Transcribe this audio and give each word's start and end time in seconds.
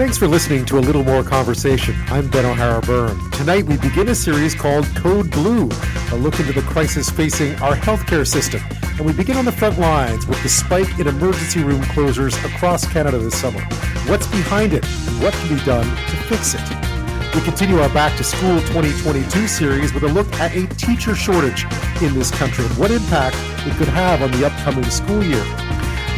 Thanks 0.00 0.16
for 0.16 0.26
listening 0.26 0.64
to 0.64 0.78
A 0.78 0.80
Little 0.80 1.04
More 1.04 1.22
Conversation. 1.22 1.94
I'm 2.06 2.26
Ben 2.30 2.46
O'Hara 2.46 2.80
Byrne. 2.80 3.18
Tonight 3.32 3.64
we 3.64 3.76
begin 3.76 4.08
a 4.08 4.14
series 4.14 4.54
called 4.54 4.86
Code 4.96 5.30
Blue, 5.30 5.68
a 6.10 6.16
look 6.16 6.40
into 6.40 6.54
the 6.54 6.62
crisis 6.62 7.10
facing 7.10 7.54
our 7.56 7.74
healthcare 7.74 8.26
system. 8.26 8.62
And 8.96 9.04
we 9.04 9.12
begin 9.12 9.36
on 9.36 9.44
the 9.44 9.52
front 9.52 9.78
lines 9.78 10.26
with 10.26 10.42
the 10.42 10.48
spike 10.48 10.98
in 10.98 11.06
emergency 11.06 11.62
room 11.62 11.82
closures 11.82 12.34
across 12.46 12.90
Canada 12.90 13.18
this 13.18 13.38
summer. 13.38 13.60
What's 14.06 14.26
behind 14.28 14.72
it 14.72 14.86
and 14.86 15.22
what 15.22 15.34
can 15.34 15.58
be 15.58 15.62
done 15.66 15.84
to 15.84 16.16
fix 16.30 16.54
it? 16.54 17.34
We 17.34 17.42
continue 17.42 17.78
our 17.80 17.90
Back 17.90 18.16
to 18.16 18.24
School 18.24 18.58
2022 18.58 19.46
series 19.48 19.92
with 19.92 20.04
a 20.04 20.08
look 20.08 20.32
at 20.40 20.56
a 20.56 20.66
teacher 20.76 21.14
shortage 21.14 21.66
in 22.00 22.14
this 22.14 22.30
country 22.30 22.64
and 22.64 22.78
what 22.78 22.90
impact 22.90 23.36
it 23.66 23.76
could 23.76 23.88
have 23.88 24.22
on 24.22 24.30
the 24.30 24.46
upcoming 24.46 24.84
school 24.84 25.22
year. 25.22 25.44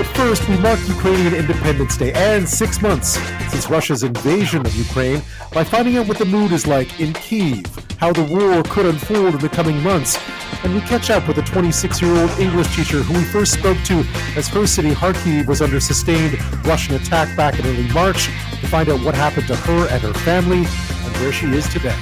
But 0.02 0.16
first, 0.16 0.48
we 0.48 0.56
mark 0.56 0.80
Ukrainian 0.88 1.32
Independence 1.32 1.96
Day 1.96 2.12
and 2.12 2.48
six 2.48 2.82
months 2.82 3.10
since 3.52 3.70
Russia's 3.70 4.02
invasion 4.02 4.66
of 4.66 4.74
Ukraine 4.74 5.22
by 5.52 5.62
finding 5.62 5.96
out 5.96 6.08
what 6.08 6.18
the 6.18 6.24
mood 6.24 6.50
is 6.50 6.66
like 6.66 6.98
in 6.98 7.12
Kiev, 7.12 7.64
how 7.98 8.12
the 8.12 8.24
war 8.24 8.64
could 8.64 8.84
unfold 8.84 9.34
in 9.34 9.38
the 9.38 9.48
coming 9.48 9.80
months, 9.80 10.18
and 10.64 10.74
we 10.74 10.80
catch 10.80 11.08
up 11.10 11.28
with 11.28 11.38
a 11.38 11.42
26 11.42 12.02
year 12.02 12.16
old 12.20 12.30
English 12.40 12.74
teacher 12.74 13.00
who 13.00 13.14
we 13.14 13.22
first 13.26 13.52
spoke 13.52 13.78
to 13.84 14.04
as 14.34 14.48
her 14.48 14.66
city, 14.66 14.90
Kharkiv, 14.90 15.46
was 15.46 15.62
under 15.62 15.78
sustained 15.78 16.36
Russian 16.66 16.96
attack 16.96 17.36
back 17.36 17.60
in 17.60 17.64
early 17.64 17.88
March 17.92 18.26
to 18.60 18.66
find 18.66 18.88
out 18.88 19.00
what 19.04 19.14
happened 19.14 19.46
to 19.46 19.54
her 19.54 19.86
and 19.86 20.02
her 20.02 20.14
family 20.26 20.64
and 20.64 21.16
where 21.18 21.30
she 21.30 21.46
is 21.46 21.68
today. 21.68 21.96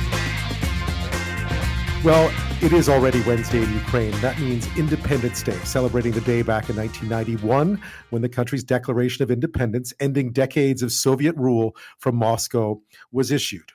Well, 2.03 2.33
it 2.63 2.75
is 2.75 2.91
already 2.91 3.23
Wednesday 3.23 3.63
in 3.63 3.73
Ukraine. 3.73 4.11
That 4.21 4.39
means 4.39 4.69
Independence 4.77 5.43
Day, 5.43 5.57
celebrating 5.65 6.13
the 6.13 6.21
day 6.21 6.43
back 6.43 6.69
in 6.69 6.77
1991 6.77 7.81
when 8.11 8.21
the 8.21 8.29
country's 8.29 8.63
Declaration 8.63 9.23
of 9.23 9.31
Independence, 9.31 9.95
ending 9.99 10.31
decades 10.31 10.83
of 10.83 10.93
Soviet 10.93 11.35
rule 11.37 11.75
from 11.99 12.17
Moscow, 12.17 12.79
was 13.13 13.31
issued. 13.31 13.73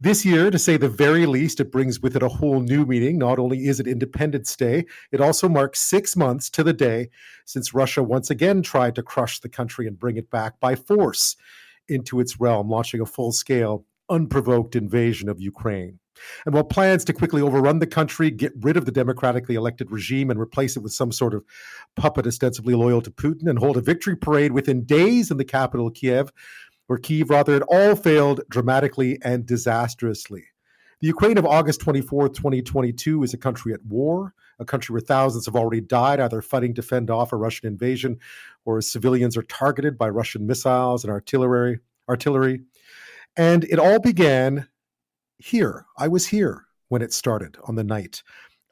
This 0.00 0.24
year, 0.24 0.50
to 0.50 0.58
say 0.58 0.76
the 0.76 0.88
very 0.88 1.24
least, 1.24 1.60
it 1.60 1.70
brings 1.70 2.00
with 2.00 2.16
it 2.16 2.22
a 2.22 2.28
whole 2.28 2.60
new 2.60 2.84
meaning. 2.84 3.16
Not 3.16 3.38
only 3.38 3.68
is 3.68 3.78
it 3.78 3.86
Independence 3.86 4.56
Day, 4.56 4.86
it 5.12 5.20
also 5.20 5.48
marks 5.48 5.78
six 5.78 6.16
months 6.16 6.50
to 6.50 6.64
the 6.64 6.72
day 6.72 7.10
since 7.44 7.74
Russia 7.74 8.02
once 8.02 8.28
again 8.28 8.60
tried 8.60 8.96
to 8.96 9.04
crush 9.04 9.38
the 9.38 9.48
country 9.48 9.86
and 9.86 10.00
bring 10.00 10.16
it 10.16 10.32
back 10.32 10.58
by 10.58 10.74
force 10.74 11.36
into 11.88 12.18
its 12.18 12.40
realm, 12.40 12.68
launching 12.68 13.00
a 13.00 13.06
full 13.06 13.30
scale, 13.30 13.84
unprovoked 14.10 14.74
invasion 14.74 15.28
of 15.28 15.40
Ukraine. 15.40 16.00
And 16.44 16.54
while 16.54 16.64
plans 16.64 17.04
to 17.04 17.12
quickly 17.12 17.42
overrun 17.42 17.78
the 17.78 17.86
country, 17.86 18.30
get 18.30 18.52
rid 18.60 18.76
of 18.76 18.84
the 18.84 18.92
democratically 18.92 19.54
elected 19.54 19.90
regime, 19.90 20.30
and 20.30 20.40
replace 20.40 20.76
it 20.76 20.82
with 20.82 20.92
some 20.92 21.12
sort 21.12 21.34
of 21.34 21.44
puppet 21.96 22.26
ostensibly 22.26 22.74
loyal 22.74 23.02
to 23.02 23.10
Putin, 23.10 23.48
and 23.48 23.58
hold 23.58 23.76
a 23.76 23.80
victory 23.80 24.16
parade 24.16 24.52
within 24.52 24.84
days 24.84 25.30
in 25.30 25.36
the 25.36 25.44
capital, 25.44 25.90
Kiev, 25.90 26.32
or 26.88 26.98
Kyiv, 26.98 27.30
rather, 27.30 27.56
it 27.56 27.62
all 27.62 27.96
failed 27.96 28.40
dramatically 28.48 29.18
and 29.22 29.44
disastrously. 29.46 30.44
The 31.00 31.08
Ukraine 31.08 31.36
of 31.36 31.44
August 31.44 31.80
24th, 31.80 32.34
2022 32.34 33.22
is 33.22 33.34
a 33.34 33.38
country 33.38 33.74
at 33.74 33.84
war, 33.84 34.32
a 34.58 34.64
country 34.64 34.94
where 34.94 35.00
thousands 35.00 35.44
have 35.44 35.56
already 35.56 35.82
died, 35.82 36.20
either 36.20 36.40
fighting 36.40 36.74
to 36.74 36.82
fend 36.82 37.10
off 37.10 37.32
a 37.32 37.36
Russian 37.36 37.66
invasion 37.66 38.18
or 38.64 38.78
as 38.78 38.90
civilians 38.90 39.36
are 39.36 39.42
targeted 39.42 39.98
by 39.98 40.08
Russian 40.08 40.46
missiles 40.46 41.04
and 41.04 41.10
artillery. 41.10 41.80
artillery. 42.08 42.62
And 43.36 43.64
it 43.64 43.78
all 43.78 43.98
began 43.98 44.68
here. 45.38 45.86
I 45.98 46.08
was 46.08 46.26
here 46.26 46.66
when 46.88 47.02
it 47.02 47.12
started 47.12 47.56
on 47.66 47.74
the 47.74 47.84
night 47.84 48.22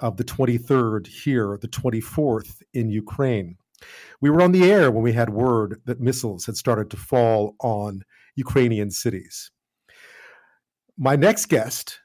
of 0.01 0.17
the 0.17 0.25
23rd 0.25 1.07
here, 1.07 1.59
the 1.61 1.69
24th 1.69 2.63
in 2.73 2.91
Ukraine. 2.91 3.57
We 4.21 4.31
were 4.31 4.43
on 4.43 4.53
the 4.53 4.71
air 4.71 4.91
when 4.91 5.03
we 5.03 5.13
had 5.13 5.31
word 5.31 5.81
that 5.85 6.01
missiles 6.01 6.47
had 6.47 6.57
started 6.57 6.91
to 6.91 6.97
fall 6.97 7.55
on 7.61 8.03
Ukrainian 8.37 8.91
cities. 8.91 9.51
My 10.97 11.17
next 11.17 11.47
guest 11.47 12.01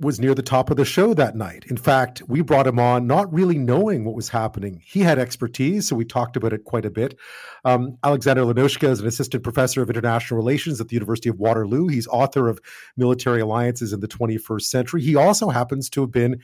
was 0.00 0.18
near 0.18 0.34
the 0.34 0.42
top 0.42 0.70
of 0.70 0.76
the 0.76 0.84
show 0.84 1.14
that 1.14 1.36
night. 1.36 1.64
In 1.68 1.76
fact, 1.76 2.22
we 2.26 2.42
brought 2.42 2.66
him 2.66 2.78
on 2.78 3.06
not 3.06 3.32
really 3.32 3.56
knowing 3.56 4.04
what 4.04 4.16
was 4.16 4.28
happening. 4.28 4.82
He 4.84 5.00
had 5.00 5.18
expertise, 5.18 5.86
so 5.86 5.94
we 5.94 6.04
talked 6.04 6.36
about 6.36 6.52
it 6.52 6.64
quite 6.64 6.84
a 6.84 6.90
bit. 6.90 7.16
Um, 7.64 7.96
Alexander 8.02 8.42
Lanoszka 8.42 8.88
is 8.88 9.00
an 9.00 9.06
assistant 9.06 9.44
professor 9.44 9.80
of 9.80 9.90
international 9.90 10.38
relations 10.38 10.80
at 10.80 10.88
the 10.88 10.94
University 10.94 11.28
of 11.28 11.38
Waterloo. 11.38 11.86
He's 11.86 12.08
author 12.08 12.48
of 12.48 12.58
Military 12.96 13.40
Alliances 13.40 13.92
in 13.92 14.00
the 14.00 14.08
21st 14.08 14.62
Century. 14.62 15.02
He 15.02 15.14
also 15.14 15.50
happens 15.50 15.88
to 15.90 16.00
have 16.00 16.10
been 16.10 16.40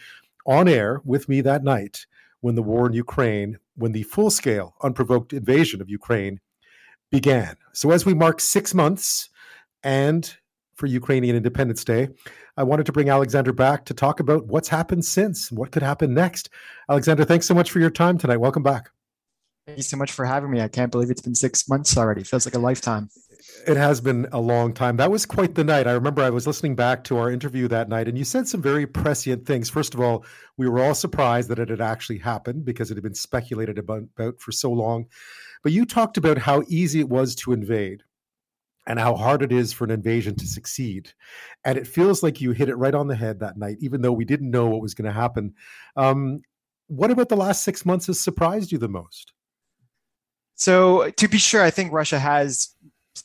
on 0.47 0.69
air 0.69 1.01
with 1.05 1.29
me 1.29 1.41
that 1.41 1.65
night 1.65 2.07
when 2.41 2.55
the 2.55 2.63
war 2.63 2.87
in 2.87 2.93
Ukraine, 2.93 3.59
when 3.75 3.93
the 3.93 4.05
full 4.05 4.31
scale, 4.31 4.75
unprovoked 4.83 5.33
invasion 5.33 5.81
of 5.81 5.91
Ukraine 5.91 6.39
began. 7.11 7.57
So, 7.73 7.91
as 7.91 8.07
we 8.07 8.15
mark 8.15 8.41
six 8.41 8.75
months 8.75 9.31
and 9.83 10.37
for 10.75 10.87
Ukrainian 10.87 11.35
Independence 11.35 11.85
Day, 11.85 12.09
I 12.59 12.65
wanted 12.65 12.87
to 12.87 12.93
bring 12.93 13.09
Alexander 13.09 13.53
back 13.53 13.85
to 13.85 13.95
talk 13.95 14.19
about 14.19 14.47
what's 14.49 14.67
happened 14.67 15.05
since 15.05 15.49
and 15.49 15.57
what 15.57 15.71
could 15.71 15.85
happen 15.85 16.13
next. 16.13 16.51
Alexander, 16.91 17.25
thanks 17.25 17.47
so 17.47 17.55
much 17.55 17.71
for 17.71 17.79
your 17.79 17.89
time 17.89 18.19
tonight. 18.19 18.39
Welcome 18.39 18.65
back. 18.65 18.91
Thank 19.65 19.77
you 19.77 19.85
so 19.85 19.97
much 19.97 20.11
for 20.11 20.25
having 20.25 20.51
me. 20.51 20.61
I 20.61 20.67
can't 20.67 20.91
believe 20.91 21.09
it's 21.09 21.23
been 21.23 21.37
six 21.37 21.69
months 21.69 21.97
already. 21.97 22.25
Feels 22.25 22.47
like 22.47 22.57
a 22.57 22.59
lifetime. 22.59 23.11
It 23.69 23.77
has 23.77 24.01
been 24.01 24.27
a 24.33 24.41
long 24.41 24.75
time. 24.75 24.97
That 24.97 25.09
was 25.09 25.25
quite 25.25 25.55
the 25.55 25.63
night. 25.63 25.87
I 25.87 25.93
remember 25.93 26.21
I 26.21 26.31
was 26.31 26.49
listening 26.49 26.75
back 26.75 27.05
to 27.05 27.19
our 27.19 27.31
interview 27.31 27.69
that 27.69 27.89
night, 27.89 28.09
and 28.09 28.19
you 28.19 28.25
said 28.25 28.49
some 28.49 28.61
very 28.61 28.89
prescient 28.89 29.47
things. 29.47 29.71
First 29.71 29.95
of 29.95 30.01
all, 30.01 30.25
we 30.57 30.69
were 30.69 30.81
all 30.81 30.95
surprised 30.95 31.51
that 31.51 31.61
it 31.61 31.69
had 31.69 31.81
actually 31.81 32.19
happened 32.19 32.65
because 32.65 32.91
it 32.91 32.97
had 32.97 33.05
been 33.05 33.15
speculated 33.15 33.79
about, 33.79 34.03
about 34.17 34.41
for 34.41 34.51
so 34.51 34.73
long. 34.73 35.07
But 35.63 35.71
you 35.71 35.85
talked 35.85 36.17
about 36.17 36.39
how 36.39 36.65
easy 36.67 36.99
it 36.99 37.09
was 37.09 37.37
to 37.37 37.53
invade 37.53 38.03
and 38.89 38.99
how 38.99 39.15
hard 39.15 39.43
it 39.43 39.53
is 39.53 39.71
for 39.73 39.85
an 39.85 39.91
invasion 39.91 40.35
to 40.35 40.47
succeed. 40.47 41.13
And 41.65 41.77
it 41.77 41.87
feels 41.87 42.23
like 42.23 42.41
you 42.41 42.53
hit 42.53 42.71
it 42.71 42.77
right 42.77 42.95
on 42.95 43.07
the 43.07 43.15
head 43.15 43.39
that 43.41 43.59
night, 43.59 43.77
even 43.81 44.01
though 44.01 44.13
we 44.13 44.25
didn't 44.25 44.51
know 44.51 44.67
what 44.67 44.81
was 44.81 44.95
going 44.95 45.05
to 45.05 45.13
happen. 45.13 45.55
Um, 45.95 46.41
what 46.87 47.11
about 47.11 47.29
the 47.29 47.37
last 47.37 47.65
six 47.65 47.85
months 47.85 48.07
has 48.07 48.19
surprised 48.19 48.73
you 48.73 48.79
the 48.79 48.89
most? 48.89 49.35
So, 50.55 51.11
to 51.11 51.29
be 51.29 51.37
sure, 51.37 51.63
I 51.63 51.71
think 51.71 51.93
Russia 51.93 52.19
has 52.19 52.75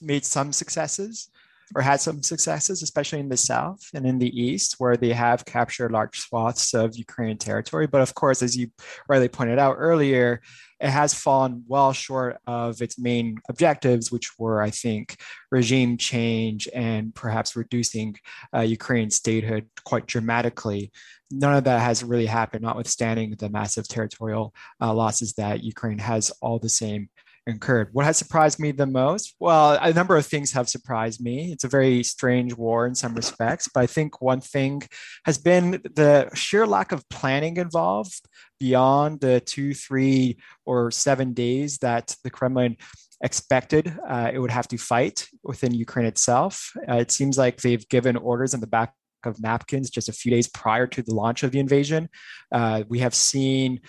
made 0.02 0.26
some 0.26 0.52
successes 0.52 1.30
or 1.76 1.82
had 1.82 2.02
some 2.02 2.22
successes, 2.22 2.82
especially 2.82 3.20
in 3.20 3.30
the 3.30 3.38
south 3.38 3.82
and 3.94 4.06
in 4.06 4.20
the 4.20 4.42
east, 4.42 4.76
where 4.78 4.98
they 4.98 5.14
have 5.14 5.46
captured 5.46 5.92
large 5.92 6.20
swaths 6.20 6.74
of 6.74 6.96
Ukrainian 6.96 7.38
territory. 7.38 7.88
But 7.88 8.02
of 8.02 8.14
course, 8.14 8.42
as 8.42 8.56
you 8.56 8.68
rightly 9.08 9.30
pointed 9.30 9.60
out 9.60 9.76
earlier, 9.80 10.42
it 10.80 10.90
has 10.90 11.14
fallen 11.14 11.64
well 11.68 11.94
short 11.94 12.40
of 12.46 12.82
its 12.82 13.00
main 13.00 13.38
objectives, 13.50 14.12
which 14.12 14.38
were, 14.38 14.62
I 14.62 14.70
think, 14.70 15.18
regime 15.50 15.98
change 15.98 16.68
and 16.74 17.16
perhaps 17.16 17.56
reducing 17.56 18.16
uh, 18.56 18.62
Ukrainian 18.62 19.10
statehood 19.10 19.70
quite 19.86 20.08
dramatically. 20.08 20.92
None 21.32 21.56
of 21.56 21.64
that 21.64 21.80
has 21.80 22.04
really 22.04 22.26
happened, 22.26 22.64
notwithstanding 22.64 23.36
the 23.40 23.50
massive 23.50 23.88
territorial 23.88 24.54
uh, 24.82 24.94
losses 24.94 25.34
that 25.34 25.64
Ukraine 25.64 26.00
has 26.00 26.32
all 26.42 26.60
the 26.60 26.70
same 26.70 27.10
incurred. 27.48 27.90
What 27.92 28.06
has 28.06 28.18
surprised 28.18 28.60
me 28.60 28.72
the 28.72 28.86
most? 28.86 29.36
Well, 29.40 29.78
a 29.82 29.94
number 29.94 30.16
of 30.16 30.26
things 30.26 30.52
have 30.54 30.70
surprised 30.70 31.22
me. 31.22 31.52
It's 31.52 31.64
a 31.64 31.70
very 31.70 32.04
strange 32.04 32.54
war 32.56 32.86
in 32.88 32.96
some 32.96 33.14
respects, 33.16 33.70
but 33.74 33.82
I 33.82 33.88
think 33.88 34.22
one 34.22 34.42
thing 34.42 34.84
has 35.26 35.38
been 35.38 35.82
the 35.84 36.30
sheer 36.34 36.66
lack 36.66 36.92
of 36.92 37.08
planning 37.10 37.58
involved 37.58 38.22
beyond 38.60 39.20
the 39.20 39.42
two, 39.42 39.74
three, 39.74 40.38
or 40.66 40.92
seven 40.92 41.34
days 41.34 41.80
that 41.80 42.16
the 42.24 42.30
Kremlin 42.30 42.78
expected 43.24 43.98
uh, 44.08 44.30
it 44.34 44.40
would 44.40 44.52
have 44.52 44.68
to 44.68 44.78
fight 44.78 45.28
within 45.44 45.74
Ukraine 45.74 46.06
itself. 46.06 46.72
Uh, 46.90 46.96
it 46.96 47.12
seems 47.12 47.38
like 47.38 47.62
they've 47.62 47.88
given 47.90 48.18
orders 48.18 48.54
in 48.54 48.60
the 48.60 48.68
back 48.68 48.94
of 49.26 49.42
napkins 49.42 49.90
just 49.90 50.10
a 50.10 50.14
few 50.14 50.30
days 50.32 50.48
prior 50.48 50.86
to 50.88 51.02
the 51.02 51.16
launch 51.16 51.44
of 51.44 51.52
the 51.52 51.60
invasion. 51.60 52.10
Uh, 52.52 52.84
we 52.90 53.00
have 53.00 53.16
seen 53.16 53.80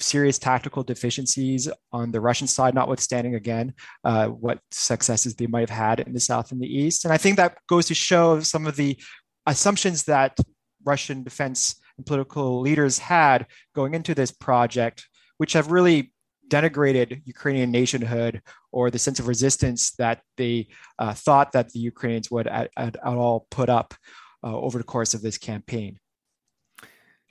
serious 0.00 0.38
tactical 0.38 0.82
deficiencies 0.82 1.68
on 1.92 2.12
the 2.12 2.20
Russian 2.20 2.46
side, 2.46 2.74
notwithstanding 2.74 3.34
again 3.34 3.74
uh, 4.04 4.28
what 4.28 4.60
successes 4.70 5.34
they 5.34 5.46
might 5.46 5.68
have 5.68 5.78
had 5.78 6.00
in 6.00 6.12
the 6.12 6.20
south 6.20 6.52
and 6.52 6.60
the 6.60 6.66
east. 6.66 7.04
And 7.04 7.12
I 7.12 7.18
think 7.18 7.36
that 7.36 7.58
goes 7.68 7.86
to 7.86 7.94
show 7.94 8.40
some 8.40 8.66
of 8.66 8.76
the 8.76 8.96
assumptions 9.46 10.04
that 10.04 10.38
Russian 10.84 11.22
defense 11.22 11.80
and 11.96 12.06
political 12.06 12.60
leaders 12.60 12.98
had 12.98 13.46
going 13.74 13.94
into 13.94 14.14
this 14.14 14.30
project, 14.30 15.08
which 15.38 15.52
have 15.54 15.72
really 15.72 16.12
denigrated 16.48 17.22
Ukrainian 17.26 17.70
nationhood 17.70 18.42
or 18.72 18.90
the 18.90 18.98
sense 18.98 19.18
of 19.18 19.28
resistance 19.28 19.92
that 19.96 20.22
they 20.36 20.68
uh, 20.98 21.12
thought 21.12 21.52
that 21.52 21.70
the 21.70 21.80
Ukrainians 21.80 22.30
would 22.30 22.46
at, 22.46 22.70
at, 22.76 22.96
at 22.96 23.04
all 23.04 23.46
put 23.50 23.68
up 23.68 23.94
uh, 24.44 24.56
over 24.56 24.78
the 24.78 24.84
course 24.84 25.14
of 25.14 25.22
this 25.22 25.38
campaign. 25.38 25.98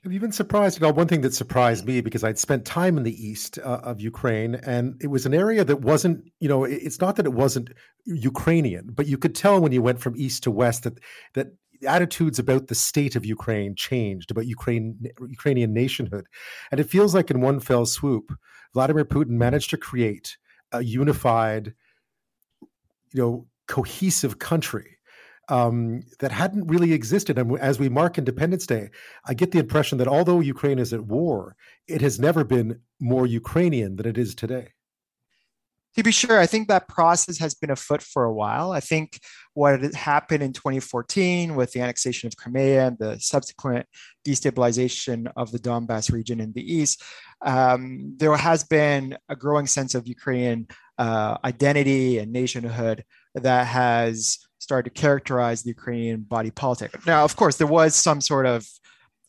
Have 0.07 0.13
you 0.13 0.21
been 0.21 0.31
surprised? 0.31 0.79
You 0.79 0.87
know, 0.87 0.93
one 0.93 1.09
thing 1.09 1.19
that 1.19 1.33
surprised 1.33 1.85
me 1.85 1.99
because 1.99 2.23
I'd 2.23 2.39
spent 2.39 2.63
time 2.63 2.95
in 2.95 3.03
the 3.03 3.27
east 3.27 3.59
uh, 3.59 3.81
of 3.83 3.99
Ukraine, 3.99 4.55
and 4.55 4.95
it 5.01 5.07
was 5.07 5.25
an 5.25 5.33
area 5.33 5.65
that 5.65 5.81
wasn't, 5.81 6.31
you 6.39 6.47
know, 6.47 6.63
it's 6.63 7.01
not 7.01 7.17
that 7.17 7.25
it 7.25 7.33
wasn't 7.33 7.73
Ukrainian, 8.05 8.91
but 8.93 9.07
you 9.07 9.17
could 9.17 9.35
tell 9.35 9.59
when 9.59 9.73
you 9.73 9.81
went 9.81 9.99
from 9.99 10.15
east 10.15 10.43
to 10.43 10.51
west 10.51 10.83
that 10.83 10.97
that 11.33 11.47
attitudes 11.85 12.39
about 12.39 12.67
the 12.67 12.73
state 12.73 13.17
of 13.17 13.25
Ukraine 13.25 13.75
changed, 13.75 14.31
about 14.31 14.45
Ukraine 14.45 14.97
Ukrainian 15.27 15.73
nationhood, 15.73 16.27
and 16.71 16.79
it 16.79 16.89
feels 16.89 17.13
like 17.13 17.29
in 17.29 17.41
one 17.41 17.59
fell 17.59 17.85
swoop, 17.85 18.31
Vladimir 18.73 19.03
Putin 19.03 19.31
managed 19.31 19.71
to 19.71 19.77
create 19.77 20.37
a 20.71 20.81
unified, 20.81 21.73
you 23.13 23.21
know, 23.21 23.47
cohesive 23.67 24.39
country 24.39 24.96
um, 25.49 26.01
that 26.19 26.31
hadn't 26.31 26.67
really 26.67 26.93
existed. 26.93 27.37
And 27.37 27.57
as 27.59 27.79
we 27.79 27.89
mark 27.89 28.17
Independence 28.17 28.65
Day, 28.65 28.89
I 29.25 29.33
get 29.33 29.51
the 29.51 29.59
impression 29.59 29.97
that 29.99 30.07
although 30.07 30.39
Ukraine 30.39 30.79
is 30.79 30.93
at 30.93 31.05
war, 31.05 31.55
it 31.87 32.01
has 32.01 32.19
never 32.19 32.43
been 32.43 32.81
more 32.99 33.25
Ukrainian 33.25 33.95
than 33.95 34.07
it 34.07 34.17
is 34.17 34.35
today. 34.35 34.73
To 35.95 36.03
be 36.03 36.11
sure, 36.11 36.37
I 36.39 36.45
think 36.45 36.67
that 36.67 36.87
process 36.87 37.39
has 37.39 37.55
been 37.55 37.71
afoot 37.71 38.03
for 38.03 38.23
a 38.23 38.33
while. 38.33 38.71
I 38.71 38.79
think 38.79 39.19
what 39.55 39.81
happened 39.95 40.43
in 40.43 40.53
2014 40.53 41.55
with 41.55 41.71
the 41.71 41.81
annexation 41.81 42.27
of 42.27 42.37
Crimea 42.37 42.85
and 42.85 42.99
the 42.99 43.17
subsequent 43.19 43.87
destabilization 44.23 45.31
of 45.35 45.51
the 45.51 45.57
Donbass 45.57 46.11
region 46.11 46.39
in 46.39 46.53
the 46.53 46.61
east, 46.61 47.01
um, 47.41 48.13
there 48.17 48.37
has 48.37 48.63
been 48.63 49.17
a 49.27 49.35
growing 49.35 49.65
sense 49.65 49.95
of 49.95 50.07
Ukrainian 50.07 50.67
uh, 50.99 51.37
identity 51.43 52.19
and 52.19 52.31
nationhood 52.31 53.03
that 53.33 53.65
has 53.65 54.37
started 54.59 54.93
to 54.93 55.01
characterize 55.01 55.63
the 55.63 55.69
Ukrainian 55.69 56.21
body 56.21 56.51
politic. 56.51 57.05
Now, 57.05 57.23
of 57.23 57.35
course, 57.35 57.57
there 57.57 57.67
was 57.67 57.95
some 57.95 58.21
sort 58.21 58.45
of 58.45 58.67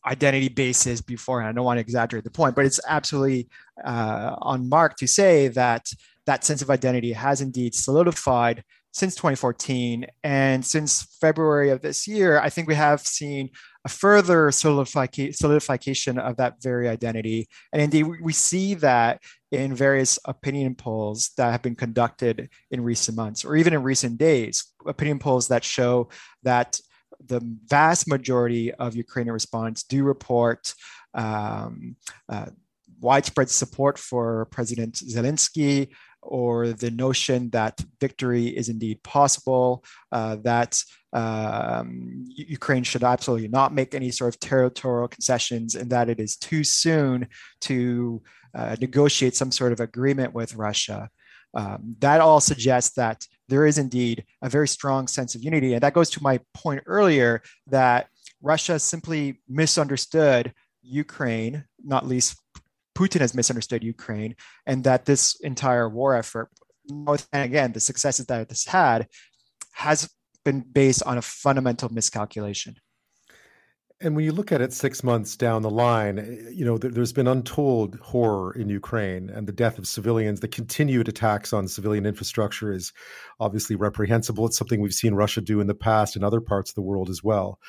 identity 0.05 0.49
basis 0.49 1.01
beforehand. 1.01 1.49
I 1.49 1.53
don't 1.53 1.65
want 1.65 1.77
to 1.77 1.81
exaggerate 1.81 2.23
the 2.23 2.31
point, 2.31 2.55
but 2.55 2.65
it's 2.65 2.79
absolutely 2.87 3.49
uh, 3.83 4.35
on 4.41 4.69
mark 4.69 4.95
to 4.97 5.07
say 5.07 5.49
that 5.49 5.91
that 6.25 6.43
sense 6.43 6.61
of 6.61 6.69
identity 6.69 7.13
has 7.13 7.41
indeed 7.41 7.75
solidified 7.75 8.63
since 8.91 9.15
2014. 9.15 10.07
And 10.23 10.65
since 10.65 11.03
February 11.21 11.69
of 11.69 11.81
this 11.81 12.07
year, 12.07 12.39
I 12.39 12.49
think 12.49 12.67
we 12.67 12.75
have 12.75 13.01
seen 13.01 13.49
a 13.85 13.89
further 13.89 14.51
solidification 14.51 16.17
of 16.17 16.37
that 16.37 16.61
very 16.61 16.89
identity. 16.89 17.47
And 17.71 17.81
indeed, 17.81 18.03
we 18.21 18.33
see 18.33 18.73
that 18.75 19.21
in 19.51 19.73
various 19.73 20.19
opinion 20.25 20.75
polls 20.75 21.31
that 21.37 21.51
have 21.51 21.61
been 21.61 21.75
conducted 21.75 22.49
in 22.71 22.83
recent 22.83 23.15
months 23.15 23.45
or 23.45 23.55
even 23.55 23.73
in 23.73 23.81
recent 23.83 24.17
days, 24.17 24.73
opinion 24.85 25.19
polls 25.19 25.47
that 25.47 25.63
show 25.63 26.09
that 26.43 26.79
the 27.25 27.41
vast 27.65 28.07
majority 28.07 28.73
of 28.73 28.95
Ukrainian 28.95 29.33
respondents 29.33 29.83
do 29.83 30.03
report 30.03 30.73
um, 31.13 31.95
uh, 32.27 32.47
widespread 33.01 33.49
support 33.49 33.97
for 33.97 34.45
President 34.51 34.95
Zelensky, 34.95 35.89
or 36.21 36.69
the 36.69 36.91
notion 36.91 37.49
that 37.51 37.79
victory 37.99 38.47
is 38.47 38.69
indeed 38.69 39.01
possible, 39.03 39.83
uh, 40.11 40.37
that 40.43 40.81
um, 41.13 42.25
Ukraine 42.35 42.83
should 42.83 43.03
absolutely 43.03 43.47
not 43.47 43.73
make 43.73 43.95
any 43.95 44.11
sort 44.11 44.33
of 44.33 44.39
territorial 44.39 45.07
concessions, 45.07 45.75
and 45.75 45.89
that 45.89 46.09
it 46.09 46.19
is 46.19 46.35
too 46.35 46.63
soon 46.63 47.27
to 47.61 48.21
uh, 48.53 48.75
negotiate 48.79 49.35
some 49.35 49.51
sort 49.51 49.71
of 49.71 49.79
agreement 49.79 50.33
with 50.33 50.55
Russia. 50.55 51.09
Um, 51.55 51.95
that 51.99 52.21
all 52.21 52.39
suggests 52.39 52.93
that 52.95 53.25
there 53.47 53.65
is 53.65 53.79
indeed 53.79 54.23
a 54.43 54.49
very 54.49 54.67
strong 54.67 55.07
sense 55.07 55.33
of 55.33 55.43
unity. 55.43 55.73
And 55.73 55.81
that 55.81 55.93
goes 55.93 56.11
to 56.11 56.23
my 56.23 56.39
point 56.53 56.83
earlier 56.85 57.41
that 57.67 58.07
Russia 58.41 58.77
simply 58.77 59.41
misunderstood 59.49 60.53
Ukraine, 60.83 61.65
not 61.83 62.07
least 62.07 62.39
Putin 62.95 63.21
has 63.21 63.33
misunderstood 63.33 63.83
Ukraine, 63.83 64.35
and 64.65 64.83
that 64.83 65.05
this 65.05 65.39
entire 65.41 65.89
war 65.89 66.15
effort, 66.15 66.49
and 66.89 67.25
again, 67.33 67.71
the 67.71 67.79
successes 67.79 68.25
that 68.27 68.41
it 68.41 68.49
has 68.49 68.65
had, 68.65 69.07
has 69.71 70.09
been 70.43 70.61
based 70.61 71.03
on 71.03 71.17
a 71.17 71.21
fundamental 71.21 71.89
miscalculation. 71.89 72.75
And 74.01 74.15
when 74.15 74.23
you 74.23 74.31
look 74.31 74.53
at 74.53 74.61
it 74.61 74.71
six 74.71 75.03
months 75.03 75.35
down 75.35 75.61
the 75.61 75.69
line, 75.69 76.47
you 76.53 76.63
know, 76.63 76.77
there's 76.77 77.11
been 77.11 77.27
untold 77.27 77.99
horror 77.99 78.53
in 78.53 78.69
Ukraine 78.69 79.29
and 79.29 79.45
the 79.45 79.51
death 79.51 79.77
of 79.77 79.85
civilians. 79.87 80.39
The 80.39 80.47
continued 80.47 81.09
attacks 81.09 81.51
on 81.51 81.67
civilian 81.67 82.05
infrastructure 82.05 82.71
is 82.71 82.93
obviously 83.41 83.75
reprehensible. 83.75 84.45
It's 84.45 84.57
something 84.57 84.79
we've 84.79 84.93
seen 84.93 85.15
Russia 85.15 85.41
do 85.41 85.59
in 85.59 85.67
the 85.67 85.75
past 85.75 86.15
in 86.15 86.23
other 86.23 86.39
parts 86.39 86.71
of 86.71 86.75
the 86.75 86.81
world 86.81 87.09
as 87.09 87.21
well. 87.25 87.59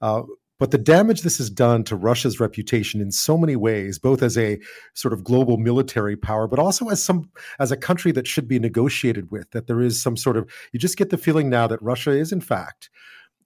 Uh, 0.00 0.22
but 0.60 0.70
the 0.70 0.78
damage 0.78 1.22
this 1.22 1.38
has 1.38 1.48
done 1.48 1.82
to 1.84 1.96
Russia's 1.96 2.38
reputation 2.38 3.00
in 3.00 3.10
so 3.10 3.38
many 3.38 3.56
ways, 3.56 3.98
both 3.98 4.22
as 4.22 4.36
a 4.36 4.60
sort 4.92 5.14
of 5.14 5.24
global 5.24 5.56
military 5.56 6.16
power, 6.16 6.46
but 6.46 6.58
also 6.58 6.88
as 6.90 7.02
some 7.02 7.30
as 7.58 7.72
a 7.72 7.78
country 7.78 8.12
that 8.12 8.28
should 8.28 8.46
be 8.46 8.58
negotiated 8.58 9.30
with, 9.30 9.50
that 9.52 9.66
there 9.66 9.80
is 9.80 10.00
some 10.00 10.18
sort 10.18 10.36
of 10.36 10.48
you 10.72 10.78
just 10.78 10.98
get 10.98 11.08
the 11.08 11.18
feeling 11.18 11.48
now 11.48 11.66
that 11.66 11.82
Russia 11.82 12.10
is 12.10 12.30
in 12.30 12.42
fact 12.42 12.90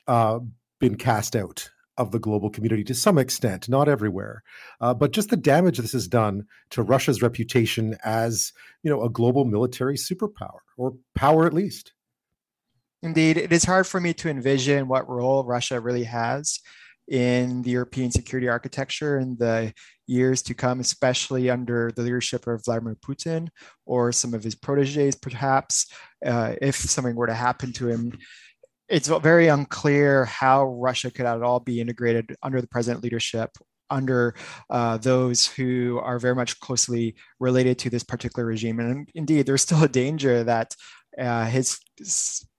uh, 0.08 0.40
been 0.80 0.96
cast 0.96 1.36
out 1.36 1.70
of 1.96 2.10
the 2.10 2.18
global 2.18 2.50
community 2.50 2.82
to 2.82 2.94
some 2.94 3.16
extent, 3.16 3.68
not 3.68 3.88
everywhere, 3.88 4.42
uh, 4.80 4.92
but 4.92 5.12
just 5.12 5.30
the 5.30 5.36
damage 5.36 5.78
this 5.78 5.92
has 5.92 6.08
done 6.08 6.44
to 6.70 6.82
Russia's 6.82 7.22
reputation 7.22 7.96
as 8.04 8.52
you 8.82 8.90
know 8.90 9.04
a 9.04 9.08
global 9.08 9.44
military 9.44 9.96
superpower 9.96 10.58
or 10.76 10.94
power 11.14 11.46
at 11.46 11.54
least. 11.54 11.92
Indeed, 13.04 13.36
it 13.36 13.52
is 13.52 13.64
hard 13.64 13.86
for 13.86 14.00
me 14.00 14.14
to 14.14 14.28
envision 14.28 14.88
what 14.88 15.08
role 15.08 15.44
Russia 15.44 15.78
really 15.78 16.04
has 16.04 16.58
in 17.08 17.62
the 17.62 17.70
European 17.70 18.10
security 18.10 18.48
architecture 18.48 19.18
in 19.18 19.36
the 19.36 19.72
years 20.06 20.42
to 20.42 20.54
come, 20.54 20.80
especially 20.80 21.50
under 21.50 21.90
the 21.94 22.02
leadership 22.02 22.46
of 22.46 22.64
Vladimir 22.64 22.96
Putin 22.96 23.48
or 23.86 24.12
some 24.12 24.34
of 24.34 24.44
his 24.44 24.54
proteges, 24.54 25.14
perhaps, 25.14 25.92
uh, 26.24 26.54
if 26.60 26.76
something 26.76 27.14
were 27.14 27.26
to 27.26 27.34
happen 27.34 27.72
to 27.72 27.88
him. 27.88 28.12
It's 28.88 29.08
very 29.08 29.48
unclear 29.48 30.26
how 30.26 30.64
Russia 30.64 31.10
could 31.10 31.26
at 31.26 31.42
all 31.42 31.60
be 31.60 31.80
integrated 31.80 32.36
under 32.42 32.60
the 32.60 32.68
present 32.68 33.02
leadership 33.02 33.50
under 33.90 34.34
uh, 34.70 34.96
those 34.98 35.46
who 35.46 36.00
are 36.02 36.18
very 36.18 36.34
much 36.34 36.58
closely 36.60 37.14
related 37.38 37.78
to 37.78 37.90
this 37.90 38.02
particular 38.02 38.46
regime. 38.46 38.80
And 38.80 39.08
indeed, 39.14 39.46
there's 39.46 39.62
still 39.62 39.84
a 39.84 39.88
danger 39.88 40.44
that 40.44 40.74
uh, 41.18 41.46
his 41.46 41.78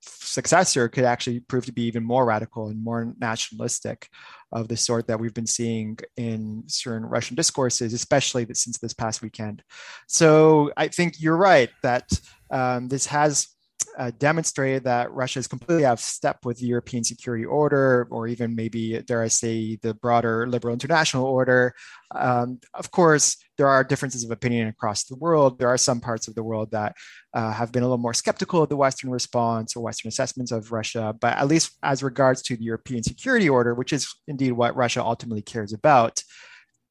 successor 0.06 0.88
could 0.90 1.06
actually 1.06 1.40
prove 1.40 1.66
to 1.66 1.72
be 1.72 1.84
even 1.84 2.04
more 2.04 2.26
radical 2.26 2.68
and 2.68 2.84
more 2.84 3.14
nationalistic 3.20 4.10
of 4.52 4.68
the 4.68 4.78
sort 4.78 5.08
that 5.08 5.20
we've 5.20 5.34
been 5.34 5.48
seeing 5.48 5.98
in 6.18 6.64
certain 6.68 7.08
Russian 7.08 7.36
discourses, 7.36 7.94
especially 7.94 8.46
since 8.54 8.78
this 8.78 8.94
past 8.94 9.22
weekend. 9.22 9.64
So 10.08 10.72
I 10.78 10.88
think 10.88 11.16
you're 11.20 11.38
right 11.38 11.70
that 11.84 12.10
um, 12.52 12.88
this 12.88 13.06
has 13.08 13.55
uh, 13.98 14.12
demonstrated 14.18 14.84
that 14.84 15.12
Russia 15.12 15.40
is 15.40 15.48
completely 15.48 15.86
out 15.86 15.94
of 15.94 16.00
step 16.00 16.40
with 16.44 16.58
the 16.58 16.66
European 16.66 17.04
security 17.04 17.46
order, 17.46 18.08
or 18.12 18.28
even 18.28 18.56
maybe, 18.56 19.02
dare 19.02 19.22
I 19.22 19.28
say, 19.28 19.78
the 19.82 19.94
broader 19.94 20.48
liberal 20.48 20.74
international 20.74 21.26
order. 21.26 21.74
Um, 22.14 22.60
of 22.74 22.92
course, 22.92 23.38
there 23.58 23.68
are 23.68 23.84
differences 23.84 24.24
of 24.24 24.32
opinion 24.32 24.68
across 24.68 25.06
the 25.06 25.16
world. 25.16 25.60
There 25.60 25.70
are 25.70 25.78
some 25.78 26.02
parts 26.02 26.28
of 26.28 26.36
the 26.36 26.44
world 26.44 26.72
that 26.72 26.96
uh, 27.34 27.52
have 27.52 27.72
been 27.72 27.84
a 27.84 27.86
little 27.86 27.98
more 27.98 28.14
skeptical 28.14 28.64
of 28.64 28.70
the 28.70 28.78
Western 28.78 29.12
response 29.12 29.76
or 29.76 29.84
Western 29.84 30.10
assessments 30.10 30.52
of 30.52 30.72
Russia. 30.72 31.16
But 31.20 31.38
at 31.38 31.48
least 31.48 31.78
as 31.84 32.04
regards 32.04 32.42
to 32.44 32.58
the 32.58 32.64
European 32.64 33.04
security 33.04 33.48
order, 33.48 33.74
which 33.74 33.94
is 33.94 34.14
indeed 34.28 34.52
what 34.52 34.76
Russia 34.76 35.04
ultimately 35.04 35.42
cares 35.42 35.74
about, 35.74 36.22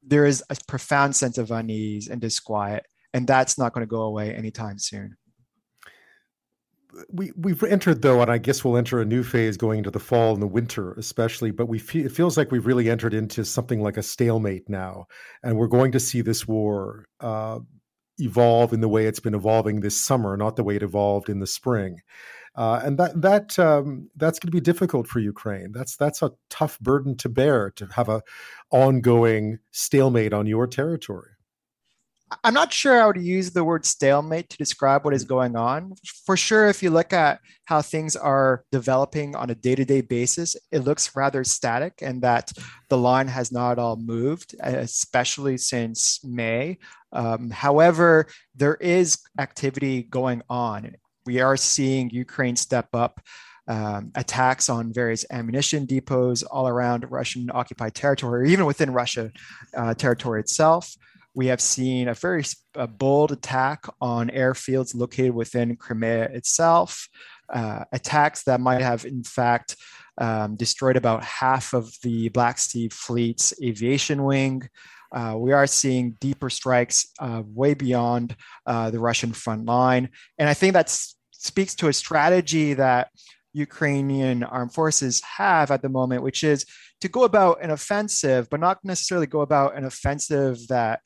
there 0.07 0.27
is 0.27 0.43
a 0.49 0.57
profound 0.69 1.17
sense 1.17 1.39
of 1.39 1.51
unease 1.51 2.09
and 2.09 2.21
disquiet. 2.21 2.87
And 3.13 3.27
that's 3.27 3.59
not 3.59 3.73
going 3.73 3.87
to 3.87 3.91
go 3.91 4.03
away 4.03 4.35
anytime 4.35 4.79
soon 4.79 5.17
we 7.11 7.33
we've 7.37 7.63
entered 7.65 8.03
though, 8.03 8.21
and 8.23 8.31
I 8.31 8.39
guess 8.39 8.65
we'll 8.65 8.77
enter 8.77 9.01
a 9.01 9.05
new 9.05 9.23
phase 9.23 9.57
going 9.57 9.79
into 9.79 9.91
the 9.91 10.01
fall 10.01 10.33
and 10.35 10.43
the 10.43 10.47
winter, 10.47 10.93
especially. 10.95 11.51
But 11.51 11.67
we 11.67 11.79
feel, 11.79 12.07
it 12.07 12.13
feels 12.13 12.37
like 12.37 12.51
we've 12.51 12.67
really 12.67 12.91
entered 12.91 13.15
into 13.15 13.45
something 13.45 13.83
like 13.83 13.97
a 13.97 14.03
stalemate 14.03 14.69
now, 14.69 15.07
and 15.43 15.57
we're 15.57 15.69
going 15.69 15.93
to 15.93 16.01
see 16.01 16.21
this 16.21 16.47
war 16.47 17.07
uh, 17.21 17.61
evolve 18.19 18.73
in 18.73 18.81
the 18.81 18.89
way 18.89 19.07
it's 19.07 19.21
been 19.21 19.35
evolving 19.35 19.81
this 19.81 20.01
summer, 20.01 20.37
not 20.37 20.57
the 20.57 20.65
way 20.65 20.77
it 20.77 20.83
evolved 20.83 21.29
in 21.29 21.41
the 21.41 21.47
spring. 21.47 22.01
Uh, 22.57 22.81
and 22.85 22.99
that 22.99 23.21
that 23.21 23.59
um, 23.59 24.09
that's 24.17 24.39
going 24.39 24.49
to 24.49 24.57
be 24.57 24.61
difficult 24.61 25.09
for 25.09 25.19
Ukraine. 25.19 25.73
That's 25.73 25.97
that's 25.97 26.23
a 26.23 26.33
tough 26.51 26.79
burden 26.81 27.17
to 27.19 27.29
bear 27.29 27.71
to 27.73 27.87
have 27.87 28.09
a 28.09 28.23
ongoing 28.71 29.59
stalemate 29.73 30.33
on 30.33 30.47
your 30.47 30.67
territory. 30.67 31.31
I'm 32.43 32.55
not 32.55 32.73
sure 32.73 33.01
I 33.01 33.07
would 33.07 33.21
use 33.21 33.51
the 33.51 33.65
word 33.65 33.85
stalemate 33.85 34.49
to 34.51 34.57
describe 34.57 35.05
what 35.05 35.15
is 35.15 35.25
going 35.25 35.57
on. 35.57 35.95
For 36.25 36.37
sure, 36.37 36.69
if 36.69 36.83
you 36.83 36.91
look 36.91 37.13
at 37.13 37.41
how 37.67 37.83
things 37.83 38.17
are 38.17 38.65
developing 38.73 39.37
on 39.37 39.51
a 39.51 39.55
day 39.55 39.75
to 39.75 39.85
day 39.85 40.01
basis, 40.01 40.57
it 40.73 40.81
looks 40.81 41.15
rather 41.15 41.45
static 41.45 42.01
and 42.01 42.23
that 42.23 42.53
the 42.89 42.99
line 42.99 43.29
has 43.29 43.53
not 43.53 43.73
at 43.73 43.79
all 43.79 43.97
moved, 43.97 44.55
especially 44.61 45.59
since 45.59 46.25
May. 46.25 46.79
Um, 47.13 47.51
however, 47.51 48.27
there 48.55 48.77
is 48.77 49.19
activity 49.39 50.03
going 50.03 50.43
on. 50.49 50.97
We 51.27 51.41
are 51.41 51.57
seeing 51.57 52.11
Ukraine 52.11 52.57
step 52.57 52.89
up. 52.95 53.21
Um, 53.67 54.13
attacks 54.15 54.69
on 54.69 54.93
various 54.93 55.25
ammunition 55.31 55.87
depots 55.87 56.43
all 56.43 56.69
around 56.69 57.11
Russian 57.11 57.51
occupied 57.51 57.95
territory, 57.95 58.43
or 58.43 58.45
even 58.45 58.67
within 58.67 58.93
Russia 58.93 59.33
uh, 59.75 59.95
territory 59.95 60.41
itself. 60.41 60.95
We 61.35 61.47
have 61.49 61.61
seen 61.61 62.09
a 62.09 62.15
very 62.15 62.45
a 62.75 62.87
bold 62.87 63.33
attack 63.33 63.85
on 64.01 64.29
airfields 64.31 64.95
located 64.95 65.35
within 65.35 65.77
Crimea 65.77 66.25
itself, 66.25 67.09
uh, 67.53 67.85
attacks 67.93 68.45
that 68.45 68.61
might 68.61 68.81
have, 68.81 69.05
in 69.05 69.25
fact, 69.25 69.77
um, 70.19 70.57
destroyed 70.57 70.97
about 70.97 71.25
half 71.25 71.73
of 71.73 71.93
the 72.03 72.29
Black 72.29 72.59
Sea 72.59 72.89
Fleet's 72.89 73.53
aviation 73.63 74.25
wing. 74.25 74.69
Uh, 75.13 75.35
we 75.37 75.53
are 75.53 75.67
seeing 75.67 76.17
deeper 76.21 76.51
strikes 76.51 77.09
uh, 77.21 77.43
way 77.47 77.75
beyond 77.75 78.37
uh, 78.67 78.91
the 78.91 78.99
Russian 78.99 79.33
front 79.33 79.65
line. 79.67 80.09
And 80.39 80.49
I 80.49 80.55
think 80.55 80.73
that 80.73 80.91
speaks 81.31 81.75
to 81.77 81.89
a 81.89 81.93
strategy 81.93 82.75
that 82.75 83.11
Ukrainian 83.53 84.43
armed 84.43 84.75
forces 84.75 85.23
have 85.23 85.71
at 85.71 85.83
the 85.83 85.89
moment, 85.89 86.23
which 86.23 86.43
is 86.43 86.67
to 87.01 87.09
go 87.09 87.25
about 87.25 87.63
an 87.63 87.71
offensive, 87.71 88.49
but 88.51 88.61
not 88.61 88.85
necessarily 88.85 89.27
go 89.27 89.43
about 89.43 89.77
an 89.77 89.85
offensive 89.85 90.67
that 90.69 91.01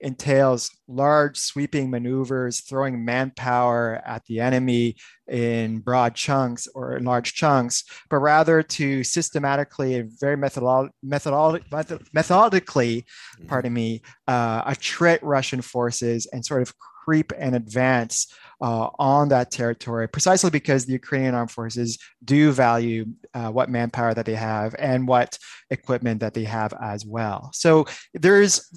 entails 0.00 0.70
large 0.88 1.36
sweeping 1.36 1.90
maneuvers, 1.90 2.60
throwing 2.60 3.04
manpower 3.04 4.02
at 4.04 4.24
the 4.26 4.40
enemy 4.40 4.96
in 5.28 5.78
broad 5.78 6.14
chunks 6.14 6.66
or 6.74 6.96
in 6.96 7.04
large 7.04 7.34
chunks, 7.34 7.84
but 8.08 8.18
rather 8.18 8.62
to 8.62 9.04
systematically 9.04 9.94
and 9.94 10.10
very 10.18 10.36
methodolo- 10.36 10.90
methodolo- 11.04 12.06
methodically, 12.12 13.02
mm-hmm. 13.02 13.46
pardon 13.46 13.72
me, 13.72 14.02
uh, 14.26 14.64
attrit 14.64 15.18
Russian 15.22 15.60
forces 15.60 16.26
and 16.32 16.44
sort 16.44 16.62
of 16.62 16.74
creep 17.04 17.32
and 17.38 17.54
advance 17.54 18.32
uh, 18.60 18.88
on 18.98 19.28
that 19.30 19.50
territory, 19.50 20.06
precisely 20.06 20.50
because 20.50 20.84
the 20.84 20.92
Ukrainian 20.92 21.34
armed 21.34 21.50
forces 21.50 21.98
do 22.24 22.52
value 22.52 23.06
uh, 23.32 23.50
what 23.50 23.70
manpower 23.70 24.12
that 24.12 24.26
they 24.26 24.34
have 24.34 24.74
and 24.78 25.08
what 25.08 25.38
equipment 25.70 26.20
that 26.20 26.34
they 26.34 26.44
have 26.44 26.74
as 26.80 27.06
well. 27.06 27.50
So 27.54 27.86
there's 28.12 28.68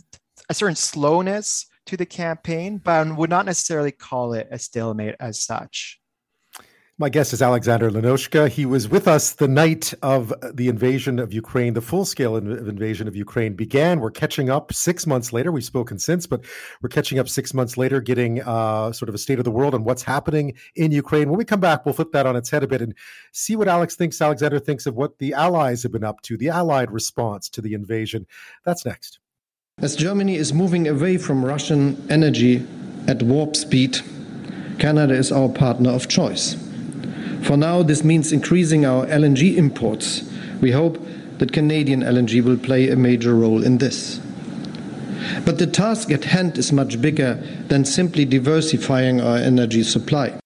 a 0.49 0.53
certain 0.53 0.75
slowness 0.75 1.65
to 1.85 1.97
the 1.97 2.05
campaign, 2.05 2.77
but 2.77 3.07
I 3.07 3.11
would 3.11 3.29
not 3.29 3.45
necessarily 3.45 3.91
call 3.91 4.33
it 4.33 4.47
a 4.51 4.59
stalemate 4.59 5.15
as 5.19 5.39
such. 5.39 5.99
My 6.99 7.09
guest 7.09 7.33
is 7.33 7.41
Alexander 7.41 7.89
Lanoszka. 7.89 8.47
He 8.47 8.67
was 8.67 8.87
with 8.87 9.07
us 9.07 9.33
the 9.33 9.47
night 9.47 9.95
of 10.03 10.31
the 10.53 10.69
invasion 10.69 11.17
of 11.17 11.33
Ukraine, 11.33 11.73
the 11.73 11.81
full 11.81 12.05
scale 12.05 12.37
invasion 12.37 13.07
of 13.07 13.15
Ukraine 13.15 13.55
began. 13.55 13.99
We're 13.99 14.11
catching 14.11 14.51
up 14.51 14.71
six 14.71 15.07
months 15.07 15.33
later. 15.33 15.51
We've 15.51 15.63
spoken 15.63 15.97
since, 15.97 16.27
but 16.27 16.45
we're 16.83 16.89
catching 16.89 17.17
up 17.17 17.27
six 17.27 17.51
months 17.51 17.77
later, 17.77 17.99
getting 17.99 18.43
uh, 18.43 18.91
sort 18.91 19.09
of 19.09 19.15
a 19.15 19.17
state 19.17 19.39
of 19.39 19.43
the 19.43 19.49
world 19.49 19.73
and 19.73 19.83
what's 19.85 20.03
happening 20.03 20.53
in 20.75 20.91
Ukraine. 20.91 21.29
When 21.29 21.39
we 21.39 21.45
come 21.45 21.59
back, 21.59 21.83
we'll 21.83 21.95
flip 21.95 22.11
that 22.11 22.27
on 22.27 22.35
its 22.35 22.51
head 22.51 22.61
a 22.61 22.67
bit 22.67 22.83
and 22.83 22.93
see 23.31 23.55
what 23.55 23.67
Alex 23.67 23.95
thinks, 23.95 24.21
Alexander 24.21 24.59
thinks 24.59 24.85
of 24.85 24.93
what 24.93 25.17
the 25.17 25.33
Allies 25.33 25.81
have 25.81 25.91
been 25.91 26.03
up 26.03 26.21
to, 26.21 26.37
the 26.37 26.49
Allied 26.49 26.91
response 26.91 27.49
to 27.49 27.61
the 27.61 27.73
invasion. 27.73 28.27
That's 28.65 28.85
next. 28.85 29.19
As 29.83 29.97
Germany 29.97 30.35
is 30.35 30.53
moving 30.53 30.87
away 30.87 31.17
from 31.17 31.43
Russian 31.43 32.01
energy 32.09 32.65
at 33.05 33.21
warp 33.21 33.53
speed, 33.55 33.99
Canada 34.79 35.13
is 35.13 35.29
our 35.29 35.49
partner 35.49 35.89
of 35.89 36.07
choice. 36.07 36.55
For 37.41 37.57
now, 37.57 37.83
this 37.83 38.01
means 38.01 38.31
increasing 38.31 38.85
our 38.85 39.05
LNG 39.07 39.57
imports. 39.57 40.23
We 40.61 40.71
hope 40.71 41.05
that 41.39 41.51
Canadian 41.51 42.01
LNG 42.01 42.41
will 42.45 42.55
play 42.55 42.89
a 42.89 42.95
major 42.95 43.35
role 43.35 43.61
in 43.61 43.79
this. 43.79 44.21
But 45.43 45.57
the 45.57 45.67
task 45.67 46.11
at 46.11 46.23
hand 46.23 46.57
is 46.57 46.71
much 46.71 47.01
bigger 47.01 47.43
than 47.67 47.83
simply 47.83 48.23
diversifying 48.23 49.19
our 49.19 49.35
energy 49.35 49.83
supply. 49.83 50.39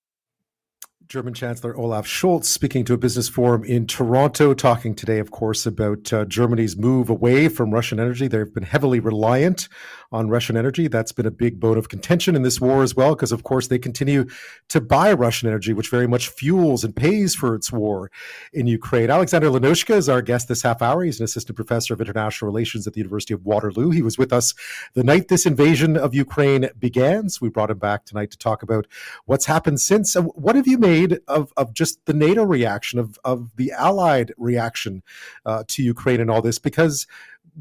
German 1.08 1.34
Chancellor 1.34 1.78
Olaf 1.78 2.06
Scholz 2.06 2.46
speaking 2.46 2.84
to 2.84 2.94
a 2.94 2.98
business 2.98 3.30
forum 3.30 3.64
in 3.64 3.88
Toronto, 3.88 4.54
talking 4.54 4.94
today, 4.94 5.20
of 5.20 5.32
course, 5.32 5.66
about 5.66 6.12
uh, 6.12 6.26
Germany's 6.26 6.76
move 6.76 7.10
away 7.10 7.48
from 7.48 7.74
Russian 7.74 7.98
energy. 7.98 8.28
They've 8.28 8.54
been 8.54 8.64
heavily 8.64 9.00
reliant 9.00 9.70
on 10.12 10.30
Russian 10.30 10.58
energy. 10.58 10.88
That's 10.88 11.12
been 11.12 11.26
a 11.26 11.32
big 11.32 11.60
bone 11.60 11.78
of 11.78 11.90
contention 11.90 12.36
in 12.36 12.44
this 12.44 12.62
war 12.62 12.84
as 12.84 12.96
well, 12.96 13.16
because 13.16 13.32
of 13.32 13.44
course 13.44 13.68
they 13.68 13.80
continue 13.80 14.26
to 14.70 14.82
buy 14.82 15.14
Russian 15.14 15.50
energy, 15.50 15.74
which 15.74 15.90
very 15.90 16.08
much 16.08 16.30
fuels 16.30 16.84
and 16.84 16.96
pays 16.96 17.36
for 17.36 17.56
its 17.56 17.72
war 17.72 18.10
in 18.54 18.68
Ukraine. 18.68 19.10
Alexander 19.10 19.50
Lanoszka 19.50 19.96
is 19.96 20.10
our 20.10 20.22
guest 20.22 20.48
this 20.48 20.62
half 20.62 20.82
hour. 20.82 21.04
He's 21.04 21.20
an 21.20 21.26
assistant 21.26 21.56
professor 21.56 21.94
of 21.94 22.02
international 22.02 22.48
relations 22.48 22.88
at 22.88 22.94
the 22.94 23.00
University 23.00 23.34
of 23.34 23.46
Waterloo. 23.46 23.92
He 23.92 24.02
was 24.02 24.18
with 24.18 24.32
us 24.32 24.54
the 24.94 25.04
night 25.04 25.28
this 25.28 25.46
invasion 25.46 25.98
of 25.98 26.14
Ukraine 26.14 26.70
began. 26.80 27.30
So 27.30 27.40
we 27.42 27.50
brought 27.50 27.72
him 27.72 27.80
back 27.80 28.06
tonight 28.06 28.32
to 28.32 28.38
talk 28.38 28.64
about 28.64 28.88
what's 29.26 29.46
happened 29.46 29.82
since. 29.82 30.16
What 30.16 30.56
have 30.56 30.68
you 30.68 30.78
made 30.78 31.20
of, 31.28 31.52
of 31.58 31.74
just 31.74 32.06
the 32.06 32.14
NATO 32.14 32.44
reaction, 32.44 33.00
of, 33.00 33.20
of 33.24 33.56
the 33.56 33.72
Allied 33.72 34.34
reaction 34.38 35.04
uh, 35.46 35.64
to 35.68 35.84
Ukraine 35.84 36.22
and 36.22 36.32
all 36.32 36.42
this? 36.42 36.60
Because 36.60 37.08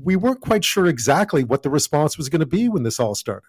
we 0.03 0.17
weren't 0.17 0.41
quite 0.41 0.65
sure 0.65 0.87
exactly 0.87 1.45
what 1.45 1.62
the 1.62 1.71
response 1.71 2.19
was 2.19 2.29
going 2.29 2.41
to 2.41 2.47
be 2.47 2.69
when 2.69 2.83
this 2.83 3.00
all 3.00 3.15
started. 3.15 3.47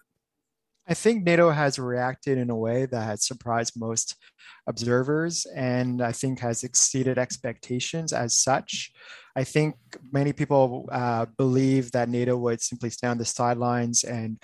I 0.90 0.94
think 0.94 1.26
NATO 1.26 1.50
has 1.50 1.78
reacted 1.78 2.38
in 2.38 2.50
a 2.50 2.56
way 2.56 2.86
that 2.86 3.04
has 3.04 3.26
surprised 3.26 3.74
most 3.76 4.16
observers 4.68 5.46
and 5.54 6.02
I 6.02 6.14
think 6.14 6.40
has 6.40 6.64
exceeded 6.64 7.18
expectations 7.18 8.14
as 8.14 8.38
such. 8.38 8.92
I 9.36 9.44
think 9.44 9.76
many 10.12 10.32
people 10.32 10.88
uh, 10.92 11.26
believe 11.38 11.92
that 11.92 12.08
NATO 12.08 12.38
would 12.38 12.62
simply 12.62 12.90
stay 12.90 13.08
on 13.08 13.18
the 13.18 13.26
sidelines 13.26 14.06
and 14.06 14.42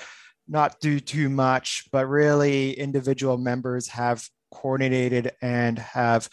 not 0.48 0.82
do 0.82 1.00
too 1.00 1.30
much, 1.30 1.86
but 1.94 2.08
really 2.08 2.74
individual 2.74 3.38
members 3.38 3.88
have 3.88 4.28
coordinated 4.52 5.32
and 5.42 5.80
have 5.80 6.30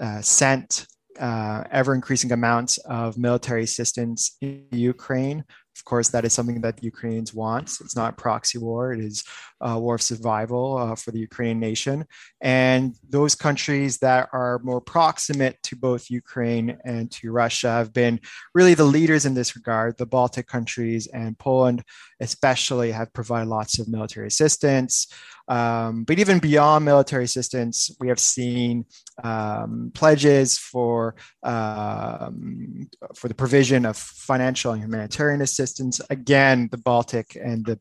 uh, 0.00 0.20
sent 0.20 0.86
uh, 1.18 1.64
ever 1.70 1.94
increasing 1.94 2.32
amounts 2.32 2.78
of 2.78 3.18
military 3.18 3.64
assistance 3.64 4.36
in 4.40 4.66
Ukraine. 4.70 5.44
Of 5.76 5.84
course, 5.84 6.08
that 6.10 6.24
is 6.24 6.32
something 6.32 6.60
that 6.60 6.76
the 6.76 6.84
Ukrainians 6.84 7.32
want. 7.32 7.70
It's 7.80 7.96
not 7.96 8.16
proxy 8.16 8.58
war, 8.58 8.92
it 8.92 9.00
is 9.00 9.24
a 9.62 9.78
war 9.78 9.94
of 9.94 10.02
survival 10.02 10.76
uh, 10.76 10.94
for 10.96 11.12
the 11.12 11.20
Ukrainian 11.20 11.60
nation. 11.60 12.04
And 12.40 12.94
those 13.08 13.34
countries 13.34 13.98
that 13.98 14.28
are 14.32 14.60
more 14.64 14.80
proximate 14.80 15.56
to 15.64 15.76
both 15.76 16.10
Ukraine 16.10 16.78
and 16.84 17.10
to 17.12 17.30
Russia 17.30 17.70
have 17.70 17.92
been 17.92 18.20
really 18.54 18.74
the 18.74 18.84
leaders 18.84 19.24
in 19.24 19.34
this 19.34 19.54
regard. 19.54 19.96
The 19.96 20.06
Baltic 20.06 20.46
countries 20.48 21.06
and 21.06 21.38
Poland, 21.38 21.84
especially, 22.20 22.90
have 22.90 23.12
provided 23.12 23.48
lots 23.48 23.78
of 23.78 23.88
military 23.88 24.26
assistance. 24.26 25.06
Um, 25.48 26.04
but 26.04 26.18
even 26.18 26.38
beyond 26.38 26.84
military 26.84 27.24
assistance, 27.24 27.90
we 28.00 28.08
have 28.08 28.20
seen 28.20 28.84
um, 29.22 29.90
pledges 29.94 30.58
for 30.58 31.14
um, 31.42 32.88
for 33.14 33.28
the 33.28 33.34
provision 33.34 33.84
of 33.84 33.96
financial 33.96 34.72
and 34.72 34.82
humanitarian 34.82 35.42
assistance. 35.42 36.00
Again, 36.10 36.68
the 36.70 36.78
Baltic 36.78 37.36
and 37.36 37.64
the 37.66 37.78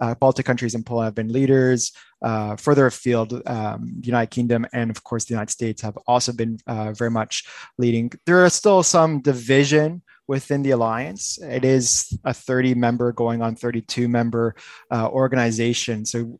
uh, 0.00 0.14
Baltic 0.14 0.46
countries 0.46 0.74
and 0.74 0.84
Poland 0.84 1.06
have 1.06 1.14
been 1.14 1.32
leaders. 1.32 1.92
Uh, 2.22 2.54
further 2.56 2.86
afield, 2.86 3.42
um, 3.46 4.00
United 4.02 4.30
Kingdom 4.30 4.64
and 4.72 4.90
of 4.90 5.02
course 5.02 5.24
the 5.24 5.34
United 5.34 5.50
States 5.50 5.82
have 5.82 5.96
also 6.06 6.32
been 6.32 6.58
uh, 6.66 6.92
very 6.92 7.10
much 7.10 7.44
leading. 7.78 8.10
There 8.26 8.44
are 8.44 8.50
still 8.50 8.82
some 8.82 9.20
division 9.20 10.02
within 10.28 10.62
the 10.62 10.70
alliance. 10.70 11.38
It 11.42 11.64
is 11.64 12.16
a 12.24 12.32
30 12.32 12.74
member 12.74 13.12
going 13.12 13.42
on 13.42 13.56
32 13.56 14.08
member 14.08 14.54
uh, 14.90 15.08
organization. 15.08 16.04
So 16.06 16.38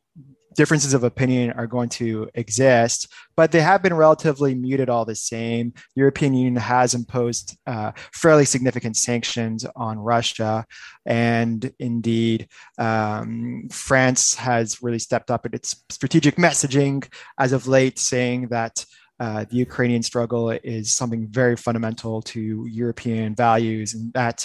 differences 0.54 0.94
of 0.94 1.04
opinion 1.04 1.52
are 1.52 1.66
going 1.66 1.88
to 1.90 2.28
exist, 2.34 3.12
but 3.36 3.52
they 3.52 3.60
have 3.60 3.82
been 3.82 3.94
relatively 3.94 4.54
muted 4.54 4.88
all 4.88 5.04
the 5.04 5.14
same. 5.14 5.70
The 5.94 6.00
European 6.00 6.34
Union 6.34 6.56
has 6.56 6.94
imposed 6.94 7.56
uh, 7.66 7.92
fairly 8.12 8.44
significant 8.44 8.96
sanctions 8.96 9.64
on 9.76 9.98
Russia, 9.98 10.66
and 11.06 11.72
indeed, 11.78 12.48
um, 12.78 13.68
France 13.70 14.34
has 14.34 14.82
really 14.82 14.98
stepped 14.98 15.30
up 15.30 15.46
its 15.52 15.82
strategic 15.90 16.36
messaging 16.36 17.06
as 17.38 17.52
of 17.52 17.66
late, 17.66 17.98
saying 17.98 18.48
that 18.48 18.84
uh, 19.22 19.44
the 19.50 19.58
Ukrainian 19.66 20.02
struggle 20.02 20.50
is 20.50 20.92
something 20.92 21.28
very 21.28 21.56
fundamental 21.56 22.22
to 22.22 22.66
European 22.82 23.36
values, 23.36 23.94
and 23.94 24.12
that 24.14 24.38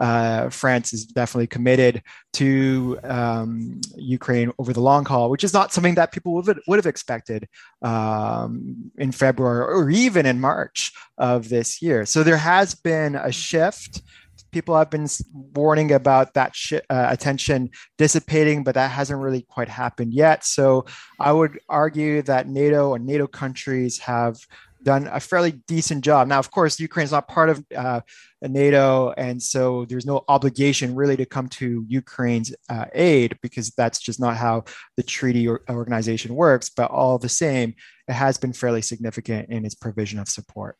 uh, 0.00 0.48
France 0.48 0.92
is 0.92 1.06
definitely 1.06 1.46
committed 1.46 2.02
to 2.40 2.98
um, 3.04 3.80
Ukraine 4.18 4.50
over 4.58 4.72
the 4.72 4.80
long 4.90 5.04
haul, 5.04 5.30
which 5.30 5.44
is 5.44 5.54
not 5.58 5.72
something 5.72 5.94
that 5.94 6.10
people 6.10 6.32
would, 6.34 6.58
would 6.66 6.80
have 6.80 6.92
expected 6.94 7.46
um, 7.82 8.90
in 8.98 9.12
February 9.12 9.64
or 9.72 9.88
even 9.88 10.26
in 10.26 10.40
March 10.40 10.92
of 11.16 11.48
this 11.48 11.80
year. 11.80 12.04
So 12.04 12.24
there 12.24 12.42
has 12.54 12.74
been 12.74 13.14
a 13.14 13.30
shift 13.30 14.02
people 14.54 14.78
have 14.78 14.88
been 14.88 15.08
warning 15.34 15.90
about 15.92 16.32
that 16.34 16.54
sh- 16.54 16.86
uh, 16.88 17.08
attention 17.10 17.70
dissipating, 17.98 18.62
but 18.62 18.76
that 18.76 18.90
hasn't 18.90 19.20
really 19.20 19.42
quite 19.42 19.68
happened 19.68 20.14
yet. 20.14 20.44
So 20.44 20.86
I 21.18 21.32
would 21.32 21.58
argue 21.68 22.22
that 22.22 22.48
NATO 22.48 22.94
and 22.94 23.04
NATO 23.04 23.26
countries 23.26 23.98
have 23.98 24.36
done 24.84 25.08
a 25.10 25.18
fairly 25.18 25.52
decent 25.66 26.04
job. 26.04 26.28
Now, 26.28 26.38
of 26.38 26.52
course, 26.52 26.78
Ukraine 26.78 27.04
is 27.04 27.10
not 27.10 27.26
part 27.26 27.48
of 27.48 27.64
uh, 27.74 28.00
NATO, 28.42 29.12
and 29.16 29.42
so 29.42 29.86
there's 29.86 30.06
no 30.06 30.22
obligation 30.28 30.94
really 30.94 31.16
to 31.16 31.26
come 31.26 31.48
to 31.60 31.84
Ukraine's 31.88 32.54
uh, 32.68 32.84
aid 32.94 33.36
because 33.42 33.70
that's 33.70 33.98
just 33.98 34.20
not 34.20 34.36
how 34.36 34.64
the 34.96 35.02
treaty 35.02 35.48
or 35.48 35.62
organization 35.68 36.34
works. 36.34 36.68
But 36.68 36.92
all 36.92 37.18
the 37.18 37.28
same, 37.28 37.74
it 38.06 38.12
has 38.12 38.36
been 38.36 38.52
fairly 38.52 38.82
significant 38.82 39.48
in 39.50 39.64
its 39.64 39.74
provision 39.74 40.20
of 40.20 40.28
support. 40.28 40.76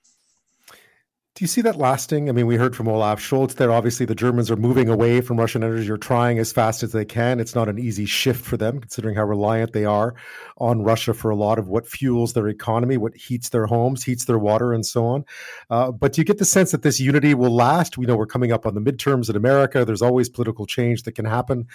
Do 1.35 1.43
you 1.43 1.49
see 1.49 1.63
that 1.63 1.75
lasting? 1.75 2.29
I 2.29 2.33
mean, 2.33 2.47
we 2.47 2.55
heard 2.55 2.77
from 2.77 2.87
Olaf 2.87 3.19
Scholz 3.19 3.57
there. 3.57 3.73
Obviously, 3.73 4.07
the 4.07 4.15
Germans 4.15 4.53
are 4.53 4.57
moving 4.57 4.89
away 4.89 5.21
from 5.21 5.37
Russian 5.37 5.65
energy 5.65 5.91
or 5.91 5.97
trying 5.97 6.39
as 6.39 6.53
fast 6.53 6.85
as 6.85 6.93
they 6.93 7.05
can. 7.05 7.41
It's 7.41 7.57
not 7.57 7.69
an 7.69 7.77
easy 7.77 8.07
shift 8.07 8.45
for 8.45 8.57
them, 8.57 8.79
considering 8.79 9.17
how 9.17 9.25
reliant 9.25 9.73
they 9.73 9.85
are 9.85 10.15
on 10.59 10.83
Russia 10.83 11.13
for 11.13 11.33
a 11.33 11.35
lot 11.35 11.59
of 11.59 11.67
what 11.67 11.89
fuels 11.89 12.35
their 12.35 12.47
economy, 12.47 12.97
what 12.97 13.17
heats 13.17 13.49
their 13.49 13.67
homes, 13.67 14.05
heats 14.05 14.27
their 14.27 14.39
water, 14.39 14.73
and 14.73 14.87
so 14.87 15.07
on. 15.07 15.25
Uh, 15.71 15.91
but 15.91 16.13
do 16.13 16.21
you 16.21 16.25
get 16.25 16.39
the 16.39 16.45
sense 16.45 16.71
that 16.71 16.83
this 16.83 17.01
unity 17.01 17.35
will 17.35 17.51
last? 17.51 17.99
We 17.99 18.07
know 18.07 18.15
we're 18.15 18.27
coming 18.27 18.53
up 18.53 18.65
on 18.65 18.77
the 18.77 18.81
midterms 18.81 19.29
in 19.29 19.35
America. 19.35 19.85
There's 19.85 20.03
always 20.03 20.29
political 20.29 20.67
change 20.67 21.03
that 21.03 21.17
can 21.17 21.25
happen. 21.25 21.67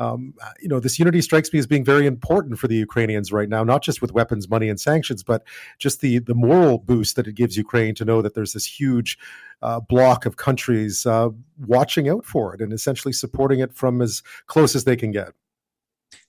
Um, 0.00 0.34
you 0.60 0.66
know, 0.66 0.80
this 0.80 0.98
unity 0.98 1.20
strikes 1.20 1.52
me 1.52 1.60
as 1.60 1.68
being 1.68 1.84
very 1.84 2.08
important 2.08 2.58
for 2.58 2.66
the 2.66 2.74
Ukrainians 2.74 3.30
right 3.30 3.48
now, 3.48 3.62
not 3.62 3.84
just 3.84 4.02
with 4.02 4.10
weapons, 4.10 4.48
money, 4.48 4.68
and 4.68 4.80
sanctions, 4.80 5.22
but 5.22 5.44
just 5.78 6.00
the 6.00 6.18
the 6.18 6.34
moral 6.34 6.78
boost 6.78 7.14
that 7.14 7.28
it 7.28 7.36
gives 7.36 7.56
Ukraine 7.56 7.94
to 7.94 8.04
know 8.04 8.20
that 8.20 8.34
there's 8.34 8.54
this 8.54 8.66
huge 8.66 9.03
huge 9.04 9.18
uh, 9.62 9.80
block 9.80 10.26
of 10.26 10.36
countries 10.36 11.06
uh, 11.06 11.30
watching 11.66 12.08
out 12.08 12.24
for 12.24 12.54
it 12.54 12.60
and 12.60 12.72
essentially 12.72 13.12
supporting 13.12 13.60
it 13.60 13.72
from 13.72 14.02
as 14.02 14.22
close 14.46 14.74
as 14.74 14.84
they 14.84 14.96
can 14.96 15.10
get. 15.10 15.32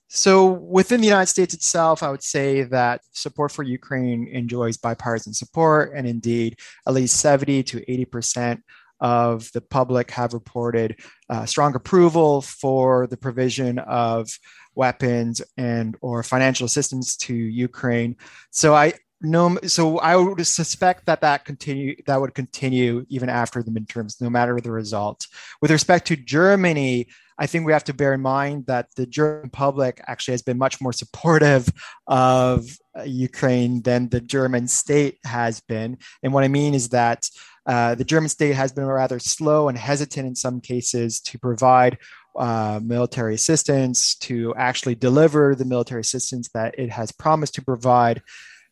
So, 0.08 0.46
within 0.46 1.00
the 1.00 1.08
United 1.08 1.26
States 1.26 1.52
itself, 1.52 2.02
I 2.02 2.10
would 2.10 2.22
say 2.22 2.62
that 2.62 3.00
support 3.10 3.50
for 3.50 3.64
Ukraine 3.64 4.28
enjoys 4.28 4.76
bipartisan 4.76 5.34
support, 5.34 5.92
and 5.96 6.06
indeed, 6.06 6.58
at 6.86 6.94
least 6.94 7.18
70 7.20 7.64
to 7.64 7.92
80 7.92 8.04
percent 8.04 8.64
of 9.00 9.50
the 9.52 9.60
public 9.60 10.10
have 10.12 10.32
reported 10.32 10.98
uh, 11.28 11.44
strong 11.44 11.74
approval 11.74 12.40
for 12.40 13.08
the 13.08 13.16
provision 13.16 13.80
of 13.80 14.30
weapons 14.76 15.42
and 15.56 15.96
or 16.00 16.22
financial 16.22 16.66
assistance 16.66 17.16
to 17.16 17.34
Ukraine. 17.34 18.16
So 18.50 18.74
I 18.74 18.94
no 19.22 19.58
so 19.66 19.98
i 19.98 20.14
would 20.14 20.46
suspect 20.46 21.06
that 21.06 21.20
that 21.22 21.44
continue 21.44 21.96
that 22.06 22.20
would 22.20 22.34
continue 22.34 23.04
even 23.08 23.28
after 23.28 23.62
the 23.62 23.70
midterms 23.70 24.20
no 24.20 24.28
matter 24.28 24.60
the 24.60 24.70
result. 24.70 25.26
With 25.62 25.70
respect 25.70 26.06
to 26.08 26.16
germany 26.16 27.06
i 27.38 27.46
think 27.46 27.66
we 27.66 27.72
have 27.72 27.84
to 27.84 27.94
bear 27.94 28.12
in 28.12 28.20
mind 28.20 28.66
that 28.66 28.88
the 28.96 29.06
german 29.06 29.50
public 29.50 30.02
actually 30.06 30.32
has 30.32 30.42
been 30.42 30.58
much 30.58 30.80
more 30.80 30.92
supportive 30.92 31.68
of 32.06 32.66
uh, 32.98 33.02
ukraine 33.02 33.80
than 33.82 34.08
the 34.08 34.20
german 34.20 34.68
state 34.68 35.18
has 35.24 35.60
been. 35.60 35.98
And 36.22 36.32
what 36.32 36.44
i 36.44 36.48
mean 36.48 36.74
is 36.74 36.90
that 36.90 37.28
uh, 37.66 37.94
the 37.94 38.04
german 38.04 38.28
state 38.28 38.54
has 38.54 38.72
been 38.72 38.84
rather 38.84 39.18
slow 39.18 39.68
and 39.68 39.78
hesitant 39.78 40.26
in 40.26 40.34
some 40.34 40.60
cases 40.60 41.20
to 41.20 41.38
provide 41.38 41.98
uh, 42.38 42.80
military 42.82 43.34
assistance 43.34 44.14
to 44.16 44.54
actually 44.56 44.94
deliver 44.94 45.54
the 45.54 45.64
military 45.64 46.02
assistance 46.02 46.50
that 46.52 46.78
it 46.78 46.90
has 46.90 47.10
promised 47.10 47.54
to 47.54 47.64
provide 47.64 48.20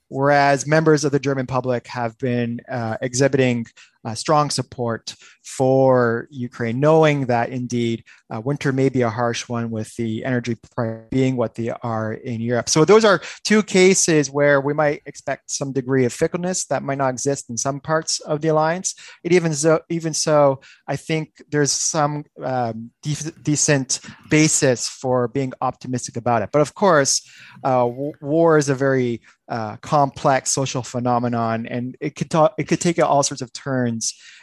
whereas 0.09 0.67
members 0.67 1.05
of 1.05 1.13
the 1.13 1.19
German 1.19 1.47
public 1.47 1.87
have 1.89 2.17
been 2.19 2.61
uh, 2.69 2.97
exhibiting 3.01 3.67
uh, 4.05 4.15
strong 4.15 4.51
support 4.51 5.15
for 5.45 6.27
Ukraine, 6.31 6.81
knowing 6.81 7.27
that 7.27 7.51
indeed 7.51 8.05
uh, 8.35 8.41
winter 8.41 8.73
may 8.73 8.89
be 8.89 9.03
a 9.03 9.11
harsh 9.11 9.49
one 9.49 9.71
with 9.71 9.95
the 9.97 10.25
energy 10.25 10.57
price 10.75 11.03
being 11.11 11.37
what 11.37 11.55
they 11.55 11.71
are 11.83 12.15
in 12.15 12.41
Europe. 12.41 12.69
So 12.69 12.85
those 12.85 13.05
are 13.05 13.21
two 13.45 13.63
cases 13.63 14.31
where 14.31 14.61
we 14.61 14.73
might 14.73 15.03
expect 15.07 15.51
some 15.51 15.73
degree 15.73 16.05
of 16.05 16.13
fickleness 16.13 16.67
that 16.67 16.83
might 16.83 16.99
not 16.99 17.11
exist 17.11 17.51
in 17.51 17.57
some 17.57 17.81
parts 17.81 18.21
of 18.21 18.41
the 18.41 18.49
alliance. 18.49 18.95
It 19.23 19.33
even 19.33 19.55
so, 19.55 19.81
even 19.89 20.15
so, 20.15 20.61
I 20.89 20.97
think 20.97 21.43
there's 21.51 21.73
some 21.73 22.25
um, 22.43 22.91
de- 23.03 23.33
decent 23.43 24.01
basis 24.31 24.89
for 24.89 25.29
being 25.29 25.53
optimistic 25.61 26.17
about 26.17 26.43
it. 26.43 26.51
But 26.53 26.63
of 26.63 26.75
course, 26.75 27.21
uh, 27.63 27.87
w- 27.87 28.13
war 28.21 28.59
is 28.59 28.69
a 28.69 28.75
very 28.75 29.21
uh, 29.49 29.77
complex 29.77 30.51
social 30.51 30.83
phenomenon, 30.83 31.67
and 31.67 31.97
it 32.01 32.17
could 32.17 32.31
ta- 32.31 32.55
it 32.57 32.65
could 32.65 32.81
take 32.81 32.99
all 33.03 33.23
sorts 33.23 33.43
of 33.43 33.53
turns 33.53 33.94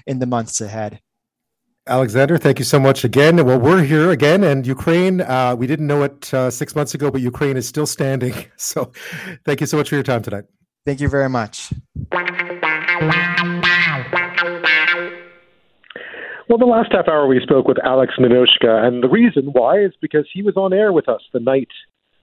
in 0.05 0.19
the 0.19 0.25
months 0.25 0.61
ahead. 0.61 0.99
Alexander, 1.87 2.37
thank 2.37 2.59
you 2.59 2.65
so 2.65 2.79
much 2.79 3.03
again. 3.03 3.43
Well, 3.43 3.59
we're 3.59 3.83
here 3.83 4.11
again, 4.11 4.43
and 4.43 4.67
Ukraine. 4.67 5.21
Uh, 5.21 5.55
we 5.57 5.65
didn't 5.65 5.87
know 5.87 6.03
it 6.03 6.31
uh, 6.31 6.51
six 6.51 6.75
months 6.75 6.93
ago, 6.93 7.09
but 7.09 7.21
Ukraine 7.21 7.57
is 7.57 7.67
still 7.67 7.87
standing. 7.87 8.33
So, 8.57 8.91
thank 9.45 9.59
you 9.59 9.67
so 9.67 9.77
much 9.77 9.89
for 9.89 9.95
your 9.95 10.03
time 10.03 10.21
tonight. 10.21 10.43
Thank 10.85 11.01
you 11.01 11.09
very 11.09 11.29
much. 11.29 11.73
Well, 16.47 16.59
the 16.59 16.65
last 16.65 16.91
half 16.91 17.07
hour 17.07 17.27
we 17.27 17.39
spoke 17.41 17.67
with 17.67 17.77
Alex 17.83 18.13
Lanoszka, 18.19 18.85
and 18.85 19.03
the 19.03 19.09
reason 19.09 19.45
why 19.53 19.79
is 19.79 19.93
because 20.01 20.27
he 20.31 20.43
was 20.43 20.55
on 20.57 20.73
air 20.73 20.93
with 20.93 21.09
us 21.09 21.21
the 21.33 21.39
night 21.39 21.69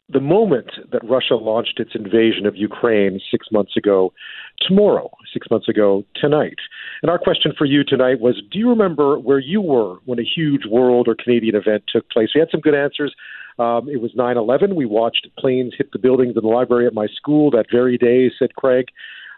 the 0.08 0.20
moment 0.20 0.70
that 0.90 1.02
Russia 1.04 1.34
launched 1.34 1.78
its 1.78 1.92
invasion 1.94 2.46
of 2.46 2.56
Ukraine 2.56 3.20
six 3.30 3.48
months 3.52 3.76
ago, 3.76 4.12
tomorrow, 4.60 5.10
six 5.32 5.46
months 5.50 5.68
ago 5.68 6.04
tonight. 6.14 6.56
And 7.02 7.10
our 7.10 7.18
question 7.18 7.52
for 7.56 7.64
you 7.64 7.84
tonight 7.84 8.20
was 8.20 8.40
Do 8.50 8.58
you 8.58 8.68
remember 8.68 9.18
where 9.18 9.38
you 9.38 9.60
were 9.60 9.96
when 10.04 10.18
a 10.18 10.24
huge 10.24 10.62
world 10.70 11.08
or 11.08 11.14
Canadian 11.14 11.56
event 11.56 11.84
took 11.88 12.08
place? 12.10 12.30
We 12.34 12.40
had 12.40 12.50
some 12.50 12.60
good 12.60 12.74
answers. 12.74 13.14
Um, 13.58 13.88
it 13.88 14.00
was 14.00 14.12
9 14.14 14.36
11. 14.36 14.74
We 14.74 14.86
watched 14.86 15.26
planes 15.38 15.74
hit 15.76 15.90
the 15.92 15.98
buildings 15.98 16.34
in 16.36 16.42
the 16.42 16.48
library 16.48 16.86
at 16.86 16.94
my 16.94 17.06
school 17.08 17.50
that 17.50 17.66
very 17.72 17.98
day, 17.98 18.30
said 18.38 18.54
Craig. 18.54 18.86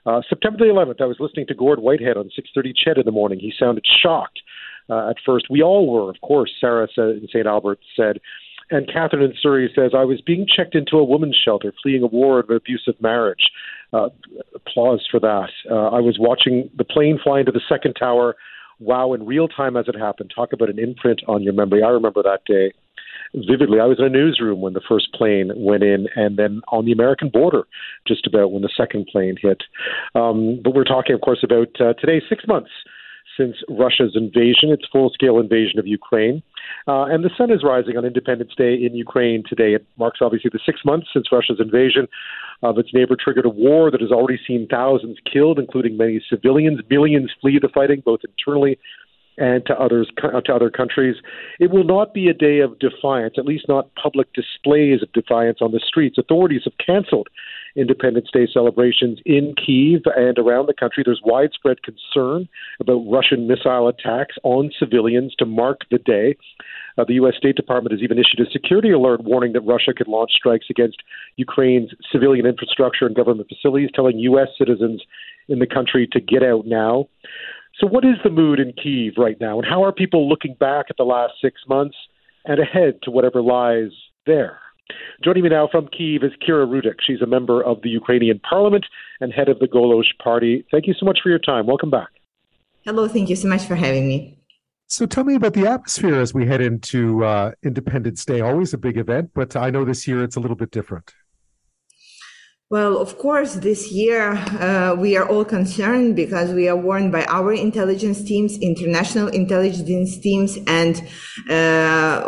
Uh, 0.06 0.22
September 0.28 0.58
the 0.58 0.72
11th, 0.72 1.00
I 1.00 1.06
was 1.06 1.18
listening 1.20 1.46
to 1.48 1.54
Gord 1.54 1.80
Whitehead 1.80 2.16
on 2.16 2.30
6:30 2.30 2.72
CHED 2.74 2.98
in 2.98 3.04
the 3.04 3.12
morning. 3.12 3.38
He 3.38 3.52
sounded 3.58 3.84
shocked 4.02 4.40
uh, 4.88 5.10
at 5.10 5.16
first. 5.24 5.46
We 5.50 5.62
all 5.62 5.90
were, 5.90 6.10
of 6.10 6.20
course. 6.22 6.50
Sarah 6.60 6.88
said, 6.94 7.10
in 7.10 7.28
St. 7.28 7.46
Albert 7.46 7.80
said, 7.96 8.20
and 8.70 8.90
Catherine 8.92 9.22
in 9.22 9.34
Surrey 9.40 9.70
says, 9.74 9.92
I 9.96 10.04
was 10.04 10.20
being 10.20 10.46
checked 10.46 10.74
into 10.74 10.96
a 10.96 11.04
women's 11.04 11.36
shelter 11.42 11.74
fleeing 11.82 12.02
a 12.02 12.06
war 12.06 12.38
of 12.38 12.50
abusive 12.50 13.00
marriage. 13.00 13.50
Uh, 13.92 14.08
applause 14.54 15.06
for 15.10 15.20
that. 15.20 15.48
Uh, 15.70 15.88
I 15.88 16.00
was 16.00 16.16
watching 16.18 16.70
the 16.76 16.84
plane 16.84 17.18
fly 17.22 17.40
into 17.40 17.52
the 17.52 17.60
second 17.68 17.94
tower. 17.94 18.36
Wow, 18.78 19.12
in 19.12 19.26
real 19.26 19.48
time 19.48 19.76
as 19.76 19.86
it 19.88 19.98
happened. 19.98 20.32
Talk 20.34 20.52
about 20.52 20.70
an 20.70 20.78
imprint 20.78 21.22
on 21.28 21.42
your 21.42 21.52
memory. 21.52 21.82
I 21.82 21.88
remember 21.88 22.22
that 22.22 22.44
day 22.46 22.72
vividly. 23.34 23.80
I 23.80 23.86
was 23.86 23.98
in 23.98 24.06
a 24.06 24.10
newsroom 24.10 24.60
when 24.60 24.72
the 24.72 24.80
first 24.88 25.12
plane 25.12 25.52
went 25.54 25.82
in, 25.82 26.08
and 26.16 26.36
then 26.36 26.62
on 26.68 26.84
the 26.84 26.92
American 26.92 27.28
border, 27.28 27.64
just 28.06 28.26
about 28.26 28.52
when 28.52 28.62
the 28.62 28.70
second 28.76 29.06
plane 29.10 29.36
hit. 29.40 29.62
Um, 30.14 30.60
but 30.62 30.74
we're 30.74 30.84
talking, 30.84 31.14
of 31.14 31.20
course, 31.20 31.44
about 31.44 31.68
uh, 31.80 31.94
today, 31.94 32.22
six 32.28 32.44
months 32.46 32.70
since 33.38 33.56
Russia's 33.68 34.16
invasion, 34.16 34.70
its 34.70 34.84
full 34.90 35.10
scale 35.10 35.38
invasion 35.38 35.78
of 35.78 35.86
Ukraine. 35.86 36.42
Uh, 36.88 37.04
and 37.04 37.24
the 37.24 37.30
sun 37.36 37.50
is 37.50 37.62
rising 37.62 37.96
on 37.96 38.04
Independence 38.04 38.52
Day 38.56 38.74
in 38.74 38.94
Ukraine 38.94 39.42
today. 39.48 39.74
It 39.74 39.86
marks 39.98 40.20
obviously 40.22 40.50
the 40.52 40.60
six 40.64 40.80
months 40.84 41.08
since 41.12 41.26
Russia's 41.32 41.60
invasion 41.60 42.08
of 42.62 42.78
its 42.78 42.90
neighbor 42.92 43.16
triggered 43.22 43.46
a 43.46 43.50
war 43.50 43.90
that 43.90 44.00
has 44.00 44.10
already 44.10 44.38
seen 44.46 44.66
thousands 44.68 45.18
killed, 45.30 45.58
including 45.58 45.96
many 45.96 46.22
civilians. 46.28 46.80
Millions 46.90 47.30
flee 47.40 47.58
the 47.60 47.68
fighting, 47.68 48.02
both 48.04 48.20
internally 48.24 48.78
and 49.38 49.64
to 49.66 49.74
others 49.80 50.10
to 50.44 50.54
other 50.54 50.70
countries. 50.70 51.16
It 51.58 51.70
will 51.70 51.84
not 51.84 52.12
be 52.12 52.28
a 52.28 52.34
day 52.34 52.58
of 52.58 52.78
defiance, 52.78 53.34
at 53.38 53.46
least 53.46 53.66
not 53.68 53.88
public 53.94 54.32
displays 54.34 55.02
of 55.02 55.12
defiance 55.12 55.58
on 55.62 55.72
the 55.72 55.80
streets. 55.80 56.18
Authorities 56.18 56.62
have 56.64 56.74
canceled 56.84 57.28
Independence 57.76 58.28
Day 58.32 58.48
celebrations 58.52 59.18
in 59.24 59.54
Kiev 59.54 60.02
and 60.16 60.38
around 60.38 60.66
the 60.66 60.74
country. 60.74 61.02
There's 61.04 61.20
widespread 61.24 61.78
concern 61.82 62.48
about 62.80 63.04
Russian 63.10 63.46
missile 63.46 63.88
attacks 63.88 64.36
on 64.42 64.70
civilians 64.78 65.34
to 65.38 65.46
mark 65.46 65.82
the 65.90 65.98
day. 65.98 66.36
Uh, 66.98 67.04
the 67.04 67.14
U.S. 67.14 67.34
State 67.36 67.56
Department 67.56 67.92
has 67.92 68.02
even 68.02 68.18
issued 68.18 68.46
a 68.46 68.50
security 68.50 68.90
alert 68.90 69.22
warning 69.22 69.52
that 69.52 69.60
Russia 69.60 69.92
could 69.96 70.08
launch 70.08 70.32
strikes 70.32 70.66
against 70.68 70.98
Ukraine's 71.36 71.90
civilian 72.10 72.46
infrastructure 72.46 73.06
and 73.06 73.14
government 73.14 73.48
facilities, 73.48 73.90
telling 73.94 74.18
U.S. 74.18 74.48
citizens 74.58 75.02
in 75.48 75.60
the 75.60 75.66
country 75.66 76.08
to 76.12 76.20
get 76.20 76.42
out 76.42 76.66
now. 76.66 77.08
So, 77.78 77.86
what 77.86 78.04
is 78.04 78.16
the 78.22 78.30
mood 78.30 78.60
in 78.60 78.72
Kiev 78.72 79.14
right 79.16 79.40
now, 79.40 79.58
and 79.58 79.66
how 79.66 79.84
are 79.84 79.92
people 79.92 80.28
looking 80.28 80.54
back 80.58 80.86
at 80.90 80.96
the 80.96 81.04
last 81.04 81.34
six 81.40 81.62
months 81.68 81.96
and 82.44 82.60
ahead 82.60 83.00
to 83.04 83.10
whatever 83.10 83.40
lies 83.40 83.92
there? 84.26 84.58
Joining 85.24 85.42
me 85.42 85.48
now 85.50 85.68
from 85.70 85.88
Kiev 85.88 86.22
is 86.22 86.32
Kira 86.46 86.66
Rudik. 86.66 86.96
She's 87.06 87.20
a 87.20 87.26
member 87.26 87.62
of 87.62 87.82
the 87.82 87.88
Ukrainian 87.90 88.38
parliament 88.40 88.86
and 89.20 89.32
head 89.32 89.48
of 89.48 89.58
the 89.58 89.66
Golos 89.66 90.06
party. 90.22 90.64
Thank 90.70 90.86
you 90.86 90.94
so 90.98 91.04
much 91.06 91.20
for 91.22 91.28
your 91.28 91.38
time. 91.38 91.66
Welcome 91.66 91.90
back. 91.90 92.08
Hello, 92.84 93.06
thank 93.06 93.28
you 93.28 93.36
so 93.36 93.48
much 93.48 93.64
for 93.64 93.74
having 93.74 94.08
me. 94.08 94.38
So 94.86 95.06
tell 95.06 95.22
me 95.22 95.36
about 95.36 95.52
the 95.52 95.68
atmosphere 95.68 96.16
as 96.16 96.34
we 96.34 96.46
head 96.46 96.60
into 96.60 97.24
uh, 97.24 97.52
Independence 97.62 98.24
Day. 98.24 98.40
Always 98.40 98.74
a 98.74 98.78
big 98.78 98.96
event, 98.96 99.30
but 99.34 99.54
I 99.54 99.70
know 99.70 99.84
this 99.84 100.08
year 100.08 100.24
it's 100.24 100.34
a 100.34 100.40
little 100.40 100.56
bit 100.56 100.72
different. 100.72 101.14
Well, 102.70 102.98
of 102.98 103.18
course, 103.18 103.54
this 103.54 103.90
year 103.90 104.30
uh, 104.30 104.94
we 104.96 105.16
are 105.16 105.28
all 105.28 105.44
concerned 105.44 106.14
because 106.14 106.52
we 106.52 106.68
are 106.68 106.76
warned 106.76 107.10
by 107.10 107.24
our 107.24 107.52
intelligence 107.52 108.22
teams, 108.22 108.56
international 108.58 109.26
intelligence 109.26 110.16
teams, 110.18 110.56
and 110.68 111.02
uh, 111.50 112.22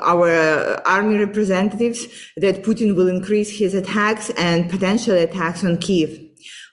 our 0.00 0.80
army 0.88 1.18
representatives 1.18 2.06
that 2.38 2.62
Putin 2.62 2.96
will 2.96 3.08
increase 3.08 3.58
his 3.58 3.74
attacks 3.74 4.30
and 4.38 4.70
potential 4.70 5.16
attacks 5.16 5.62
on 5.62 5.76
Kiev. 5.76 6.18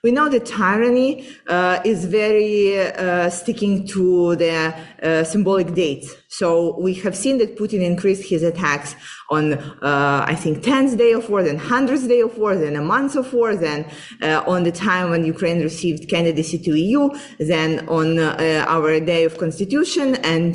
We 0.03 0.11
know 0.11 0.29
that 0.29 0.45
tyranny 0.45 1.27
uh, 1.47 1.81
is 1.83 2.05
very 2.05 2.79
uh, 2.79 3.29
sticking 3.29 3.87
to 3.87 4.37
the 4.37 4.73
uh, 5.03 5.25
symbolic 5.25 5.73
dates. 5.73 6.15
So 6.33 6.79
we 6.79 6.93
have 7.03 7.13
seen 7.13 7.39
that 7.39 7.57
Putin 7.57 7.81
increased 7.81 8.23
his 8.23 8.41
attacks 8.41 8.95
on, 9.29 9.53
uh, 9.53 10.25
I 10.25 10.33
think, 10.33 10.63
10th 10.63 10.97
day 10.97 11.11
of 11.11 11.29
war, 11.29 11.43
then 11.43 11.59
100th 11.59 12.07
day 12.07 12.21
of 12.21 12.37
war, 12.37 12.55
then 12.55 12.77
a 12.77 12.81
month 12.81 13.17
of 13.17 13.33
war, 13.33 13.53
then 13.53 13.85
uh, 14.21 14.41
on 14.47 14.63
the 14.63 14.71
time 14.71 15.09
when 15.09 15.25
Ukraine 15.25 15.61
received 15.61 16.09
candidacy 16.09 16.57
to 16.59 16.73
EU, 16.73 17.09
then 17.37 17.85
on 17.89 18.17
uh, 18.17 18.65
our 18.65 19.01
day 19.01 19.25
of 19.25 19.37
constitution. 19.37 20.15
And 20.23 20.53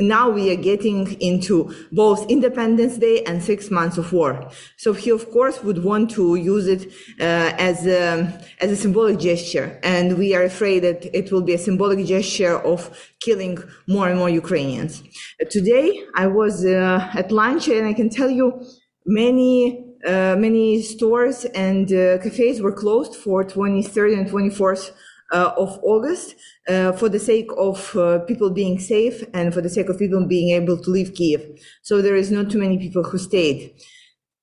now 0.00 0.28
we 0.28 0.50
are 0.52 0.60
getting 0.70 1.00
into 1.20 1.72
both 1.92 2.28
Independence 2.28 2.98
Day 2.98 3.22
and 3.22 3.40
six 3.40 3.70
months 3.70 3.98
of 3.98 4.12
war. 4.12 4.50
So 4.76 4.92
he, 4.92 5.10
of 5.10 5.30
course, 5.30 5.62
would 5.62 5.84
want 5.84 6.10
to 6.18 6.34
use 6.34 6.66
it 6.66 6.92
as, 7.20 7.86
a, 7.86 8.42
as 8.60 8.72
a 8.72 8.76
symbolic 8.76 9.20
gesture. 9.20 9.78
And 9.84 10.18
we 10.18 10.34
are 10.34 10.42
afraid 10.42 10.80
that 10.80 11.04
it 11.16 11.30
will 11.30 11.42
be 11.42 11.54
a 11.54 11.58
symbolic 11.58 12.04
gesture 12.06 12.58
of 12.58 12.90
killing 13.20 13.58
more 13.86 14.08
and 14.08 14.18
more 14.18 14.30
Ukrainians. 14.30 14.95
Today, 15.50 16.02
I 16.14 16.26
was 16.26 16.64
uh, 16.64 17.10
at 17.14 17.30
lunch 17.32 17.68
and 17.68 17.86
I 17.86 17.92
can 17.92 18.10
tell 18.10 18.30
you 18.30 18.62
many 19.04 19.82
uh, 20.06 20.36
many 20.38 20.82
stores 20.82 21.44
and 21.46 21.92
uh, 21.92 22.18
cafes 22.18 22.60
were 22.60 22.72
closed 22.72 23.14
for 23.16 23.42
23rd 23.42 24.18
and 24.18 24.28
24th 24.28 24.92
uh, 25.32 25.52
of 25.56 25.80
August 25.82 26.36
uh, 26.68 26.92
for 26.92 27.08
the 27.08 27.18
sake 27.18 27.48
of 27.56 27.96
uh, 27.96 28.20
people 28.20 28.50
being 28.50 28.78
safe 28.78 29.24
and 29.34 29.52
for 29.52 29.60
the 29.60 29.68
sake 29.68 29.88
of 29.88 29.98
people 29.98 30.24
being 30.26 30.50
able 30.50 30.76
to 30.80 30.90
leave 30.90 31.14
Kiev. 31.14 31.44
So 31.82 32.00
there 32.02 32.16
is 32.16 32.30
not 32.30 32.50
too 32.50 32.58
many 32.58 32.78
people 32.78 33.02
who 33.02 33.18
stayed. 33.18 33.74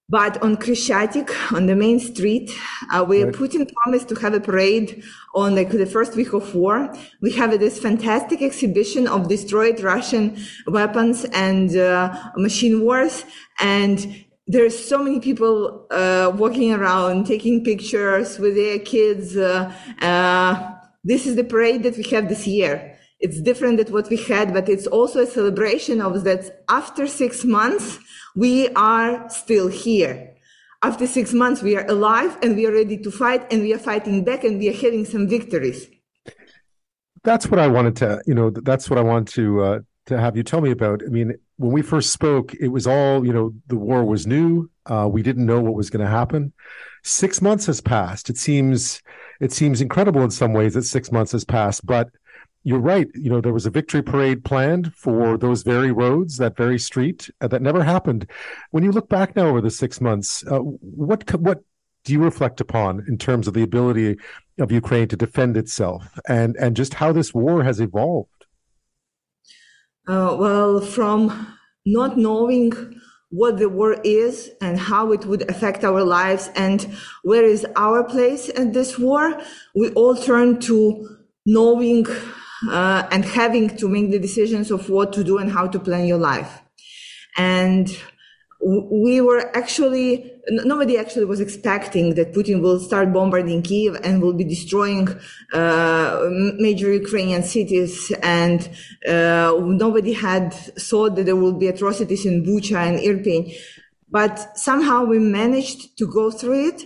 But 0.09 0.41
on 0.43 0.57
Khreshchatyk, 0.57 1.53
on 1.53 1.65
the 1.65 1.75
main 1.75 1.99
street, 1.99 2.51
uh, 2.91 3.05
where 3.05 3.25
right. 3.25 3.33
Putin 3.33 3.71
promised 3.71 4.09
to 4.09 4.15
have 4.15 4.33
a 4.33 4.39
parade 4.39 5.01
on 5.33 5.55
like 5.55 5.69
the 5.69 5.85
first 5.85 6.15
week 6.15 6.33
of 6.33 6.53
war, 6.53 6.93
we 7.21 7.31
have 7.31 7.57
this 7.59 7.79
fantastic 7.79 8.41
exhibition 8.41 9.07
of 9.07 9.29
destroyed 9.29 9.79
Russian 9.79 10.37
weapons 10.67 11.25
and 11.33 11.75
uh, 11.77 12.13
machine 12.35 12.81
wars. 12.81 13.23
And 13.59 14.25
there's 14.45 14.77
so 14.77 15.01
many 15.01 15.19
people 15.19 15.87
uh, 15.89 16.31
walking 16.35 16.73
around, 16.73 17.25
taking 17.25 17.63
pictures 17.63 18.39
with 18.39 18.55
their 18.55 18.79
kids. 18.79 19.37
Uh, 19.37 19.73
uh, 20.01 20.71
this 21.03 21.25
is 21.25 21.35
the 21.35 21.43
parade 21.43 21.83
that 21.83 21.95
we 21.97 22.03
have 22.03 22.27
this 22.27 22.45
year. 22.45 22.97
It's 23.19 23.41
different 23.41 23.77
than 23.77 23.93
what 23.93 24.09
we 24.09 24.17
had, 24.17 24.53
but 24.53 24.67
it's 24.67 24.85
also 24.85 25.21
a 25.21 25.25
celebration 25.25 26.01
of 26.01 26.25
that 26.25 26.65
after 26.67 27.07
six 27.07 27.45
months, 27.45 27.97
we 28.35 28.69
are 28.69 29.29
still 29.29 29.67
here. 29.67 30.35
After 30.81 31.07
six 31.07 31.33
months, 31.33 31.61
we 31.61 31.77
are 31.77 31.85
alive 31.87 32.37
and 32.41 32.55
we 32.55 32.65
are 32.65 32.73
ready 32.73 32.97
to 32.97 33.11
fight 33.11 33.51
and 33.51 33.61
we 33.61 33.73
are 33.73 33.79
fighting 33.79 34.23
back 34.23 34.43
and 34.43 34.59
we 34.59 34.69
are 34.69 34.73
having 34.73 35.05
some 35.05 35.27
victories. 35.27 35.87
That's 37.23 37.47
what 37.47 37.59
I 37.59 37.67
wanted 37.67 37.95
to, 37.97 38.21
you 38.25 38.33
know, 38.33 38.49
that's 38.49 38.89
what 38.89 38.99
I 38.99 39.01
want 39.01 39.29
to, 39.29 39.63
uh, 39.63 39.79
to 40.07 40.19
have 40.19 40.35
you 40.35 40.43
tell 40.43 40.59
me 40.59 40.71
about. 40.71 41.01
I 41.05 41.09
mean, 41.09 41.35
when 41.55 41.71
we 41.71 41.81
first 41.81 42.11
spoke, 42.11 42.53
it 42.55 42.67
was 42.67 42.85
all, 42.85 43.25
you 43.25 43.31
know, 43.31 43.53
the 43.67 43.77
war 43.77 44.03
was 44.03 44.27
new. 44.27 44.69
Uh, 44.85 45.07
we 45.09 45.21
didn't 45.21 45.45
know 45.45 45.61
what 45.61 45.75
was 45.75 45.89
going 45.89 46.03
to 46.03 46.11
happen. 46.11 46.51
Six 47.03 47.41
months 47.41 47.65
has 47.67 47.79
passed. 47.79 48.29
It 48.29 48.37
seems, 48.37 49.01
it 49.39 49.53
seems 49.53 49.79
incredible 49.79 50.21
in 50.21 50.31
some 50.31 50.51
ways 50.51 50.73
that 50.73 50.83
six 50.83 51.13
months 51.13 51.31
has 51.31 51.45
passed, 51.45 51.85
but 51.85 52.09
you're 52.63 52.79
right. 52.79 53.07
You 53.13 53.29
know, 53.29 53.41
there 53.41 53.53
was 53.53 53.65
a 53.65 53.69
victory 53.69 54.01
parade 54.01 54.43
planned 54.45 54.93
for 54.95 55.37
those 55.37 55.63
very 55.63 55.91
roads, 55.91 56.37
that 56.37 56.55
very 56.55 56.79
street, 56.79 57.29
uh, 57.41 57.47
that 57.49 57.61
never 57.61 57.83
happened. 57.83 58.29
When 58.71 58.83
you 58.83 58.91
look 58.91 59.09
back 59.09 59.35
now 59.35 59.47
over 59.47 59.61
the 59.61 59.69
six 59.71 59.99
months, 59.99 60.45
uh, 60.47 60.59
what 60.59 61.29
what 61.39 61.59
do 62.05 62.13
you 62.13 62.23
reflect 62.23 62.61
upon 62.61 63.05
in 63.07 63.17
terms 63.17 63.47
of 63.47 63.53
the 63.53 63.63
ability 63.63 64.17
of 64.59 64.71
Ukraine 64.71 65.07
to 65.09 65.17
defend 65.17 65.57
itself, 65.57 66.19
and 66.27 66.55
and 66.57 66.75
just 66.75 66.95
how 66.95 67.11
this 67.11 67.33
war 67.33 67.63
has 67.63 67.79
evolved? 67.79 68.29
Uh, 70.07 70.35
well, 70.39 70.81
from 70.81 71.57
not 71.85 72.17
knowing 72.17 72.71
what 73.29 73.57
the 73.57 73.67
war 73.67 73.97
is 74.03 74.51
and 74.61 74.77
how 74.77 75.11
it 75.11 75.25
would 75.25 75.49
affect 75.49 75.83
our 75.83 76.03
lives 76.03 76.51
and 76.55 76.87
where 77.23 77.43
is 77.43 77.65
our 77.75 78.03
place 78.03 78.47
in 78.47 78.71
this 78.73 78.99
war, 78.99 79.41
we 79.73 79.89
all 79.91 80.15
turn 80.15 80.59
to 80.59 81.17
knowing 81.45 82.05
uh, 82.69 83.07
and 83.11 83.25
having 83.25 83.75
to 83.77 83.87
make 83.87 84.11
the 84.11 84.19
decisions 84.19 84.71
of 84.71 84.89
what 84.89 85.13
to 85.13 85.23
do 85.23 85.37
and 85.37 85.51
how 85.51 85.67
to 85.67 85.79
plan 85.79 86.05
your 86.05 86.17
life. 86.17 86.61
And 87.37 87.89
we 88.65 89.19
were 89.21 89.55
actually 89.55 90.31
nobody 90.47 90.97
actually 90.97 91.25
was 91.25 91.39
expecting 91.39 92.15
that 92.15 92.33
Putin 92.33 92.61
will 92.61 92.79
start 92.79 93.13
bombarding 93.13 93.61
Kiev 93.61 93.97
and 94.03 94.21
will 94.21 94.33
be 94.33 94.43
destroying 94.43 95.07
uh, 95.53 96.29
major 96.57 96.91
Ukrainian 96.91 97.43
cities, 97.43 98.11
and 98.21 98.69
uh, 99.07 99.53
nobody 99.59 100.13
had 100.13 100.53
thought 100.53 101.15
that 101.15 101.25
there 101.25 101.35
will 101.35 101.53
be 101.53 101.67
atrocities 101.67 102.25
in 102.25 102.43
Bucha 102.45 102.77
and 102.87 102.99
Irpin. 102.99 103.53
But 104.09 104.57
somehow 104.57 105.05
we 105.05 105.19
managed 105.19 105.97
to 105.97 106.05
go 106.07 106.29
through 106.29 106.67
it, 106.69 106.85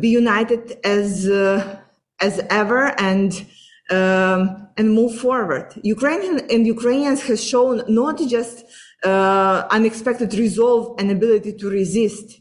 be 0.00 0.08
united 0.08 0.78
as 0.84 1.28
uh, 1.28 1.80
as 2.20 2.40
ever, 2.50 2.94
and 3.00 3.46
um, 3.90 4.68
and 4.76 4.92
move 4.92 5.14
forward. 5.18 5.66
Ukrainian 5.82 6.40
and 6.50 6.66
Ukrainians 6.66 7.22
has 7.22 7.42
shown 7.42 7.82
not 7.88 8.18
just 8.18 8.64
uh, 9.04 9.66
unexpected 9.70 10.34
resolve 10.34 10.94
and 10.98 11.10
ability 11.10 11.52
to 11.54 11.68
resist. 11.68 12.40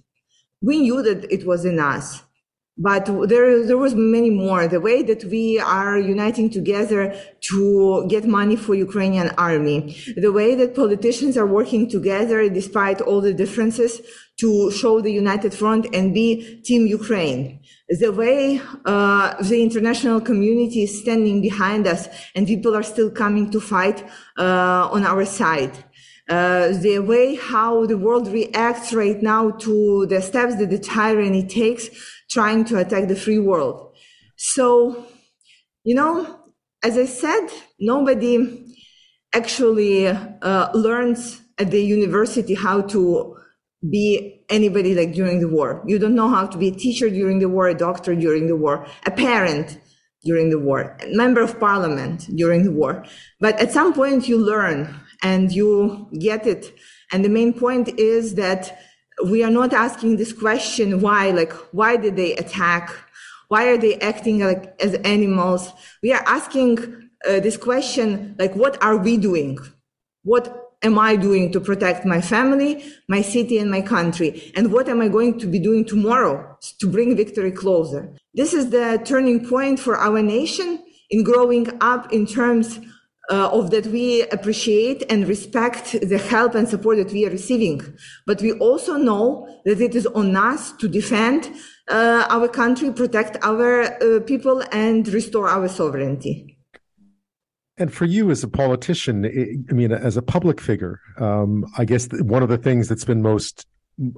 We 0.62 0.80
knew 0.80 1.02
that 1.02 1.32
it 1.32 1.46
was 1.46 1.66
in 1.66 1.80
us, 1.80 2.22
but 2.78 3.06
there 3.30 3.66
there 3.66 3.78
was 3.78 3.96
many 3.96 4.30
more. 4.30 4.68
The 4.68 4.82
way 4.82 5.04
that 5.04 5.24
we 5.26 5.60
are 5.60 5.98
uniting 5.98 6.50
together 6.50 7.02
to 7.50 8.06
get 8.08 8.26
money 8.26 8.58
for 8.58 8.76
Ukrainian 8.76 9.30
army, 9.38 9.80
the 10.18 10.34
way 10.40 10.56
that 10.56 10.76
politicians 10.76 11.38
are 11.38 11.48
working 11.60 11.90
together 11.90 12.50
despite 12.50 13.00
all 13.02 13.22
the 13.22 13.34
differences 13.34 14.02
to 14.40 14.72
show 14.72 15.02
the 15.02 15.12
united 15.12 15.54
front 15.54 15.88
and 15.94 16.14
be 16.14 16.62
Team 16.64 16.88
Ukraine 16.88 17.60
the 17.90 18.12
way 18.12 18.62
uh, 18.86 19.42
the 19.42 19.64
international 19.64 20.22
community 20.22 20.84
is 20.84 21.02
standing 21.02 21.42
behind 21.42 21.88
us 21.88 22.08
and 22.36 22.46
people 22.46 22.76
are 22.76 22.84
still 22.84 23.10
coming 23.10 23.50
to 23.50 23.60
fight 23.60 24.04
uh, 24.38 24.88
on 24.92 25.04
our 25.06 25.26
side. 25.26 25.72
Uh, 26.30 26.68
the 26.68 27.00
way 27.00 27.36
how 27.36 27.88
the 27.88 27.98
world 27.98 28.28
reacts 28.28 28.94
right 28.94 29.24
now 29.24 29.50
to 29.50 30.06
the 30.06 30.22
steps 30.22 30.56
that 30.58 30.70
the 30.70 30.78
tyranny 30.78 31.44
takes 31.48 31.90
trying 32.30 32.64
to 32.64 32.78
attack 32.78 33.08
the 33.08 33.16
free 33.16 33.40
world. 33.40 33.96
So, 34.36 35.08
you 35.84 35.96
know, 35.96 36.42
as 36.84 36.96
I 36.96 37.06
said, 37.06 37.48
nobody 37.80 38.76
actually 39.34 40.08
uh, 40.08 40.70
learns 40.76 41.42
at 41.58 41.72
the 41.72 41.84
university 41.84 42.54
how 42.54 42.82
to 42.82 43.39
be 43.88 44.44
anybody 44.50 44.94
like 44.94 45.14
during 45.14 45.40
the 45.40 45.48
war. 45.48 45.84
You 45.86 46.00
don't 46.00 46.16
know 46.16 46.30
how 46.30 46.48
to 46.48 46.58
be 46.58 46.70
a 46.70 46.76
teacher 46.76 47.10
during 47.10 47.40
the 47.40 47.50
war, 47.50 47.68
a 47.68 47.74
doctor 47.74 48.16
during 48.16 48.48
the 48.48 48.56
war, 48.56 48.86
a 49.06 49.12
parent 49.12 49.80
during 50.24 50.50
the 50.50 50.60
war, 50.60 50.98
a 51.02 51.16
member 51.16 51.42
of 51.42 51.60
parliament 51.60 52.28
during 52.36 52.64
the 52.64 52.72
war. 52.72 53.06
But 53.40 53.60
at 53.60 53.72
some 53.72 53.94
point 53.94 54.28
you 54.28 54.38
learn 54.38 54.94
and 55.24 55.52
you 55.52 56.08
get 56.20 56.46
it. 56.46 56.74
And 57.12 57.24
the 57.24 57.30
main 57.30 57.54
point 57.54 57.98
is 57.98 58.36
that 58.36 58.78
we 59.26 59.44
are 59.44 59.52
not 59.52 59.74
asking 59.74 60.18
this 60.18 60.34
question 60.34 61.02
why, 61.02 61.32
like, 61.32 61.54
why 61.72 61.98
did 61.98 62.16
they 62.16 62.36
attack? 62.36 62.94
Why 63.48 63.68
are 63.68 63.78
they 63.78 63.96
acting 64.00 64.40
like 64.40 64.76
as 64.82 64.94
animals? 64.96 65.72
We 66.04 66.14
are 66.14 66.24
asking 66.26 67.10
uh, 67.28 67.40
this 67.40 67.58
question, 67.58 68.36
like, 68.38 68.56
what 68.56 68.82
are 68.84 68.98
we 68.98 69.18
doing? 69.18 69.58
What 70.24 70.69
am 70.82 70.98
I 70.98 71.16
doing 71.16 71.52
to 71.52 71.60
protect 71.60 72.06
my 72.06 72.22
family, 72.22 72.84
my 73.08 73.22
city, 73.22 73.58
and 73.58 73.70
my 73.70 73.82
country? 73.82 74.52
And 74.56 74.72
what 74.72 74.88
am 74.88 75.02
I 75.02 75.08
going 75.08 75.40
to 75.40 75.48
be 75.48 75.60
doing 75.60 75.86
tomorrow 75.86 76.58
to 76.80 76.88
bring 76.88 77.16
victory 77.16 77.52
closer? 77.52 78.16
This 78.34 78.54
is 78.54 78.70
the 78.70 79.02
turning 79.04 79.48
point 79.48 79.80
for 79.80 79.98
our 79.98 80.22
nation 80.22 80.84
in 81.10 81.24
growing 81.24 81.68
up 81.82 82.14
in 82.14 82.26
terms 82.26 82.80
uh, 83.30 83.50
of 83.52 83.70
that 83.72 83.86
we 83.88 84.24
appreciate 84.30 85.04
and 85.10 85.28
respect 85.28 85.96
the 86.02 86.18
help 86.18 86.56
and 86.56 86.68
support 86.68 86.98
that 86.98 87.12
we 87.12 87.26
are 87.28 87.30
receiving. 87.30 87.82
But 88.26 88.42
we 88.42 88.54
also 88.54 88.98
know 88.98 89.48
that 89.66 89.80
it 89.80 89.96
is 89.96 90.08
on 90.08 90.36
us 90.36 90.72
to 90.74 90.88
defend 90.88 91.52
uh, 91.90 92.26
our 92.30 92.48
country, 92.48 92.92
protect 92.92 93.38
our 93.44 93.84
uh, 93.84 94.20
people, 94.22 94.64
and 94.72 95.08
restore 95.10 95.48
our 95.48 95.68
sovereignty. 95.68 96.49
And 97.80 97.94
for 97.94 98.06
you 98.06 98.30
as 98.30 98.44
a 98.44 98.48
politician, 98.48 99.26
I 99.70 99.74
mean, 99.74 99.92
as 99.92 100.18
a 100.18 100.22
public 100.22 100.60
figure, 100.60 101.00
um, 101.18 101.66
I 101.78 101.86
guess 101.86 102.08
one 102.12 102.44
of 102.44 102.50
the 102.50 102.58
things 102.58 102.88
that's 102.90 103.06
been 103.06 103.22
most 103.22 103.66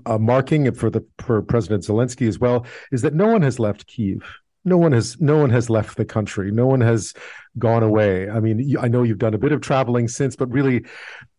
uh, 0.06 0.18
marking 0.18 0.72
for 0.74 0.90
the 0.90 1.06
for 1.20 1.42
President 1.42 1.84
Zelensky 1.84 2.28
as 2.28 2.40
well 2.40 2.66
is 2.92 3.02
that 3.04 3.14
no 3.14 3.28
one 3.28 3.42
has 3.44 3.60
left 3.60 3.88
Kiev. 3.88 4.24
No 4.66 4.78
one 4.78 4.92
has 4.92 5.20
no 5.20 5.38
one 5.38 5.50
has 5.52 5.70
left 5.70 5.98
the 5.98 6.06
country. 6.06 6.52
No 6.52 6.68
one 6.68 6.82
has 6.82 7.14
gone 7.58 7.84
away. 7.84 8.30
I 8.30 8.40
mean, 8.40 8.76
I 8.80 8.88
know 8.88 9.04
you've 9.04 9.18
done 9.18 9.34
a 9.34 9.40
bit 9.40 9.52
of 9.52 9.62
traveling 9.62 10.08
since, 10.08 10.36
but 10.36 10.52
really, 10.52 10.86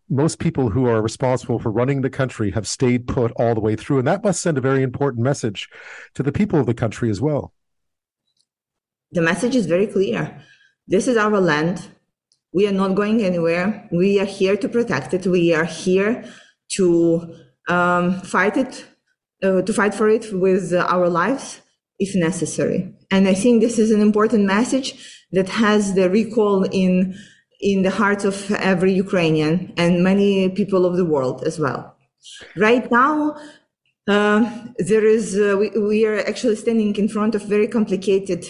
most 0.09 0.39
people 0.39 0.71
who 0.71 0.87
are 0.87 1.01
responsible 1.01 1.59
for 1.59 1.71
running 1.71 2.01
the 2.03 2.11
country 2.11 2.51
have 2.51 2.67
stayed 2.67 3.07
put 3.07 3.33
all 3.33 3.55
the 3.55 3.61
way 3.61 3.77
through, 3.77 3.99
and 3.99 4.09
that 4.09 4.25
must 4.25 4.43
send 4.43 4.59
a 4.59 4.61
very 4.61 4.83
important 4.83 5.23
message 5.23 5.69
to 6.15 6.23
the 6.23 6.33
people 6.33 6.59
of 6.59 6.67
the 6.67 6.75
country 6.75 7.11
as 7.11 7.21
well. 7.21 7.53
the 9.13 9.23
message 9.23 9.55
is 9.55 9.67
very 9.67 9.87
clear. 9.87 10.43
This 10.89 11.07
is 11.07 11.17
our 11.17 11.41
land. 11.41 11.89
We 12.53 12.67
are 12.69 12.73
not 12.73 12.95
going 12.95 13.23
anywhere. 13.23 13.89
We 13.91 14.21
are 14.21 14.27
here 14.27 14.57
to 14.57 14.69
protect 14.69 15.15
it. 15.15 15.27
We 15.27 15.55
are 15.55 15.65
here 15.65 16.25
to 16.77 17.35
um, 17.69 18.21
fight 18.21 18.57
it, 18.57 18.87
uh, 19.43 19.63
to 19.63 19.73
fight 19.73 19.95
for 19.95 20.09
it 20.09 20.33
with 20.33 20.73
our 20.75 21.09
lives 21.09 21.61
if 21.99 22.15
necessary. 22.15 22.93
And 23.11 23.29
I 23.29 23.35
think 23.35 23.61
this 23.61 23.79
is 23.79 23.91
an 23.91 24.01
important 24.01 24.45
message 24.45 24.89
that 25.33 25.49
has 25.49 25.95
the 25.95 26.11
recall 26.11 26.65
in 26.65 27.15
in 27.61 27.83
the 27.83 27.91
hearts 28.01 28.25
of 28.25 28.51
every 28.51 28.93
Ukrainian 28.93 29.73
and 29.77 30.03
many 30.03 30.49
people 30.49 30.83
of 30.85 30.97
the 30.97 31.05
world 31.05 31.45
as 31.51 31.61
well. 31.65 31.81
Right 32.57 32.91
now, 32.91 33.37
uh, 34.09 34.41
there 34.91 35.07
is 35.07 35.39
uh, 35.39 35.57
we, 35.61 35.69
we, 35.91 36.05
are 36.05 36.19
actually 36.31 36.57
standing 36.57 36.97
in 36.97 37.09
front 37.09 37.37
of 37.37 37.43
very 37.55 37.69
complicated 37.69 38.43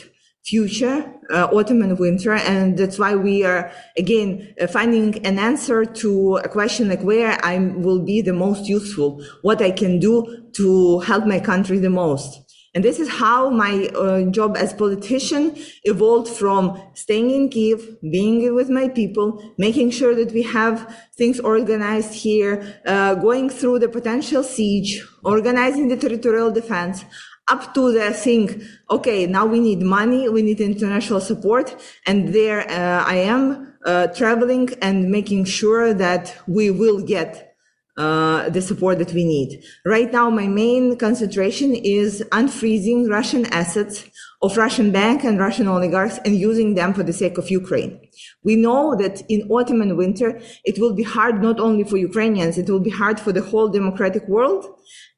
future, 0.44 1.12
uh, 1.32 1.48
autumn 1.52 1.82
and 1.82 1.98
winter, 1.98 2.32
and 2.32 2.76
that's 2.76 2.98
why 2.98 3.14
we 3.14 3.44
are 3.44 3.70
again 3.96 4.54
uh, 4.60 4.66
finding 4.66 5.24
an 5.24 5.38
answer 5.38 5.84
to 5.84 6.36
a 6.38 6.48
question 6.48 6.88
like 6.88 7.02
where 7.02 7.38
I 7.44 7.58
will 7.58 8.00
be 8.00 8.22
the 8.22 8.32
most 8.32 8.66
useful, 8.68 9.22
what 9.42 9.62
I 9.62 9.70
can 9.70 9.98
do 9.98 10.50
to 10.54 11.00
help 11.00 11.26
my 11.26 11.40
country 11.40 11.78
the 11.78 11.90
most. 11.90 12.42
And 12.74 12.82
this 12.82 12.98
is 12.98 13.08
how 13.08 13.50
my 13.50 13.90
uh, 13.94 14.22
job 14.30 14.56
as 14.56 14.72
politician 14.72 15.54
evolved 15.84 16.28
from 16.28 16.80
staying 16.94 17.30
in 17.30 17.50
Kiev, 17.50 17.98
being 18.00 18.54
with 18.54 18.70
my 18.70 18.88
people, 18.88 19.54
making 19.58 19.90
sure 19.90 20.14
that 20.14 20.32
we 20.32 20.42
have 20.42 20.96
things 21.14 21.38
organized 21.38 22.14
here, 22.14 22.80
uh, 22.86 23.14
going 23.14 23.50
through 23.50 23.80
the 23.80 23.90
potential 23.90 24.42
siege, 24.42 25.06
organizing 25.22 25.88
the 25.88 25.98
territorial 25.98 26.50
defense, 26.50 27.04
up 27.52 27.74
to 27.74 27.92
the 27.92 28.12
thing, 28.12 28.62
okay, 28.90 29.26
now 29.26 29.44
we 29.44 29.60
need 29.60 29.82
money, 29.82 30.28
we 30.28 30.42
need 30.42 30.60
international 30.60 31.20
support. 31.20 31.66
And 32.06 32.18
there 32.34 32.60
uh, 32.70 33.04
I 33.14 33.16
am 33.16 33.74
uh, 33.84 34.06
traveling 34.08 34.70
and 34.80 35.10
making 35.10 35.44
sure 35.44 35.92
that 35.94 36.34
we 36.46 36.70
will 36.70 37.00
get 37.14 37.51
uh, 37.96 38.48
the 38.48 38.62
support 38.62 38.98
that 38.98 39.12
we 39.12 39.24
need. 39.24 39.62
Right 39.84 40.10
now, 40.10 40.30
my 40.30 40.46
main 40.46 40.96
concentration 40.96 41.74
is 41.74 42.24
unfreezing 42.32 43.10
Russian 43.10 43.46
assets 43.46 44.06
of 44.40 44.56
Russian 44.56 44.90
bank 44.90 45.24
and 45.24 45.38
Russian 45.38 45.68
oligarchs 45.68 46.18
and 46.24 46.34
using 46.34 46.74
them 46.74 46.94
for 46.94 47.02
the 47.02 47.12
sake 47.12 47.38
of 47.38 47.50
Ukraine. 47.50 48.00
We 48.42 48.56
know 48.56 48.96
that 48.96 49.22
in 49.28 49.42
autumn 49.50 49.82
and 49.82 49.96
winter, 49.96 50.40
it 50.64 50.78
will 50.80 50.94
be 50.94 51.02
hard 51.02 51.42
not 51.42 51.60
only 51.60 51.84
for 51.84 51.96
Ukrainians, 51.96 52.58
it 52.58 52.68
will 52.68 52.80
be 52.80 52.90
hard 52.90 53.20
for 53.20 53.30
the 53.30 53.42
whole 53.42 53.68
democratic 53.68 54.26
world. 54.26 54.66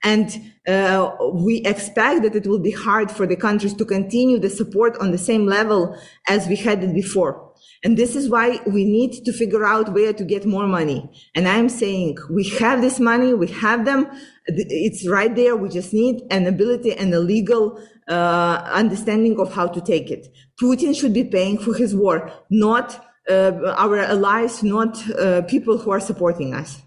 And 0.03 0.53
uh, 0.69 1.13
we 1.33 1.59
expect 1.59 2.23
that 2.23 2.35
it 2.35 2.47
will 2.47 2.59
be 2.59 2.73
hard 2.73 3.11
for 3.11 3.27
the 3.27 3.37
countries 3.37 3.75
to 3.75 3.85
continue 3.85 4.39
the 4.39 4.51
support 4.51 4.99
on 4.99 5.13
the 5.13 5.19
same 5.19 5.47
level 5.47 5.97
as 6.29 6.47
we 6.47 6.57
had 6.57 6.85
it 6.85 6.93
before. 6.93 7.54
And 7.85 7.99
this 7.99 8.17
is 8.17 8.31
why 8.31 8.61
we 8.67 8.85
need 8.85 9.25
to 9.27 9.33
figure 9.33 9.65
out 9.65 9.93
where 9.93 10.15
to 10.15 10.25
get 10.25 10.47
more 10.47 10.67
money. 10.67 11.09
And 11.35 11.47
I'm 11.47 11.69
saying 11.69 12.17
we 12.31 12.49
have 12.61 12.81
this 12.81 12.99
money, 12.99 13.35
we 13.35 13.49
have 13.49 13.85
them. 13.85 14.09
It's 14.47 15.07
right 15.07 15.35
there. 15.35 15.55
We 15.55 15.69
just 15.69 15.93
need 15.93 16.23
an 16.31 16.47
ability 16.47 16.95
and 16.95 17.13
a 17.13 17.21
legal 17.21 17.79
uh, 18.09 18.63
understanding 18.73 19.39
of 19.39 19.53
how 19.53 19.67
to 19.67 19.81
take 19.83 20.11
it. 20.11 20.35
Putin 20.61 20.99
should 20.99 21.13
be 21.13 21.25
paying 21.25 21.59
for 21.59 21.75
his 21.75 21.95
war, 21.95 22.33
not 22.49 23.05
uh, 23.29 23.53
our 23.77 23.99
allies, 23.99 24.63
not 24.63 24.99
uh, 25.19 25.43
people 25.43 25.77
who 25.79 25.91
are 25.91 26.01
supporting 26.01 26.55
us. 26.55 26.81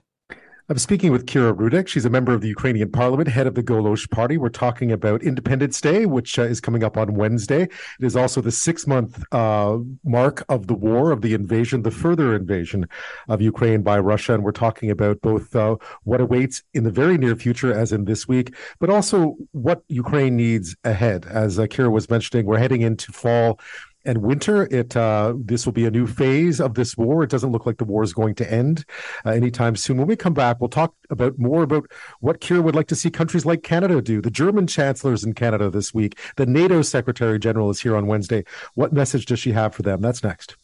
I'm 0.69 0.77
speaking 0.77 1.13
with 1.13 1.27
Kira 1.27 1.55
Rudik. 1.55 1.87
She's 1.87 2.03
a 2.03 2.09
member 2.09 2.33
of 2.33 2.41
the 2.41 2.49
Ukrainian 2.49 2.91
parliament, 2.91 3.29
head 3.29 3.47
of 3.47 3.55
the 3.55 3.63
Golos 3.63 4.09
party. 4.09 4.37
We're 4.37 4.49
talking 4.49 4.91
about 4.91 5.23
Independence 5.23 5.79
Day, 5.79 6.05
which 6.05 6.37
uh, 6.37 6.41
is 6.41 6.59
coming 6.59 6.83
up 6.83 6.97
on 6.97 7.13
Wednesday. 7.13 7.61
It 7.61 7.71
is 8.01 8.17
also 8.17 8.41
the 8.41 8.51
six 8.51 8.85
month 8.85 9.23
uh, 9.31 9.77
mark 10.03 10.43
of 10.49 10.67
the 10.67 10.73
war, 10.73 11.11
of 11.11 11.21
the 11.21 11.33
invasion, 11.33 11.83
the 11.83 11.91
further 11.91 12.35
invasion 12.35 12.85
of 13.29 13.41
Ukraine 13.41 13.81
by 13.81 13.97
Russia. 13.97 14.33
And 14.33 14.43
we're 14.43 14.51
talking 14.51 14.91
about 14.91 15.21
both 15.21 15.55
uh, 15.55 15.77
what 16.03 16.19
awaits 16.19 16.63
in 16.73 16.83
the 16.83 16.91
very 16.91 17.17
near 17.17 17.37
future, 17.37 17.71
as 17.71 17.93
in 17.93 18.03
this 18.03 18.27
week, 18.27 18.53
but 18.79 18.89
also 18.89 19.37
what 19.53 19.83
Ukraine 19.87 20.35
needs 20.35 20.75
ahead. 20.83 21.25
As 21.27 21.57
uh, 21.57 21.67
Kira 21.67 21.89
was 21.89 22.09
mentioning, 22.09 22.45
we're 22.45 22.59
heading 22.59 22.81
into 22.81 23.13
fall 23.13 23.61
and 24.07 24.19
winter. 24.19 24.63
It 24.71 24.95
uh, 24.95 25.33
this 25.37 25.65
will 25.65 25.73
be 25.73 25.85
a 25.85 25.91
new 25.91 26.07
phase 26.07 26.59
of 26.59 26.73
this 26.73 26.97
war. 26.97 27.23
It 27.23 27.29
doesn't 27.29 27.51
look 27.51 27.65
like 27.65 27.77
the 27.77 27.85
war 27.85 28.03
is 28.03 28.13
going 28.13 28.35
to 28.35 28.51
end 28.51 28.85
uh, 29.25 29.31
anytime 29.31 29.75
soon. 29.75 29.97
When 29.97 30.07
we 30.07 30.15
come 30.15 30.33
back, 30.33 30.59
we'll 30.59 30.69
talk 30.69 30.95
about 31.09 31.37
more 31.37 31.63
about 31.63 31.91
what 32.21 32.41
Kira 32.41 32.63
would 32.63 32.75
like 32.75 32.87
to 32.87 32.95
see 32.95 33.11
countries 33.11 33.45
like 33.45 33.63
Canada 33.63 34.01
do. 34.01 34.21
The 34.21 34.31
German 34.31 34.65
chancellor's 34.65 35.23
in 35.23 35.33
Canada 35.33 35.69
this 35.69 35.93
week. 35.93 36.17
The 36.37 36.45
NATO 36.45 36.81
Secretary 36.81 37.37
General 37.37 37.69
is 37.69 37.81
here 37.81 37.95
on 37.95 38.07
Wednesday. 38.07 38.43
What 38.73 38.93
message 38.93 39.25
does 39.25 39.39
she 39.39 39.51
have 39.51 39.75
for 39.75 39.83
them? 39.83 40.01
That's 40.01 40.23
next. 40.23 40.57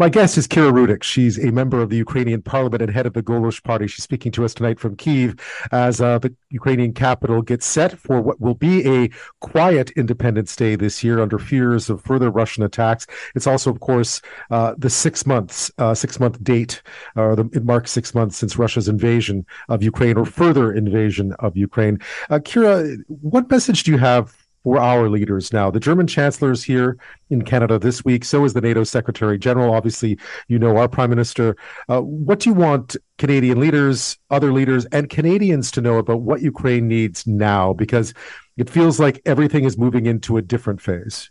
My 0.00 0.08
guest 0.08 0.38
is 0.38 0.46
Kira 0.46 0.70
Rudik. 0.70 1.02
She's 1.02 1.44
a 1.44 1.50
member 1.50 1.82
of 1.82 1.90
the 1.90 1.96
Ukrainian 1.96 2.40
parliament 2.40 2.82
and 2.82 2.92
head 2.92 3.06
of 3.06 3.14
the 3.14 3.22
Golos 3.22 3.60
party. 3.60 3.88
She's 3.88 4.04
speaking 4.04 4.30
to 4.30 4.44
us 4.44 4.54
tonight 4.54 4.78
from 4.78 4.94
Kiev 4.94 5.34
as 5.72 6.00
uh, 6.00 6.20
the 6.20 6.32
Ukrainian 6.50 6.92
capital 6.92 7.42
gets 7.42 7.66
set 7.66 7.98
for 7.98 8.20
what 8.20 8.40
will 8.40 8.54
be 8.54 8.86
a 8.86 9.10
quiet 9.40 9.90
Independence 9.96 10.54
Day 10.54 10.76
this 10.76 11.02
year 11.02 11.20
under 11.20 11.36
fears 11.36 11.90
of 11.90 12.00
further 12.04 12.30
Russian 12.30 12.62
attacks. 12.62 13.08
It's 13.34 13.48
also, 13.48 13.72
of 13.72 13.80
course, 13.80 14.22
uh, 14.52 14.76
the 14.78 14.88
six 14.88 15.26
months, 15.26 15.68
uh, 15.78 15.94
six 15.94 16.20
month 16.20 16.44
date, 16.44 16.80
or 17.16 17.34
the, 17.34 17.50
it 17.52 17.64
marks 17.64 17.90
six 17.90 18.14
months 18.14 18.36
since 18.36 18.56
Russia's 18.56 18.86
invasion 18.86 19.44
of 19.68 19.82
Ukraine 19.82 20.16
or 20.16 20.24
further 20.24 20.72
invasion 20.72 21.32
of 21.40 21.56
Ukraine. 21.56 21.98
Uh, 22.30 22.38
Kira, 22.38 22.96
what 23.08 23.50
message 23.50 23.82
do 23.82 23.90
you 23.90 23.98
have 23.98 24.47
for 24.64 24.78
our 24.78 25.08
leaders 25.08 25.52
now. 25.52 25.70
The 25.70 25.80
German 25.80 26.06
chancellor 26.06 26.50
is 26.50 26.64
here 26.64 26.96
in 27.30 27.42
Canada 27.42 27.78
this 27.78 28.04
week. 28.04 28.24
So 28.24 28.44
is 28.44 28.54
the 28.54 28.60
NATO 28.60 28.84
Secretary 28.84 29.38
General. 29.38 29.72
Obviously, 29.74 30.18
you 30.48 30.58
know 30.58 30.76
our 30.76 30.88
Prime 30.88 31.10
Minister. 31.10 31.56
Uh, 31.88 32.00
what 32.00 32.40
do 32.40 32.50
you 32.50 32.54
want 32.54 32.96
Canadian 33.18 33.60
leaders, 33.60 34.18
other 34.30 34.52
leaders, 34.52 34.84
and 34.86 35.08
Canadians 35.08 35.70
to 35.72 35.80
know 35.80 35.98
about 35.98 36.22
what 36.22 36.42
Ukraine 36.42 36.88
needs 36.88 37.26
now? 37.26 37.72
Because 37.72 38.14
it 38.56 38.68
feels 38.68 38.98
like 38.98 39.20
everything 39.24 39.64
is 39.64 39.78
moving 39.78 40.06
into 40.06 40.36
a 40.36 40.42
different 40.42 40.80
phase. 40.80 41.30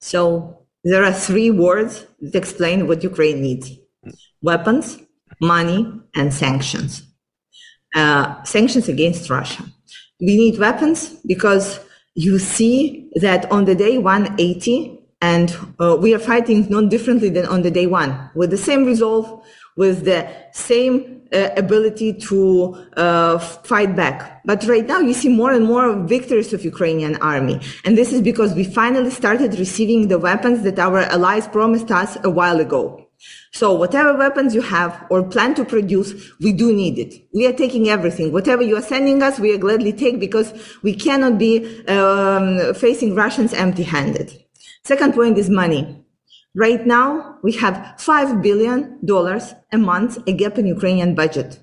So 0.00 0.66
there 0.84 1.04
are 1.04 1.12
three 1.12 1.50
words 1.50 2.06
that 2.20 2.34
explain 2.34 2.86
what 2.86 3.02
Ukraine 3.02 3.40
needs 3.40 3.70
weapons, 4.42 4.98
money, 5.40 5.92
and 6.16 6.34
sanctions. 6.34 7.02
Uh, 7.94 8.42
sanctions 8.42 8.88
against 8.88 9.30
Russia 9.30 9.64
we 10.22 10.36
need 10.36 10.58
weapons 10.58 11.10
because 11.26 11.80
you 12.14 12.38
see 12.38 13.10
that 13.16 13.50
on 13.50 13.64
the 13.64 13.74
day 13.74 13.98
180 13.98 14.98
and 15.20 15.56
uh, 15.80 15.96
we 16.00 16.14
are 16.14 16.18
fighting 16.18 16.68
not 16.70 16.88
differently 16.88 17.28
than 17.28 17.46
on 17.46 17.62
the 17.62 17.70
day 17.70 17.86
one 17.86 18.30
with 18.34 18.50
the 18.50 18.56
same 18.56 18.84
resolve 18.84 19.44
with 19.76 20.04
the 20.04 20.28
same 20.52 21.22
uh, 21.32 21.48
ability 21.56 22.12
to 22.12 22.74
uh, 22.96 23.38
fight 23.38 23.96
back. 23.96 24.42
But 24.44 24.64
right 24.64 24.86
now 24.86 24.98
you 25.00 25.14
see 25.14 25.30
more 25.30 25.52
and 25.52 25.64
more 25.64 25.94
victories 26.06 26.52
of 26.52 26.64
ukrainian 26.64 27.16
army. 27.16 27.58
And 27.84 27.96
this 27.96 28.12
is 28.12 28.20
because 28.20 28.54
we 28.54 28.64
finally 28.64 29.10
started 29.10 29.58
receiving 29.58 30.08
the 30.08 30.18
weapons 30.18 30.62
that 30.64 30.78
our 30.78 31.00
allies 31.00 31.48
promised 31.48 31.90
us 31.90 32.18
a 32.22 32.30
while 32.30 32.60
ago 32.60 33.01
so 33.52 33.74
whatever 33.74 34.16
weapons 34.16 34.54
you 34.54 34.62
have 34.62 35.06
or 35.10 35.22
plan 35.22 35.54
to 35.56 35.64
produce, 35.64 36.32
we 36.40 36.52
do 36.52 36.72
need 36.72 36.98
it. 36.98 37.28
We 37.34 37.46
are 37.46 37.52
taking 37.52 37.88
everything. 37.88 38.32
Whatever 38.32 38.62
you 38.62 38.76
are 38.76 38.82
sending 38.82 39.22
us, 39.22 39.38
we 39.38 39.54
are 39.54 39.58
gladly 39.58 39.92
take 39.92 40.18
because 40.18 40.52
we 40.82 40.94
cannot 40.94 41.38
be 41.38 41.84
um, 41.86 42.74
facing 42.74 43.14
Russians 43.14 43.52
empty-handed. 43.52 44.32
Second 44.84 45.14
point 45.14 45.36
is 45.36 45.50
money. 45.50 46.02
Right 46.54 46.86
now, 46.86 47.38
we 47.42 47.52
have 47.52 47.74
$5 47.98 48.42
billion 48.42 48.98
a 49.72 49.78
month, 49.78 50.18
a 50.26 50.32
gap 50.32 50.58
in 50.58 50.66
Ukrainian 50.66 51.14
budget. 51.14 51.58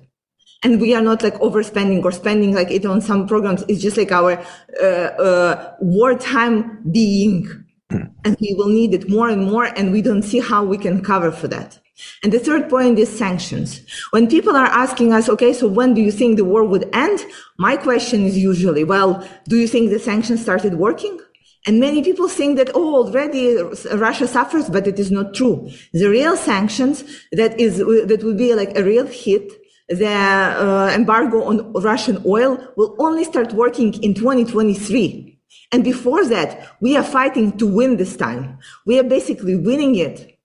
And 0.62 0.80
we 0.80 0.94
are 0.94 1.02
not 1.02 1.22
like 1.22 1.34
overspending 1.34 2.04
or 2.04 2.12
spending 2.12 2.54
like 2.54 2.70
it 2.70 2.84
on 2.84 3.00
some 3.00 3.26
programs. 3.26 3.64
It's 3.68 3.80
just 3.80 3.96
like 3.96 4.12
our 4.12 4.42
uh, 4.80 4.84
uh, 4.84 5.74
wartime 5.80 6.82
being 6.90 7.48
and 8.24 8.36
we 8.40 8.54
will 8.54 8.68
need 8.68 8.94
it 8.94 9.08
more 9.08 9.28
and 9.28 9.44
more 9.44 9.64
and 9.64 9.92
we 9.92 10.02
don't 10.02 10.22
see 10.22 10.40
how 10.40 10.64
we 10.64 10.78
can 10.78 11.02
cover 11.02 11.30
for 11.30 11.48
that 11.48 11.78
and 12.22 12.32
the 12.32 12.38
third 12.38 12.68
point 12.70 12.98
is 12.98 13.08
sanctions 13.08 13.82
when 14.10 14.28
people 14.28 14.56
are 14.56 14.66
asking 14.66 15.12
us 15.12 15.28
okay 15.28 15.52
so 15.52 15.68
when 15.68 15.94
do 15.94 16.00
you 16.00 16.12
think 16.12 16.36
the 16.36 16.44
war 16.44 16.64
would 16.64 16.88
end 16.94 17.24
my 17.58 17.76
question 17.76 18.24
is 18.24 18.38
usually 18.38 18.84
well 18.84 19.26
do 19.48 19.56
you 19.56 19.68
think 19.68 19.90
the 19.90 19.98
sanctions 19.98 20.40
started 20.40 20.74
working 20.74 21.18
and 21.66 21.78
many 21.78 22.02
people 22.02 22.26
think 22.26 22.56
that, 22.56 22.70
oh, 22.74 23.04
already 23.04 23.58
Russia 23.94 24.26
suffers, 24.26 24.70
but 24.70 24.86
it 24.86 24.98
is 24.98 25.10
not 25.10 25.34
true. 25.34 25.68
The 25.92 26.08
real 26.08 26.34
sanctions 26.34 27.04
that 27.32 27.60
is, 27.60 27.76
that 27.76 28.22
will 28.24 28.34
be 28.34 28.54
like 28.54 28.78
a 28.78 28.82
real 28.82 29.06
hit 29.06 29.52
the 29.90 30.06
uh, 30.06 30.92
embargo 30.94 31.42
on 31.42 31.72
Russian 31.72 32.22
oil 32.24 32.64
will 32.76 32.94
only 32.98 33.24
start 33.24 33.52
working 33.52 33.92
in 34.02 34.14
2023. 34.14 35.29
And 35.72 35.84
before 35.84 36.24
that, 36.26 36.68
we 36.80 36.96
are 36.96 37.04
fighting 37.04 37.56
to 37.58 37.66
win 37.66 37.96
this 37.96 38.16
time. 38.16 38.58
We 38.86 38.98
are 38.98 39.04
basically 39.04 39.56
winning 39.56 39.94
it 39.96 40.38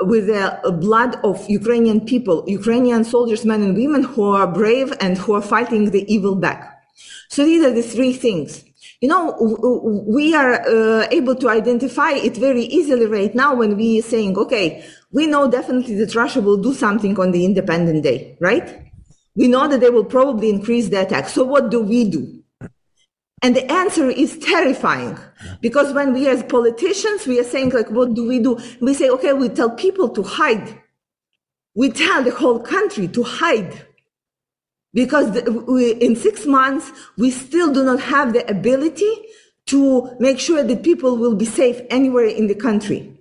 with 0.00 0.28
the 0.28 0.78
blood 0.80 1.16
of 1.24 1.44
Ukrainian 1.48 2.00
people, 2.06 2.44
Ukrainian 2.46 3.02
soldiers, 3.02 3.44
men 3.44 3.62
and 3.62 3.76
women 3.76 4.04
who 4.04 4.22
are 4.22 4.46
brave 4.46 4.92
and 5.00 5.18
who 5.18 5.34
are 5.34 5.42
fighting 5.42 5.90
the 5.90 6.04
evil 6.12 6.36
back. 6.36 6.80
So 7.28 7.44
these 7.44 7.64
are 7.64 7.72
the 7.72 7.82
three 7.82 8.12
things. 8.12 8.64
You 9.00 9.08
know, 9.08 9.36
we 10.06 10.34
are 10.34 10.54
uh, 10.66 11.06
able 11.10 11.36
to 11.36 11.48
identify 11.48 12.12
it 12.12 12.36
very 12.36 12.62
easily 12.62 13.06
right 13.06 13.34
now 13.34 13.54
when 13.54 13.76
we 13.76 14.00
are 14.00 14.02
saying, 14.02 14.36
okay, 14.38 14.84
we 15.12 15.26
know 15.26 15.50
definitely 15.50 15.94
that 15.96 16.14
Russia 16.14 16.40
will 16.40 16.56
do 16.56 16.74
something 16.74 17.18
on 17.18 17.30
the 17.30 17.44
independent 17.44 18.02
day, 18.02 18.36
right? 18.40 18.82
We 19.36 19.46
know 19.46 19.68
that 19.68 19.80
they 19.80 19.90
will 19.90 20.04
probably 20.04 20.50
increase 20.50 20.88
the 20.88 21.02
attack. 21.02 21.28
So 21.28 21.44
what 21.44 21.70
do 21.70 21.80
we 21.80 22.10
do? 22.10 22.37
And 23.42 23.54
the 23.54 23.70
answer 23.70 24.10
is 24.10 24.38
terrifying 24.38 25.18
because 25.60 25.92
when 25.92 26.12
we 26.12 26.28
as 26.28 26.42
politicians, 26.42 27.26
we 27.26 27.38
are 27.38 27.44
saying 27.44 27.70
like, 27.70 27.90
what 27.90 28.14
do 28.14 28.26
we 28.26 28.40
do? 28.40 28.58
We 28.80 28.94
say, 28.94 29.10
okay, 29.10 29.32
we 29.32 29.48
tell 29.48 29.70
people 29.70 30.08
to 30.10 30.22
hide. 30.22 30.80
We 31.74 31.90
tell 31.90 32.24
the 32.24 32.32
whole 32.32 32.58
country 32.58 33.06
to 33.08 33.22
hide 33.22 33.86
because 34.92 35.40
we, 35.68 35.92
in 35.92 36.16
six 36.16 36.46
months, 36.46 36.90
we 37.16 37.30
still 37.30 37.72
do 37.72 37.84
not 37.84 38.00
have 38.00 38.32
the 38.32 38.48
ability 38.50 39.12
to 39.66 40.16
make 40.18 40.40
sure 40.40 40.64
that 40.64 40.82
people 40.82 41.16
will 41.16 41.36
be 41.36 41.44
safe 41.44 41.80
anywhere 41.90 42.24
in 42.24 42.46
the 42.46 42.54
country. 42.54 43.17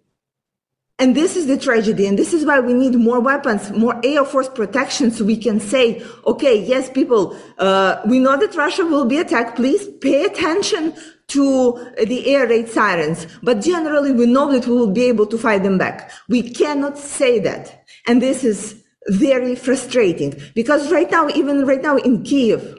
And 0.99 1.15
this 1.15 1.35
is 1.35 1.45
the 1.45 1.57
tragedy. 1.57 2.07
And 2.07 2.17
this 2.17 2.33
is 2.33 2.43
why 2.43 2.59
we 2.59 2.73
need 2.73 2.95
more 2.95 3.19
weapons, 3.19 3.71
more 3.71 3.99
Air 4.03 4.25
Force 4.25 4.49
protection 4.49 5.11
so 5.11 5.23
we 5.23 5.37
can 5.37 5.59
say, 5.59 6.03
okay, 6.25 6.59
yes, 6.59 6.89
people, 6.89 7.37
uh, 7.59 8.01
we 8.07 8.19
know 8.19 8.37
that 8.37 8.55
Russia 8.55 8.83
will 8.83 9.05
be 9.05 9.19
attacked. 9.19 9.55
Please 9.55 9.87
pay 10.01 10.25
attention 10.25 10.95
to 11.27 11.93
the 12.03 12.33
air 12.33 12.47
raid 12.47 12.69
sirens. 12.69 13.27
But 13.43 13.61
generally, 13.61 14.11
we 14.11 14.25
know 14.25 14.51
that 14.51 14.65
we 14.65 14.73
will 14.73 14.91
be 14.91 15.03
able 15.03 15.27
to 15.27 15.37
fight 15.37 15.61
them 15.61 15.77
back. 15.77 16.11
We 16.29 16.49
cannot 16.49 16.97
say 16.97 17.39
that. 17.39 17.83
And 18.07 18.21
this 18.21 18.43
is 18.43 18.83
very 19.09 19.55
frustrating 19.55 20.33
because 20.55 20.91
right 20.91 21.09
now, 21.11 21.29
even 21.29 21.65
right 21.65 21.81
now 21.81 21.97
in 21.97 22.23
Kiev, 22.23 22.77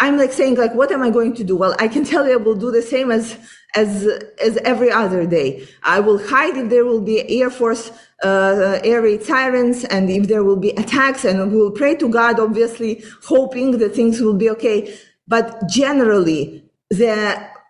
I'm 0.00 0.16
like 0.16 0.32
saying 0.32 0.56
like, 0.56 0.74
what 0.74 0.92
am 0.92 1.02
I 1.02 1.10
going 1.10 1.34
to 1.34 1.44
do? 1.44 1.56
Well, 1.56 1.74
I 1.78 1.88
can 1.88 2.04
tell 2.12 2.26
you 2.26 2.34
I 2.34 2.36
will 2.36 2.54
do 2.54 2.70
the 2.70 2.82
same 2.82 3.10
as 3.10 3.36
as 3.74 4.06
as 4.42 4.56
every 4.58 4.90
other 4.90 5.26
day. 5.26 5.66
I 5.82 6.00
will 6.00 6.18
hide 6.18 6.56
if 6.56 6.70
there 6.70 6.84
will 6.84 7.00
be 7.00 7.40
Air 7.40 7.50
Force 7.50 7.90
uh, 8.22 8.80
air 8.82 9.02
raid 9.02 9.22
sirens 9.22 9.84
and 9.84 10.10
if 10.10 10.26
there 10.26 10.42
will 10.42 10.56
be 10.56 10.70
attacks, 10.70 11.24
and 11.24 11.52
we 11.52 11.56
will 11.56 11.70
pray 11.70 11.94
to 11.96 12.08
God, 12.08 12.40
obviously, 12.40 13.02
hoping 13.24 13.78
that 13.78 13.94
things 13.94 14.20
will 14.20 14.34
be 14.34 14.50
okay. 14.50 14.96
But 15.26 15.68
generally, 15.68 16.64
the 16.90 17.12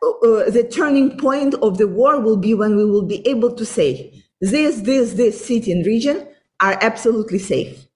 uh, 0.03 0.51
the 0.51 0.69
turning 0.71 1.19
point 1.19 1.55
of 1.55 1.79
the 1.79 1.89
war 1.89 2.21
will 2.21 2.37
be 2.37 2.55
when 2.55 2.77
we 2.77 2.85
will 2.85 3.03
be 3.03 3.27
able 3.27 3.53
to 3.53 3.67
say 3.67 4.19
this, 4.41 4.83
this, 4.83 5.15
this 5.15 5.45
city 5.45 5.73
and 5.73 5.85
region 5.85 6.27
are 6.61 6.79
absolutely 6.81 7.39
safe. 7.39 7.87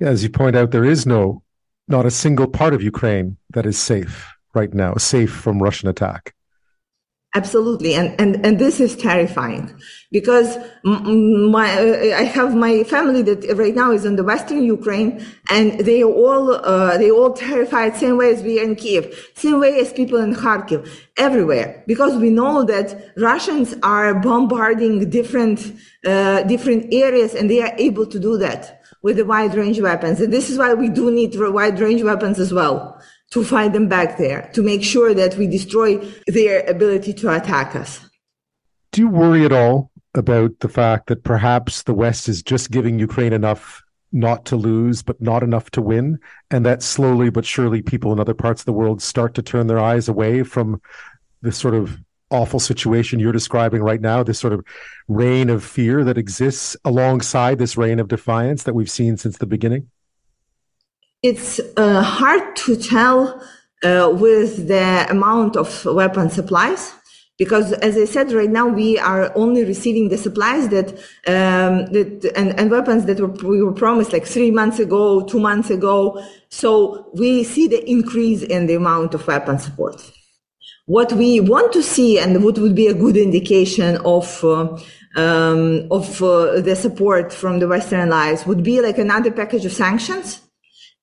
Yeah, 0.00 0.08
as 0.08 0.22
you 0.22 0.30
point 0.30 0.56
out, 0.56 0.72
there 0.72 0.84
is 0.84 1.06
no, 1.06 1.42
not 1.88 2.06
a 2.06 2.10
single 2.10 2.46
part 2.46 2.74
of 2.74 2.82
Ukraine 2.82 3.36
that 3.50 3.66
is 3.66 3.78
safe 3.78 4.32
right 4.54 4.72
now, 4.72 4.94
safe 4.94 5.32
from 5.32 5.62
Russian 5.62 5.88
attack. 5.88 6.34
Absolutely, 7.36 7.94
and 7.96 8.14
and 8.20 8.46
and 8.46 8.60
this 8.60 8.78
is 8.78 8.94
terrifying 8.94 9.74
because 10.12 10.56
my 10.84 11.68
uh, 11.76 12.16
I 12.16 12.22
have 12.22 12.54
my 12.54 12.84
family 12.84 13.22
that 13.22 13.56
right 13.56 13.74
now 13.74 13.90
is 13.90 14.04
in 14.04 14.14
the 14.14 14.22
western 14.22 14.62
Ukraine, 14.62 15.20
and 15.50 15.80
they 15.80 16.04
all 16.04 16.52
uh, 16.52 16.96
they 16.96 17.10
all 17.10 17.32
terrified 17.32 17.96
same 17.96 18.18
way 18.18 18.32
as 18.32 18.40
we 18.44 18.60
in 18.60 18.76
Kyiv, 18.76 19.12
same 19.34 19.58
way 19.58 19.80
as 19.80 19.92
people 19.92 20.18
in 20.18 20.32
Kharkiv, 20.32 20.88
everywhere. 21.16 21.82
Because 21.88 22.14
we 22.16 22.30
know 22.30 22.62
that 22.62 23.12
Russians 23.16 23.74
are 23.82 24.14
bombarding 24.14 25.10
different 25.10 25.74
uh, 26.06 26.44
different 26.44 26.94
areas, 26.94 27.34
and 27.34 27.50
they 27.50 27.60
are 27.60 27.74
able 27.78 28.06
to 28.06 28.20
do 28.20 28.38
that 28.38 28.83
with 29.04 29.18
a 29.18 29.24
wide 29.24 29.54
range 29.54 29.78
weapons, 29.80 30.18
and 30.18 30.32
this 30.32 30.48
is 30.48 30.56
why 30.56 30.72
we 30.72 30.88
do 30.88 31.10
need 31.10 31.38
wide 31.38 31.78
range 31.78 32.02
weapons 32.02 32.40
as 32.40 32.54
well 32.54 32.98
to 33.30 33.44
fight 33.44 33.74
them 33.74 33.86
back 33.86 34.16
there, 34.16 34.50
to 34.54 34.62
make 34.62 34.82
sure 34.82 35.12
that 35.12 35.36
we 35.36 35.46
destroy 35.46 35.98
their 36.26 36.64
ability 36.66 37.12
to 37.12 37.28
attack 37.28 37.76
us. 37.76 38.00
Do 38.92 39.02
you 39.02 39.08
worry 39.10 39.44
at 39.44 39.52
all 39.52 39.90
about 40.14 40.58
the 40.60 40.70
fact 40.70 41.08
that 41.08 41.22
perhaps 41.22 41.82
the 41.82 41.92
West 41.92 42.30
is 42.30 42.42
just 42.42 42.70
giving 42.70 42.98
Ukraine 42.98 43.34
enough 43.34 43.82
not 44.10 44.46
to 44.46 44.56
lose, 44.56 45.02
but 45.02 45.20
not 45.20 45.42
enough 45.42 45.70
to 45.72 45.82
win, 45.82 46.18
and 46.50 46.64
that 46.64 46.82
slowly 46.82 47.28
but 47.28 47.44
surely 47.44 47.82
people 47.82 48.10
in 48.10 48.20
other 48.20 48.32
parts 48.32 48.62
of 48.62 48.66
the 48.66 48.72
world 48.72 49.02
start 49.02 49.34
to 49.34 49.42
turn 49.42 49.66
their 49.66 49.80
eyes 49.80 50.08
away 50.08 50.44
from 50.44 50.80
this 51.42 51.58
sort 51.58 51.74
of 51.74 52.00
awful 52.30 52.60
situation 52.60 53.20
you're 53.20 53.32
describing 53.32 53.82
right 53.82 54.00
now, 54.00 54.22
this 54.22 54.38
sort 54.38 54.52
of 54.52 54.64
reign 55.08 55.50
of 55.50 55.64
fear 55.64 56.04
that 56.04 56.18
exists 56.18 56.76
alongside 56.84 57.58
this 57.58 57.76
reign 57.76 58.00
of 58.00 58.08
defiance 58.08 58.64
that 58.64 58.74
we've 58.74 58.90
seen 58.90 59.16
since 59.16 59.38
the 59.38 59.46
beginning? 59.46 59.90
it's 61.24 61.58
uh, 61.78 62.02
hard 62.02 62.54
to 62.54 62.76
tell 62.76 63.42
uh, 63.82 64.14
with 64.14 64.68
the 64.68 65.06
amount 65.10 65.56
of 65.56 65.84
weapon 65.86 66.28
supplies 66.28 66.92
because 67.38 67.72
as 67.72 67.96
I 67.96 68.04
said, 68.04 68.30
right 68.30 68.50
now 68.50 68.68
we 68.68 68.98
are 68.98 69.32
only 69.34 69.64
receiving 69.64 70.08
the 70.10 70.18
supplies 70.18 70.68
that 70.68 70.90
um, 71.26 71.86
that 71.94 72.30
and, 72.36 72.56
and 72.60 72.70
weapons 72.70 73.06
that 73.06 73.18
were, 73.18 73.34
we 73.50 73.62
were 73.62 73.72
promised 73.72 74.12
like 74.12 74.26
three 74.26 74.50
months 74.50 74.78
ago, 74.78 75.22
two 75.22 75.40
months 75.40 75.70
ago. 75.70 76.22
So 76.50 77.10
we 77.14 77.42
see 77.42 77.66
the 77.66 77.82
increase 77.90 78.42
in 78.42 78.66
the 78.66 78.74
amount 78.74 79.14
of 79.14 79.26
weapon 79.26 79.58
support. 79.58 79.96
What 80.86 81.12
we 81.12 81.40
want 81.40 81.72
to 81.72 81.82
see 81.82 82.18
and 82.18 82.44
what 82.44 82.58
would 82.58 82.74
be 82.74 82.88
a 82.88 82.94
good 82.94 83.16
indication 83.16 83.96
of 84.04 84.44
uh, 84.44 84.78
um, 85.16 85.86
of 85.90 86.22
uh, 86.22 86.60
the 86.60 86.76
support 86.76 87.32
from 87.32 87.58
the 87.58 87.68
Western 87.68 88.00
allies 88.00 88.46
would 88.46 88.62
be 88.62 88.80
like 88.80 88.98
another 88.98 89.30
package 89.30 89.64
of 89.64 89.72
sanctions 89.72 90.42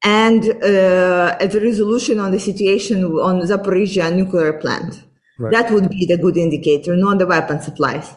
and 0.04 0.44
uh, 0.44 1.38
the 1.40 1.60
resolution 1.64 2.20
on 2.20 2.32
the 2.32 2.40
situation 2.40 3.04
on 3.06 3.42
Zaporizhzhia 3.42 4.14
nuclear 4.14 4.54
plant. 4.54 5.04
Right. 5.40 5.52
That 5.52 5.72
would 5.72 5.90
be 5.90 6.06
the 6.06 6.18
good 6.18 6.38
indicator, 6.38 6.96
not 6.96 7.20
the 7.20 7.28
weapon 7.28 7.62
supplies. 7.62 8.16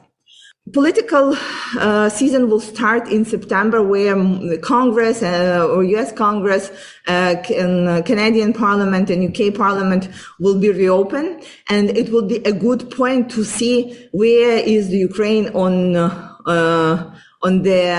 Political 0.72 1.36
uh, 1.78 2.08
season 2.08 2.48
will 2.48 2.58
start 2.58 3.06
in 3.08 3.26
September, 3.26 3.82
where 3.82 4.16
Congress 4.60 5.22
uh, 5.22 5.68
or 5.70 5.84
U.S. 5.84 6.10
Congress, 6.10 6.70
uh, 7.06 7.36
uh, 7.36 8.00
Canadian 8.00 8.54
Parliament, 8.54 9.10
and 9.10 9.28
UK 9.28 9.54
Parliament 9.54 10.08
will 10.40 10.58
be 10.58 10.70
reopened, 10.70 11.44
and 11.68 11.90
it 11.90 12.08
will 12.08 12.26
be 12.26 12.36
a 12.46 12.52
good 12.52 12.90
point 12.90 13.30
to 13.32 13.44
see 13.44 14.08
where 14.12 14.56
is 14.56 14.88
the 14.88 14.96
Ukraine 14.96 15.50
on 15.50 15.96
uh, 15.96 17.14
on 17.42 17.60
the 17.60 17.90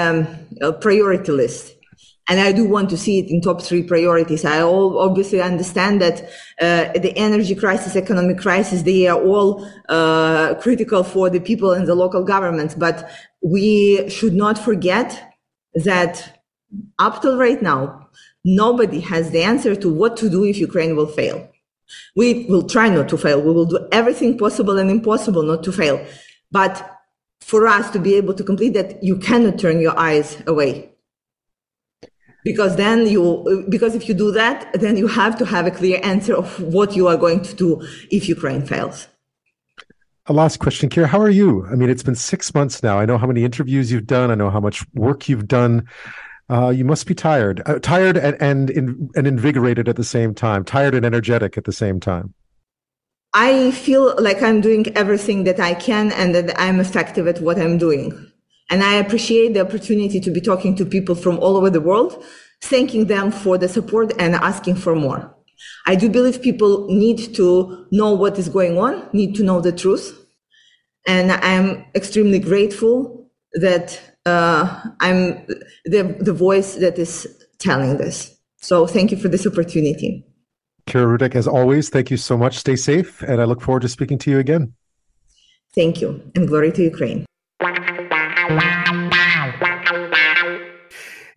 um, 0.63 0.73
priority 0.79 1.31
list 1.33 1.74
and 2.27 2.39
I 2.39 2.51
do 2.51 2.65
want 2.65 2.89
to 2.89 2.97
see 2.97 3.19
it 3.19 3.29
in 3.29 3.41
top 3.41 3.61
three 3.61 3.83
priorities. 3.83 4.45
I 4.45 4.61
all 4.61 4.97
obviously 4.97 5.41
understand 5.41 6.01
that 6.01 6.23
uh, 6.59 6.91
the 6.97 7.13
energy 7.15 7.53
crisis, 7.53 7.95
economic 7.95 8.39
crisis, 8.39 8.81
they 8.81 9.07
are 9.07 9.21
all 9.21 9.67
uh, 9.89 10.55
critical 10.55 11.03
for 11.03 11.29
the 11.29 11.39
people 11.39 11.71
and 11.71 11.87
the 11.87 11.93
local 11.93 12.23
governments. 12.23 12.73
But 12.73 13.07
we 13.41 14.09
should 14.09 14.33
not 14.33 14.57
forget 14.57 15.35
that 15.75 16.41
up 16.97 17.21
till 17.21 17.37
right 17.37 17.61
now, 17.61 18.09
nobody 18.43 19.01
has 19.01 19.29
the 19.29 19.43
answer 19.43 19.75
to 19.75 19.93
what 19.93 20.17
to 20.17 20.29
do 20.29 20.45
if 20.45 20.57
Ukraine 20.57 20.95
will 20.95 21.07
fail. 21.07 21.47
We 22.15 22.45
will 22.49 22.67
try 22.67 22.89
not 22.89 23.07
to 23.09 23.17
fail. 23.17 23.39
We 23.39 23.51
will 23.51 23.67
do 23.67 23.87
everything 23.91 24.35
possible 24.35 24.79
and 24.79 24.89
impossible 24.89 25.43
not 25.43 25.63
to 25.63 25.71
fail. 25.71 26.03
But 26.51 26.91
for 27.39 27.67
us 27.67 27.91
to 27.91 27.99
be 27.99 28.15
able 28.15 28.33
to 28.33 28.43
complete 28.43 28.73
that, 28.73 29.03
you 29.03 29.17
cannot 29.17 29.59
turn 29.59 29.79
your 29.79 29.97
eyes 29.99 30.41
away 30.47 30.94
because 32.45 32.77
then 32.77 33.07
you 33.07 33.65
because 33.67 33.95
if 33.95 34.07
you 34.07 34.13
do 34.13 34.31
that 34.31 34.71
then 34.79 34.95
you 34.95 35.07
have 35.07 35.37
to 35.37 35.45
have 35.45 35.65
a 35.65 35.71
clear 35.71 35.99
answer 36.03 36.33
of 36.33 36.47
what 36.61 36.95
you 36.95 37.07
are 37.07 37.17
going 37.17 37.41
to 37.41 37.53
do 37.55 37.81
if 38.11 38.29
ukraine 38.29 38.65
fails. 38.65 39.07
A 40.27 40.33
last 40.33 40.59
question 40.59 40.89
kira. 40.89 41.05
How 41.07 41.19
are 41.19 41.35
you? 41.41 41.65
I 41.67 41.75
mean 41.75 41.89
it's 41.89 42.03
been 42.03 42.15
six 42.15 42.53
months 42.53 42.81
now. 42.81 42.97
I 42.99 43.05
know 43.05 43.17
how 43.17 43.27
many 43.27 43.43
interviews 43.43 43.91
you've 43.91 44.07
done. 44.07 44.31
I 44.31 44.35
know 44.35 44.49
how 44.49 44.61
much 44.61 44.85
work 44.93 45.27
you've 45.27 45.47
done. 45.47 45.87
Uh, 46.47 46.69
you 46.69 46.85
must 46.85 47.07
be 47.07 47.15
tired. 47.15 47.61
Uh, 47.65 47.79
tired 47.79 48.17
and 48.17 48.37
and, 48.39 48.69
in, 48.69 49.09
and 49.15 49.25
invigorated 49.27 49.89
at 49.89 49.95
the 49.95 50.03
same 50.03 50.33
time. 50.35 50.63
Tired 50.63 50.93
and 50.93 51.05
energetic 51.05 51.57
at 51.57 51.65
the 51.65 51.73
same 51.73 51.99
time. 51.99 52.33
I 53.33 53.71
feel 53.71 54.15
like 54.27 54.41
i'm 54.41 54.61
doing 54.61 54.85
everything 54.95 55.43
that 55.43 55.59
i 55.59 55.73
can 55.73 56.13
and 56.13 56.33
that 56.33 56.57
i'm 56.57 56.79
effective 56.79 57.27
at 57.27 57.41
what 57.41 57.59
i'm 57.59 57.77
doing 57.77 58.31
and 58.69 58.83
I 58.83 58.95
appreciate 58.95 59.53
the 59.53 59.61
opportunity 59.61 60.19
to 60.19 60.31
be 60.31 60.41
talking 60.41 60.75
to 60.77 60.85
people 60.85 61.15
from 61.15 61.37
all 61.39 61.55
over 61.57 61.69
the 61.69 61.81
world, 61.81 62.23
thanking 62.61 63.05
them 63.07 63.31
for 63.31 63.57
the 63.57 63.67
support 63.67 64.13
and 64.19 64.35
asking 64.35 64.75
for 64.75 64.95
more. 64.95 65.35
I 65.87 65.95
do 65.95 66.09
believe 66.09 66.41
people 66.41 66.87
need 66.87 67.35
to 67.35 67.87
know 67.91 68.13
what 68.13 68.37
is 68.39 68.49
going 68.49 68.77
on, 68.77 69.07
need 69.13 69.35
to 69.35 69.43
know 69.43 69.61
the 69.61 69.71
truth. 69.71 70.19
And 71.07 71.31
I'm 71.31 71.85
extremely 71.93 72.39
grateful 72.39 73.29
that 73.53 74.01
uh, 74.25 74.81
I'm 74.99 75.45
the, 75.85 76.17
the 76.19 76.33
voice 76.33 76.75
that 76.75 76.97
is 76.97 77.27
telling 77.59 77.97
this. 77.97 78.35
So 78.57 78.87
thank 78.87 79.11
you 79.11 79.17
for 79.17 79.27
this 79.27 79.45
opportunity. 79.45 80.25
Kira 80.87 81.17
Rudik, 81.17 81.35
as 81.35 81.47
always, 81.47 81.89
thank 81.89 82.09
you 82.09 82.17
so 82.17 82.37
much. 82.37 82.57
Stay 82.57 82.75
safe, 82.75 83.21
and 83.21 83.41
I 83.41 83.45
look 83.45 83.61
forward 83.61 83.81
to 83.81 83.89
speaking 83.89 84.17
to 84.19 84.31
you 84.31 84.39
again. 84.39 84.73
Thank 85.73 86.01
you, 86.01 86.31
and 86.35 86.47
glory 86.47 86.71
to 86.73 86.83
Ukraine. 86.83 87.25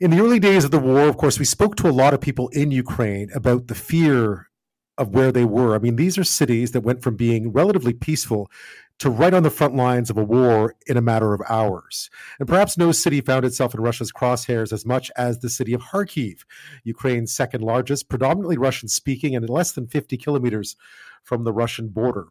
In 0.01 0.11
the 0.11 0.21
early 0.21 0.39
days 0.39 0.65
of 0.65 0.71
the 0.71 0.79
war, 0.79 1.09
of 1.09 1.17
course, 1.17 1.39
we 1.39 1.47
spoke 1.47 1.75
to 1.77 1.89
a 1.89 1.91
lot 1.91 2.13
of 2.13 2.21
people 2.21 2.49
in 2.49 2.71
Ukraine 2.71 3.31
about 3.35 3.69
the 3.69 3.75
fear 3.75 4.51
of 4.99 5.15
where 5.15 5.33
they 5.33 5.47
were. 5.47 5.75
I 5.75 5.79
mean, 5.79 5.97
these 5.97 6.19
are 6.19 6.25
cities 6.25 6.73
that 6.73 6.83
went 6.83 7.03
from 7.03 7.17
being 7.17 7.51
relatively 7.51 7.95
peaceful 7.95 8.51
to 8.99 9.09
right 9.09 9.33
on 9.33 9.43
the 9.43 9.51
front 9.51 9.75
lines 9.75 10.11
of 10.11 10.19
a 10.19 10.25
war 10.25 10.75
in 10.87 10.99
a 10.99 11.01
matter 11.01 11.33
of 11.33 11.41
hours. 11.49 12.11
And 12.39 12.47
perhaps 12.47 12.77
no 12.77 12.93
city 12.93 13.23
found 13.23 13.47
itself 13.47 13.75
in 13.75 13.81
Russia's 13.81 14.13
crosshairs 14.13 14.71
as 14.71 14.85
much 14.85 15.11
as 15.17 15.39
the 15.39 15.49
city 15.49 15.73
of 15.73 15.81
Kharkiv, 15.81 16.41
Ukraine's 16.85 17.33
second 17.33 17.63
largest, 17.63 18.11
predominantly 18.11 18.59
Russian 18.59 18.89
speaking, 18.89 19.35
and 19.35 19.49
less 19.49 19.73
than 19.73 19.87
50 19.87 20.19
kilometers 20.19 20.77
from 21.23 21.45
the 21.45 21.55
Russian 21.55 21.89
border. 21.89 22.29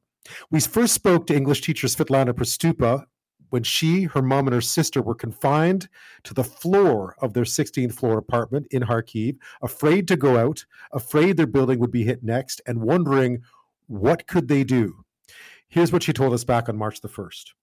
We 0.52 0.60
first 0.60 0.94
spoke 0.94 1.26
to 1.28 1.36
English 1.36 1.62
teacher 1.62 1.88
Svetlana 1.88 2.34
Prystupa 2.34 3.06
when 3.50 3.64
she, 3.64 4.04
her 4.04 4.22
mom, 4.22 4.48
and 4.48 4.54
her 4.54 4.62
sister 4.62 5.02
were 5.02 5.16
confined 5.16 5.88
to 6.24 6.34
the 6.34 6.44
floor 6.44 7.16
of 7.22 7.34
their 7.34 7.44
16th 7.44 7.94
floor 7.94 8.18
apartment 8.18 8.68
in 8.72 8.84
Kharkiv, 8.84 9.38
afraid 9.62 10.08
to 10.08 10.16
go 10.16 10.38
out, 10.38 10.66
afraid 10.92 11.38
their 11.38 11.48
building 11.48 11.80
would 11.80 11.92
be 11.92 12.04
hit 12.04 12.24
next, 12.24 12.62
and 12.68 12.82
wondering 12.82 13.42
what 13.88 14.28
could 14.28 14.48
they 14.48 14.64
do. 14.64 15.04
Here's 15.70 15.92
what 15.92 16.04
she 16.04 16.14
told 16.14 16.34
us 16.34 16.44
back 16.44 16.70
on 16.70 16.78
March 16.78 17.02
the 17.02 17.10
1st. 17.10 17.54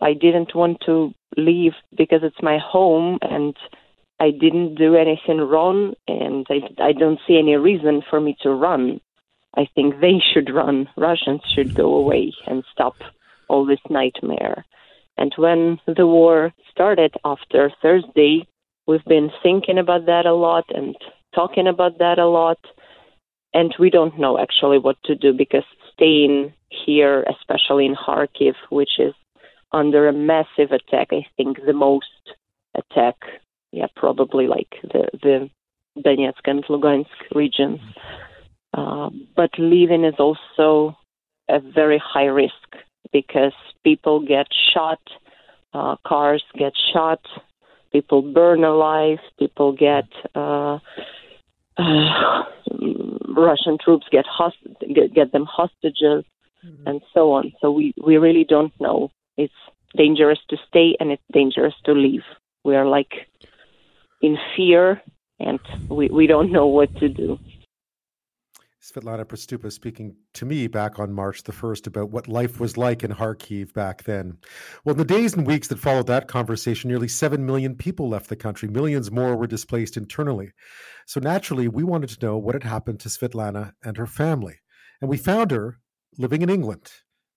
I 0.00 0.12
didn't 0.12 0.54
want 0.54 0.78
to 0.86 1.14
leave 1.36 1.72
because 1.96 2.20
it's 2.22 2.42
my 2.42 2.58
home 2.58 3.18
and 3.22 3.56
I 4.20 4.30
didn't 4.30 4.74
do 4.74 4.96
anything 4.96 5.38
wrong 5.38 5.94
and 6.06 6.46
I, 6.50 6.82
I 6.82 6.92
don't 6.92 7.20
see 7.26 7.38
any 7.38 7.56
reason 7.56 8.02
for 8.08 8.20
me 8.20 8.36
to 8.42 8.50
run. 8.50 9.00
I 9.56 9.68
think 9.74 10.00
they 10.00 10.20
should 10.32 10.52
run. 10.52 10.88
Russians 10.96 11.42
should 11.54 11.74
go 11.74 11.94
away 11.94 12.32
and 12.46 12.64
stop 12.72 12.96
all 13.48 13.64
this 13.64 13.80
nightmare. 13.88 14.64
And 15.16 15.32
when 15.36 15.80
the 15.86 16.06
war 16.06 16.52
started 16.70 17.14
after 17.24 17.70
Thursday, 17.80 18.46
we've 18.86 19.04
been 19.04 19.30
thinking 19.42 19.78
about 19.78 20.06
that 20.06 20.26
a 20.26 20.34
lot 20.34 20.64
and 20.74 20.96
talking 21.34 21.66
about 21.66 21.98
that 21.98 22.18
a 22.18 22.26
lot. 22.26 22.58
And 23.52 23.74
we 23.78 23.90
don't 23.90 24.18
know 24.18 24.38
actually 24.38 24.78
what 24.78 24.96
to 25.04 25.14
do 25.14 25.32
because 25.32 25.64
staying 25.92 26.52
here, 26.68 27.24
especially 27.24 27.86
in 27.86 27.94
Kharkiv, 27.94 28.54
which 28.70 28.98
is 28.98 29.14
under 29.72 30.08
a 30.08 30.12
massive 30.12 30.72
attack. 30.72 31.08
I 31.12 31.26
think 31.36 31.58
the 31.64 31.72
most 31.72 32.06
attack, 32.74 33.16
yeah, 33.72 33.86
probably 33.96 34.46
like 34.46 34.74
the 34.82 35.08
the 35.22 35.50
Donetsk 35.98 36.44
and 36.46 36.64
Lugansk 36.64 37.06
regions. 37.34 37.80
Uh, 38.76 39.10
but 39.36 39.50
living 39.58 40.04
is 40.04 40.14
also 40.18 40.96
a 41.48 41.60
very 41.60 42.02
high 42.04 42.24
risk 42.24 42.52
because 43.12 43.52
people 43.82 44.20
get 44.20 44.46
shot, 44.72 45.00
uh, 45.72 45.96
cars 46.06 46.42
get 46.56 46.72
shot, 46.92 47.20
people 47.92 48.22
burn 48.22 48.64
alive, 48.64 49.18
people 49.38 49.72
get 49.72 50.08
uh, 50.34 50.78
uh, 51.76 52.42
Russian 53.36 53.78
troops 53.82 54.06
get, 54.10 54.26
host- 54.26 54.56
get 54.94 55.12
get 55.12 55.32
them 55.32 55.44
hostages 55.44 56.24
mm-hmm. 56.64 56.86
and 56.86 57.00
so 57.12 57.32
on. 57.32 57.52
So 57.60 57.70
we 57.70 57.94
we 58.04 58.16
really 58.16 58.44
don't 58.44 58.72
know. 58.80 59.10
It's 59.36 59.52
dangerous 59.96 60.38
to 60.50 60.56
stay 60.68 60.96
and 61.00 61.10
it's 61.10 61.22
dangerous 61.32 61.74
to 61.84 61.92
leave. 61.92 62.22
We 62.64 62.76
are 62.76 62.86
like 62.86 63.12
in 64.22 64.38
fear 64.56 65.02
and 65.38 65.60
we, 65.88 66.08
we 66.08 66.26
don't 66.26 66.50
know 66.50 66.66
what 66.66 66.94
to 66.96 67.08
do. 67.08 67.38
Svetlana 68.84 69.24
Prystupa 69.24 69.72
speaking 69.72 70.14
to 70.34 70.44
me 70.44 70.66
back 70.66 70.98
on 70.98 71.10
March 71.10 71.42
the 71.42 71.52
1st 71.52 71.86
about 71.86 72.10
what 72.10 72.28
life 72.28 72.60
was 72.60 72.76
like 72.76 73.02
in 73.02 73.12
Kharkiv 73.12 73.72
back 73.72 74.02
then. 74.02 74.36
Well, 74.84 74.92
in 74.92 74.98
the 74.98 75.06
days 75.06 75.32
and 75.32 75.46
weeks 75.46 75.68
that 75.68 75.78
followed 75.78 76.06
that 76.08 76.28
conversation, 76.28 76.90
nearly 76.90 77.08
7 77.08 77.46
million 77.46 77.76
people 77.76 78.10
left 78.10 78.28
the 78.28 78.36
country. 78.36 78.68
Millions 78.68 79.10
more 79.10 79.36
were 79.36 79.46
displaced 79.46 79.96
internally. 79.96 80.52
So 81.06 81.18
naturally, 81.18 81.66
we 81.66 81.82
wanted 81.82 82.10
to 82.10 82.26
know 82.26 82.36
what 82.36 82.54
had 82.54 82.62
happened 82.62 83.00
to 83.00 83.08
Svetlana 83.08 83.72
and 83.82 83.96
her 83.96 84.06
family. 84.06 84.56
And 85.00 85.08
we 85.08 85.16
found 85.16 85.50
her 85.50 85.78
living 86.18 86.42
in 86.42 86.50
England, 86.50 86.92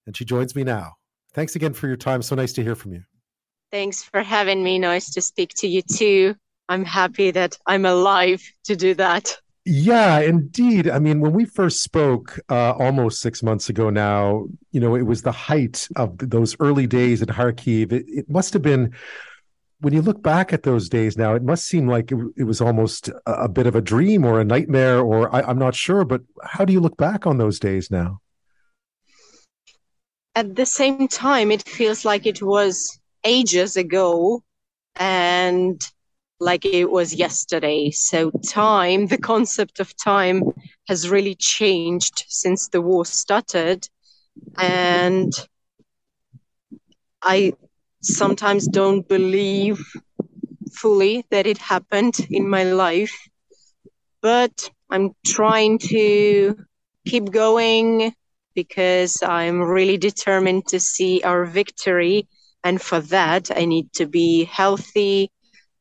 and 0.05 0.17
she 0.17 0.25
joins 0.25 0.53
me 0.53 0.65
now. 0.65 0.95
Thanks 1.33 1.55
again 1.55 1.73
for 1.73 1.87
your 1.87 1.95
time. 1.95 2.23
So 2.23 2.35
nice 2.35 2.51
to 2.53 2.63
hear 2.63 2.75
from 2.75 2.91
you. 2.91 3.03
Thanks 3.71 4.03
for 4.03 4.21
having 4.21 4.65
me. 4.65 4.79
Nice 4.79 5.11
to 5.11 5.21
speak 5.21 5.53
to 5.59 5.67
you 5.69 5.81
too. 5.81 6.35
I'm 6.67 6.83
happy 6.83 7.31
that 7.31 7.57
I'm 7.65 7.85
alive 7.85 8.43
to 8.65 8.75
do 8.75 8.93
that. 8.95 9.39
Yeah, 9.69 10.21
indeed. 10.21 10.89
I 10.89 10.97
mean, 10.97 11.19
when 11.19 11.33
we 11.33 11.43
first 11.43 11.83
spoke 11.83 12.39
uh, 12.47 12.71
almost 12.71 13.19
six 13.19 13.43
months 13.43 13.67
ago 13.67 13.89
now, 13.89 14.45
you 14.71 14.79
know, 14.79 14.95
it 14.95 15.01
was 15.01 15.23
the 15.23 15.33
height 15.33 15.89
of 15.97 16.17
those 16.19 16.55
early 16.61 16.87
days 16.87 17.21
at 17.21 17.27
Kharkiv. 17.27 17.91
It, 17.91 18.05
it 18.07 18.29
must 18.29 18.53
have 18.53 18.61
been, 18.61 18.93
when 19.81 19.93
you 19.93 20.01
look 20.01 20.23
back 20.23 20.53
at 20.53 20.63
those 20.63 20.87
days 20.87 21.17
now, 21.17 21.35
it 21.35 21.43
must 21.43 21.65
seem 21.67 21.85
like 21.85 22.13
it, 22.13 22.17
it 22.37 22.45
was 22.45 22.61
almost 22.61 23.09
a, 23.09 23.31
a, 23.33 23.49
bit 23.49 23.67
of 23.67 23.75
a 23.75 23.81
dream 23.81 24.23
or 24.23 24.39
a 24.39 24.45
nightmare, 24.45 25.01
or 25.01 25.35
I, 25.35 25.41
I'm 25.41 25.59
not 25.59 25.75
sure. 25.75 26.05
But 26.05 26.21
how 26.41 26.63
do 26.63 26.71
you 26.71 26.79
look 26.79 26.95
back 26.95 27.27
on 27.27 27.37
those 27.37 27.59
days 27.59 27.91
now? 27.91 28.21
At 30.33 30.55
the 30.55 30.65
same 30.65 31.09
time, 31.09 31.51
it 31.51 31.67
feels 31.67 32.05
like 32.05 32.25
it 32.25 32.41
was 32.41 32.97
ages 33.25 33.75
ago. 33.75 34.43
And 34.95 35.81
like 36.39 36.65
it 36.65 36.89
was 36.89 37.13
yesterday. 37.13 37.91
So, 37.91 38.31
time, 38.47 39.07
the 39.07 39.17
concept 39.17 39.79
of 39.79 39.95
time 39.95 40.43
has 40.87 41.09
really 41.09 41.35
changed 41.35 42.25
since 42.27 42.67
the 42.69 42.81
war 42.81 43.05
started. 43.05 43.87
And 44.57 45.33
I 47.21 47.53
sometimes 48.01 48.67
don't 48.67 49.07
believe 49.07 49.79
fully 50.71 51.25
that 51.31 51.47
it 51.47 51.57
happened 51.57 52.15
in 52.29 52.47
my 52.47 52.63
life, 52.63 53.15
but 54.21 54.69
I'm 54.89 55.13
trying 55.25 55.79
to 55.79 56.55
keep 57.05 57.31
going 57.31 58.13
because 58.55 59.21
I'm 59.23 59.61
really 59.61 59.97
determined 59.97 60.67
to 60.67 60.79
see 60.79 61.21
our 61.23 61.45
victory. 61.45 62.27
And 62.63 62.81
for 62.81 62.99
that, 63.01 63.51
I 63.55 63.65
need 63.65 63.93
to 63.93 64.05
be 64.07 64.45
healthy, 64.45 65.31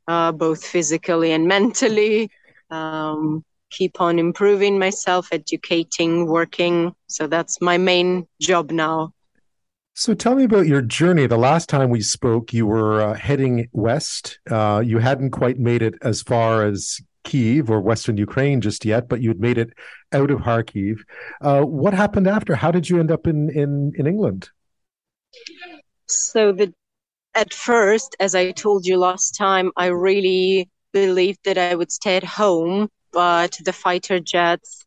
uh, 0.08 0.32
both 0.32 0.64
physically 0.64 1.32
and 1.32 1.46
mentally. 1.46 2.30
Um, 2.70 3.44
keep 3.70 4.00
on 4.00 4.18
improving 4.18 4.78
myself, 4.78 5.28
educating, 5.32 6.26
working. 6.26 6.94
So 7.08 7.26
that's 7.26 7.60
my 7.60 7.78
main 7.78 8.26
job 8.40 8.70
now. 8.70 9.12
So 9.94 10.14
tell 10.14 10.34
me 10.34 10.44
about 10.44 10.66
your 10.66 10.82
journey. 10.82 11.26
The 11.26 11.38
last 11.38 11.68
time 11.68 11.88
we 11.88 12.02
spoke, 12.02 12.52
you 12.52 12.66
were 12.66 13.00
uh, 13.00 13.14
heading 13.14 13.68
west. 13.72 14.38
Uh, 14.50 14.82
you 14.84 14.98
hadn't 14.98 15.30
quite 15.30 15.58
made 15.58 15.80
it 15.80 15.94
as 16.02 16.22
far 16.22 16.66
as 16.66 17.00
Kyiv 17.24 17.70
or 17.70 17.80
Western 17.80 18.16
Ukraine 18.18 18.60
just 18.60 18.84
yet, 18.84 19.08
but 19.08 19.22
you'd 19.22 19.40
made 19.40 19.58
it 19.58 19.70
out 20.12 20.30
of 20.30 20.40
Kharkiv. 20.40 20.98
Uh, 21.40 21.62
what 21.62 21.94
happened 21.94 22.26
after? 22.28 22.54
How 22.54 22.70
did 22.70 22.88
you 22.90 23.00
end 23.00 23.10
up 23.10 23.26
in 23.26 23.50
in, 23.50 23.92
in 23.96 24.06
England? 24.06 24.50
So 26.06 26.52
the 26.52 26.72
at 27.36 27.52
first, 27.52 28.16
as 28.18 28.34
I 28.34 28.50
told 28.52 28.86
you 28.86 28.96
last 28.96 29.36
time, 29.36 29.70
I 29.76 29.86
really 29.86 30.68
believed 30.92 31.40
that 31.44 31.58
I 31.58 31.74
would 31.74 31.92
stay 31.92 32.16
at 32.16 32.24
home, 32.24 32.88
but 33.12 33.58
the 33.64 33.72
fighter 33.72 34.18
jets 34.18 34.84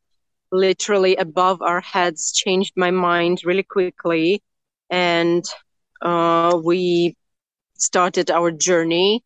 literally 0.52 1.16
above 1.16 1.62
our 1.62 1.80
heads 1.80 2.32
changed 2.34 2.74
my 2.76 2.90
mind 2.92 3.42
really 3.46 3.64
quickly. 3.64 4.42
And 4.90 5.46
uh, 6.02 6.60
we 6.64 7.16
started 7.78 8.32
our 8.32 8.52
journey 8.52 9.24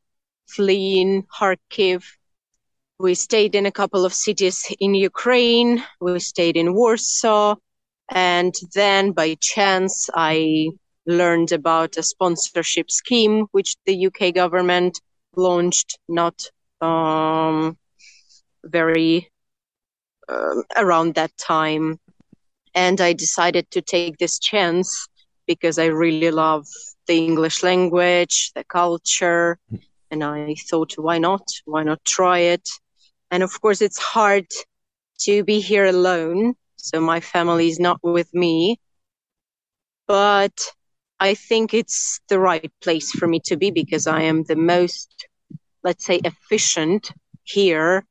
fleeing 0.47 1.23
Kharkiv. 1.23 2.03
We 2.99 3.15
stayed 3.15 3.55
in 3.55 3.65
a 3.65 3.71
couple 3.71 4.05
of 4.05 4.13
cities 4.13 4.65
in 4.79 4.93
Ukraine. 4.95 5.83
We 6.01 6.19
stayed 6.19 6.57
in 6.57 6.73
Warsaw. 6.73 7.55
And 8.09 8.53
then 8.75 9.13
by 9.13 9.37
chance, 9.39 10.09
I 10.13 10.67
learned 11.05 11.51
about 11.51 11.97
a 11.97 12.03
sponsorship 12.03 12.89
scheme 12.89 13.45
which 13.51 13.75
the 13.85 14.07
UK 14.07 14.33
government 14.33 15.01
launched 15.35 15.97
not 16.07 16.49
um, 16.81 17.77
very 18.63 19.29
uh, 20.29 20.61
around 20.77 21.15
that 21.15 21.35
time. 21.37 21.99
And 22.75 22.99
I 23.01 23.13
decided 23.13 23.69
to 23.71 23.81
take 23.81 24.17
this 24.17 24.39
chance 24.39 25.07
because 25.47 25.77
I 25.77 25.85
really 25.85 26.31
love 26.31 26.65
the 27.07 27.17
English 27.17 27.63
language, 27.63 28.51
the 28.55 28.63
culture. 28.63 29.59
And 30.09 30.23
I 30.23 30.55
thought, 30.69 30.93
why 30.97 31.17
not? 31.17 31.45
Why 31.65 31.83
not 31.83 32.03
try 32.05 32.39
it? 32.39 32.67
And 33.31 33.43
of 33.43 33.59
course, 33.61 33.81
it's 33.81 33.97
hard 33.97 34.47
to 35.21 35.43
be 35.43 35.59
here 35.59 35.85
alone. 35.85 36.55
So 36.77 36.99
my 36.99 37.19
family 37.19 37.67
is 37.67 37.79
not 37.79 37.99
with 38.03 38.33
me. 38.33 38.79
But 40.07 40.71
I 41.19 41.35
think 41.35 41.73
it's 41.73 42.19
the 42.27 42.39
right 42.39 42.71
place 42.81 43.11
for 43.11 43.27
me 43.27 43.39
to 43.45 43.55
be 43.55 43.71
because 43.71 44.07
I 44.07 44.23
am 44.23 44.43
the 44.43 44.55
most, 44.55 45.27
let's 45.83 46.05
say, 46.05 46.19
efficient 46.23 47.11
here 47.43 48.05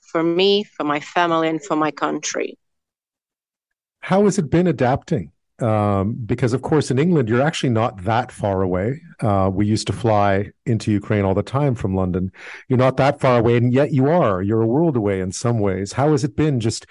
for 0.00 0.22
me, 0.22 0.64
for 0.64 0.84
my 0.84 1.00
family, 1.00 1.48
and 1.48 1.62
for 1.62 1.76
my 1.76 1.90
country. 1.90 2.58
How 4.00 4.24
has 4.24 4.38
it 4.38 4.50
been 4.50 4.66
adapting? 4.66 5.32
Um, 5.58 6.14
because, 6.14 6.52
of 6.52 6.62
course, 6.62 6.90
in 6.90 6.98
England, 6.98 7.28
you're 7.28 7.42
actually 7.42 7.70
not 7.70 8.04
that 8.04 8.30
far 8.30 8.62
away. 8.62 9.00
Uh, 9.20 9.50
we 9.52 9.66
used 9.66 9.86
to 9.86 9.92
fly 9.92 10.50
into 10.66 10.92
Ukraine 10.92 11.24
all 11.24 11.34
the 11.34 11.42
time 11.42 11.74
from 11.74 11.94
London. 11.94 12.30
You're 12.68 12.78
not 12.78 12.98
that 12.98 13.20
far 13.20 13.38
away, 13.38 13.56
and 13.56 13.72
yet 13.72 13.92
you 13.92 14.08
are. 14.08 14.42
You're 14.42 14.62
a 14.62 14.66
world 14.66 14.96
away 14.96 15.20
in 15.20 15.32
some 15.32 15.58
ways. 15.58 15.92
How 15.92 16.12
has 16.12 16.24
it 16.24 16.36
been 16.36 16.60
just 16.60 16.86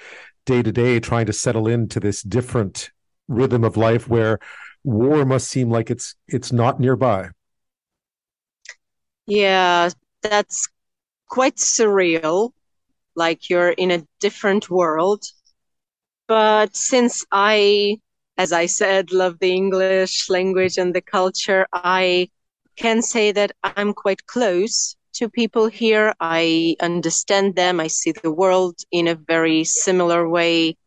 day 0.45 0.61
to 0.61 0.71
day 0.71 0.99
trying 0.99 1.27
to 1.27 1.33
settle 1.33 1.67
into 1.67 1.99
this 1.99 2.21
different 2.21 2.91
rhythm 3.27 3.63
of 3.63 3.77
life 3.77 4.07
where 4.07 4.39
war 4.85 5.25
must 5.25 5.49
seem 5.49 5.69
like 5.69 5.89
it's 5.89 6.15
it's 6.27 6.51
not 6.51 6.79
nearby. 6.79 7.29
Yeah, 9.25 9.89
that's 10.21 10.67
quite 11.27 11.55
surreal, 11.55 12.51
like 13.15 13.49
you're 13.49 13.71
in 13.71 13.91
a 13.91 14.05
different 14.19 14.69
world. 14.69 15.23
But 16.27 16.75
since 16.75 17.25
I, 17.31 17.99
as 18.37 18.51
I 18.51 18.67
said, 18.67 19.11
love 19.11 19.39
the 19.39 19.51
English 19.51 20.29
language 20.29 20.77
and 20.77 20.93
the 20.93 21.01
culture, 21.01 21.67
I 21.73 22.29
can 22.75 23.01
say 23.01 23.31
that 23.31 23.51
I'm 23.63 23.93
quite 23.93 24.25
close 24.27 24.95
to 25.13 25.29
people 25.29 25.67
here. 25.67 26.13
I 26.19 26.75
understand 26.79 27.55
them. 27.55 27.79
I 27.79 27.87
see 27.87 28.11
the 28.11 28.31
world 28.31 28.75
in 28.91 29.07
a 29.07 29.15
very 29.15 29.63
similar 29.63 30.29
way. 30.29 30.77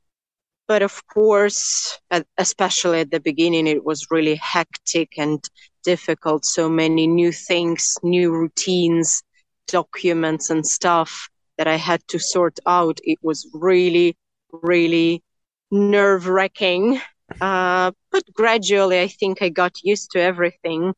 But 0.68 0.82
of 0.82 1.06
course, 1.06 1.98
especially 2.36 3.00
at 3.00 3.10
the 3.10 3.20
beginning, 3.20 3.66
it 3.66 3.84
was 3.84 4.10
really 4.10 4.36
hectic 4.36 5.14
and 5.16 5.42
difficult. 5.82 6.44
So 6.44 6.68
many 6.68 7.06
new 7.06 7.32
things, 7.32 7.96
new 8.02 8.30
routines, 8.30 9.22
documents, 9.66 10.50
and 10.50 10.66
stuff 10.66 11.30
that 11.56 11.66
I 11.66 11.76
had 11.76 12.06
to 12.08 12.18
sort 12.18 12.58
out. 12.66 13.00
It 13.02 13.18
was 13.22 13.48
really, 13.54 14.16
really 14.52 15.22
nerve 15.70 16.28
wracking. 16.28 17.00
Uh, 17.40 17.92
but 18.10 18.24
gradually, 18.34 19.00
I 19.00 19.08
think 19.08 19.40
I 19.40 19.48
got 19.48 19.82
used 19.82 20.10
to 20.12 20.20
everything. 20.20 20.94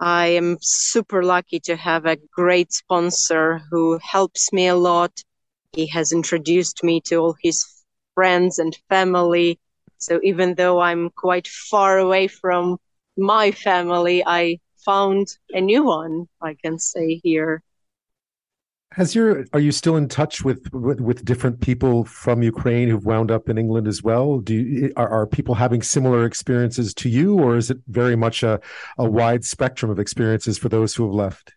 I 0.00 0.28
am 0.28 0.58
super 0.60 1.24
lucky 1.24 1.58
to 1.60 1.74
have 1.74 2.06
a 2.06 2.18
great 2.32 2.72
sponsor 2.72 3.60
who 3.70 3.98
helps 4.00 4.52
me 4.52 4.68
a 4.68 4.76
lot. 4.76 5.12
He 5.72 5.86
has 5.88 6.12
introduced 6.12 6.84
me 6.84 7.00
to 7.06 7.16
all 7.16 7.36
his 7.42 7.64
friends 8.18 8.58
and 8.58 8.76
family. 8.88 9.60
So 9.98 10.18
even 10.24 10.56
though 10.56 10.80
I'm 10.80 11.10
quite 11.10 11.46
far 11.46 11.98
away 11.98 12.26
from 12.26 12.78
my 13.16 13.52
family, 13.52 14.24
I 14.26 14.58
found 14.84 15.28
a 15.50 15.60
new 15.60 15.84
one, 15.84 16.26
I 16.40 16.54
can 16.54 16.80
say 16.80 17.20
here. 17.22 17.62
Has 18.90 19.14
your 19.14 19.44
are 19.52 19.60
you 19.60 19.70
still 19.70 19.96
in 19.96 20.08
touch 20.08 20.42
with, 20.42 20.60
with, 20.72 21.00
with 21.00 21.24
different 21.24 21.60
people 21.60 22.04
from 22.06 22.42
Ukraine 22.42 22.88
who've 22.88 23.04
wound 23.04 23.30
up 23.30 23.48
in 23.48 23.56
England 23.56 23.86
as 23.86 24.02
well? 24.02 24.40
Do 24.40 24.54
you, 24.54 24.92
are, 24.96 25.08
are 25.08 25.26
people 25.28 25.54
having 25.54 25.82
similar 25.82 26.24
experiences 26.24 26.94
to 26.94 27.08
you, 27.08 27.38
or 27.38 27.56
is 27.56 27.70
it 27.70 27.78
very 27.86 28.16
much 28.16 28.42
a, 28.42 28.58
a 28.98 29.08
wide 29.08 29.44
spectrum 29.44 29.92
of 29.92 30.00
experiences 30.00 30.58
for 30.58 30.68
those 30.68 30.92
who 30.96 31.04
have 31.04 31.14
left? 31.14 31.52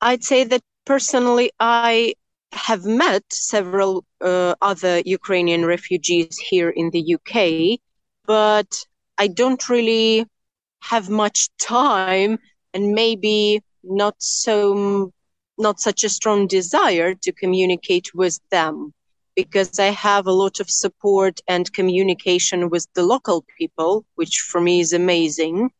I'd 0.00 0.22
say 0.22 0.44
that 0.44 0.62
personally, 0.84 1.50
I 1.58 2.14
have 2.52 2.84
met 2.84 3.24
several 3.32 4.04
uh, 4.20 4.54
other 4.60 5.02
Ukrainian 5.04 5.64
refugees 5.64 6.38
here 6.38 6.70
in 6.70 6.90
the 6.90 7.14
UK, 7.16 7.80
but 8.26 8.84
I 9.18 9.28
don't 9.28 9.68
really 9.68 10.26
have 10.80 11.08
much 11.08 11.48
time 11.58 12.38
and 12.74 12.92
maybe 12.92 13.62
not 13.82 14.16
so 14.18 15.12
not 15.58 15.80
such 15.80 16.02
a 16.04 16.08
strong 16.08 16.46
desire 16.46 17.14
to 17.14 17.32
communicate 17.32 18.14
with 18.14 18.40
them 18.50 18.92
because 19.34 19.78
I 19.78 19.90
have 20.08 20.26
a 20.26 20.32
lot 20.32 20.60
of 20.60 20.68
support 20.68 21.40
and 21.48 21.72
communication 21.72 22.68
with 22.68 22.86
the 22.94 23.02
local 23.02 23.44
people, 23.58 24.04
which 24.14 24.40
for 24.40 24.60
me 24.60 24.80
is 24.80 24.92
amazing. 24.92 25.70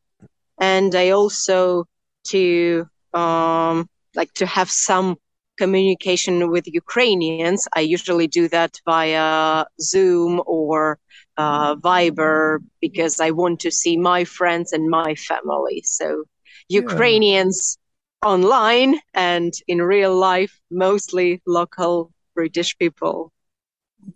And 0.58 0.94
I 0.94 1.10
also 1.10 1.86
to 2.28 2.86
um, 3.12 3.88
like 4.14 4.32
to 4.34 4.46
have 4.46 4.70
some 4.70 5.16
communication 5.58 6.50
with 6.50 6.66
Ukrainians. 6.66 7.68
I 7.74 7.80
usually 7.80 8.26
do 8.26 8.48
that 8.48 8.72
via 8.84 9.64
Zoom 9.80 10.42
or 10.46 10.98
uh, 11.36 11.76
Viber 11.76 12.58
because 12.80 13.20
I 13.20 13.30
want 13.30 13.60
to 13.60 13.70
see 13.70 13.96
my 13.96 14.24
friends 14.24 14.72
and 14.72 14.88
my 14.88 15.14
family. 15.14 15.82
So 15.84 16.24
Ukrainians 16.68 17.78
online 18.24 18.98
and 19.14 19.52
in 19.66 19.82
real 19.82 20.14
life, 20.16 20.60
mostly 20.70 21.42
local 21.46 22.12
British 22.34 22.76
people. 22.78 23.32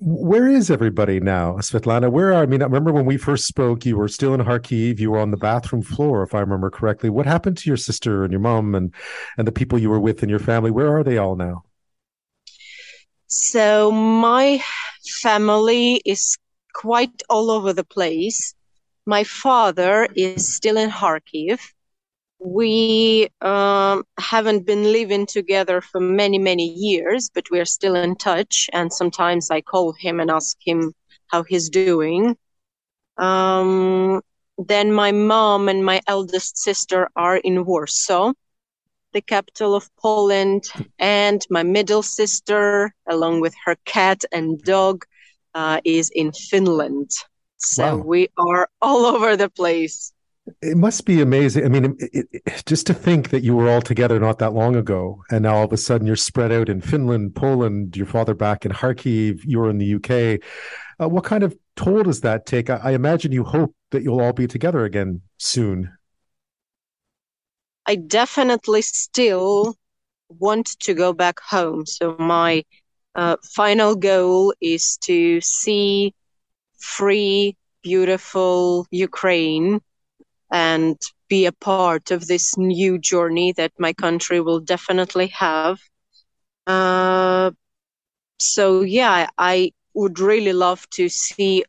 Where 0.01 0.49
is 0.49 0.70
everybody 0.70 1.20
now, 1.20 1.53
Svetlana? 1.59 2.11
Where 2.11 2.32
are, 2.32 2.43
I 2.43 2.47
mean, 2.47 2.61
I 2.61 2.64
remember 2.64 2.93
when 2.93 3.07
we 3.07 3.16
first 3.16 3.47
spoke, 3.47 3.87
you 3.87 3.97
were 3.97 4.09
still 4.09 4.34
in 4.34 4.41
Kharkiv. 4.41 4.99
You 4.99 5.12
were 5.12 5.20
on 5.20 5.30
the 5.30 5.37
bathroom 5.37 5.82
floor, 5.82 6.22
if 6.24 6.34
I 6.34 6.41
remember 6.41 6.70
correctly. 6.70 7.09
What 7.09 7.24
happened 7.24 7.57
to 7.59 7.70
your 7.70 7.76
sister 7.76 8.24
and 8.24 8.32
your 8.32 8.41
mom 8.41 8.74
and, 8.74 8.93
and 9.39 9.47
the 9.47 9.53
people 9.53 9.78
you 9.78 9.89
were 9.89 10.01
with 10.01 10.24
in 10.24 10.28
your 10.28 10.41
family? 10.41 10.72
Where 10.72 10.97
are 10.97 11.05
they 11.05 11.18
all 11.18 11.37
now? 11.37 11.64
So, 13.28 13.93
my 13.93 14.61
family 15.22 16.03
is 16.05 16.37
quite 16.74 17.22
all 17.30 17.51
over 17.51 17.72
the 17.72 17.84
place. 17.84 18.55
My 19.07 19.22
father 19.22 20.09
is 20.16 20.53
still 20.55 20.76
in 20.76 20.91
Kharkiv 20.91 21.61
we 22.39 23.28
um, 23.41 24.05
haven't 24.18 24.66
been 24.66 24.93
living 24.93 25.26
together 25.26 25.80
for 25.80 26.01
many 26.01 26.39
many 26.39 26.68
years 26.68 27.30
but 27.34 27.45
we're 27.51 27.64
still 27.64 27.95
in 27.95 28.16
touch. 28.16 28.68
And 28.72 28.93
sometimes 28.93 29.51
i 29.51 29.61
call 29.61 29.93
him 29.93 30.20
and 30.20 30.30
ask 30.30 30.57
him 30.64 30.93
how 31.28 31.43
he's 31.43 31.68
doing. 31.70 32.37
Um, 33.18 34.20
then 34.59 34.93
my 34.93 35.12
mom 35.12 35.68
and 35.68 35.84
my 35.84 36.01
eldest 36.07 36.59
sister 36.59 37.09
are 37.16 37.37
in 37.37 37.64
warsaw 37.64 38.32
the 39.12 39.20
capital 39.22 39.74
of 39.74 39.89
poland 39.97 40.64
and 40.99 41.47
my 41.49 41.62
middle 41.62 42.03
sister 42.03 42.95
along 43.09 43.41
with 43.41 43.55
her 43.64 43.76
cat 43.87 44.24
and 44.32 44.61
dog 44.62 45.05
uh, 45.55 45.80
is 45.84 46.11
in 46.11 46.32
finland. 46.32 47.11
So 47.57 47.97
wow. 47.97 48.03
we 48.03 48.28
are 48.37 48.68
all 48.82 49.07
over 49.07 49.37
the 49.37 49.49
place 49.49 50.12
it 50.63 50.77
must 50.77 51.07
be 51.07 51.21
amazing. 51.21 51.65
I 51.65 51.69
mean, 51.69 51.97
it, 51.99 52.29
it, 52.33 52.63
just 52.67 52.87
to 52.87 52.95
think 52.95 53.31
that 53.31 53.43
you 53.43 53.57
were 53.57 53.69
all 53.69 53.83
together 53.83 54.21
not 54.21 54.39
that 54.39 54.53
long 54.53 54.77
ago, 54.77 55.23
and 55.31 55.43
now 55.43 55.57
all 55.57 55.65
of 55.65 55.73
a 55.73 55.77
sudden 55.77 56.07
you're 56.07 56.17
spread 56.17 56.53
out 56.53 56.69
in 56.69 56.81
Finland, 56.81 57.35
Poland, 57.35 57.97
your 57.97 58.07
father 58.07 58.35
back 58.35 58.65
in 58.65 58.73
Kharkiv, 58.73 59.41
you're 59.45 59.69
in 59.69 59.79
the 59.79 59.95
UK. 59.95 60.41
Uh, 61.01 61.09
what 61.09 61.25
kind 61.25 61.43
of 61.43 61.57
toll 61.75 62.05
does 62.05 62.21
that 62.21 62.47
take? 62.47 62.71
I, 62.71 62.77
I 62.77 62.91
imagine 62.93 63.33
you 63.33 63.45
hope 63.45 63.75
that 63.91 64.03
you'll 64.03 64.21
all 64.21 64.33
be 64.33 64.47
together 64.47 64.85
again 64.85 65.23
soon. 65.39 65.91
I 67.85 67.97
definitely 67.97 68.83
still 68.83 69.77
want 70.29 70.79
to 70.81 70.95
go 70.95 71.13
back 71.13 71.41
home. 71.41 71.87
So 71.87 72.17
my 72.19 72.65
uh, 73.15 73.37
final 73.55 73.95
goal 73.95 74.55
is 74.61 74.97
to 74.99 75.41
see 75.41 76.15
free, 76.79 77.57
beautiful 77.83 78.87
Ukraine 78.91 79.81
and 80.51 80.97
be 81.29 81.47
a 81.47 81.53
part 81.53 82.11
of 82.11 82.27
this 82.27 82.57
new 82.57 82.99
journey 82.99 83.53
that 83.53 83.73
my 83.79 83.93
country 83.93 84.41
will 84.41 84.61
definitely 84.61 85.29
have. 85.29 85.79
Uh, 86.67 87.51
so, 88.39 88.83
yeah, 88.83 89.29
I 89.39 89.73
would 89.95 90.19
really 90.21 90.53
love 90.53 90.89
to 90.91 91.09
see 91.09 91.65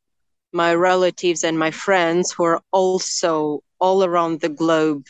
my 0.52 0.74
relatives 0.76 1.44
and 1.44 1.58
my 1.58 1.72
friends 1.72 2.32
who 2.32 2.44
are 2.44 2.62
also 2.72 3.62
all 3.80 4.04
around 4.04 4.42
the 4.42 4.50
globe 4.50 5.06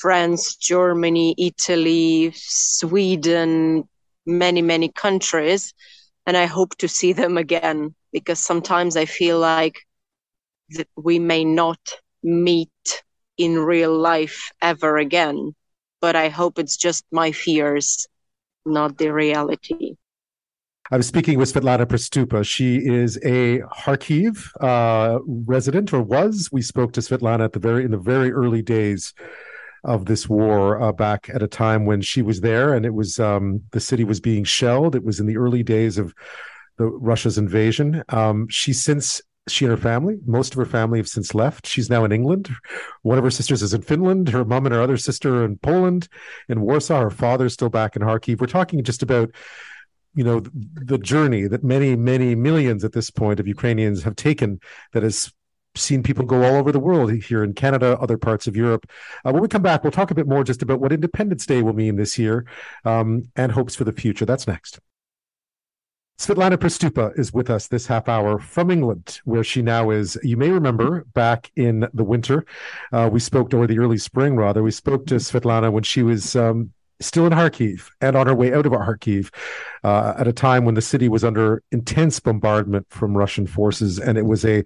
France, 0.00 0.56
Germany, 0.56 1.34
Italy, 1.38 2.32
Sweden, 2.34 3.88
many, 4.26 4.60
many 4.62 4.90
countries. 4.90 5.72
And 6.26 6.36
I 6.36 6.46
hope 6.46 6.76
to 6.78 6.88
see 6.88 7.12
them 7.12 7.38
again 7.38 7.94
because 8.12 8.40
sometimes 8.40 8.96
I 8.96 9.04
feel 9.06 9.38
like 9.38 9.78
we 10.96 11.18
may 11.18 11.44
not 11.44 11.78
meet 12.24 13.04
in 13.36 13.58
real 13.58 13.96
life 13.96 14.50
ever 14.60 14.96
again. 14.96 15.54
But 16.00 16.16
I 16.16 16.28
hope 16.28 16.58
it's 16.58 16.76
just 16.76 17.04
my 17.12 17.32
fears, 17.32 18.06
not 18.66 18.98
the 18.98 19.12
reality. 19.12 19.96
I 20.90 20.98
was 20.98 21.06
speaking 21.06 21.38
with 21.38 21.52
Svetlana 21.52 21.86
Prystupa. 21.86 22.44
She 22.44 22.76
is 22.76 23.16
a 23.24 23.60
Kharkiv 23.60 24.50
uh, 24.60 25.18
resident, 25.24 25.94
or 25.94 26.02
was. 26.02 26.50
We 26.52 26.60
spoke 26.60 26.92
to 26.92 27.00
Svetlana 27.00 27.44
at 27.44 27.52
the 27.52 27.58
very 27.58 27.84
in 27.84 27.90
the 27.90 27.96
very 27.98 28.30
early 28.32 28.60
days 28.60 29.14
of 29.82 30.04
this 30.04 30.28
war, 30.28 30.80
uh, 30.82 30.92
back 30.92 31.30
at 31.32 31.42
a 31.42 31.48
time 31.48 31.86
when 31.86 32.02
she 32.02 32.20
was 32.20 32.42
there, 32.42 32.74
and 32.74 32.84
it 32.84 32.92
was 32.92 33.18
um, 33.18 33.62
the 33.72 33.80
city 33.80 34.04
was 34.04 34.20
being 34.20 34.44
shelled. 34.44 34.94
It 34.94 35.04
was 35.04 35.20
in 35.20 35.26
the 35.26 35.38
early 35.38 35.62
days 35.62 35.96
of 35.96 36.14
the 36.76 36.86
Russia's 36.86 37.38
invasion. 37.38 38.02
Um, 38.10 38.46
she 38.48 38.74
since 38.74 39.22
she 39.48 39.64
and 39.64 39.70
her 39.70 39.80
family, 39.80 40.18
most 40.24 40.52
of 40.54 40.58
her 40.58 40.64
family 40.64 40.98
have 40.98 41.08
since 41.08 41.34
left. 41.34 41.66
She's 41.66 41.90
now 41.90 42.04
in 42.04 42.12
England. 42.12 42.48
One 43.02 43.18
of 43.18 43.24
her 43.24 43.30
sisters 43.30 43.62
is 43.62 43.74
in 43.74 43.82
Finland. 43.82 44.30
Her 44.30 44.44
mom 44.44 44.66
and 44.66 44.74
her 44.74 44.80
other 44.80 44.96
sister 44.96 45.42
are 45.42 45.44
in 45.44 45.58
Poland, 45.58 46.08
in 46.48 46.62
Warsaw. 46.62 47.00
Her 47.02 47.10
father's 47.10 47.52
still 47.52 47.68
back 47.68 47.94
in 47.94 48.02
Kharkiv. 48.02 48.40
We're 48.40 48.46
talking 48.46 48.82
just 48.82 49.02
about, 49.02 49.30
you 50.14 50.24
know, 50.24 50.40
the 50.40 50.98
journey 50.98 51.46
that 51.46 51.62
many, 51.62 51.94
many 51.94 52.34
millions 52.34 52.84
at 52.84 52.92
this 52.92 53.10
point 53.10 53.38
of 53.38 53.46
Ukrainians 53.46 54.02
have 54.04 54.16
taken 54.16 54.60
that 54.92 55.02
has 55.02 55.30
seen 55.76 56.02
people 56.02 56.24
go 56.24 56.42
all 56.42 56.54
over 56.54 56.72
the 56.72 56.80
world 56.80 57.12
here 57.12 57.42
in 57.44 57.52
Canada, 57.52 57.98
other 58.00 58.16
parts 58.16 58.46
of 58.46 58.56
Europe. 58.56 58.90
Uh, 59.24 59.32
when 59.32 59.42
we 59.42 59.48
come 59.48 59.62
back, 59.62 59.82
we'll 59.82 59.90
talk 59.90 60.10
a 60.10 60.14
bit 60.14 60.28
more 60.28 60.44
just 60.44 60.62
about 60.62 60.80
what 60.80 60.92
Independence 60.92 61.44
Day 61.46 61.62
will 61.62 61.72
mean 61.72 61.96
this 61.96 62.18
year 62.18 62.46
um, 62.84 63.24
and 63.36 63.52
hopes 63.52 63.74
for 63.74 63.84
the 63.84 63.92
future. 63.92 64.24
That's 64.24 64.46
next. 64.46 64.80
Svetlana 66.18 66.56
Prystupa 66.56 67.18
is 67.18 67.32
with 67.32 67.50
us 67.50 67.66
this 67.66 67.86
half 67.86 68.08
hour 68.08 68.38
from 68.38 68.70
England, 68.70 69.20
where 69.24 69.42
she 69.42 69.62
now 69.62 69.90
is. 69.90 70.16
You 70.22 70.36
may 70.36 70.50
remember 70.50 71.04
back 71.12 71.50
in 71.56 71.88
the 71.92 72.04
winter, 72.04 72.46
uh, 72.92 73.10
we 73.12 73.18
spoke, 73.18 73.52
or 73.52 73.66
the 73.66 73.80
early 73.80 73.98
spring 73.98 74.36
rather, 74.36 74.62
we 74.62 74.70
spoke 74.70 75.06
to 75.06 75.16
Svetlana 75.16 75.72
when 75.72 75.82
she 75.82 76.04
was 76.04 76.36
um, 76.36 76.72
still 77.00 77.26
in 77.26 77.32
Kharkiv 77.32 77.90
and 78.00 78.14
on 78.14 78.28
her 78.28 78.34
way 78.34 78.52
out 78.54 78.64
of 78.64 78.72
Kharkiv 78.72 79.34
uh, 79.82 80.14
at 80.16 80.28
a 80.28 80.32
time 80.32 80.64
when 80.64 80.76
the 80.76 80.82
city 80.82 81.08
was 81.08 81.24
under 81.24 81.62
intense 81.72 82.20
bombardment 82.20 82.86
from 82.90 83.16
Russian 83.16 83.48
forces. 83.48 83.98
And 83.98 84.16
it 84.16 84.24
was 84.24 84.44
a 84.44 84.62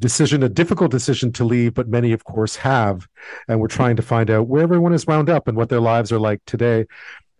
decision, 0.00 0.42
a 0.42 0.48
difficult 0.48 0.90
decision 0.90 1.32
to 1.34 1.44
leave, 1.44 1.74
but 1.74 1.88
many, 1.88 2.12
of 2.12 2.24
course, 2.24 2.56
have. 2.56 3.06
And 3.46 3.60
we're 3.60 3.68
trying 3.68 3.94
to 3.96 4.02
find 4.02 4.30
out 4.30 4.48
where 4.48 4.62
everyone 4.62 4.92
is 4.92 5.06
wound 5.06 5.30
up 5.30 5.46
and 5.46 5.56
what 5.56 5.68
their 5.68 5.80
lives 5.80 6.10
are 6.10 6.18
like 6.18 6.42
today. 6.44 6.86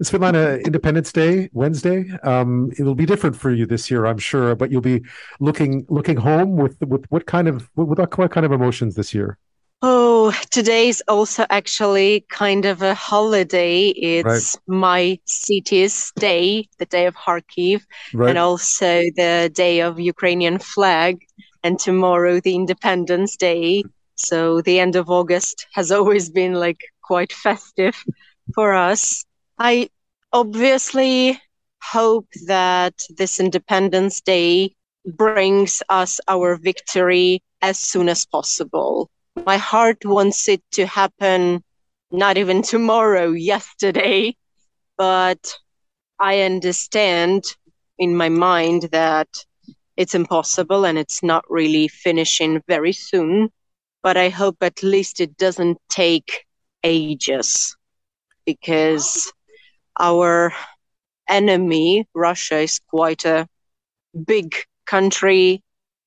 Svetlana, 0.03 0.65
Independence 0.65 1.13
Day, 1.13 1.51
Wednesday. 1.53 2.09
Um, 2.23 2.71
it'll 2.79 2.95
be 2.95 3.07
different 3.07 3.37
for 3.37 3.53
you 3.53 3.67
this 3.67 3.91
year, 3.91 4.07
I'm 4.07 4.19
sure, 4.19 4.55
but 4.55 4.71
you'll 4.71 4.81
be 4.81 5.03
looking 5.41 5.85
looking 5.89 6.17
home 6.17 6.57
with 6.57 6.81
with 6.83 7.05
what 7.11 7.27
kind 7.27 7.49
of 7.49 7.69
with 7.75 7.99
what 7.99 8.31
kind 8.31 8.47
of 8.47 8.53
emotions 8.53 8.95
this 8.95 9.13
year? 9.13 9.39
Oh, 9.81 10.33
today 10.51 10.89
is 10.89 11.03
also 11.07 11.47
actually 11.51 12.27
kind 12.31 12.65
of 12.65 12.83
a 12.83 12.95
holiday. 12.95 13.89
It's 13.89 14.57
right. 14.57 14.77
my 14.77 15.19
city's 15.25 16.13
day, 16.17 16.69
the 16.79 16.87
day 16.87 17.07
of 17.07 17.15
Kharkiv, 17.15 17.83
right. 18.13 18.31
and 18.31 18.39
also 18.39 19.03
the 19.17 19.51
day 19.55 19.81
of 19.81 20.01
Ukrainian 20.01 20.59
flag, 20.59 21.19
and 21.63 21.79
tomorrow 21.79 22.41
the 22.41 22.55
Independence 22.55 23.37
Day. 23.37 23.85
So 24.17 24.61
the 24.61 24.81
end 24.81 24.97
of 24.97 25.11
August 25.11 25.67
has 25.73 25.93
always 25.97 26.29
been 26.31 26.55
like 26.55 26.81
quite 27.03 27.33
festive 27.33 28.05
for 28.55 28.75
us. 28.75 29.25
I 29.61 29.91
obviously 30.33 31.41
hope 31.83 32.29
that 32.47 32.95
this 33.17 33.41
Independence 33.41 34.21
Day 34.21 34.77
brings 35.05 35.83
us 35.89 36.21
our 36.29 36.57
victory 36.57 37.43
as 37.61 37.77
soon 37.77 38.09
as 38.09 38.25
possible. 38.25 39.11
My 39.45 39.57
heart 39.57 40.05
wants 40.05 40.49
it 40.49 40.63
to 40.73 40.87
happen 40.87 41.65
not 42.13 42.39
even 42.39 42.63
tomorrow, 42.63 43.31
yesterday, 43.53 44.37
but 44.97 45.53
I 46.21 46.43
understand 46.43 47.43
in 47.99 48.17
my 48.17 48.29
mind 48.29 48.91
that 48.93 49.29
it's 49.97 50.15
impossible 50.15 50.87
and 50.87 50.97
it's 50.97 51.25
not 51.25 51.45
really 51.51 51.89
finishing 51.89 52.63
very 52.69 52.93
soon. 52.93 53.51
But 54.05 54.17
I 54.17 54.29
hope 54.29 54.59
at 54.61 54.85
least 54.85 55.21
it 55.21 55.37
doesn't 55.37 55.79
take 55.89 56.47
ages 56.85 57.77
because 58.47 59.33
our 59.99 60.53
enemy, 61.29 62.07
Russia, 62.15 62.59
is 62.59 62.81
quite 62.89 63.25
a 63.25 63.49
big 64.27 64.55
country 64.87 65.63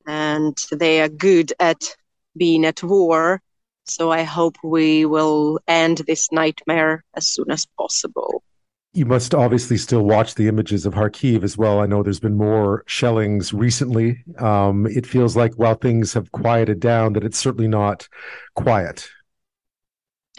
and 0.07 0.57
they 0.71 1.01
are 1.01 1.09
good 1.09 1.53
at 1.59 1.95
being 2.35 2.65
at 2.65 2.81
war. 2.83 3.41
So 3.85 4.11
I 4.11 4.23
hope 4.23 4.57
we 4.63 5.05
will 5.05 5.59
end 5.67 5.99
this 6.07 6.31
nightmare 6.31 7.03
as 7.15 7.27
soon 7.27 7.51
as 7.51 7.65
possible. 7.77 8.43
You 8.93 9.05
must 9.05 9.33
obviously 9.33 9.77
still 9.77 10.03
watch 10.03 10.35
the 10.35 10.47
images 10.49 10.85
of 10.85 10.93
Kharkiv 10.93 11.43
as 11.43 11.57
well. 11.57 11.79
I 11.79 11.85
know 11.85 12.03
there's 12.03 12.19
been 12.19 12.37
more 12.37 12.83
shellings 12.87 13.53
recently. 13.53 14.23
Um, 14.37 14.85
it 14.85 15.05
feels 15.05 15.37
like 15.37 15.53
while 15.55 15.75
things 15.75 16.13
have 16.13 16.31
quieted 16.31 16.79
down, 16.81 17.13
that 17.13 17.23
it's 17.23 17.37
certainly 17.37 17.69
not 17.69 18.09
quiet. 18.55 19.07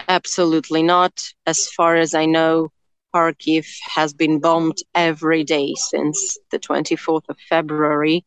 Absolutely 0.07 0.83
not. 0.83 1.33
As 1.47 1.69
far 1.71 1.97
as 1.97 2.15
I 2.15 2.27
know, 2.27 2.71
Kharkiv 3.15 3.67
has 3.95 4.15
been 4.15 4.41
bombed 4.41 4.79
every 4.95 5.45
day 5.45 5.75
since 5.77 6.39
the 6.51 6.59
24th 6.59 7.29
of 7.29 7.37
February. 7.49 8.25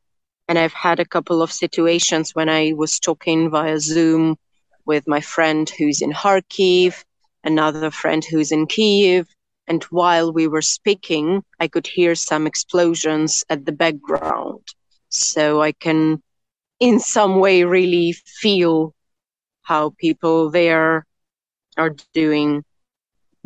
And 0.47 0.59
I've 0.59 0.73
had 0.73 0.99
a 0.99 1.05
couple 1.05 1.41
of 1.41 1.51
situations 1.51 2.35
when 2.35 2.49
I 2.49 2.73
was 2.73 2.99
talking 2.99 3.49
via 3.49 3.79
Zoom 3.79 4.37
with 4.85 5.07
my 5.07 5.21
friend 5.21 5.69
who's 5.69 6.01
in 6.01 6.11
Kharkiv, 6.13 7.03
another 7.43 7.89
friend 7.89 8.23
who's 8.23 8.51
in 8.51 8.67
Kyiv. 8.67 9.25
And 9.67 9.83
while 9.85 10.31
we 10.31 10.47
were 10.47 10.61
speaking, 10.61 11.43
I 11.59 11.67
could 11.67 11.87
hear 11.87 12.13
some 12.13 12.45
explosions 12.45 13.43
at 13.49 13.65
the 13.65 13.71
background. 13.71 14.61
So 15.09 15.61
I 15.61 15.71
can, 15.71 16.21
in 16.79 16.99
some 16.99 17.39
way, 17.39 17.63
really 17.63 18.13
feel 18.13 18.93
how 19.63 19.95
people 19.97 20.51
there 20.51 21.05
are 21.77 21.95
doing 22.13 22.63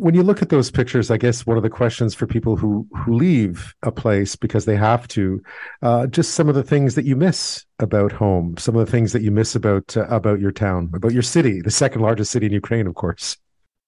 when 0.00 0.14
you 0.14 0.22
look 0.22 0.40
at 0.40 0.48
those 0.48 0.70
pictures, 0.70 1.10
I 1.10 1.18
guess 1.18 1.46
one 1.46 1.58
of 1.58 1.62
the 1.62 1.68
questions 1.68 2.14
for 2.14 2.26
people 2.26 2.56
who 2.56 2.86
who 2.96 3.12
leave 3.12 3.74
a 3.82 3.92
place 3.92 4.34
because 4.34 4.64
they 4.64 4.76
have 4.76 5.06
to, 5.08 5.42
uh, 5.82 6.06
just 6.06 6.34
some 6.34 6.48
of 6.48 6.54
the 6.54 6.62
things 6.62 6.94
that 6.94 7.04
you 7.04 7.16
miss 7.16 7.66
about 7.78 8.10
home, 8.10 8.56
some 8.56 8.76
of 8.76 8.84
the 8.84 8.90
things 8.90 9.12
that 9.12 9.22
you 9.22 9.30
miss 9.30 9.54
about 9.54 9.94
uh, 9.96 10.06
about 10.08 10.40
your 10.40 10.52
town, 10.52 10.90
about 10.94 11.12
your 11.12 11.22
city, 11.22 11.60
the 11.60 11.70
second 11.70 12.00
largest 12.00 12.32
city 12.32 12.46
in 12.46 12.52
Ukraine, 12.52 12.86
of 12.86 12.94
course. 12.94 13.36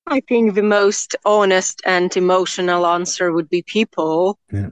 I 0.07 0.21
think 0.29 0.55
the 0.55 0.63
most 0.63 1.17
honest 1.25 1.81
and 1.87 2.15
emotional 2.17 2.87
answer 2.87 3.33
would 3.33 3.49
be 3.49 3.63
people. 3.63 4.39
Yeah. 4.53 4.71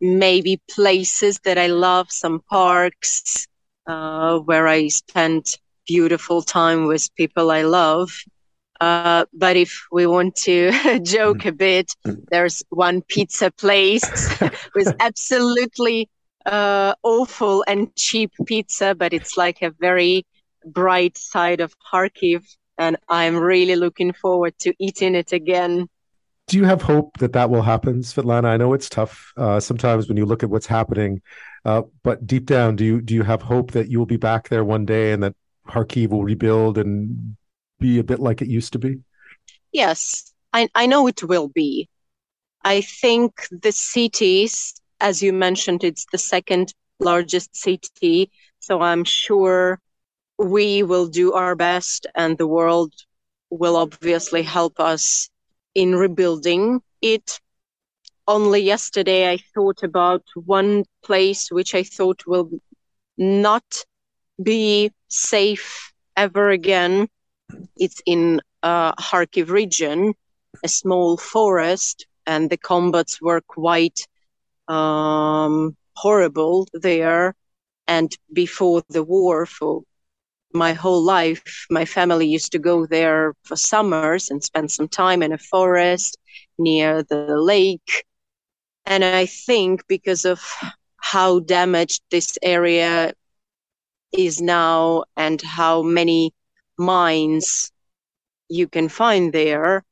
Maybe 0.00 0.60
places 0.70 1.38
that 1.44 1.58
I 1.58 1.68
love, 1.68 2.10
some 2.10 2.40
parks 2.50 3.46
uh, 3.86 4.38
where 4.38 4.66
I 4.66 4.88
spent 4.88 5.58
beautiful 5.86 6.42
time 6.42 6.86
with 6.86 7.14
people 7.14 7.50
I 7.50 7.62
love 7.62 8.10
uh, 8.80 9.24
but 9.32 9.56
if 9.56 9.86
we 9.90 10.06
want 10.06 10.36
to 10.36 11.00
joke 11.02 11.44
a 11.46 11.52
bit, 11.52 11.94
there's 12.30 12.62
one 12.70 13.02
pizza 13.02 13.50
place 13.50 14.02
with 14.74 14.94
absolutely 15.00 16.08
uh, 16.46 16.94
awful 17.02 17.64
and 17.66 17.94
cheap 17.96 18.32
pizza, 18.46 18.94
but 18.94 19.12
it's 19.12 19.36
like 19.36 19.62
a 19.62 19.70
very 19.80 20.26
bright 20.64 21.18
side 21.18 21.60
of 21.60 21.74
Kharkiv. 21.92 22.44
And 22.78 22.96
I'm 23.08 23.36
really 23.36 23.74
looking 23.74 24.12
forward 24.12 24.54
to 24.60 24.72
eating 24.78 25.14
it 25.14 25.32
again. 25.32 25.88
Do 26.46 26.56
you 26.56 26.64
have 26.64 26.80
hope 26.80 27.18
that 27.18 27.32
that 27.34 27.50
will 27.50 27.62
happen, 27.62 28.00
Svetlana? 28.00 28.46
I 28.46 28.56
know 28.56 28.72
it's 28.72 28.88
tough 28.88 29.32
uh, 29.36 29.60
sometimes 29.60 30.08
when 30.08 30.16
you 30.16 30.24
look 30.24 30.42
at 30.42 30.48
what's 30.48 30.66
happening, 30.66 31.20
uh, 31.64 31.82
but 32.02 32.26
deep 32.26 32.46
down, 32.46 32.76
do 32.76 32.84
you 32.84 33.00
do 33.02 33.14
you 33.14 33.22
have 33.22 33.42
hope 33.42 33.72
that 33.72 33.90
you 33.90 33.98
will 33.98 34.06
be 34.06 34.16
back 34.16 34.48
there 34.48 34.64
one 34.64 34.86
day 34.86 35.12
and 35.12 35.22
that 35.22 35.34
Kharkiv 35.68 36.08
will 36.08 36.24
rebuild 36.24 36.78
and 36.78 37.36
be 37.78 37.98
a 37.98 38.04
bit 38.04 38.20
like 38.20 38.42
it 38.42 38.48
used 38.48 38.72
to 38.72 38.78
be? 38.78 39.00
Yes, 39.72 40.32
I, 40.52 40.68
I 40.74 40.86
know 40.86 41.06
it 41.06 41.22
will 41.22 41.48
be. 41.48 41.88
I 42.64 42.80
think 42.80 43.32
the 43.50 43.72
cities, 43.72 44.74
as 45.00 45.22
you 45.22 45.32
mentioned, 45.32 45.84
it's 45.84 46.06
the 46.10 46.18
second 46.18 46.74
largest 46.98 47.56
city. 47.56 48.30
So 48.60 48.80
I'm 48.80 49.04
sure 49.04 49.80
we 50.38 50.82
will 50.82 51.06
do 51.06 51.32
our 51.32 51.54
best 51.54 52.06
and 52.14 52.36
the 52.36 52.46
world 52.46 52.92
will 53.50 53.76
obviously 53.76 54.42
help 54.42 54.78
us 54.80 55.30
in 55.74 55.94
rebuilding 55.94 56.80
it. 57.00 57.40
Only 58.26 58.60
yesterday, 58.60 59.30
I 59.30 59.38
thought 59.54 59.82
about 59.82 60.22
one 60.34 60.84
place 61.02 61.50
which 61.50 61.74
I 61.74 61.82
thought 61.82 62.26
will 62.26 62.50
not 63.16 63.84
be 64.42 64.92
safe 65.08 65.92
ever 66.16 66.50
again. 66.50 67.08
It's 67.76 68.00
in 68.06 68.40
uh, 68.62 68.92
Kharkiv 68.94 69.50
region, 69.50 70.14
a 70.64 70.68
small 70.68 71.16
forest, 71.16 72.06
and 72.26 72.50
the 72.50 72.56
combats 72.56 73.20
were 73.20 73.40
quite 73.40 74.06
um, 74.68 75.76
horrible 75.96 76.66
there. 76.74 77.34
And 77.86 78.14
before 78.32 78.82
the 78.90 79.02
war, 79.02 79.46
for 79.46 79.82
my 80.52 80.72
whole 80.72 81.02
life, 81.02 81.66
my 81.70 81.84
family 81.84 82.26
used 82.26 82.52
to 82.52 82.58
go 82.58 82.86
there 82.86 83.34
for 83.44 83.56
summers 83.56 84.30
and 84.30 84.42
spend 84.42 84.70
some 84.70 84.88
time 84.88 85.22
in 85.22 85.32
a 85.32 85.38
forest 85.38 86.18
near 86.58 87.02
the 87.02 87.36
lake. 87.38 88.04
And 88.86 89.04
I 89.04 89.26
think 89.26 89.86
because 89.88 90.24
of 90.24 90.40
how 90.96 91.40
damaged 91.40 92.02
this 92.10 92.38
area 92.42 93.12
is 94.12 94.40
now 94.40 95.04
and 95.16 95.40
how 95.40 95.82
many 95.82 96.32
mines 96.78 97.72
you 98.48 98.68
can 98.68 98.88
find 98.88 99.32
there, 99.32 99.84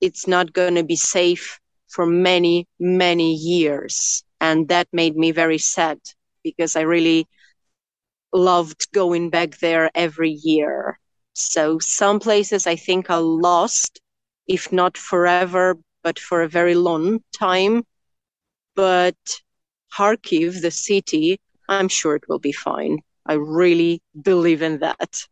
it's 0.00 0.26
not 0.26 0.52
going 0.52 0.74
to 0.74 0.84
be 0.84 0.96
safe 0.96 1.60
for 1.88 2.06
many, 2.06 2.66
many 2.78 3.34
years. 3.34 4.24
And 4.40 4.68
that 4.68 4.88
made 4.92 5.16
me 5.16 5.32
very 5.32 5.58
sad 5.58 5.98
because 6.42 6.76
I 6.76 6.82
really 6.82 7.26
loved 8.32 8.90
going 8.92 9.30
back 9.30 9.58
there 9.58 9.90
every 9.94 10.30
year. 10.30 10.98
So 11.32 11.78
some 11.78 12.20
places 12.20 12.66
I 12.66 12.76
think 12.76 13.10
are 13.10 13.20
lost, 13.20 14.00
if 14.46 14.72
not 14.72 14.96
forever, 14.96 15.78
but 16.02 16.18
for 16.18 16.42
a 16.42 16.48
very 16.48 16.74
long 16.74 17.20
time. 17.32 17.84
But 18.74 19.16
Kharkiv, 19.96 20.60
the 20.62 20.70
city, 20.70 21.40
I'm 21.68 21.88
sure 21.88 22.16
it 22.16 22.28
will 22.28 22.38
be 22.38 22.52
fine. 22.52 22.98
I 23.26 23.34
really 23.34 24.00
believe 24.20 24.62
in 24.62 24.78
that 24.80 25.26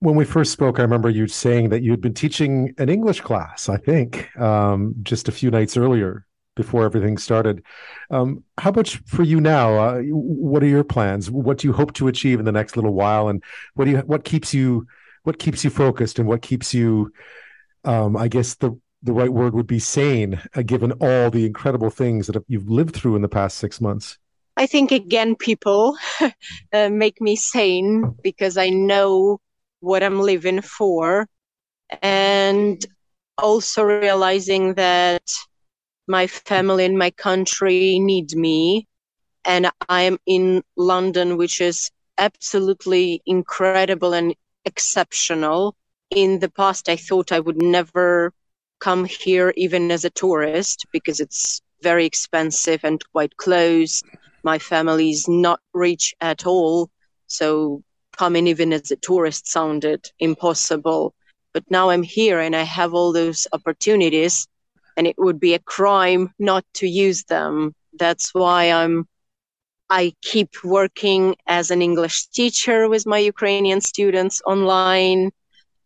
when 0.00 0.14
we 0.14 0.24
first 0.24 0.52
spoke, 0.52 0.78
I 0.78 0.82
remember 0.82 1.10
you 1.10 1.26
saying 1.26 1.70
that 1.70 1.82
you 1.82 1.90
had 1.90 2.00
been 2.00 2.14
teaching 2.14 2.74
an 2.78 2.88
English 2.88 3.20
class, 3.20 3.68
I 3.68 3.76
think, 3.76 4.36
um, 4.38 4.94
just 5.02 5.28
a 5.28 5.32
few 5.32 5.50
nights 5.50 5.76
earlier 5.76 6.24
before 6.54 6.84
everything 6.84 7.18
started. 7.18 7.62
Um, 8.10 8.44
how 8.58 8.70
much 8.70 8.98
for 9.06 9.22
you 9.22 9.40
now? 9.40 9.78
Uh, 9.78 10.02
what 10.02 10.62
are 10.62 10.66
your 10.66 10.84
plans? 10.84 11.30
What 11.30 11.58
do 11.58 11.68
you 11.68 11.72
hope 11.72 11.94
to 11.94 12.08
achieve 12.08 12.38
in 12.38 12.44
the 12.44 12.52
next 12.52 12.76
little 12.76 12.94
while? 12.94 13.28
And 13.28 13.42
what 13.74 13.86
do 13.86 13.92
you 13.92 13.98
what 13.98 14.24
keeps 14.24 14.54
you 14.54 14.86
what 15.24 15.38
keeps 15.38 15.64
you 15.64 15.70
focused 15.70 16.18
and 16.18 16.28
what 16.28 16.42
keeps 16.42 16.72
you 16.74 17.12
um, 17.84 18.16
I 18.16 18.28
guess 18.28 18.54
the 18.54 18.78
the 19.02 19.12
right 19.12 19.32
word 19.32 19.54
would 19.54 19.68
be 19.68 19.78
sane, 19.78 20.40
uh, 20.56 20.62
given 20.62 20.92
all 20.92 21.30
the 21.30 21.46
incredible 21.46 21.90
things 21.90 22.26
that 22.26 22.42
you've 22.48 22.68
lived 22.68 22.94
through 22.94 23.14
in 23.14 23.22
the 23.22 23.28
past 23.28 23.58
six 23.58 23.80
months? 23.80 24.18
I 24.56 24.66
think 24.66 24.90
again, 24.90 25.36
people 25.36 25.96
uh, 26.72 26.88
make 26.88 27.20
me 27.20 27.36
sane 27.36 28.16
because 28.22 28.56
I 28.56 28.70
know 28.70 29.40
what 29.80 30.02
I'm 30.02 30.20
living 30.20 30.60
for, 30.62 31.26
and 32.02 32.84
also 33.38 33.82
realizing 33.84 34.74
that 34.74 35.22
my 36.06 36.26
family 36.26 36.84
and 36.84 36.98
my 36.98 37.10
country 37.10 37.98
need 37.98 38.34
me, 38.34 38.86
and 39.44 39.70
I'm 39.88 40.18
in 40.26 40.62
London, 40.76 41.36
which 41.36 41.60
is 41.60 41.90
absolutely 42.18 43.22
incredible 43.26 44.12
and 44.14 44.34
exceptional. 44.64 45.76
In 46.10 46.38
the 46.40 46.50
past, 46.50 46.88
I 46.88 46.96
thought 46.96 47.32
I 47.32 47.40
would 47.40 47.62
never 47.62 48.32
come 48.80 49.04
here 49.04 49.52
even 49.56 49.90
as 49.90 50.04
a 50.04 50.10
tourist 50.10 50.86
because 50.92 51.20
it's 51.20 51.60
very 51.82 52.06
expensive 52.06 52.80
and 52.84 53.02
quite 53.12 53.36
close. 53.36 54.02
My 54.42 54.58
family 54.58 55.10
is 55.10 55.28
not 55.28 55.60
rich 55.72 56.14
at 56.20 56.46
all. 56.46 56.90
So 57.26 57.82
coming 58.18 58.46
even 58.48 58.72
as 58.72 58.90
a 58.90 58.96
tourist 58.96 59.46
sounded 59.46 60.10
impossible. 60.18 61.14
But 61.54 61.64
now 61.70 61.90
I'm 61.90 62.02
here 62.02 62.40
and 62.40 62.54
I 62.54 62.62
have 62.62 62.92
all 62.94 63.12
those 63.12 63.46
opportunities, 63.52 64.46
and 64.96 65.06
it 65.06 65.16
would 65.18 65.40
be 65.40 65.54
a 65.54 65.58
crime 65.76 66.32
not 66.38 66.64
to 66.74 66.86
use 66.86 67.24
them. 67.24 67.74
That's 67.98 68.34
why 68.34 68.72
I'm 68.72 69.06
I 69.90 70.12
keep 70.20 70.50
working 70.64 71.34
as 71.46 71.70
an 71.70 71.80
English 71.80 72.26
teacher 72.26 72.88
with 72.88 73.06
my 73.06 73.18
Ukrainian 73.18 73.80
students 73.80 74.42
online. 74.44 75.30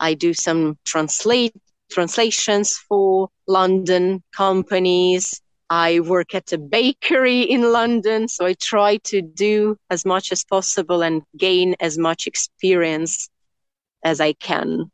I 0.01 0.15
do 0.15 0.35
some 0.35 0.77
translate 0.85 1.55
translations 1.93 2.77
for 2.89 3.29
London 3.47 4.23
companies. 4.35 5.41
I 5.73 6.01
work 6.01 6.35
at 6.35 6.53
a 6.53 6.59
bakery 6.59 7.41
in 7.41 7.73
London, 7.73 8.29
so 8.29 8.45
I 8.45 8.53
try 8.53 8.99
to 9.05 9.23
do 9.23 9.79
as 9.89 10.05
much 10.05 10.31
as 10.31 10.45
possible 10.45 11.03
and 11.03 11.23
gain 11.39 11.77
as 11.81 11.97
much 11.97 12.27
experience 12.27 13.31
as 14.05 14.21
I 14.21 14.35
can. 14.35 14.91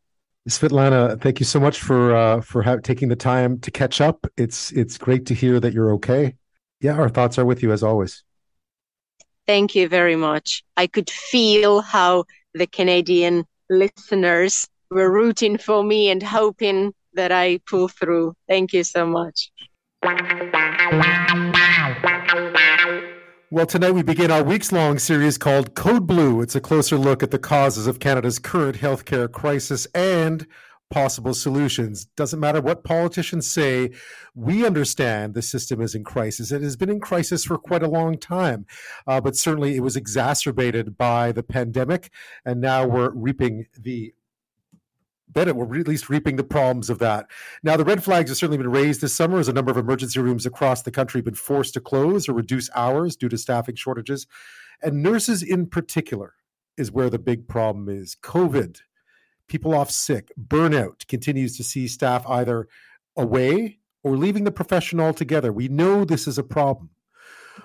Svetlana, 0.48 1.20
thank 1.20 1.40
you 1.40 1.46
so 1.46 1.58
much 1.58 1.80
for 1.80 2.14
uh, 2.14 2.40
for 2.42 2.62
ha- 2.62 2.76
taking 2.76 3.08
the 3.08 3.16
time 3.16 3.58
to 3.58 3.72
catch 3.72 4.00
up. 4.00 4.24
It's 4.36 4.70
it's 4.70 4.98
great 4.98 5.26
to 5.26 5.34
hear 5.34 5.58
that 5.58 5.72
you're 5.72 5.92
okay. 5.94 6.36
Yeah, 6.80 6.92
our 6.92 7.08
thoughts 7.08 7.40
are 7.40 7.44
with 7.44 7.60
you 7.60 7.72
as 7.72 7.82
always. 7.82 8.22
Thank 9.48 9.74
you 9.74 9.88
very 9.88 10.14
much. 10.14 10.62
I 10.76 10.86
could 10.86 11.10
feel 11.10 11.80
how 11.80 12.22
the 12.54 12.68
Canadian 12.68 13.46
listeners 13.68 14.68
were 14.92 15.10
rooting 15.10 15.58
for 15.58 15.82
me 15.82 16.08
and 16.08 16.22
hoping 16.22 16.94
that 17.14 17.32
I 17.32 17.58
pull 17.66 17.88
through. 17.88 18.34
Thank 18.46 18.72
you 18.72 18.84
so 18.84 19.04
much. 19.04 19.50
Well, 23.51 23.66
tonight 23.66 23.90
we 23.90 24.03
begin 24.03 24.30
our 24.30 24.44
weeks 24.44 24.70
long 24.70 24.99
series 24.99 25.38
called 25.38 25.74
Code 25.74 26.07
Blue. 26.07 26.40
It's 26.40 26.55
a 26.55 26.61
closer 26.61 26.96
look 26.96 27.22
at 27.22 27.32
the 27.32 27.38
causes 27.38 27.86
of 27.88 27.99
Canada's 27.99 28.38
current 28.38 28.76
healthcare 28.76 29.30
crisis 29.30 29.86
and 29.94 30.46
possible 30.90 31.34
solutions. 31.34 32.07
Doesn't 32.16 32.40
matter 32.40 32.61
what 32.61 32.84
politicians 32.84 33.46
say, 33.46 33.90
we 34.34 34.64
understand 34.64 35.34
the 35.34 35.42
system 35.42 35.80
is 35.80 35.94
in 35.94 36.05
crisis. 36.05 36.53
It 36.53 36.62
has 36.62 36.76
been 36.76 36.90
in 36.90 37.01
crisis 37.01 37.44
for 37.44 37.59
quite 37.59 37.82
a 37.82 37.88
long 37.88 38.18
time, 38.18 38.66
uh, 39.07 39.20
but 39.20 39.36
certainly 39.36 39.76
it 39.76 39.82
was 39.82 39.96
exacerbated 39.96 40.96
by 40.96 41.32
the 41.32 41.42
pandemic, 41.42 42.11
and 42.44 42.61
now 42.61 42.86
we're 42.86 43.11
reaping 43.11 43.66
the 43.76 44.14
Bennett, 45.30 45.56
we're 45.56 45.78
at 45.78 45.88
least 45.88 46.08
reaping 46.08 46.36
the 46.36 46.44
problems 46.44 46.90
of 46.90 46.98
that. 47.00 47.26
Now, 47.62 47.76
the 47.76 47.84
red 47.84 48.02
flags 48.02 48.30
have 48.30 48.38
certainly 48.38 48.58
been 48.58 48.70
raised 48.70 49.00
this 49.00 49.14
summer 49.14 49.38
as 49.38 49.48
a 49.48 49.52
number 49.52 49.70
of 49.70 49.76
emergency 49.76 50.20
rooms 50.20 50.46
across 50.46 50.82
the 50.82 50.90
country 50.90 51.18
have 51.18 51.26
been 51.26 51.34
forced 51.34 51.74
to 51.74 51.80
close 51.80 52.28
or 52.28 52.32
reduce 52.32 52.70
hours 52.74 53.16
due 53.16 53.28
to 53.28 53.38
staffing 53.38 53.74
shortages. 53.74 54.26
And 54.82 55.02
nurses 55.02 55.42
in 55.42 55.66
particular 55.66 56.34
is 56.76 56.92
where 56.92 57.10
the 57.10 57.18
big 57.18 57.48
problem 57.48 57.88
is. 57.88 58.16
COVID, 58.22 58.80
people 59.48 59.74
off 59.74 59.90
sick, 59.90 60.32
burnout 60.40 61.06
continues 61.08 61.56
to 61.56 61.64
see 61.64 61.88
staff 61.88 62.26
either 62.28 62.68
away 63.16 63.78
or 64.02 64.16
leaving 64.16 64.44
the 64.44 64.52
profession 64.52 65.00
altogether. 65.00 65.52
We 65.52 65.68
know 65.68 66.04
this 66.04 66.26
is 66.26 66.38
a 66.38 66.44
problem. 66.44 66.90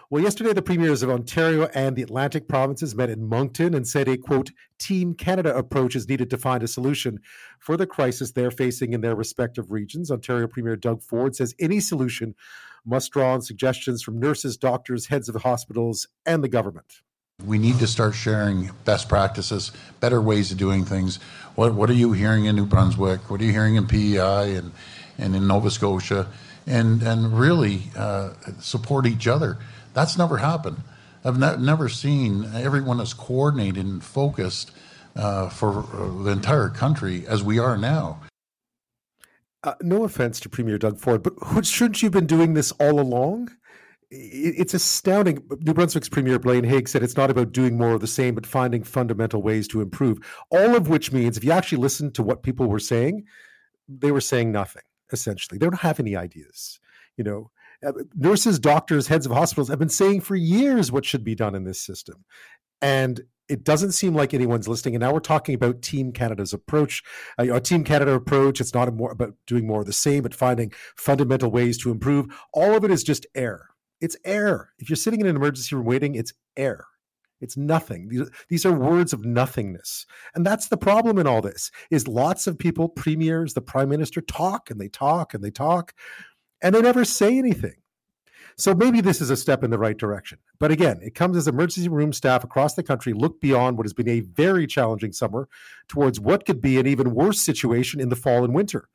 Well, 0.10 0.24
yesterday, 0.24 0.54
the 0.54 0.62
premiers 0.62 1.02
of 1.04 1.10
Ontario 1.10 1.70
and 1.74 1.96
the 1.96 2.04
Atlantic 2.04 2.48
provinces 2.48 2.96
met 2.96 3.10
in 3.10 3.28
Moncton 3.28 3.74
and 3.74 3.88
said 3.88 4.08
a 4.08 4.18
quote, 4.18 4.52
Team 4.78 5.14
Canada 5.14 5.56
approach 5.56 5.96
is 5.96 6.08
needed 6.08 6.30
to 6.30 6.38
find 6.38 6.62
a 6.62 6.68
solution 6.68 7.20
for 7.60 7.78
the 7.78 7.88
crisis 7.88 8.32
they're 8.32 8.52
facing 8.52 8.94
in 8.94 9.02
their 9.02 9.16
respective 9.16 9.72
regions. 9.72 10.12
Ontario 10.12 10.48
Premier 10.48 10.76
Doug 10.76 11.02
Ford 11.02 11.36
says 11.36 11.56
any 11.60 11.80
solution 11.80 12.36
must 12.86 13.12
draw 13.12 13.34
on 13.34 13.41
suggestions 13.41 14.04
from 14.04 14.20
nurses, 14.20 14.58
doctors, 14.58 15.08
heads 15.08 15.30
of 15.30 15.36
hospitals, 15.36 16.08
and 16.26 16.44
the 16.44 16.50
government. 16.50 17.02
We 17.46 17.58
need 17.58 17.80
to 17.80 17.88
start 17.88 18.14
sharing 18.14 18.72
best 18.86 19.10
practices, 19.10 19.72
better 20.00 20.22
ways 20.22 20.52
of 20.52 20.58
doing 20.58 20.86
things. 20.86 21.18
What, 21.56 21.74
what 21.74 21.89
are 21.89 21.94
you 21.94 22.12
hearing 22.14 22.46
in 22.46 22.56
New 22.56 22.66
Brunswick? 22.66 23.30
What 23.30 23.41
are 23.41 23.44
you 23.44 23.52
hearing 23.52 23.76
in 23.76 23.88
PEI 23.88 24.56
and, 24.56 24.72
and 25.18 25.36
in 25.36 25.48
Nova 25.48 25.72
Scotia? 25.72 26.28
And, 26.66 27.02
and 27.02 27.38
really 27.38 27.84
uh, 27.98 28.34
support 28.62 29.06
each 29.06 29.28
other. 29.28 29.58
That's 29.94 30.18
never 30.18 30.38
happened. 30.38 30.78
I've 31.24 31.39
ne- 31.39 31.58
never 31.58 31.88
seen 31.89 32.50
everyone 32.54 33.00
as 33.00 33.14
coordinated 33.14 33.86
and 33.86 34.04
focused 34.04 34.72
uh, 35.16 35.50
for 35.50 35.80
uh, 35.80 36.24
the 36.24 36.32
entire 36.32 36.70
country 36.70 37.26
as 37.28 37.44
we 37.44 37.60
are 37.60 37.78
now. 37.78 38.20
Uh, 39.64 39.76
no 39.82 40.04
offense 40.04 40.39
to 40.41 40.50
Premier 40.50 40.78
Doug 40.78 41.00
Ford, 41.00 41.24
but 41.24 41.66
shouldn't 41.66 42.02
you 42.02 42.08
have 42.08 42.14
been 42.14 42.28
doing 42.28 42.54
this 42.54 42.72
all 42.74 43.00
along? 43.00 43.50
It's 44.12 44.74
astounding. 44.74 45.41
New 45.62 45.74
Brunswick's 45.74 46.10
Premier 46.10 46.38
Blaine 46.38 46.66
Higgs 46.66 46.91
said 46.91 47.02
it's 47.02 47.18
not 47.18 47.32
about 47.32 47.54
doing 47.54 47.78
more 47.78 47.94
of 47.94 48.02
the 48.02 48.08
same, 48.08 48.36
but 48.36 48.46
finding 48.46 48.84
fundamental 48.84 49.41
ways 49.41 49.68
to 49.70 49.82
improve. 49.82 50.20
All 50.52 50.76
of 50.76 50.89
which 50.89 51.12
means, 51.12 51.38
if 51.38 51.44
you 51.44 51.52
actually 51.52 51.80
listen 51.80 52.12
to 52.12 52.24
what 52.24 52.44
people 52.44 52.68
were 52.68 52.80
saying, 52.80 53.24
they 53.88 54.12
were 54.12 54.22
saying 54.22 54.52
nothing, 54.52 54.84
essentially. 55.12 55.58
They 55.58 55.66
don't 55.66 55.80
have 55.80 56.00
any 56.00 56.16
ideas. 56.16 56.80
You 57.18 57.24
know, 57.24 57.52
nurses, 58.16 58.60
doctors, 58.60 59.08
heads 59.08 59.26
of 59.26 59.32
hospitals 59.32 59.70
have 59.70 59.80
been 59.80 59.90
saying 59.90 60.22
for 60.22 60.36
years 60.36 60.92
what 60.92 61.06
should 61.06 61.24
be 61.24 61.36
done 61.36 61.56
in 61.56 61.64
this 61.64 61.82
system. 61.82 62.26
And 62.82 63.22
it 63.50 63.64
doesn't 63.64 63.92
seem 63.92 64.16
like 64.16 64.34
anyone's 64.34 64.68
listening. 64.68 64.96
And 64.96 65.02
now 65.02 65.14
we're 65.14 65.20
talking 65.20 65.56
about 65.56 65.82
Team 65.82 66.12
Canada's 66.12 66.54
approach, 66.54 67.04
uh, 67.38 67.60
Team 67.60 67.84
Canada 67.84 68.14
approach. 68.14 68.62
It's 68.62 68.74
not 68.74 68.94
more 68.94 69.12
about 69.12 69.34
doing 69.48 69.68
more 69.68 69.82
of 69.82 69.86
the 69.86 69.94
same, 69.94 70.24
but 70.24 70.34
finding 70.34 70.72
fundamental 70.98 71.52
ways 71.52 71.78
to 71.80 71.92
improve. 71.92 72.28
All 72.54 72.76
of 72.76 72.84
it 72.84 72.92
is 72.92 73.04
just 73.04 73.26
air. 73.36 73.70
It's 74.02 74.18
air. 74.26 74.72
If 74.80 74.90
you're 74.90 74.98
sitting 74.98 75.22
in 75.22 75.28
an 75.28 75.36
emergency 75.36 75.76
room 75.76 75.86
waiting, 75.86 76.16
it's 76.16 76.34
air. 76.58 76.86
It's 77.42 77.58
nothing. 77.58 78.08
These, 78.08 78.30
these 78.48 78.66
are 78.66 78.72
words 78.72 79.12
of 79.12 79.26
nothingness. 79.26 80.06
And 80.34 80.46
that's 80.46 80.70
the 80.70 80.78
problem 80.78 81.18
in 81.18 81.28
all 81.28 81.42
this 81.42 81.72
is 81.92 82.08
lots 82.08 82.48
of 82.48 82.58
people, 82.58 82.88
premiers, 82.88 83.54
the 83.54 83.62
prime 83.62 83.90
minister 83.90 84.22
talk 84.22 84.72
and 84.72 84.80
they 84.80 84.88
talk 84.88 85.34
and 85.34 85.44
they 85.44 85.52
talk 85.52 85.94
and 86.64 86.74
they 86.74 86.82
never 86.82 87.05
say 87.05 87.38
anything. 87.38 87.76
So 88.55 88.74
maybe 88.74 89.01
this 89.01 89.20
is 89.20 89.30
a 89.30 89.38
step 89.38 89.64
in 89.64 89.72
the 89.72 89.80
right 89.80 89.97
direction. 89.97 90.38
But 90.59 90.72
again, 90.72 90.99
it 91.01 91.16
comes 91.16 91.38
as 91.38 91.47
emergency 91.47 91.89
room 91.89 92.14
staff 92.14 92.43
across 92.43 92.76
the 92.76 92.84
country 92.84 93.14
look 93.14 93.41
beyond 93.41 93.78
what 93.78 93.86
has 93.86 93.93
been 93.93 94.09
a 94.09 94.22
very 94.22 94.68
challenging 94.68 95.11
summer 95.11 95.49
towards 95.88 96.20
what 96.20 96.45
could 96.45 96.61
be 96.61 96.80
an 96.80 96.88
even 96.88 97.14
worse 97.14 97.41
situation 97.41 97.99
in 97.99 98.09
the 98.09 98.16
fall 98.16 98.43
and 98.43 98.53
winter. 98.53 98.89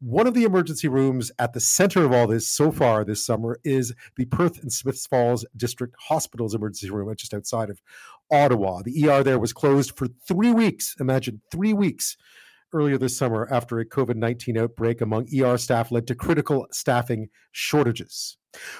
One 0.00 0.26
of 0.26 0.34
the 0.34 0.44
emergency 0.44 0.88
rooms 0.88 1.30
at 1.38 1.52
the 1.52 1.60
center 1.60 2.04
of 2.04 2.12
all 2.12 2.26
this 2.26 2.48
so 2.48 2.72
far 2.72 3.04
this 3.04 3.24
summer 3.24 3.60
is 3.64 3.92
the 4.16 4.24
Perth 4.26 4.62
and 4.62 4.72
Smiths 4.72 5.06
Falls 5.06 5.44
District 5.56 5.94
Hospital's 6.08 6.54
emergency 6.54 6.90
room 6.90 7.14
just 7.16 7.34
outside 7.34 7.68
of 7.68 7.82
Ottawa. 8.30 8.80
The 8.82 9.08
ER 9.08 9.22
there 9.22 9.38
was 9.38 9.52
closed 9.52 9.96
for 9.96 10.06
three 10.26 10.52
weeks. 10.52 10.96
Imagine 11.00 11.42
three 11.50 11.74
weeks 11.74 12.16
earlier 12.72 12.98
this 12.98 13.16
summer 13.16 13.48
after 13.50 13.78
a 13.78 13.86
COVID 13.86 14.16
19 14.16 14.58
outbreak 14.58 15.00
among 15.00 15.26
ER 15.34 15.58
staff 15.58 15.90
led 15.90 16.06
to 16.06 16.14
critical 16.14 16.66
staffing 16.70 17.28
shortages. 17.52 18.36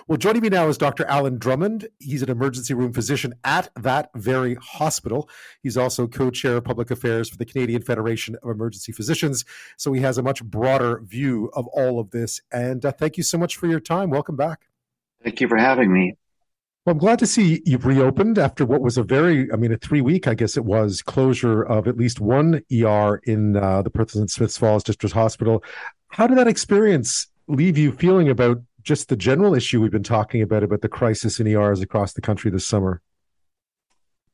Well, 0.08 0.18
joining 0.18 0.42
me 0.42 0.48
now 0.48 0.68
is 0.68 0.78
Dr. 0.78 1.04
Alan 1.06 1.38
Drummond. 1.38 1.88
He's 1.98 2.22
an 2.22 2.30
emergency 2.30 2.74
room 2.74 2.92
physician 2.92 3.34
at 3.44 3.68
that 3.76 4.10
very 4.16 4.56
hospital. 4.56 5.28
He's 5.62 5.76
also 5.76 6.08
co 6.08 6.30
chair 6.30 6.56
of 6.56 6.64
public 6.64 6.90
affairs 6.90 7.28
for 7.28 7.36
the 7.36 7.44
Canadian 7.44 7.82
Federation 7.82 8.36
of 8.42 8.50
Emergency 8.50 8.92
Physicians. 8.92 9.44
So 9.76 9.92
he 9.92 10.00
has 10.00 10.18
a 10.18 10.22
much 10.22 10.44
broader 10.44 11.00
view 11.04 11.50
of 11.54 11.66
all 11.68 12.00
of 12.00 12.10
this. 12.10 12.40
And 12.52 12.84
uh, 12.84 12.92
thank 12.92 13.16
you 13.16 13.22
so 13.22 13.38
much 13.38 13.56
for 13.56 13.66
your 13.68 13.80
time. 13.80 14.10
Welcome 14.10 14.36
back. 14.36 14.66
Thank 15.22 15.40
you 15.40 15.48
for 15.48 15.58
having 15.58 15.92
me. 15.92 16.16
Well, 16.90 16.96
I'm 16.96 16.98
glad 16.98 17.20
to 17.20 17.26
see 17.28 17.62
you've 17.64 17.86
reopened 17.86 18.36
after 18.36 18.66
what 18.66 18.80
was 18.80 18.98
a 18.98 19.04
very, 19.04 19.48
I 19.52 19.56
mean, 19.56 19.70
a 19.70 19.76
three 19.76 20.00
week, 20.00 20.26
I 20.26 20.34
guess 20.34 20.56
it 20.56 20.64
was, 20.64 21.02
closure 21.02 21.62
of 21.62 21.86
at 21.86 21.96
least 21.96 22.18
one 22.18 22.64
ER 22.72 23.20
in 23.22 23.54
uh, 23.56 23.82
the 23.82 23.90
Perth 23.90 24.16
and 24.16 24.28
Smiths 24.28 24.58
Falls 24.58 24.82
District 24.82 25.14
Hospital. 25.14 25.62
How 26.08 26.26
did 26.26 26.36
that 26.36 26.48
experience 26.48 27.28
leave 27.46 27.78
you 27.78 27.92
feeling 27.92 28.28
about 28.28 28.60
just 28.82 29.08
the 29.08 29.14
general 29.14 29.54
issue 29.54 29.80
we've 29.80 29.92
been 29.92 30.02
talking 30.02 30.42
about 30.42 30.64
about 30.64 30.80
the 30.80 30.88
crisis 30.88 31.38
in 31.38 31.46
ERs 31.46 31.80
across 31.80 32.14
the 32.14 32.20
country 32.20 32.50
this 32.50 32.66
summer? 32.66 33.00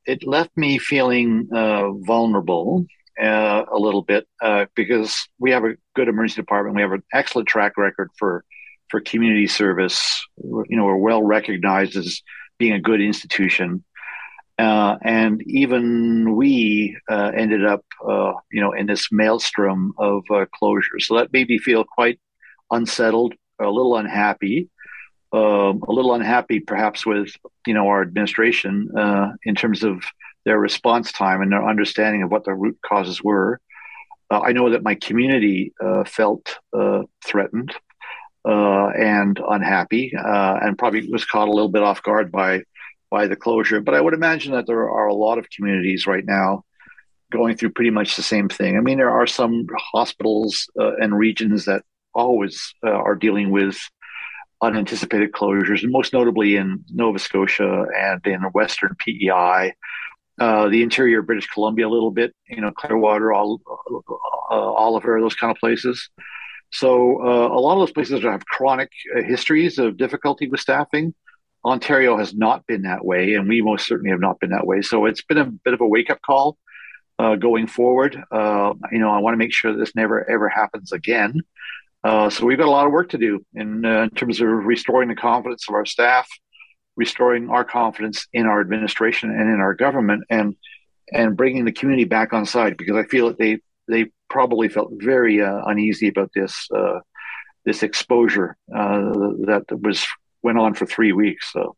It 0.07 0.27
left 0.27 0.57
me 0.57 0.79
feeling 0.79 1.51
uh, 1.55 1.91
vulnerable 1.93 2.87
uh, 3.23 3.65
a 3.71 3.79
little 3.79 4.01
bit 4.01 4.27
uh, 4.41 4.65
because 4.75 5.29
we 5.39 5.51
have 5.51 5.65
a 5.65 5.75
good 5.95 6.09
emergency 6.09 6.41
department. 6.41 6.75
We 6.75 6.81
have 6.81 6.93
an 6.93 7.03
excellent 7.13 7.49
track 7.49 7.77
record 7.77 8.09
for 8.17 8.47
for 8.89 9.01
community 9.01 9.47
service. 9.47 10.27
You 10.43 10.65
know, 10.71 10.85
we're 10.85 10.97
well 10.97 11.23
recognized 11.23 11.97
as 11.97 12.23
being 12.59 12.73
a 12.73 12.81
good 12.81 13.01
institution. 13.01 13.85
Uh, 14.59 14.97
and 15.03 15.43
even 15.47 16.35
we 16.35 16.97
uh, 17.11 17.31
ended 17.37 17.65
up, 17.65 17.85
uh, 18.09 18.33
you 18.51 18.61
know, 18.61 18.73
in 18.73 18.87
this 18.87 19.09
maelstrom 19.13 19.93
of 19.99 20.23
uh, 20.31 20.47
closures. 20.61 21.03
So 21.03 21.17
that 21.17 21.33
made 21.33 21.49
me 21.49 21.59
feel 21.59 21.85
quite 21.85 22.19
unsettled, 22.71 23.35
a 23.61 23.69
little 23.69 23.97
unhappy, 23.97 24.71
um, 25.33 25.83
a 25.87 25.93
little 25.93 26.15
unhappy 26.15 26.61
perhaps 26.61 27.05
with, 27.05 27.29
you 27.67 27.75
know, 27.75 27.87
our 27.87 28.01
administration 28.01 28.89
uh, 28.97 29.33
in 29.45 29.55
terms 29.55 29.83
of 29.83 30.03
their 30.47 30.59
response 30.59 31.13
time 31.13 31.43
and 31.43 31.53
their 31.53 31.69
understanding 31.69 32.23
of 32.23 32.31
what 32.31 32.45
the 32.45 32.55
root 32.55 32.79
causes 32.85 33.23
were. 33.23 33.61
Uh, 34.31 34.41
I 34.41 34.53
know 34.53 34.71
that 34.71 34.83
my 34.83 34.95
community 34.95 35.73
felt 36.07 36.59
threatened 37.25 37.75
and 38.47 39.41
unhappy, 39.49 40.13
and 40.15 40.79
probably 40.79 41.09
was 41.11 41.25
caught 41.25 41.49
a 41.49 41.53
little 41.53 41.69
bit 41.69 41.83
off 41.83 42.03
guard 42.03 42.31
by 42.31 42.63
by 43.11 43.27
the 43.27 43.37
closure. 43.37 43.81
But 43.81 43.95
I 43.95 44.01
would 44.01 44.15
imagine 44.15 44.53
that 44.53 44.67
there 44.67 44.91
are 44.91 45.07
a 45.07 45.15
lot 45.15 45.39
of 45.39 45.49
communities 45.51 46.07
right 46.07 46.25
now 46.25 46.65
going 47.33 47.57
through 47.57 47.71
pretty 47.71 47.91
much 47.91 48.17
the 48.17 48.23
same 48.23 48.49
thing. 48.49 48.77
I 48.77 48.81
mean, 48.81 48.99
there 48.99 49.11
are 49.11 49.27
some 49.27 49.67
hospitals 49.93 50.69
uh, 50.81 50.97
and 50.97 51.17
regions 51.17 51.65
that 51.65 51.83
always 52.15 52.75
uh, 52.85 52.91
are 52.91 53.15
dealing 53.15 53.51
with 53.51 53.79
unanticipated 54.63 55.33
closures, 55.33 55.89
most 55.91 56.13
notably 56.13 56.57
in 56.57 56.85
Nova 56.91 57.19
Scotia 57.19 57.87
and 57.97 58.25
in 58.27 58.41
Western 58.55 58.97
PEI. 58.99 59.75
Uh, 60.39 60.69
the 60.69 60.83
interior 60.83 61.21
of 61.21 61.27
British 61.27 61.47
Columbia, 61.49 61.87
a 61.87 61.89
little 61.89 62.11
bit, 62.11 62.35
you 62.49 62.61
know, 62.61 62.71
Clearwater, 62.71 63.33
all, 63.33 63.61
uh, 64.51 64.55
Oliver, 64.55 65.21
those 65.21 65.35
kind 65.35 65.51
of 65.51 65.57
places. 65.59 66.11
So 66.71 67.23
uh, 67.23 67.49
a 67.49 67.61
lot 67.61 67.75
of 67.75 67.81
those 67.81 67.93
places 67.93 68.23
have 68.23 68.45
chronic 68.47 68.91
uh, 69.17 69.23
histories 69.23 69.79
of 69.79 69.97
difficulty 69.97 70.49
with 70.49 70.61
staffing. 70.61 71.15
Ontario 71.65 72.17
has 72.17 72.35
not 72.35 72.67
been 72.67 72.83
that 72.83 73.05
way, 73.05 73.35
and 73.35 73.49
we 73.49 73.61
most 73.61 73.87
certainly 73.87 74.11
have 74.11 74.21
not 74.21 74.39
been 74.39 74.51
that 74.51 74.67
way. 74.67 74.83
So 74.83 75.07
it's 75.07 75.23
been 75.23 75.39
a 75.39 75.47
bit 75.47 75.75
of 75.75 75.81
a 75.81 75.87
wake 75.87 76.11
up 76.11 76.21
call 76.23 76.57
uh, 77.19 77.37
going 77.37 77.67
forward. 77.67 78.23
Uh, 78.31 78.75
you 78.93 78.99
know, 78.99 79.11
I 79.11 79.19
want 79.19 79.35
to 79.35 79.39
make 79.39 79.53
sure 79.53 79.73
that 79.73 79.79
this 79.79 79.95
never 79.95 80.29
ever 80.31 80.49
happens 80.49 80.93
again. 80.93 81.41
Uh, 82.05 82.31
so 82.31 82.47
we've 82.47 82.59
got 82.59 82.69
a 82.69 82.71
lot 82.71 82.87
of 82.87 82.93
work 82.93 83.09
to 83.11 83.19
do 83.19 83.45
in, 83.55 83.85
uh, 83.85 84.03
in 84.03 84.11
terms 84.11 84.41
of 84.41 84.49
restoring 84.49 85.09
the 85.09 85.17
confidence 85.17 85.67
of 85.69 85.75
our 85.75 85.85
staff, 85.85 86.29
restoring 86.95 87.51
our 87.51 87.65
confidence 87.65 88.29
in 88.33 88.47
our 88.47 88.61
administration 88.61 89.31
and 89.31 89.53
in 89.53 89.61
our 89.61 89.75
government, 89.75 90.25
and 90.31 90.55
and 91.13 91.37
bringing 91.37 91.65
the 91.65 91.73
community 91.73 92.05
back 92.05 92.33
on 92.33 92.47
side 92.47 92.77
because 92.77 92.97
I 92.97 93.05
feel 93.05 93.29
that 93.29 93.39
they 93.39 93.59
they 93.89 94.11
probably 94.29 94.69
felt 94.69 94.91
very 94.93 95.43
uh, 95.43 95.63
uneasy 95.67 96.09
about 96.09 96.31
this 96.35 96.69
uh, 96.75 97.01
this 97.65 97.83
exposure 97.83 98.57
that 98.69 99.65
was 99.83 100.07
went 100.43 100.59
on 100.59 100.75
for 100.75 100.87
three 100.87 101.13
weeks. 101.13 101.53
So 101.53 101.77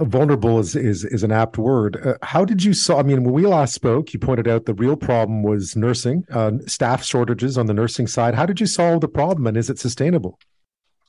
vulnerable 0.00 0.58
is 0.58 0.76
is 0.76 1.04
is 1.04 1.22
an 1.22 1.32
apt 1.32 1.58
word. 1.58 1.96
Uh, 2.04 2.14
how 2.22 2.44
did 2.44 2.62
you 2.62 2.74
saw? 2.74 2.98
I 2.98 3.02
mean, 3.02 3.24
when 3.24 3.32
we 3.32 3.46
last 3.46 3.74
spoke, 3.74 4.12
you 4.12 4.18
pointed 4.18 4.48
out 4.48 4.66
the 4.66 4.74
real 4.74 4.96
problem 4.96 5.42
was 5.42 5.76
nursing, 5.76 6.24
uh, 6.30 6.52
staff 6.66 7.04
shortages 7.04 7.56
on 7.56 7.66
the 7.66 7.74
nursing 7.74 8.06
side. 8.06 8.34
How 8.34 8.46
did 8.46 8.60
you 8.60 8.66
solve 8.66 9.00
the 9.00 9.08
problem, 9.08 9.46
and 9.46 9.56
is 9.56 9.70
it 9.70 9.78
sustainable? 9.78 10.38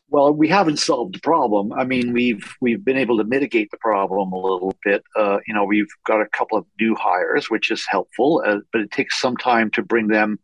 Well, 0.10 0.34
we 0.34 0.48
haven't 0.48 0.78
solved 0.80 1.16
the 1.16 1.20
problem. 1.20 1.74
I 1.74 1.84
mean, 1.84 2.14
we've 2.14 2.56
we've 2.62 2.84
been 2.84 2.98
able 2.98 3.18
to 3.18 3.26
mitigate 3.26 3.72
the 3.72 3.78
problem 3.78 4.32
a 4.32 4.40
little 4.40 4.74
bit. 4.84 5.04
Uh, 5.16 5.40
you 5.46 5.54
know, 5.54 5.66
we've 5.66 5.90
got 6.06 6.22
a 6.22 6.28
couple 6.28 6.58
of 6.58 6.66
new 6.80 6.96
hires, 6.96 7.50
which 7.50 7.72
is 7.72 7.86
helpful, 7.88 8.42
uh, 8.46 8.58
but 8.72 8.82
it 8.82 8.92
takes 8.92 9.20
some 9.20 9.36
time 9.36 9.70
to 9.72 9.84
bring 9.84 10.08
them 10.08 10.40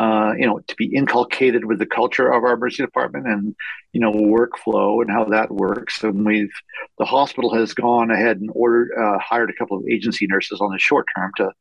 uh, 0.00 0.32
you 0.36 0.46
know, 0.46 0.60
to 0.66 0.74
be 0.76 0.86
inculcated 0.94 1.64
with 1.64 1.78
the 1.78 1.86
culture 1.86 2.30
of 2.32 2.42
our 2.42 2.54
emergency 2.54 2.82
department 2.84 3.26
and, 3.26 3.54
you 3.92 4.00
know, 4.00 4.12
workflow 4.12 5.00
and 5.00 5.10
how 5.10 5.24
that 5.24 5.50
works. 5.52 6.02
And 6.02 6.26
we've, 6.26 6.52
the 6.98 7.04
hospital 7.04 7.54
has 7.54 7.74
gone 7.74 8.10
ahead 8.10 8.38
and 8.38 8.50
ordered, 8.54 8.90
uh, 8.98 9.18
hired 9.20 9.50
a 9.50 9.54
couple 9.54 9.76
of 9.78 9.84
agency 9.88 10.26
nurses 10.26 10.60
on 10.60 10.72
the 10.72 10.78
short 10.78 11.06
term 11.16 11.30
to, 11.36 11.52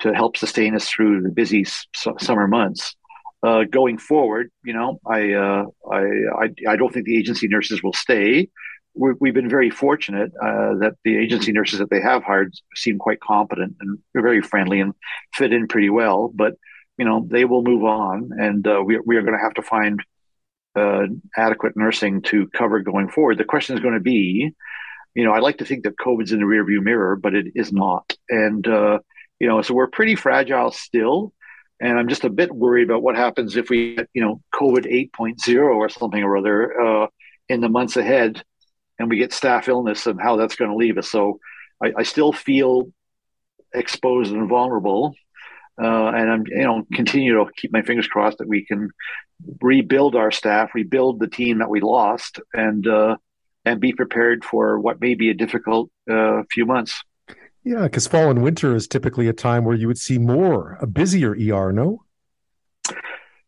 to 0.00 0.14
help 0.14 0.36
sustain 0.36 0.74
us 0.74 0.88
through 0.88 1.22
the 1.22 1.30
busy 1.30 1.62
s- 1.62 1.86
summer 2.18 2.46
months. 2.46 2.94
Uh, 3.42 3.64
going 3.64 3.96
forward, 3.96 4.50
you 4.64 4.74
know, 4.74 5.00
I, 5.06 5.32
uh, 5.32 5.64
I, 5.90 6.00
I, 6.42 6.50
I, 6.68 6.76
don't 6.76 6.92
think 6.92 7.06
the 7.06 7.16
agency 7.16 7.48
nurses 7.48 7.82
will 7.82 7.94
stay. 7.94 8.50
we 8.94 9.28
have 9.28 9.34
been 9.34 9.48
very 9.48 9.70
fortunate 9.70 10.30
uh, 10.42 10.74
that 10.80 10.96
the 11.04 11.16
agency 11.16 11.50
nurses 11.50 11.78
that 11.78 11.88
they 11.88 12.02
have 12.02 12.22
hired 12.22 12.52
seem 12.74 12.98
quite 12.98 13.18
competent 13.20 13.76
and 13.80 13.98
very 14.14 14.42
friendly 14.42 14.78
and 14.80 14.92
fit 15.32 15.54
in 15.54 15.68
pretty 15.68 15.88
well. 15.88 16.30
But 16.34 16.54
you 17.00 17.06
know 17.06 17.26
they 17.26 17.46
will 17.46 17.62
move 17.62 17.82
on, 17.82 18.30
and 18.38 18.66
uh, 18.68 18.82
we 18.84 19.00
we 19.06 19.16
are 19.16 19.22
going 19.22 19.38
to 19.38 19.42
have 19.42 19.54
to 19.54 19.62
find 19.62 20.04
uh, 20.76 21.06
adequate 21.34 21.74
nursing 21.74 22.20
to 22.22 22.46
cover 22.48 22.80
going 22.80 23.08
forward. 23.08 23.38
The 23.38 23.44
question 23.44 23.74
is 23.74 23.80
going 23.80 23.94
to 23.94 24.00
be, 24.00 24.52
you 25.14 25.24
know, 25.24 25.32
I 25.32 25.38
like 25.38 25.56
to 25.58 25.64
think 25.64 25.84
that 25.84 25.96
COVID's 25.96 26.32
in 26.32 26.40
the 26.40 26.44
rearview 26.44 26.82
mirror, 26.82 27.16
but 27.16 27.34
it 27.34 27.46
is 27.54 27.72
not, 27.72 28.14
and 28.28 28.68
uh, 28.68 28.98
you 29.40 29.48
know, 29.48 29.62
so 29.62 29.72
we're 29.72 29.88
pretty 29.88 30.14
fragile 30.14 30.72
still. 30.72 31.32
And 31.80 31.98
I'm 31.98 32.08
just 32.08 32.24
a 32.24 32.30
bit 32.30 32.54
worried 32.54 32.84
about 32.84 33.02
what 33.02 33.16
happens 33.16 33.56
if 33.56 33.70
we 33.70 33.96
get, 33.96 34.08
you 34.12 34.22
know, 34.22 34.42
COVID 34.54 35.10
8.0 35.16 35.58
or 35.62 35.88
something 35.88 36.22
or 36.22 36.36
other 36.36 36.80
uh, 36.80 37.06
in 37.48 37.60
the 37.60 37.68
months 37.68 37.96
ahead, 37.96 38.42
and 38.98 39.08
we 39.08 39.16
get 39.16 39.32
staff 39.32 39.68
illness 39.68 40.06
and 40.06 40.20
how 40.20 40.36
that's 40.36 40.56
going 40.56 40.70
to 40.70 40.76
leave 40.76 40.98
us. 40.98 41.10
So 41.10 41.40
I, 41.82 41.92
I 41.98 42.02
still 42.02 42.32
feel 42.32 42.92
exposed 43.72 44.32
and 44.32 44.48
vulnerable 44.48 45.14
uh, 45.80 46.08
and 46.14 46.30
I'm 46.30 46.44
you 46.46 46.64
know 46.64 46.86
continue 46.92 47.34
to 47.34 47.50
keep 47.56 47.72
my 47.72 47.82
fingers 47.82 48.06
crossed 48.06 48.38
that 48.38 48.48
we 48.48 48.64
can 48.64 48.90
rebuild 49.62 50.14
our 50.14 50.30
staff, 50.30 50.74
rebuild 50.74 51.20
the 51.20 51.28
team 51.28 51.58
that 51.58 51.70
we 51.70 51.80
lost, 51.80 52.40
and 52.52 52.86
uh, 52.86 53.16
and 53.64 53.80
be 53.80 53.92
prepared 53.92 54.44
for 54.44 54.78
what 54.78 55.00
may 55.00 55.14
be 55.14 55.30
a 55.30 55.34
difficult 55.34 55.90
uh, 56.10 56.42
few 56.50 56.66
months. 56.66 57.02
Yeah, 57.64 57.82
because 57.82 58.06
fall 58.06 58.30
and 58.30 58.42
winter 58.42 58.74
is 58.74 58.88
typically 58.88 59.28
a 59.28 59.32
time 59.32 59.64
where 59.64 59.76
you 59.76 59.86
would 59.86 59.98
see 59.98 60.18
more 60.18 60.78
a 60.80 60.86
busier 60.86 61.32
ER. 61.32 61.72
No. 61.72 62.04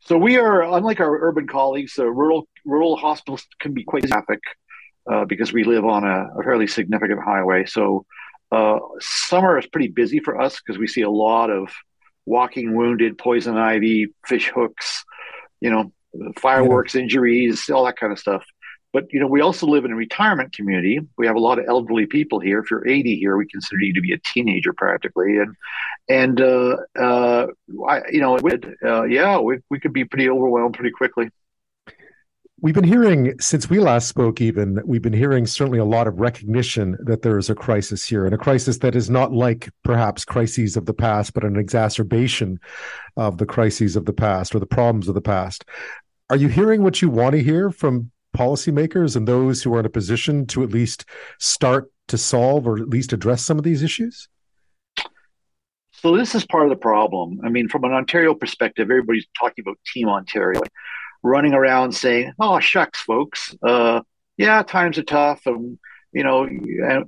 So 0.01 0.19
we 0.19 0.37
are 0.37 0.63
unlike 0.63 1.01
our 1.01 1.19
urban 1.23 1.47
colleagues. 1.47 1.99
Uh, 1.99 2.07
rural 2.07 2.49
rural 2.65 2.97
hospitals 2.97 3.47
can 3.61 3.73
be 3.73 3.85
quite 3.85 4.05
traffic 4.05 4.41
uh, 5.11 5.25
because 5.25 5.53
we 5.53 5.65
live 5.65 5.85
on 5.85 6.05
a, 6.05 6.29
a 6.39 6.43
fairly 6.43 6.67
significant 6.67 7.21
highway. 7.25 7.65
So 7.65 8.05
uh, 8.51 8.79
summer 9.01 9.59
is 9.59 9.67
pretty 9.67 9.89
busy 9.89 10.21
for 10.21 10.41
us 10.41 10.61
because 10.61 10.79
we 10.79 10.87
see 10.87 11.03
a 11.03 11.11
lot 11.11 11.51
of 11.51 11.73
walking 12.27 12.77
wounded, 12.77 13.17
poison 13.17 13.57
ivy, 13.57 14.09
fish 14.27 14.51
hooks, 14.55 15.05
you 15.61 15.71
know, 15.71 15.93
fireworks 16.39 16.95
yeah. 16.95 17.03
injuries, 17.03 17.71
all 17.71 17.85
that 17.87 17.97
kind 17.97 18.13
of 18.13 18.19
stuff. 18.19 18.45
But 18.93 19.05
you 19.11 19.21
know, 19.21 19.27
we 19.27 19.41
also 19.41 19.67
live 19.67 19.85
in 19.85 19.93
a 19.93 19.97
retirement 19.97 20.53
community. 20.53 21.01
We 21.17 21.27
have 21.27 21.37
a 21.37 21.41
lot 21.41 21.59
of 21.59 21.65
elderly 21.67 22.07
people 22.07 22.41
here. 22.41 22.61
If 22.61 22.71
you're 22.71 22.87
80 22.87 23.17
here, 23.17 23.37
we 23.37 23.47
consider 23.47 23.81
you 23.81 23.95
to 23.95 24.01
be 24.01 24.13
a 24.13 24.19
teenager 24.19 24.73
practically, 24.75 25.39
and 25.39 25.57
and 26.09 26.41
uh, 26.41 26.77
uh, 26.99 27.47
I, 27.89 28.03
you 28.11 28.21
know, 28.21 28.37
uh, 28.85 29.05
yeah, 29.05 29.39
we 29.39 29.59
we 29.71 29.81
could 29.81 29.95
be 29.95 30.05
pretty 30.05 30.29
overwhelmed 30.29 30.75
pretty 30.75 30.91
quickly. 30.91 31.31
We've 32.61 32.75
been 32.75 32.85
hearing 32.85 33.35
since 33.41 33.69
we 33.69 33.81
last 33.81 34.07
spoke, 34.07 34.41
even 34.41 34.81
we've 34.85 35.03
been 35.03 35.13
hearing 35.13 35.47
certainly 35.47 35.81
a 35.81 35.85
lot 35.85 36.07
of 36.07 36.21
recognition 36.21 36.97
that 37.01 37.23
there 37.23 37.37
is 37.37 37.51
a 37.51 37.57
crisis 37.57 38.05
here, 38.05 38.27
and 38.27 38.35
a 38.35 38.39
crisis 38.39 38.79
that 38.79 38.95
is 38.95 39.09
not 39.11 39.33
like 39.33 39.71
perhaps 39.83 40.25
crises 40.25 40.77
of 40.77 40.87
the 40.87 40.95
past, 40.95 41.33
but 41.33 41.45
an 41.45 41.57
exacerbation 41.57 42.61
of 43.17 43.39
the 43.39 43.47
crises 43.47 43.97
of 43.97 44.05
the 44.05 44.13
past 44.13 44.55
or 44.55 44.61
the 44.61 44.67
problems 44.67 45.09
of 45.09 45.15
the 45.15 45.23
past. 45.23 45.65
Are 46.31 46.37
you 46.37 46.49
hearing 46.49 46.83
what 46.83 47.03
you 47.03 47.09
want 47.09 47.33
to 47.33 47.43
hear 47.43 47.71
from 47.71 48.13
policymakers 48.37 49.17
and 49.17 49.27
those 49.27 49.63
who 49.63 49.75
are 49.75 49.81
in 49.81 49.87
a 49.87 49.91
position 49.91 50.47
to 50.47 50.63
at 50.63 50.71
least 50.71 51.05
start 51.39 51.91
to 52.09 52.19
solve 52.19 52.67
or 52.67 52.79
at 52.79 52.89
least 52.89 53.13
address 53.13 53.43
some 53.43 53.59
of 53.59 53.65
these 53.65 53.83
issues? 53.83 54.29
So 55.93 56.17
this 56.17 56.35
is 56.35 56.45
part 56.45 56.65
of 56.65 56.71
the 56.71 56.77
problem. 56.77 57.41
I 57.45 57.49
mean, 57.49 57.69
from 57.69 57.85
an 57.85 57.93
Ontario 57.93 58.35
perspective, 58.35 58.91
everybody's 58.91 59.27
talking 59.39 59.63
about 59.65 59.79
Team 59.87 60.09
Ontario 60.09 60.61
running 61.23 61.55
around 61.55 61.93
saying, 61.93 62.33
"Oh 62.41 62.59
shucks, 62.59 63.01
folks, 63.01 63.55
uh, 63.63 64.01
yeah, 64.37 64.63
times 64.63 64.99
are 64.99 65.05
tough," 65.05 65.47
and 65.47 65.79
you 66.13 66.25
know, 66.25 66.49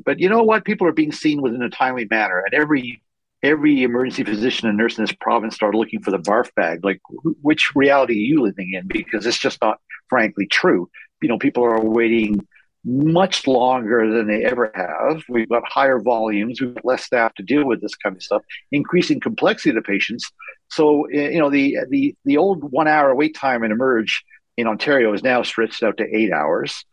but 0.05 0.21
you 0.21 0.29
know 0.29 0.45
what? 0.45 0.65
People 0.65 0.87
are 0.87 0.93
being 0.93 1.13
seen 1.13 1.43
within 1.43 1.63
a 1.63 1.71
timely 1.71 2.07
manner, 2.09 2.39
and 2.45 2.55
every 2.55 3.03
every 3.43 3.83
emergency 3.83 4.25
physician 4.25 4.69
and 4.69 4.79
nurse 4.79 4.97
in 4.97 5.05
this 5.05 5.13
province 5.13 5.55
started 5.55 5.77
looking 5.77 6.01
for 6.01 6.11
the 6.11 6.19
barf 6.19 6.53
bag. 6.55 6.83
Like, 6.83 7.01
which 7.43 7.77
reality 7.77 8.15
are 8.15 8.17
you 8.17 8.43
living 8.43 8.73
in? 8.73 8.87
Because 8.89 9.27
it's 9.27 9.39
just 9.39 9.61
not, 9.61 9.81
frankly, 10.09 10.47
true. 10.47 10.89
You 11.25 11.29
know, 11.29 11.39
people 11.39 11.65
are 11.65 11.81
waiting 11.81 12.47
much 12.85 13.47
longer 13.47 14.13
than 14.13 14.27
they 14.27 14.45
ever 14.45 14.71
have. 14.75 15.23
We've 15.27 15.49
got 15.49 15.63
higher 15.67 15.99
volumes, 15.99 16.61
we've 16.61 16.75
got 16.75 16.85
less 16.85 17.05
staff 17.05 17.33
to 17.37 17.43
deal 17.43 17.65
with 17.65 17.81
this 17.81 17.95
kind 17.97 18.15
of 18.15 18.23
stuff, 18.23 18.43
increasing 18.71 19.21
complexity 19.21 19.71
of 19.71 19.77
the 19.77 19.83
patients. 19.83 20.31
So 20.69 21.09
you 21.09 21.39
know 21.39 21.49
the 21.49 21.79
the 21.89 22.15
the 22.27 22.37
old 22.37 22.71
one 22.71 22.89
hour 22.89 23.15
wait 23.15 23.35
time 23.35 23.65
in 23.65 23.73
emerge 23.73 24.23
in 24.59 24.67
Ontario 24.67 25.15
is 25.15 25.23
now 25.23 25.43
stretched 25.43 25.83
out 25.83 25.97
to 25.97 26.17
eight 26.17 26.31
hours. 26.31 26.85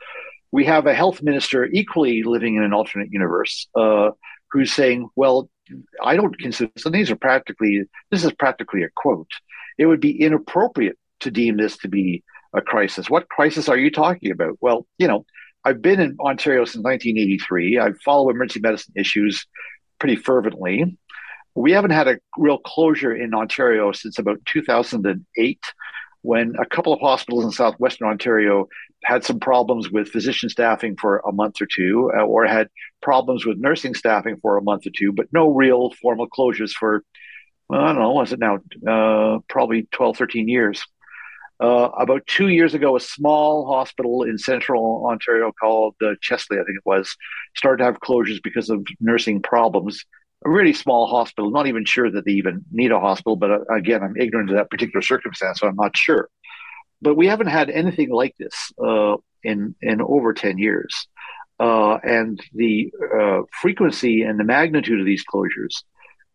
We 0.51 0.63
have 0.65 0.85
a 0.87 0.93
health 0.93 1.21
minister 1.21 1.65
equally 1.65 2.23
living 2.23 2.55
in 2.55 2.63
an 2.63 2.73
alternate 2.73 3.11
universe 3.11 3.67
uh, 3.75 4.11
who's 4.51 4.73
saying, 4.73 5.09
well, 5.15 5.49
I 6.03 6.15
don't 6.15 6.37
consider, 6.37 6.71
so 6.77 6.89
these 6.89 7.11
are 7.11 7.15
practically, 7.15 7.83
this 8.11 8.23
is 8.23 8.33
practically 8.33 8.83
a 8.83 8.89
quote. 8.95 9.31
It 9.77 9.85
would 9.85 10.01
be 10.01 10.21
inappropriate 10.21 10.97
to 11.21 11.31
deem 11.31 11.57
this 11.57 11.77
to 11.79 11.87
be 11.87 12.23
a 12.53 12.61
crisis. 12.61 13.09
What 13.09 13.29
crisis 13.29 13.69
are 13.69 13.77
you 13.77 13.91
talking 13.91 14.31
about? 14.31 14.57
Well, 14.61 14.85
you 14.97 15.07
know, 15.07 15.25
I've 15.63 15.81
been 15.81 15.99
in 15.99 16.17
Ontario 16.19 16.65
since 16.65 16.83
1983. 16.83 17.79
I 17.79 17.91
follow 18.03 18.29
emergency 18.29 18.59
medicine 18.59 18.93
issues 18.97 19.45
pretty 19.99 20.15
fervently. 20.15 20.97
We 21.53 21.71
haven't 21.73 21.91
had 21.91 22.07
a 22.07 22.19
real 22.37 22.57
closure 22.57 23.15
in 23.15 23.33
Ontario 23.33 23.91
since 23.91 24.17
about 24.17 24.39
2008 24.45 25.59
when 26.23 26.53
a 26.59 26.65
couple 26.65 26.93
of 26.93 26.99
hospitals 26.99 27.45
in 27.45 27.51
southwestern 27.51 28.07
Ontario 28.07 28.67
had 29.03 29.23
some 29.23 29.39
problems 29.39 29.89
with 29.89 30.09
physician 30.09 30.49
staffing 30.49 30.95
for 30.95 31.19
a 31.19 31.31
month 31.31 31.61
or 31.61 31.65
two, 31.65 32.11
uh, 32.15 32.21
or 32.21 32.45
had 32.45 32.67
problems 33.01 33.45
with 33.45 33.57
nursing 33.57 33.95
staffing 33.95 34.37
for 34.41 34.57
a 34.57 34.61
month 34.61 34.85
or 34.85 34.91
two, 34.95 35.11
but 35.11 35.27
no 35.31 35.49
real 35.49 35.91
formal 36.01 36.27
closures 36.29 36.71
for, 36.71 37.03
well, 37.67 37.81
I 37.81 37.87
don't 37.87 37.99
know, 37.99 38.11
was 38.11 38.31
it 38.31 38.39
now 38.39 38.59
uh, 38.87 39.39
probably 39.49 39.87
12, 39.91 40.17
13 40.17 40.47
years. 40.47 40.83
Uh, 41.61 41.89
about 41.99 42.25
two 42.25 42.47
years 42.47 42.73
ago, 42.73 42.95
a 42.95 42.99
small 42.99 43.67
hospital 43.67 44.23
in 44.23 44.37
central 44.37 45.05
Ontario 45.05 45.51
called 45.51 45.95
uh, 46.01 46.15
Chesley, 46.19 46.57
I 46.57 46.63
think 46.63 46.77
it 46.77 46.85
was, 46.85 47.15
started 47.55 47.77
to 47.77 47.83
have 47.85 47.99
closures 47.99 48.41
because 48.41 48.69
of 48.71 48.83
nursing 48.99 49.41
problems 49.41 50.03
a 50.45 50.49
really 50.49 50.73
small 50.73 51.07
hospital, 51.07 51.51
not 51.51 51.67
even 51.67 51.85
sure 51.85 52.09
that 52.09 52.25
they 52.25 52.31
even 52.31 52.65
need 52.71 52.91
a 52.91 52.99
hospital. 52.99 53.35
But 53.35 53.51
uh, 53.51 53.59
again, 53.73 54.03
I'm 54.03 54.17
ignorant 54.17 54.49
of 54.49 54.55
that 54.55 54.69
particular 54.69 55.01
circumstance, 55.01 55.59
so 55.59 55.67
I'm 55.67 55.75
not 55.75 55.95
sure. 55.95 56.29
But 57.01 57.15
we 57.15 57.27
haven't 57.27 57.47
had 57.47 57.69
anything 57.69 58.09
like 58.09 58.35
this 58.37 58.71
uh, 58.83 59.17
in 59.43 59.75
in 59.81 60.01
over 60.01 60.33
ten 60.33 60.57
years, 60.57 61.07
uh, 61.59 61.95
and 62.03 62.39
the 62.53 62.91
uh, 63.19 63.41
frequency 63.51 64.21
and 64.21 64.39
the 64.39 64.43
magnitude 64.43 64.99
of 64.99 65.05
these 65.05 65.23
closures 65.31 65.83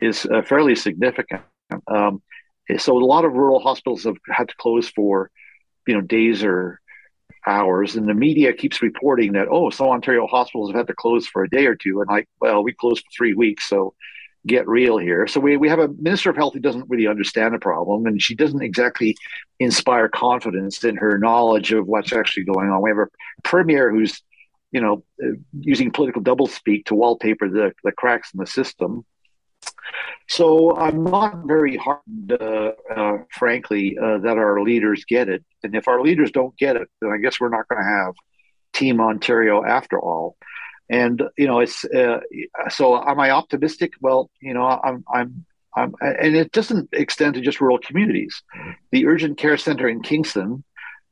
is 0.00 0.26
fairly 0.44 0.74
significant. 0.74 1.42
Um, 1.88 2.22
so 2.78 2.96
a 2.96 3.04
lot 3.04 3.24
of 3.24 3.32
rural 3.32 3.60
hospitals 3.60 4.04
have 4.04 4.16
had 4.28 4.48
to 4.48 4.54
close 4.56 4.88
for, 4.88 5.30
you 5.86 5.94
know, 5.94 6.00
days 6.00 6.42
or 6.42 6.80
hours, 7.46 7.94
and 7.94 8.08
the 8.08 8.14
media 8.14 8.52
keeps 8.52 8.82
reporting 8.82 9.32
that 9.32 9.48
oh, 9.50 9.70
some 9.70 9.86
Ontario 9.88 10.26
hospitals 10.26 10.70
have 10.70 10.76
had 10.76 10.86
to 10.88 10.94
close 10.94 11.26
for 11.26 11.44
a 11.44 11.48
day 11.48 11.66
or 11.66 11.76
two, 11.76 12.00
and 12.00 12.08
like, 12.08 12.28
well, 12.40 12.62
we 12.62 12.72
closed 12.72 13.04
for 13.04 13.10
three 13.16 13.34
weeks, 13.34 13.68
so 13.68 13.94
get 14.46 14.68
real 14.68 14.98
here. 14.98 15.26
So 15.26 15.40
we 15.40 15.56
we 15.56 15.68
have 15.68 15.78
a 15.78 15.88
minister 15.88 16.30
of 16.30 16.36
health 16.36 16.54
who 16.54 16.60
doesn't 16.60 16.88
really 16.88 17.06
understand 17.06 17.54
the 17.54 17.58
problem, 17.58 18.06
and 18.06 18.20
she 18.20 18.34
doesn't 18.34 18.62
exactly 18.62 19.16
inspire 19.58 20.08
confidence 20.08 20.84
in 20.84 20.96
her 20.96 21.18
knowledge 21.18 21.72
of 21.72 21.86
what's 21.86 22.12
actually 22.12 22.44
going 22.44 22.70
on. 22.70 22.82
We 22.82 22.90
have 22.90 22.98
a 22.98 23.08
premier 23.42 23.90
who's 23.90 24.22
you 24.72 24.80
know 24.80 25.04
uh, 25.22 25.36
using 25.60 25.90
political 25.90 26.22
doublespeak 26.22 26.86
to 26.86 26.94
wallpaper 26.94 27.48
the 27.48 27.72
the 27.84 27.92
cracks 27.92 28.32
in 28.34 28.40
the 28.40 28.46
system. 28.46 29.04
So 30.28 30.76
I'm 30.76 31.04
not 31.04 31.46
very 31.46 31.76
heartened, 31.76 32.32
uh, 32.32 32.72
uh, 32.94 33.18
frankly, 33.30 33.96
uh, 33.96 34.18
that 34.18 34.38
our 34.38 34.60
leaders 34.60 35.04
get 35.04 35.28
it. 35.28 35.44
And 35.62 35.74
if 35.74 35.88
our 35.88 36.02
leaders 36.02 36.32
don't 36.32 36.56
get 36.56 36.76
it, 36.76 36.88
then 37.00 37.10
I 37.12 37.18
guess 37.18 37.40
we're 37.40 37.48
not 37.48 37.68
going 37.68 37.82
to 37.82 37.88
have 37.88 38.14
Team 38.72 39.00
Ontario 39.00 39.64
after 39.64 40.00
all. 40.00 40.36
And 40.88 41.22
you 41.36 41.46
know, 41.46 41.60
it's 41.60 41.84
uh, 41.84 42.20
so. 42.68 43.02
Am 43.02 43.18
I 43.18 43.30
optimistic? 43.30 43.94
Well, 44.00 44.30
you 44.40 44.54
know, 44.54 44.66
I'm, 44.66 45.04
I'm, 45.12 45.44
I'm, 45.76 45.94
and 46.00 46.36
it 46.36 46.52
doesn't 46.52 46.90
extend 46.92 47.34
to 47.34 47.40
just 47.40 47.60
rural 47.60 47.78
communities. 47.78 48.42
The 48.92 49.06
urgent 49.06 49.36
care 49.36 49.56
center 49.56 49.88
in 49.88 50.02
Kingston 50.02 50.62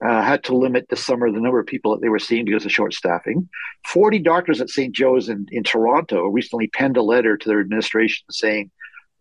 uh, 0.04 0.22
had 0.22 0.44
to 0.44 0.56
limit 0.56 0.86
this 0.88 1.04
summer 1.04 1.30
the 1.30 1.40
number 1.40 1.60
of 1.60 1.66
people 1.66 1.92
that 1.92 2.00
they 2.00 2.08
were 2.08 2.18
seeing 2.18 2.44
because 2.44 2.64
of 2.64 2.72
short 2.72 2.94
staffing. 2.94 3.48
40 3.86 4.18
doctors 4.20 4.60
at 4.60 4.70
St. 4.70 4.94
Joe's 4.94 5.28
in, 5.28 5.46
in 5.50 5.62
Toronto 5.62 6.26
recently 6.26 6.68
penned 6.68 6.96
a 6.96 7.02
letter 7.02 7.36
to 7.36 7.48
their 7.48 7.60
administration 7.60 8.24
saying, 8.30 8.70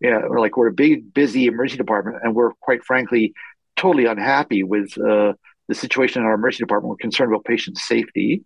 yeah, 0.00 0.20
we're 0.26 0.40
like, 0.40 0.56
we're 0.56 0.68
a 0.68 0.72
big, 0.72 1.14
busy 1.14 1.46
emergency 1.46 1.78
department, 1.78 2.18
and 2.22 2.34
we're 2.34 2.52
quite 2.60 2.84
frankly 2.84 3.32
totally 3.76 4.06
unhappy 4.06 4.62
with 4.62 4.96
uh, 4.98 5.32
the 5.68 5.74
situation 5.74 6.22
in 6.22 6.26
our 6.26 6.34
emergency 6.34 6.62
department. 6.62 6.90
We're 6.90 6.96
concerned 6.96 7.32
about 7.32 7.44
patient 7.44 7.78
safety. 7.78 8.44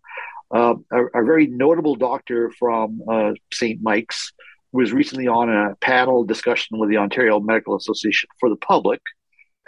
Uh, 0.54 0.74
a, 0.92 1.04
a, 1.20 1.24
very 1.24 1.46
notable 1.46 1.94
doctor 1.94 2.50
from 2.58 3.02
uh, 3.10 3.32
St. 3.52 3.82
Mike's 3.82 4.32
was 4.72 4.92
recently 4.92 5.26
on 5.26 5.50
a 5.50 5.74
panel 5.76 6.24
discussion 6.24 6.78
with 6.78 6.88
the 6.88 6.96
Ontario 6.96 7.38
Medical 7.40 7.76
Association 7.76 8.28
for 8.40 8.48
the 8.48 8.56
public 8.56 9.00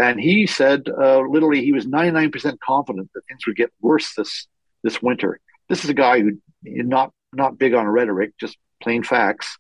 and 0.01 0.19
he 0.19 0.47
said, 0.47 0.89
uh, 0.89 1.21
literally, 1.21 1.63
he 1.63 1.73
was 1.73 1.87
99% 1.87 2.59
confident 2.61 3.11
that 3.15 3.21
things 3.29 3.47
would 3.47 3.57
get 3.57 3.71
worse 3.81 4.15
this 4.15 4.47
this 4.83 5.03
winter. 5.03 5.39
This 5.69 5.85
is 5.85 5.91
a 5.91 5.95
guy 5.95 6.21
who 6.21 6.39
not 6.63 7.13
not 7.33 7.59
big 7.59 7.75
on 7.75 7.87
rhetoric, 7.87 8.33
just 8.39 8.57
plain 8.83 9.03
facts, 9.03 9.59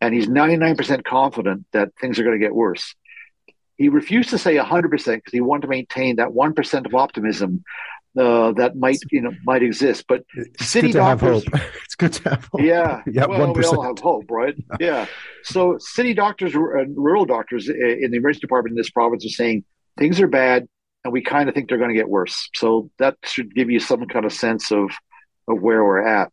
and 0.00 0.14
he's 0.14 0.28
99% 0.28 1.04
confident 1.04 1.66
that 1.72 1.88
things 2.00 2.18
are 2.18 2.22
going 2.22 2.38
to 2.38 2.44
get 2.44 2.54
worse. 2.54 2.94
He 3.76 3.88
refused 3.88 4.30
to 4.30 4.38
say 4.38 4.56
100% 4.56 4.90
because 4.90 5.32
he 5.32 5.40
wanted 5.40 5.62
to 5.62 5.68
maintain 5.68 6.16
that 6.16 6.28
1% 6.28 6.86
of 6.86 6.94
optimism 6.94 7.64
uh, 8.18 8.52
that 8.52 8.76
might 8.76 8.98
you 9.10 9.20
know 9.20 9.32
might 9.44 9.62
exist. 9.62 10.04
But 10.08 10.24
it's 10.34 10.66
city 10.66 10.92
doctors, 10.92 11.44
It's 11.84 11.94
good 11.94 12.12
to 12.14 12.30
have 12.30 12.44
hope. 12.46 12.60
Yeah, 12.60 13.02
yeah. 13.10 13.26
Well, 13.26 13.54
1%. 13.54 13.56
we 13.56 13.64
all 13.64 13.82
have 13.82 13.98
hope, 13.98 14.30
right? 14.30 14.54
Yeah. 14.78 15.06
So 15.44 15.78
city 15.78 16.14
doctors, 16.14 16.54
and 16.54 16.96
rural 16.96 17.24
doctors 17.24 17.68
in 17.68 18.10
the 18.10 18.16
emergency 18.16 18.40
department 18.40 18.72
in 18.72 18.76
this 18.76 18.90
province 18.90 19.24
are 19.24 19.30
saying 19.30 19.64
things 19.98 20.20
are 20.20 20.28
bad 20.28 20.66
and 21.04 21.12
we 21.12 21.22
kind 21.22 21.48
of 21.48 21.54
think 21.54 21.68
they're 21.68 21.78
going 21.78 21.90
to 21.90 21.96
get 21.96 22.08
worse. 22.08 22.48
So 22.54 22.90
that 22.98 23.16
should 23.24 23.54
give 23.54 23.70
you 23.70 23.80
some 23.80 24.06
kind 24.06 24.24
of 24.24 24.32
sense 24.32 24.70
of 24.70 24.90
of 25.48 25.60
where 25.60 25.82
we're 25.84 26.06
at. 26.06 26.30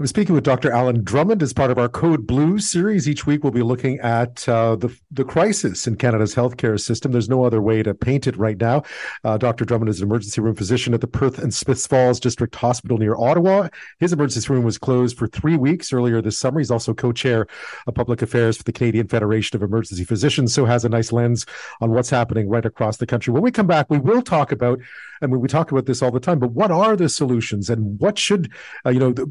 I'm 0.00 0.06
speaking 0.06 0.36
with 0.36 0.44
Dr. 0.44 0.70
Alan 0.70 1.02
Drummond 1.02 1.42
as 1.42 1.52
part 1.52 1.72
of 1.72 1.78
our 1.78 1.88
Code 1.88 2.24
Blue 2.24 2.60
series. 2.60 3.08
Each 3.08 3.26
week, 3.26 3.42
we'll 3.42 3.50
be 3.50 3.64
looking 3.64 3.98
at 3.98 4.48
uh, 4.48 4.76
the 4.76 4.96
the 5.10 5.24
crisis 5.24 5.88
in 5.88 5.96
Canada's 5.96 6.36
healthcare 6.36 6.78
system. 6.78 7.10
There's 7.10 7.28
no 7.28 7.42
other 7.42 7.60
way 7.60 7.82
to 7.82 7.94
paint 7.94 8.28
it 8.28 8.36
right 8.36 8.56
now. 8.56 8.84
Uh, 9.24 9.38
Dr. 9.38 9.64
Drummond 9.64 9.88
is 9.88 10.00
an 10.00 10.06
emergency 10.06 10.40
room 10.40 10.54
physician 10.54 10.94
at 10.94 11.00
the 11.00 11.08
Perth 11.08 11.40
and 11.40 11.52
Smiths 11.52 11.84
Falls 11.88 12.20
District 12.20 12.54
Hospital 12.54 12.96
near 12.96 13.16
Ottawa. 13.16 13.70
His 13.98 14.12
emergency 14.12 14.52
room 14.52 14.62
was 14.62 14.78
closed 14.78 15.18
for 15.18 15.26
three 15.26 15.56
weeks 15.56 15.92
earlier 15.92 16.22
this 16.22 16.38
summer. 16.38 16.60
He's 16.60 16.70
also 16.70 16.94
co-chair 16.94 17.48
of 17.88 17.94
public 17.96 18.22
affairs 18.22 18.56
for 18.56 18.62
the 18.62 18.72
Canadian 18.72 19.08
Federation 19.08 19.56
of 19.56 19.64
Emergency 19.64 20.04
Physicians, 20.04 20.54
so 20.54 20.64
has 20.64 20.84
a 20.84 20.88
nice 20.88 21.10
lens 21.10 21.44
on 21.80 21.90
what's 21.90 22.10
happening 22.10 22.48
right 22.48 22.64
across 22.64 22.98
the 22.98 23.06
country. 23.06 23.32
When 23.32 23.42
we 23.42 23.50
come 23.50 23.66
back, 23.66 23.90
we 23.90 23.98
will 23.98 24.22
talk 24.22 24.52
about. 24.52 24.78
I 25.20 25.26
mean, 25.26 25.40
we 25.40 25.48
talk 25.48 25.72
about 25.72 25.86
this 25.86 26.02
all 26.02 26.12
the 26.12 26.20
time, 26.20 26.38
but 26.38 26.52
what 26.52 26.70
are 26.70 26.94
the 26.94 27.08
solutions 27.08 27.68
and 27.68 27.98
what 27.98 28.16
should 28.16 28.52
uh, 28.86 28.90
you 28.90 29.00
know? 29.00 29.12
The, 29.12 29.28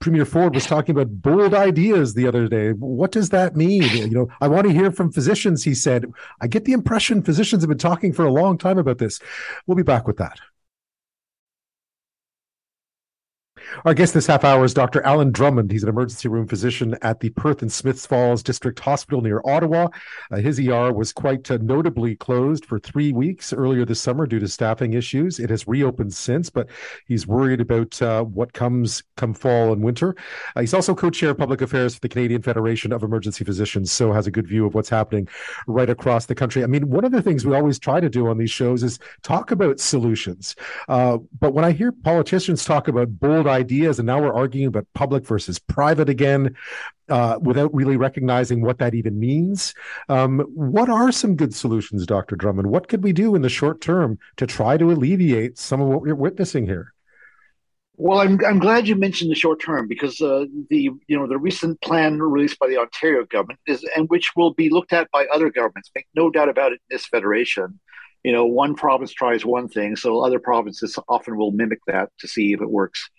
Premier 0.00 0.24
Ford 0.24 0.54
was 0.54 0.64
talking 0.64 0.94
about 0.94 1.20
bold 1.20 1.52
ideas 1.52 2.14
the 2.14 2.26
other 2.26 2.48
day. 2.48 2.70
What 2.72 3.12
does 3.12 3.28
that 3.28 3.54
mean? 3.54 3.82
You 3.82 4.08
know, 4.08 4.28
I 4.40 4.48
want 4.48 4.66
to 4.66 4.72
hear 4.72 4.90
from 4.90 5.12
physicians, 5.12 5.62
he 5.62 5.74
said. 5.74 6.06
I 6.40 6.46
get 6.46 6.64
the 6.64 6.72
impression 6.72 7.22
physicians 7.22 7.62
have 7.62 7.68
been 7.68 7.76
talking 7.76 8.14
for 8.14 8.24
a 8.24 8.32
long 8.32 8.56
time 8.56 8.78
about 8.78 8.96
this. 8.96 9.20
We'll 9.66 9.76
be 9.76 9.82
back 9.82 10.06
with 10.06 10.16
that. 10.16 10.40
Our 13.84 13.94
guest 13.94 14.14
this 14.14 14.26
half 14.26 14.44
hour 14.44 14.64
is 14.64 14.74
Dr. 14.74 15.00
Alan 15.02 15.30
Drummond. 15.30 15.70
He's 15.70 15.82
an 15.82 15.88
emergency 15.88 16.28
room 16.28 16.46
physician 16.46 16.96
at 17.02 17.20
the 17.20 17.30
Perth 17.30 17.62
and 17.62 17.72
Smiths 17.72 18.04
Falls 18.04 18.42
District 18.42 18.78
Hospital 18.78 19.20
near 19.20 19.40
Ottawa. 19.44 19.88
Uh, 20.30 20.36
his 20.36 20.58
ER 20.60 20.92
was 20.92 21.12
quite 21.12 21.50
uh, 21.50 21.58
notably 21.62 22.16
closed 22.16 22.64
for 22.64 22.78
three 22.78 23.12
weeks 23.12 23.52
earlier 23.52 23.84
this 23.84 24.00
summer 24.00 24.26
due 24.26 24.38
to 24.40 24.48
staffing 24.48 24.94
issues. 24.94 25.38
It 25.38 25.50
has 25.50 25.68
reopened 25.68 26.12
since, 26.12 26.50
but 26.50 26.68
he's 27.06 27.26
worried 27.26 27.60
about 27.60 28.00
uh, 28.02 28.24
what 28.24 28.52
comes 28.52 29.02
come 29.16 29.34
fall 29.34 29.72
and 29.72 29.82
winter. 29.82 30.16
Uh, 30.56 30.60
he's 30.60 30.74
also 30.74 30.94
co-chair 30.94 31.30
of 31.30 31.38
public 31.38 31.62
affairs 31.62 31.94
for 31.94 32.00
the 32.00 32.08
Canadian 32.08 32.42
Federation 32.42 32.92
of 32.92 33.02
Emergency 33.02 33.44
Physicians, 33.44 33.92
so 33.92 34.12
has 34.12 34.26
a 34.26 34.30
good 34.30 34.46
view 34.46 34.66
of 34.66 34.74
what's 34.74 34.88
happening 34.88 35.28
right 35.66 35.90
across 35.90 36.26
the 36.26 36.34
country. 36.34 36.64
I 36.64 36.66
mean, 36.66 36.90
one 36.90 37.04
of 37.04 37.12
the 37.12 37.22
things 37.22 37.46
we 37.46 37.54
always 37.54 37.78
try 37.78 38.00
to 38.00 38.10
do 38.10 38.28
on 38.28 38.38
these 38.38 38.50
shows 38.50 38.82
is 38.82 38.98
talk 39.22 39.50
about 39.50 39.80
solutions. 39.80 40.56
Uh, 40.88 41.18
but 41.38 41.54
when 41.54 41.64
I 41.64 41.72
hear 41.72 41.92
politicians 41.92 42.64
talk 42.64 42.88
about 42.88 43.20
bold 43.20 43.46
ideas, 43.46 43.59
ideas, 43.60 43.98
and 43.98 44.06
now 44.06 44.20
we're 44.20 44.34
arguing 44.34 44.66
about 44.66 44.86
public 44.94 45.26
versus 45.26 45.58
private 45.58 46.08
again, 46.08 46.56
uh, 47.08 47.38
without 47.42 47.74
really 47.74 47.96
recognizing 47.96 48.62
what 48.62 48.78
that 48.78 48.94
even 48.94 49.18
means. 49.18 49.74
Um, 50.08 50.40
what 50.54 50.88
are 50.88 51.12
some 51.12 51.36
good 51.36 51.54
solutions, 51.54 52.06
Dr. 52.06 52.36
Drummond? 52.36 52.70
What 52.70 52.88
could 52.88 53.04
we 53.04 53.12
do 53.12 53.34
in 53.34 53.42
the 53.42 53.48
short 53.48 53.80
term 53.80 54.18
to 54.36 54.46
try 54.46 54.76
to 54.76 54.90
alleviate 54.90 55.58
some 55.58 55.80
of 55.80 55.88
what 55.88 56.02
we're 56.02 56.14
witnessing 56.14 56.66
here? 56.66 56.94
Well, 57.96 58.20
I'm, 58.20 58.40
I'm 58.46 58.58
glad 58.58 58.88
you 58.88 58.96
mentioned 58.96 59.30
the 59.30 59.34
short 59.34 59.60
term 59.60 59.86
because 59.86 60.22
uh, 60.22 60.46
the 60.70 60.88
you 61.06 61.18
know 61.18 61.26
the 61.26 61.36
recent 61.36 61.78
plan 61.82 62.18
released 62.18 62.58
by 62.58 62.66
the 62.66 62.78
Ontario 62.78 63.26
government 63.26 63.60
is 63.66 63.86
and 63.94 64.08
which 64.08 64.34
will 64.34 64.54
be 64.54 64.70
looked 64.70 64.94
at 64.94 65.10
by 65.10 65.26
other 65.26 65.50
governments. 65.50 65.90
Make 65.94 66.06
no 66.14 66.30
doubt 66.30 66.48
about 66.48 66.72
it. 66.72 66.80
In 66.88 66.96
this 66.96 67.06
federation, 67.06 67.78
you 68.22 68.32
know, 68.32 68.46
one 68.46 68.74
province 68.74 69.12
tries 69.12 69.44
one 69.44 69.68
thing, 69.68 69.96
so 69.96 70.20
other 70.20 70.38
provinces 70.38 70.98
often 71.08 71.36
will 71.36 71.52
mimic 71.52 71.80
that 71.86 72.08
to 72.20 72.28
see 72.28 72.54
if 72.54 72.62
it 72.62 72.70
works. 72.70 73.10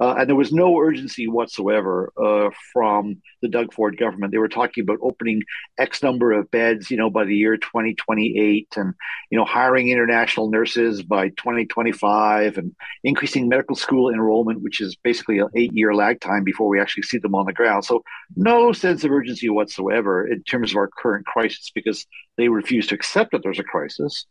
Uh, 0.00 0.14
and 0.18 0.28
there 0.28 0.36
was 0.36 0.52
no 0.52 0.78
urgency 0.78 1.26
whatsoever 1.26 2.12
uh, 2.16 2.50
from 2.72 3.20
the 3.42 3.48
Doug 3.48 3.72
Ford 3.72 3.96
government. 3.96 4.30
They 4.32 4.38
were 4.38 4.48
talking 4.48 4.82
about 4.82 4.98
opening 5.02 5.42
X 5.76 6.02
number 6.02 6.32
of 6.32 6.50
beds, 6.50 6.90
you 6.90 6.96
know, 6.96 7.10
by 7.10 7.24
the 7.24 7.34
year 7.34 7.56
2028, 7.56 8.68
and 8.76 8.94
you 9.30 9.38
know, 9.38 9.44
hiring 9.44 9.88
international 9.88 10.50
nurses 10.50 11.02
by 11.02 11.30
2025, 11.30 12.58
and 12.58 12.74
increasing 13.02 13.48
medical 13.48 13.74
school 13.74 14.08
enrollment, 14.12 14.62
which 14.62 14.80
is 14.80 14.96
basically 14.96 15.38
an 15.38 15.48
eight-year 15.56 15.94
lag 15.94 16.20
time 16.20 16.44
before 16.44 16.68
we 16.68 16.80
actually 16.80 17.02
see 17.02 17.18
them 17.18 17.34
on 17.34 17.46
the 17.46 17.52
ground. 17.52 17.84
So, 17.84 18.02
no 18.36 18.72
sense 18.72 19.02
of 19.02 19.10
urgency 19.10 19.48
whatsoever 19.48 20.26
in 20.26 20.42
terms 20.44 20.70
of 20.70 20.76
our 20.76 20.90
current 20.96 21.26
crisis 21.26 21.72
because 21.74 22.06
they 22.36 22.48
refuse 22.48 22.86
to 22.86 22.94
accept 22.94 23.32
that 23.32 23.42
there's 23.42 23.58
a 23.58 23.64
crisis. 23.64 24.26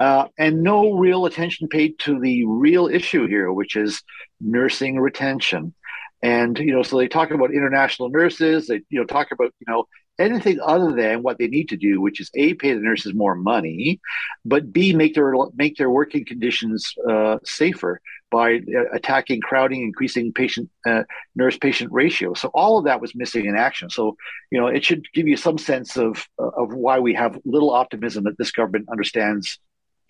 Uh, 0.00 0.28
and 0.38 0.62
no 0.62 0.92
real 0.92 1.26
attention 1.26 1.68
paid 1.68 1.98
to 1.98 2.20
the 2.20 2.44
real 2.46 2.86
issue 2.86 3.26
here, 3.26 3.52
which 3.52 3.74
is 3.76 4.02
nursing 4.40 4.98
retention. 4.98 5.74
And 6.22 6.58
you 6.58 6.72
know, 6.72 6.82
so 6.82 6.98
they 6.98 7.08
talk 7.08 7.30
about 7.30 7.52
international 7.52 8.08
nurses. 8.08 8.66
They 8.66 8.82
you 8.90 9.00
know 9.00 9.04
talk 9.04 9.30
about 9.32 9.52
you 9.60 9.66
know 9.72 9.86
anything 10.18 10.58
other 10.60 10.92
than 10.92 11.22
what 11.22 11.38
they 11.38 11.46
need 11.46 11.68
to 11.68 11.76
do, 11.76 12.00
which 12.00 12.20
is 12.20 12.30
a 12.34 12.54
pay 12.54 12.74
the 12.74 12.80
nurses 12.80 13.14
more 13.14 13.36
money, 13.36 14.00
but 14.44 14.72
b 14.72 14.92
make 14.92 15.14
their 15.14 15.34
make 15.54 15.76
their 15.76 15.90
working 15.90 16.24
conditions 16.24 16.92
uh, 17.08 17.38
safer 17.44 18.00
by 18.30 18.56
uh, 18.56 18.84
attacking 18.92 19.40
crowding, 19.40 19.82
increasing 19.82 20.32
patient 20.32 20.68
uh, 20.86 21.04
nurse 21.36 21.56
patient 21.56 21.90
ratio. 21.92 22.34
So 22.34 22.50
all 22.52 22.78
of 22.78 22.84
that 22.84 23.00
was 23.00 23.14
missing 23.14 23.46
in 23.46 23.56
action. 23.56 23.88
So 23.88 24.16
you 24.50 24.60
know, 24.60 24.66
it 24.66 24.84
should 24.84 25.04
give 25.14 25.28
you 25.28 25.36
some 25.36 25.58
sense 25.58 25.96
of 25.96 26.26
of 26.38 26.72
why 26.72 26.98
we 26.98 27.14
have 27.14 27.38
little 27.44 27.70
optimism 27.70 28.24
that 28.24 28.38
this 28.38 28.50
government 28.50 28.88
understands 28.90 29.58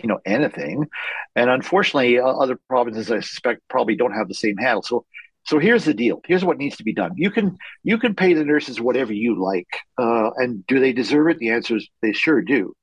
you 0.02 0.08
know 0.08 0.20
anything. 0.24 0.88
And 1.36 1.50
unfortunately 1.50 2.18
uh, 2.18 2.26
other 2.26 2.58
provinces 2.68 3.10
i 3.10 3.20
suspect 3.20 3.62
probably 3.68 3.96
don't 3.96 4.12
have 4.12 4.28
the 4.28 4.34
same 4.34 4.56
handle. 4.56 4.82
So 4.82 5.04
so 5.44 5.58
here's 5.58 5.84
the 5.84 5.94
deal. 5.94 6.20
Here's 6.26 6.44
what 6.44 6.58
needs 6.58 6.76
to 6.76 6.84
be 6.84 6.92
done. 6.92 7.12
You 7.16 7.30
can 7.30 7.56
you 7.82 7.98
can 7.98 8.14
pay 8.14 8.34
the 8.34 8.44
nurses 8.44 8.80
whatever 8.80 9.12
you 9.12 9.42
like 9.42 9.68
uh, 9.98 10.30
and 10.36 10.66
do 10.66 10.78
they 10.78 10.92
deserve 10.92 11.28
it? 11.28 11.38
The 11.38 11.50
answer 11.50 11.76
is 11.76 11.88
they 12.02 12.12
sure 12.12 12.42
do. 12.42 12.74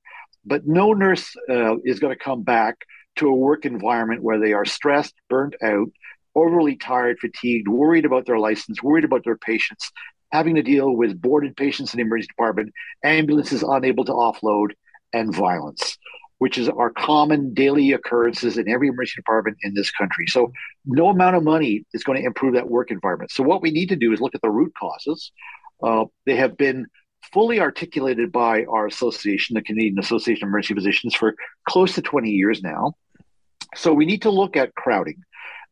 But 0.45 0.65
no 0.65 0.93
nurse 0.93 1.35
uh, 1.49 1.77
is 1.83 1.99
going 1.99 2.15
to 2.15 2.23
come 2.23 2.43
back 2.43 2.77
to 3.17 3.27
a 3.27 3.35
work 3.35 3.65
environment 3.65 4.23
where 4.23 4.39
they 4.39 4.53
are 4.53 4.65
stressed 4.65 5.13
burnt 5.29 5.55
out 5.63 5.89
overly 6.35 6.75
tired 6.75 7.17
fatigued 7.19 7.67
worried 7.67 8.05
about 8.05 8.25
their 8.25 8.39
license 8.39 8.83
worried 8.83 9.05
about 9.05 9.23
their 9.23 9.37
patients 9.37 9.91
having 10.31 10.55
to 10.55 10.63
deal 10.63 10.91
with 10.91 11.21
boarded 11.21 11.55
patients 11.55 11.93
in 11.93 11.97
the 11.97 12.03
emergency 12.03 12.27
department 12.27 12.73
ambulances 13.03 13.63
unable 13.63 14.03
to 14.03 14.11
offload 14.11 14.71
and 15.13 15.33
violence 15.33 15.97
which 16.39 16.57
is 16.57 16.67
our 16.67 16.89
common 16.89 17.53
daily 17.53 17.93
occurrences 17.93 18.57
in 18.57 18.69
every 18.69 18.89
emergency 18.89 19.15
department 19.17 19.57
in 19.61 19.73
this 19.73 19.91
country. 19.91 20.27
So 20.27 20.51
no 20.85 21.07
amount 21.07 21.35
of 21.35 21.43
money 21.43 21.85
is 21.93 22.03
going 22.03 22.19
to 22.19 22.25
improve 22.25 22.53
that 22.55 22.69
work 22.69 22.91
environment. 22.91 23.31
So 23.31 23.43
what 23.43 23.61
we 23.61 23.71
need 23.71 23.89
to 23.89 23.95
do 23.95 24.11
is 24.11 24.19
look 24.19 24.35
at 24.35 24.41
the 24.41 24.49
root 24.49 24.73
causes. 24.77 25.31
Uh, 25.81 26.05
they 26.25 26.35
have 26.35 26.57
been 26.57 26.87
fully 27.33 27.59
articulated 27.59 28.31
by 28.31 28.65
our 28.65 28.85
association, 28.85 29.55
the 29.55 29.61
Canadian 29.61 29.99
Association 29.99 30.43
of 30.43 30.49
Emergency 30.49 30.75
Physicians, 30.75 31.15
for 31.15 31.35
close 31.67 31.95
to 31.95 32.01
20 32.01 32.29
years 32.29 32.61
now. 32.61 32.93
So 33.75 33.93
we 33.93 34.05
need 34.05 34.21
to 34.23 34.29
look 34.29 34.55
at 34.57 34.75
crowding. 34.75 35.23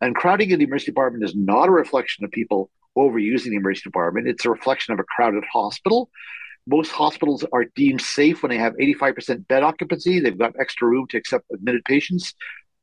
And 0.01 0.15
crowding 0.15 0.51
in 0.51 0.59
the 0.59 0.65
emergency 0.65 0.91
department 0.91 1.23
is 1.23 1.35
not 1.35 1.69
a 1.69 1.71
reflection 1.71 2.25
of 2.25 2.31
people 2.31 2.69
overusing 2.97 3.49
the 3.49 3.55
emergency 3.55 3.83
department. 3.89 4.27
It's 4.27 4.45
a 4.45 4.49
reflection 4.49 4.93
of 4.93 4.99
a 4.99 5.03
crowded 5.03 5.43
hospital 5.51 6.09
most 6.67 6.91
hospitals 6.91 7.45
are 7.51 7.65
deemed 7.75 8.01
safe 8.01 8.41
when 8.41 8.49
they 8.49 8.57
have 8.57 8.73
85% 8.77 9.47
bed 9.47 9.63
occupancy. 9.63 10.19
They've 10.19 10.37
got 10.37 10.53
extra 10.59 10.87
room 10.87 11.07
to 11.09 11.17
accept 11.17 11.45
admitted 11.53 11.83
patients. 11.85 12.33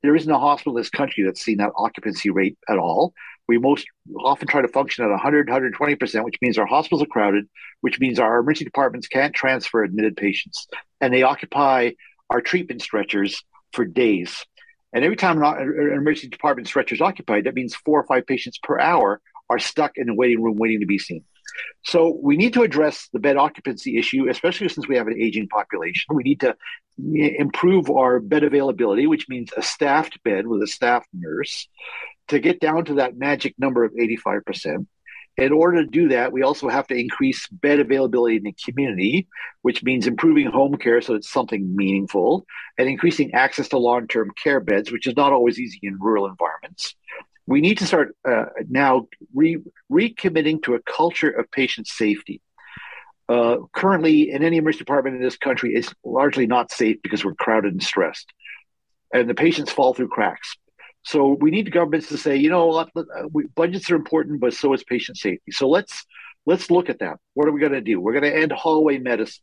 There 0.02 0.16
isn't 0.16 0.30
a 0.30 0.38
hospital 0.38 0.76
in 0.76 0.80
this 0.80 0.90
country 0.90 1.24
that's 1.24 1.42
seen 1.42 1.58
that 1.58 1.72
occupancy 1.76 2.30
rate 2.30 2.58
at 2.68 2.78
all. 2.78 3.14
We 3.48 3.58
most 3.58 3.86
often 4.24 4.48
try 4.48 4.62
to 4.62 4.68
function 4.68 5.04
at 5.04 5.10
100, 5.10 5.48
120%, 5.48 6.24
which 6.24 6.38
means 6.40 6.56
our 6.58 6.66
hospitals 6.66 7.02
are 7.02 7.06
crowded, 7.06 7.46
which 7.80 7.98
means 7.98 8.18
our 8.18 8.38
emergency 8.38 8.64
departments 8.64 9.08
can't 9.08 9.34
transfer 9.34 9.82
admitted 9.82 10.16
patients. 10.16 10.68
And 11.00 11.12
they 11.12 11.22
occupy 11.22 11.92
our 12.28 12.40
treatment 12.40 12.82
stretchers 12.82 13.42
for 13.72 13.84
days. 13.84 14.44
And 14.92 15.04
every 15.04 15.16
time 15.16 15.42
an 15.42 15.92
emergency 15.92 16.28
department 16.28 16.68
stretcher 16.68 16.94
is 16.94 17.00
occupied, 17.00 17.44
that 17.44 17.54
means 17.54 17.74
four 17.74 18.00
or 18.00 18.06
five 18.06 18.26
patients 18.26 18.58
per 18.62 18.78
hour 18.78 19.20
are 19.48 19.58
stuck 19.58 19.92
in 19.96 20.06
the 20.06 20.14
waiting 20.14 20.42
room 20.42 20.56
waiting 20.56 20.80
to 20.80 20.86
be 20.86 20.98
seen. 20.98 21.24
So 21.84 22.18
we 22.22 22.36
need 22.36 22.52
to 22.54 22.62
address 22.62 23.08
the 23.12 23.18
bed 23.18 23.36
occupancy 23.36 23.98
issue, 23.98 24.28
especially 24.28 24.68
since 24.68 24.88
we 24.88 24.96
have 24.96 25.06
an 25.06 25.20
aging 25.20 25.48
population. 25.48 26.14
We 26.14 26.22
need 26.22 26.40
to 26.40 26.50
eh, 26.50 27.30
improve 27.38 27.90
our 27.90 28.20
bed 28.20 28.44
availability, 28.44 29.06
which 29.06 29.28
means 29.28 29.50
a 29.56 29.62
staffed 29.62 30.22
bed 30.22 30.46
with 30.46 30.62
a 30.62 30.66
staff 30.66 31.06
nurse, 31.12 31.68
to 32.28 32.38
get 32.38 32.60
down 32.60 32.84
to 32.86 32.94
that 32.94 33.16
magic 33.16 33.54
number 33.58 33.84
of 33.84 33.92
85%. 33.92 34.86
In 35.36 35.52
order 35.52 35.82
to 35.82 35.88
do 35.88 36.08
that, 36.08 36.32
we 36.32 36.42
also 36.42 36.68
have 36.68 36.86
to 36.88 36.94
increase 36.94 37.46
bed 37.48 37.80
availability 37.80 38.36
in 38.36 38.42
the 38.42 38.54
community, 38.64 39.26
which 39.62 39.82
means 39.82 40.06
improving 40.06 40.48
home 40.48 40.76
care 40.76 41.00
so 41.00 41.14
it's 41.14 41.30
something 41.30 41.74
meaningful, 41.74 42.44
and 42.76 42.88
increasing 42.88 43.32
access 43.32 43.68
to 43.68 43.78
long 43.78 44.06
term 44.06 44.30
care 44.42 44.60
beds, 44.60 44.92
which 44.92 45.06
is 45.06 45.16
not 45.16 45.32
always 45.32 45.58
easy 45.58 45.78
in 45.82 45.98
rural 45.98 46.26
environments 46.26 46.94
we 47.50 47.60
need 47.60 47.78
to 47.78 47.86
start 47.86 48.16
uh, 48.26 48.44
now 48.68 49.08
re- 49.34 49.58
recommitting 49.90 50.62
to 50.62 50.74
a 50.74 50.80
culture 50.82 51.30
of 51.30 51.50
patient 51.50 51.88
safety. 51.88 52.40
Uh, 53.28 53.56
currently, 53.72 54.30
in 54.30 54.44
any 54.44 54.56
emergency 54.56 54.84
department 54.84 55.16
in 55.16 55.22
this 55.22 55.36
country, 55.36 55.74
it's 55.74 55.92
largely 56.04 56.46
not 56.46 56.70
safe 56.70 56.98
because 57.02 57.24
we're 57.24 57.34
crowded 57.34 57.72
and 57.72 57.82
stressed, 57.82 58.32
and 59.12 59.28
the 59.28 59.34
patients 59.34 59.72
fall 59.72 59.92
through 59.94 60.08
cracks. 60.08 60.56
So 61.02 61.36
we 61.40 61.50
need 61.50 61.72
governments 61.72 62.08
to 62.08 62.18
say, 62.18 62.36
you 62.36 62.50
know, 62.50 62.86
we, 63.32 63.46
budgets 63.56 63.90
are 63.90 63.96
important, 63.96 64.40
but 64.40 64.54
so 64.54 64.72
is 64.72 64.84
patient 64.84 65.18
safety. 65.18 65.50
So 65.50 65.68
let's 65.68 66.04
let's 66.46 66.70
look 66.70 66.88
at 66.88 67.00
that. 67.00 67.16
What 67.34 67.48
are 67.48 67.52
we 67.52 67.60
going 67.60 67.72
to 67.72 67.80
do? 67.80 68.00
We're 68.00 68.12
going 68.12 68.30
to 68.30 68.36
end 68.36 68.52
hallway 68.52 68.98
medicine. 68.98 69.42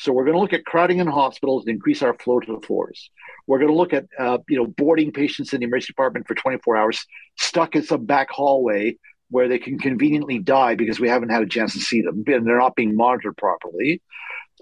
So 0.00 0.14
we're 0.14 0.24
going 0.24 0.34
to 0.34 0.40
look 0.40 0.54
at 0.54 0.64
crowding 0.64 0.98
in 0.98 1.06
hospitals 1.06 1.66
and 1.66 1.74
increase 1.74 2.00
our 2.00 2.14
flow 2.14 2.40
to 2.40 2.54
the 2.54 2.66
floors. 2.66 3.10
We're 3.46 3.58
going 3.58 3.70
to 3.70 3.76
look 3.76 3.92
at 3.92 4.06
uh, 4.18 4.38
you 4.48 4.56
know 4.56 4.66
boarding 4.66 5.12
patients 5.12 5.52
in 5.52 5.60
the 5.60 5.66
emergency 5.66 5.92
department 5.92 6.26
for 6.26 6.34
24 6.34 6.76
hours, 6.78 7.04
stuck 7.38 7.76
in 7.76 7.82
some 7.82 8.06
back 8.06 8.30
hallway 8.30 8.96
where 9.28 9.46
they 9.46 9.58
can 9.58 9.78
conveniently 9.78 10.38
die 10.38 10.74
because 10.74 10.98
we 10.98 11.08
haven't 11.08 11.28
had 11.28 11.42
a 11.42 11.46
chance 11.46 11.74
to 11.74 11.80
see 11.80 12.00
them 12.00 12.24
and 12.26 12.46
they're 12.46 12.58
not 12.58 12.76
being 12.76 12.96
monitored 12.96 13.36
properly. 13.36 14.00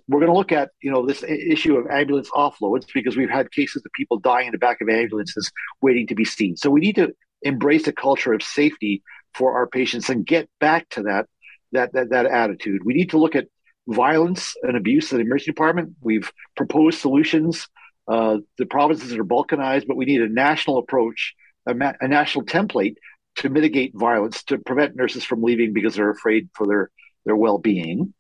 We're 0.09 0.19
going 0.19 0.33
to 0.33 0.37
look 0.37 0.51
at 0.51 0.71
you 0.83 0.91
know 0.91 1.07
this 1.07 1.23
issue 1.23 1.77
of 1.77 1.87
ambulance 1.87 2.31
offloads 2.31 2.87
because 2.93 3.17
we've 3.17 3.31
had 3.31 3.53
cases 3.53 3.85
of 3.87 3.93
people 3.93 4.19
dying 4.19 4.47
in 4.47 4.53
the 4.53 4.59
back 4.59 4.81
of 4.81 4.89
ambulances 4.89 5.53
waiting 5.81 6.09
to 6.09 6.17
be 6.17 6.25
seen. 6.25 6.57
So 6.57 6.69
we 6.69 6.81
need 6.81 6.97
to 6.97 7.15
embrace 7.43 7.87
a 7.87 7.93
culture 7.93 8.33
of 8.33 8.43
safety 8.43 9.05
for 9.35 9.53
our 9.53 9.69
patients 9.69 10.09
and 10.09 10.27
get 10.27 10.51
back 10.59 10.89
to 10.91 11.05
that 11.05 11.27
that 11.71 11.93
that, 11.93 12.11
that 12.11 12.27
attitude. 12.27 12.83
We 12.85 12.95
need 12.95 13.11
to 13.11 13.19
look 13.19 13.37
at 13.37 13.47
violence 13.89 14.55
and 14.63 14.77
abuse 14.77 15.11
in 15.11 15.19
the 15.19 15.25
emergency 15.25 15.51
department. 15.51 15.97
We've 16.01 16.31
proposed 16.57 17.01
solutions. 17.01 17.69
Uh, 18.07 18.39
the 18.59 18.67
provinces 18.67 19.13
are 19.15 19.25
balkanized, 19.25 19.87
but 19.87 19.97
we 19.97 20.05
need 20.05 20.21
a 20.23 20.29
national 20.29 20.79
approach, 20.79 21.35
a, 21.67 21.75
ma- 21.75 21.95
a, 22.01 22.09
national 22.09 22.45
template 22.45 22.95
to 23.37 23.49
mitigate 23.49 23.93
violence, 23.95 24.43
to 24.45 24.59
prevent 24.59 24.97
nurses 24.97 25.25
from 25.25 25.43
leaving 25.43 25.73
because 25.73 25.95
they're 25.95 26.11
afraid 26.11 26.49
for 26.55 26.67
their 26.67 26.91
their 27.25 27.37
well 27.37 27.59
being. 27.59 28.15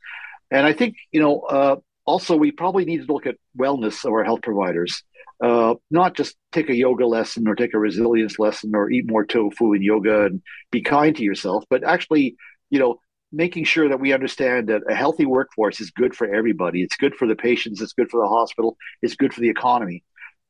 And 0.50 0.66
I 0.66 0.72
think 0.72 0.96
you 1.12 1.20
know 1.20 1.40
uh, 1.40 1.76
also 2.04 2.36
we 2.36 2.50
probably 2.50 2.84
need 2.84 3.06
to 3.06 3.12
look 3.12 3.26
at 3.26 3.36
wellness 3.58 4.04
of 4.04 4.12
our 4.12 4.24
health 4.24 4.42
providers. 4.42 5.02
Uh, 5.42 5.74
not 5.90 6.16
just 6.16 6.34
take 6.50 6.68
a 6.68 6.74
yoga 6.74 7.06
lesson 7.06 7.46
or 7.46 7.54
take 7.54 7.72
a 7.72 7.78
resilience 7.78 8.40
lesson 8.40 8.74
or 8.74 8.90
eat 8.90 9.08
more 9.08 9.24
tofu 9.24 9.72
and 9.72 9.84
yoga 9.84 10.24
and 10.24 10.42
be 10.72 10.82
kind 10.82 11.14
to 11.14 11.22
yourself, 11.22 11.64
but 11.70 11.84
actually, 11.84 12.36
you 12.70 12.80
know, 12.80 12.98
making 13.32 13.64
sure 13.64 13.88
that 13.88 14.00
we 14.00 14.12
understand 14.12 14.68
that 14.68 14.82
a 14.88 14.94
healthy 14.94 15.26
workforce 15.26 15.80
is 15.80 15.90
good 15.90 16.14
for 16.14 16.32
everybody. 16.32 16.82
It's 16.82 16.96
good 16.96 17.14
for 17.14 17.26
the 17.26 17.36
patients. 17.36 17.80
It's 17.80 17.92
good 17.92 18.10
for 18.10 18.20
the 18.22 18.28
hospital. 18.28 18.76
It's 19.02 19.16
good 19.16 19.34
for 19.34 19.40
the 19.40 19.50
economy. 19.50 20.04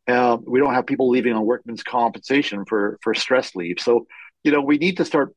Uh, 0.07 0.39
we 0.47 0.59
don't 0.59 0.74
have 0.74 0.87
people 0.87 1.11
leaving 1.11 1.35
on 1.35 1.45
workman's 1.45 1.83
compensation 1.83 2.64
for 2.64 2.99
for 3.03 3.14
stress 3.14 3.55
leave. 3.55 3.79
So, 3.79 4.07
you 4.45 4.53
know, 4.53 4.61
we 4.61 4.79
need 4.79 4.97
to 4.99 5.05
start 5.05 5.35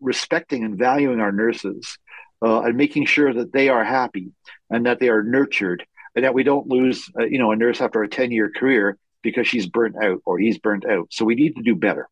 respecting 0.00 0.64
and 0.64 0.78
valuing 0.78 1.20
our 1.20 1.32
nurses 1.32 1.98
uh, 2.42 2.60
and 2.62 2.76
making 2.76 3.06
sure 3.06 3.32
that 3.34 3.52
they 3.52 3.68
are 3.68 3.84
happy 3.84 4.30
and 4.70 4.86
that 4.86 5.00
they 5.00 5.08
are 5.08 5.22
nurtured 5.22 5.84
and 6.14 6.24
that 6.24 6.34
we 6.34 6.44
don't 6.44 6.66
lose, 6.66 7.10
uh, 7.18 7.24
you 7.24 7.38
know, 7.38 7.52
a 7.52 7.56
nurse 7.56 7.80
after 7.80 8.02
a 8.02 8.08
ten 8.08 8.30
year 8.30 8.50
career 8.50 8.96
because 9.22 9.46
she's 9.46 9.66
burnt 9.66 9.96
out 10.02 10.20
or 10.24 10.38
he's 10.38 10.58
burnt 10.58 10.86
out. 10.88 11.08
So 11.10 11.24
we 11.24 11.34
need 11.34 11.56
to 11.56 11.62
do 11.62 11.74
better. 11.74 12.08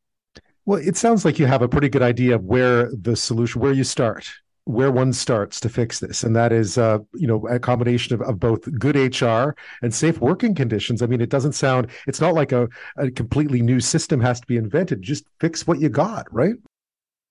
Well, 0.67 0.81
it 0.81 0.97
sounds 0.97 1.25
like 1.25 1.39
you 1.39 1.47
have 1.47 1.63
a 1.63 1.69
pretty 1.69 1.89
good 1.89 2.03
idea 2.03 2.35
of 2.35 2.45
where 2.45 2.91
the 2.91 3.17
solution, 3.17 3.61
where 3.61 3.73
you 3.73 3.85
start 3.85 4.31
where 4.67 4.91
one 4.91 5.13
starts 5.13 5.61
to 5.61 5.69
fix 5.69 6.01
this. 6.01 6.25
And 6.25 6.35
that 6.37 6.53
is 6.53 6.79
uh, 6.79 6.99
you 7.15 7.27
know 7.27 7.47
a 7.49 7.59
combination 7.59 8.15
of, 8.15 8.23
of 8.23 8.41
both 8.41 8.63
good 8.79 8.97
hr 8.97 9.51
and 9.83 9.95
safe 9.95 10.21
working 10.21 10.55
conditions. 10.55 11.03
I 11.03 11.07
mean 11.07 11.21
it 11.21 11.31
doesn't 11.31 11.53
sound 11.53 11.89
it's 12.07 12.21
not 12.21 12.35
like 12.35 12.53
a, 12.53 12.69
a 12.97 13.11
completely 13.11 13.61
new 13.63 13.81
system 13.81 14.21
has 14.21 14.41
to 14.41 14.47
be 14.47 14.57
invented. 14.57 15.03
Just 15.03 15.25
fix 15.41 15.67
what 15.67 15.81
you 15.81 15.89
got 15.89 16.33
right? 16.33 16.55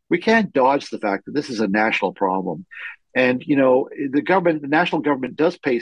We 0.10 0.20
can't 0.20 0.54
dodge 0.54 0.90
the 0.90 1.00
fact 1.00 1.26
that 1.26 1.34
this 1.34 1.50
is 1.50 1.60
a 1.60 1.68
national 1.68 2.14
problem. 2.14 2.66
And 3.16 3.44
you 3.46 3.56
know 3.56 3.90
the 4.12 4.22
government 4.22 4.62
the 4.62 4.68
national 4.68 5.02
government 5.02 5.36
does 5.36 5.58
pay 5.58 5.82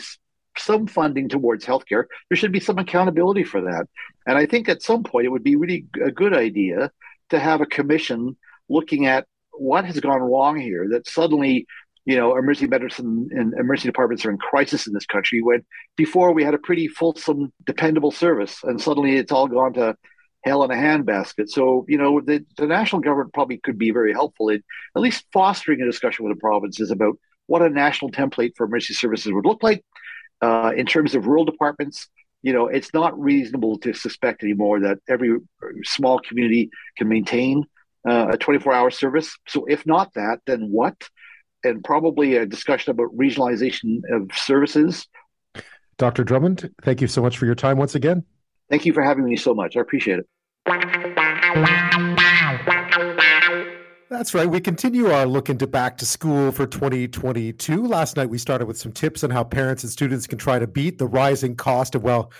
some 0.57 0.88
funding 0.88 1.28
towards 1.30 1.65
healthcare. 1.65 2.06
There 2.30 2.38
should 2.38 2.52
be 2.52 2.60
some 2.60 2.78
accountability 2.78 3.44
for 3.44 3.61
that. 3.61 3.88
And 4.26 4.38
i 4.38 4.45
think 4.45 4.69
at 4.69 4.82
some 4.82 5.03
point 5.03 5.26
it 5.26 5.30
would 5.30 5.44
be 5.44 5.57
really 5.57 5.86
a 6.02 6.11
good 6.11 6.34
idea 6.34 6.91
to 7.30 7.40
have 7.40 7.60
a 7.60 7.65
commission 7.65 8.38
looking 8.69 9.06
at 9.06 9.26
what 9.53 9.86
has 9.86 9.99
gone 9.99 10.22
wrong 10.22 10.60
here. 10.60 10.88
That 10.90 11.07
suddenly, 11.07 11.68
you 12.06 12.18
know, 12.18 12.38
emergency 12.38 12.68
medicine 12.68 13.30
and 13.32 13.53
emergency 13.53 13.90
departments 13.90 14.26
are 14.26 14.32
in 14.32 14.38
crisis 14.38 14.88
in 14.88 14.94
this 14.94 15.06
country. 15.06 15.41
When 15.41 15.64
before 15.95 16.34
we 16.34 16.44
had 16.44 16.53
a 16.53 16.60
pretty 16.60 16.88
fulsome, 16.88 17.52
dependable 17.65 18.11
service, 18.11 18.60
and 18.64 18.82
suddenly 18.82 19.18
it's 19.18 19.32
all 19.32 19.48
gone 19.48 19.73
to 19.73 19.95
hell 20.44 20.64
in 20.64 20.72
a 20.72 20.76
handbasket. 20.76 21.49
So, 21.49 21.86
you 21.88 21.98
know, 21.98 22.19
the, 22.19 22.44
the 22.57 22.65
national 22.65 23.02
government 23.02 23.34
probably 23.34 23.60
could 23.60 23.78
be 23.78 23.91
very 23.91 24.11
helpful 24.11 24.49
in 24.49 24.64
at 24.95 25.02
least 25.02 25.26
fostering 25.32 25.82
a 25.82 25.86
discussion 25.86 26.26
with 26.26 26.36
the 26.36 26.40
provinces 26.40 26.90
about 26.91 27.18
what 27.48 27.61
a 27.61 27.69
national 27.69 28.11
template 28.11 28.52
for 28.56 28.65
emergency 28.65 28.95
services 28.95 29.32
would 29.32 29.45
look 29.45 29.61
like 29.61 29.84
uh, 30.41 30.72
in 30.76 30.86
terms 30.86 31.15
of 31.15 31.28
rural 31.28 31.45
departments. 31.45 32.07
You 32.41 32.53
know, 32.53 32.68
it's 32.68 32.91
not 32.94 33.19
reasonable 33.19 33.78
to 33.80 33.94
suspect 33.94 34.41
anymore 34.41 34.80
that 34.80 34.98
every 35.07 35.38
small 35.84 36.19
community 36.19 36.72
can 36.98 37.07
maintain 37.07 37.65
uh, 38.07 38.30
a 38.32 38.38
24 38.38 38.73
hour 38.73 38.91
service. 38.91 39.38
So, 39.48 39.65
if 39.65 39.86
not 39.86 40.14
that, 40.15 40.40
then 40.45 40.72
what? 40.72 40.95
And 41.64 41.84
probably 41.84 42.38
a 42.38 42.45
discussion 42.45 42.91
about 42.91 43.15
regionalization 43.15 44.02
of 44.11 44.32
services. 44.36 45.07
Dr. 45.98 46.23
Drummond, 46.23 46.72
thank 46.82 47.02
you 47.02 47.07
so 47.07 47.22
much 47.22 47.38
for 47.38 47.45
your 47.45 47.56
time 47.56 47.78
once 47.78 47.94
again. 47.94 48.23
Thank 48.69 48.86
you 48.86 48.94
for 48.94 49.03
having 49.03 49.26
me 49.26 49.36
so 49.36 49.53
much. 49.53 49.78
I 49.78 49.82
appreciate 49.82 50.19
it. 50.19 50.26
That's 54.10 54.34
right. 54.34 54.48
We 54.48 54.60
continue 54.60 55.10
our 55.11 55.26
look 55.26 55.49
into 55.49 55.68
back 55.68 55.98
to 55.99 56.06
school 56.06 56.52
for 56.52 56.65
2022. 56.65 57.86
Last 57.86 58.18
night, 58.18 58.30
we 58.30 58.38
started 58.38 58.65
with 58.65 58.78
some 58.78 58.91
tips 58.91 59.23
on 59.23 59.30
how 59.30 59.44
parents 59.44 59.84
and 59.84 59.91
students 59.91 60.28
can 60.28 60.38
try 60.38 60.60
to 60.60 60.68
beat 60.68 60.98
the 60.98 61.07
rising 61.07 61.56
cost 61.56 61.95
of, 61.95 62.03
well, 62.03 62.32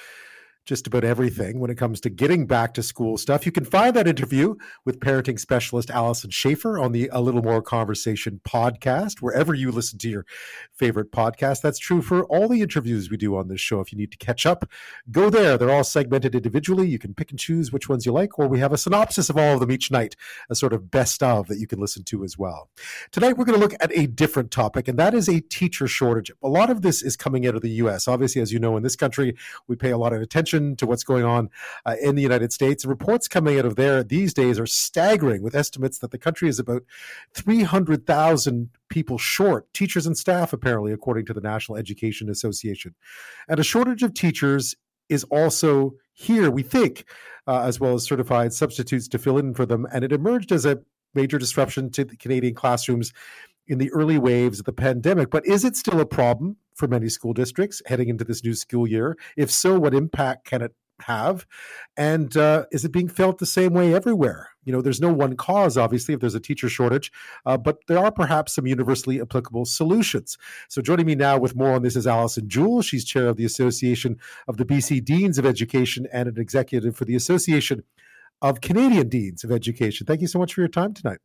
just 0.66 0.86
about 0.86 1.04
everything 1.04 1.60
when 1.60 1.72
it 1.72 1.78
comes 1.78 2.00
to 2.02 2.10
getting 2.10 2.46
back 2.46 2.74
to 2.76 2.84
school 2.84 3.18
stuff. 3.18 3.46
You 3.46 3.52
can 3.52 3.66
find 3.66 3.96
that 3.96 4.08
interview 4.08 4.56
with 4.86 5.00
parenting 5.00 5.40
specialist 5.40 5.90
Allison 5.90 6.30
Schaefer 6.30 6.78
on 6.78 6.92
the 6.92 7.10
A 7.12 7.20
Little 7.20 7.42
More 7.42 7.62
Conversation 7.62 8.40
podcast, 8.44 9.22
wherever 9.22 9.54
you 9.56 9.72
listen 9.72 9.98
to 10.00 10.10
your 10.10 10.26
favorite 10.74 11.12
podcast. 11.12 11.62
That's 11.62 11.80
true 11.80 12.02
for 12.02 12.24
all 12.26 12.48
the 12.48 12.62
interviews 12.62 13.10
we 13.10 13.18
do 13.18 13.36
on 13.36 13.48
this 13.48 13.60
show. 13.60 13.80
If 13.80 13.92
you 13.92 13.98
need 13.98 14.12
to 14.12 14.18
catch 14.18 14.46
up, 14.46 14.70
go 15.10 15.30
there. 15.30 15.58
They're 15.58 15.72
all 15.72 15.84
segmented 15.84 16.36
individually. 16.36 16.88
You 16.88 17.00
can 17.00 17.16
pick 17.16 17.32
and 17.32 17.40
choose 17.40 17.72
which 17.72 17.90
ones 17.90 18.06
you 18.06 18.12
like, 18.12 18.38
or 18.38 18.48
we 18.48 18.60
have 18.60 18.74
a 18.74 18.78
synopsis 18.78 19.30
of 19.30 19.38
all 19.38 19.56
of 19.56 19.62
them 19.62 19.72
each 19.72 19.90
night, 19.90 20.16
a 20.50 20.56
sort 20.56 20.74
of 20.74 20.92
best 20.92 21.24
of 21.24 21.48
that 21.48 21.58
you 21.58 21.68
can 21.68 21.80
listen 21.80 22.04
to 22.04 22.24
as 22.24 22.38
well. 22.38 22.70
Tonight, 23.12 23.38
we're 23.38 23.46
going 23.46 23.60
to 23.60 23.66
look 23.66 23.76
at 23.80 23.92
a 23.98 24.06
different 24.06 24.52
topic, 24.52 24.88
and 24.88 25.00
that 25.00 25.16
is 25.16 25.28
a 25.28 25.42
teacher 25.42 25.88
shortage. 25.88 26.32
A 26.44 26.48
lot 26.48 26.70
of 26.70 26.84
this 26.84 27.02
is 27.02 27.18
coming 27.18 27.48
out 27.48 27.56
of 27.56 27.62
the 27.62 27.70
U.S. 27.72 28.08
Obviously, 28.08 28.42
as 28.42 28.54
you 28.54 28.60
know, 28.60 28.78
in 28.78 28.84
this 28.84 28.96
country, 28.96 29.36
we 29.68 29.76
pay 29.76 29.90
a 29.90 29.98
lot 29.98 30.14
of 30.14 30.22
attention 30.22 30.51
attention 30.52 30.76
to 30.78 30.86
what's 30.86 31.04
going 31.04 31.24
on 31.24 31.50
uh, 31.86 31.96
in 32.02 32.16
the 32.16 32.22
United 32.22 32.52
States. 32.52 32.86
Reports 32.86 33.28
coming 33.28 33.58
out 33.58 33.66
of 33.66 33.76
there 33.76 34.04
these 34.04 34.34
days 34.34 34.60
are 34.60 34.66
staggering, 34.66 35.42
with 35.42 35.56
estimates 35.56 36.00
that 36.00 36.12
the 36.12 36.18
country 36.18 36.50
is 36.50 36.60
about 36.60 36.84
300,000 37.34 38.70
people 38.90 39.18
short, 39.18 39.72
teachers 39.74 40.06
and 40.06 40.18
staff, 40.18 40.54
apparently, 40.54 40.92
according 40.92 41.26
to 41.26 41.34
the 41.34 41.42
National 41.42 41.78
Education 41.78 42.30
Association. 42.30 42.96
And 43.48 43.60
a 43.60 43.64
shortage 43.64 44.04
of 44.04 44.14
teachers 44.14 44.76
is 45.10 45.24
also 45.26 45.94
here, 46.14 46.52
we 46.52 46.64
think, 46.64 47.06
uh, 47.48 47.62
as 47.62 47.80
well 47.80 47.94
as 47.94 48.04
certified 48.04 48.54
substitutes 48.54 49.08
to 49.10 49.18
fill 49.18 49.38
in 49.38 49.54
for 49.54 49.66
them. 49.66 49.88
And 49.92 50.04
it 50.04 50.12
emerged 50.12 50.52
as 50.52 50.66
a 50.66 50.80
major 51.14 51.38
disruption 51.38 51.90
to 51.92 52.06
the 52.06 52.16
Canadian 52.16 52.54
classrooms 52.54 53.12
in 53.72 53.78
the 53.78 53.92
early 53.92 54.20
waves 54.20 54.60
of 54.60 54.66
the 54.66 54.74
pandemic. 54.74 55.32
But 55.32 55.46
is 55.48 55.64
it 55.64 55.78
still 55.78 56.02
a 56.02 56.06
problem 56.06 56.58
for 56.76 56.90
many 56.90 57.08
school 57.08 57.32
districts 57.32 57.82
heading 57.86 58.10
into 58.10 58.26
this 58.26 58.44
new 58.44 58.54
school 58.54 58.86
year? 58.86 59.18
If 59.38 59.50
so, 59.50 59.80
what 59.80 59.94
impact 59.94 60.46
can 60.46 60.62
it 60.62 60.76
have? 61.04 61.48
And 61.96 62.36
uh, 62.36 62.66
is 62.74 62.84
it 62.84 62.92
being 62.92 63.08
felt 63.08 63.38
the 63.38 63.46
same 63.46 63.74
way 63.74 63.94
everywhere? 63.94 64.50
You 64.66 64.74
know, 64.74 64.82
there's 64.82 65.00
no 65.00 65.14
one 65.14 65.38
cause, 65.38 65.78
obviously, 65.78 66.14
if 66.14 66.20
there's 66.20 66.36
a 66.36 66.40
teacher 66.42 66.68
shortage, 66.68 67.14
uh, 67.46 67.58
but 67.58 67.78
there 67.88 67.98
are 67.98 68.12
perhaps 68.12 68.54
some 68.54 68.68
universally 68.68 69.22
applicable 69.22 69.64
solutions. 69.64 70.38
So, 70.68 70.82
joining 70.82 71.06
me 71.06 71.16
now 71.16 71.40
with 71.40 71.56
more 71.56 71.72
on 71.72 71.82
this 71.82 71.96
is 71.96 72.06
Allyson 72.06 72.50
Jule. 72.50 72.82
She's 72.82 73.06
chair 73.06 73.30
of 73.30 73.38
the 73.38 73.46
Association 73.46 74.20
of 74.50 74.58
the 74.58 74.66
BC 74.66 75.04
Deans 75.04 75.40
of 75.40 75.46
Education 75.46 76.08
and 76.12 76.28
an 76.28 76.38
executive 76.38 76.98
for 76.98 77.06
the 77.06 77.16
Association 77.16 77.84
of 78.42 78.60
Canadian 78.60 79.08
Deans 79.08 79.46
of 79.46 79.52
Education. 79.52 80.06
Thank 80.06 80.20
you 80.20 80.28
so 80.28 80.40
much 80.40 80.54
for 80.54 80.60
your 80.62 80.68
time 80.68 80.94
tonight. 80.94 81.20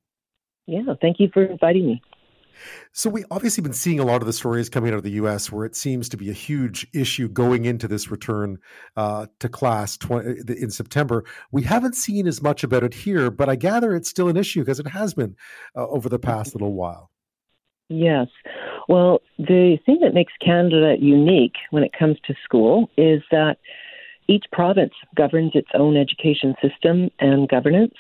Yeah, 0.67 0.83
thank 1.01 1.21
you 1.21 1.29
for 1.33 1.45
inviting 1.45 1.87
me. 1.87 2.03
So 2.93 3.11
we 3.11 3.25
obviously 3.31 3.63
been 3.63 3.73
seeing 3.73 4.01
a 4.01 4.05
lot 4.05 4.23
of 4.23 4.27
the 4.27 4.33
stories 4.33 4.69
coming 4.69 4.93
out 4.93 4.97
of 4.97 5.03
the 5.03 5.13
U.S. 5.13 5.53
where 5.53 5.65
it 5.65 5.77
seems 5.77 6.09
to 6.11 6.17
be 6.17 6.31
a 6.31 6.35
huge 6.35 6.87
issue 6.95 7.29
going 7.29 7.65
into 7.65 7.89
this 7.89 8.11
return 8.11 8.59
uh, 8.97 9.27
to 9.41 9.49
class 9.49 9.99
in 10.49 10.71
September. 10.71 11.25
We 11.53 11.63
haven't 11.63 11.95
seen 11.95 12.27
as 12.27 12.43
much 12.43 12.65
about 12.65 12.85
it 12.85 12.95
here, 12.95 13.31
but 13.31 13.49
I 13.49 13.57
gather 13.57 13.95
it's 13.95 14.09
still 14.09 14.29
an 14.29 14.37
issue 14.37 14.61
because 14.61 14.81
it 14.81 14.89
has 14.89 15.15
been 15.15 15.37
uh, 15.77 15.87
over 15.87 16.09
the 16.09 16.19
past 16.19 16.55
little 16.55 16.75
while. 16.75 17.11
Yes. 17.89 18.29
Well, 18.89 19.21
the 19.39 19.79
thing 19.87 19.99
that 20.03 20.15
makes 20.15 20.33
Canada 20.45 20.97
unique 20.99 21.55
when 21.71 21.85
it 21.85 21.93
comes 21.97 22.17
to 22.27 22.35
school 22.45 22.91
is 22.97 23.23
that 23.31 23.59
each 24.29 24.45
province 24.53 24.95
governs 25.15 25.53
its 25.55 25.69
own 25.75 25.97
education 25.97 26.55
system 26.61 27.11
and 27.21 27.49
governance. 27.49 27.95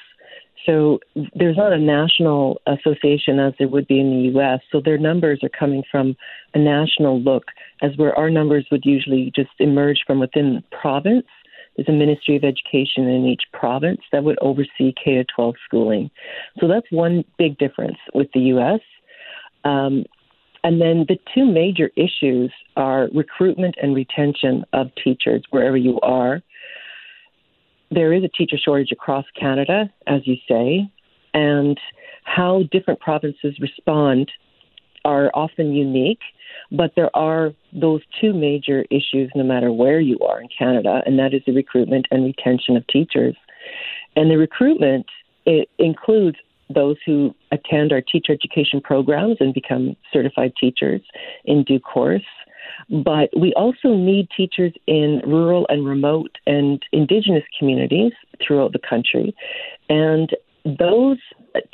So 0.67 0.99
there's 1.35 1.57
not 1.57 1.73
a 1.73 1.79
national 1.79 2.61
association 2.67 3.39
as 3.39 3.55
there 3.59 3.69
would 3.69 3.87
be 3.87 4.01
in 4.01 4.11
the 4.11 4.29
U.S. 4.33 4.61
So 4.73 4.81
their 4.85 4.99
numbers 4.99 5.41
are 5.43 5.49
coming 5.49 5.85
from 5.91 6.17
a 6.55 6.59
national 6.59 7.21
look, 7.21 7.45
as 7.83 7.97
where 7.97 8.15
our 8.19 8.31
numbers 8.31 8.67
would 8.71 8.85
usually 8.85 9.33
just 9.35 9.51
emerge 9.61 10.01
from 10.07 10.19
within 10.19 10.55
the 10.57 10.77
province. 10.77 11.27
There's 11.77 11.89
a 11.89 11.93
Ministry 11.93 12.37
of 12.37 12.43
Education 12.43 13.07
in 13.09 13.27
each 13.27 13.43
province 13.53 14.01
that 14.11 14.25
would 14.25 14.39
oversee 14.41 14.93
K 15.03 15.15
to 15.15 15.25
12 15.35 15.55
schooling. 15.65 16.11
So 16.59 16.67
that's 16.67 16.91
one 16.91 17.25
big 17.39 17.59
difference 17.59 17.99
with 18.13 18.29
the 18.35 18.41
U.S. 18.41 18.81
Um, 19.65 20.05
and 20.65 20.81
then 20.81 21.05
the 21.07 21.19
two 21.33 21.45
major 21.45 21.91
issues 21.97 22.51
are 22.77 23.09
recruitment 23.15 23.77
and 23.81 23.95
retention 23.95 24.65
of 24.73 24.91
teachers 25.03 25.45
wherever 25.51 25.77
you 25.77 26.01
are 26.01 26.43
there 27.91 28.13
is 28.13 28.25
a 28.25 28.29
teacher 28.29 28.57
shortage 28.63 28.93
across 28.93 29.25
Canada, 29.39 29.91
as 30.07 30.27
you 30.27 30.37
say, 30.49 30.91
and 31.35 31.79
how 32.25 32.65
different 32.73 33.01
provinces 33.01 33.59
respond 33.61 34.31
are 35.05 35.31
often 35.35 35.73
unique, 35.73 36.21
but 36.73 36.93
there 36.97 37.15
are 37.15 37.53
those 37.73 38.01
two 38.21 38.33
major 38.33 38.85
issues 38.91 39.31
no 39.37 39.45
matter 39.45 39.71
where 39.73 40.01
you 40.01 40.19
are 40.19 40.41
in 40.41 40.49
Canada, 40.57 41.03
and 41.07 41.19
that 41.19 41.33
is 41.33 41.43
the 41.47 41.53
recruitment 41.53 42.07
and 42.11 42.25
retention 42.25 42.77
of 42.77 42.85
teachers. 42.89 43.37
And 44.17 44.31
the 44.31 44.37
recruitment 44.37 45.07
it 45.45 45.69
includes 45.79 46.39
those 46.75 46.97
who 47.07 47.33
attend 47.53 47.93
our 47.93 48.01
teacher 48.01 48.33
education 48.33 48.81
programs 48.81 49.37
and 49.39 49.55
become 49.55 49.97
certified 50.13 50.53
teachers 50.61 51.01
in 51.45 51.63
due 51.63 51.79
course. 51.79 52.25
But 52.91 53.31
we 53.39 53.53
also 53.55 53.95
need 53.95 54.29
teachers 54.37 54.73
in 54.87 55.23
rural 55.27 55.67
and 55.69 55.87
remote 55.87 56.39
and 56.47 56.83
indigenous 56.93 57.45
communities 57.59 58.13
throughout 58.45 58.73
the 58.73 58.79
country. 58.79 59.35
And 59.89 60.31
those 60.79 61.19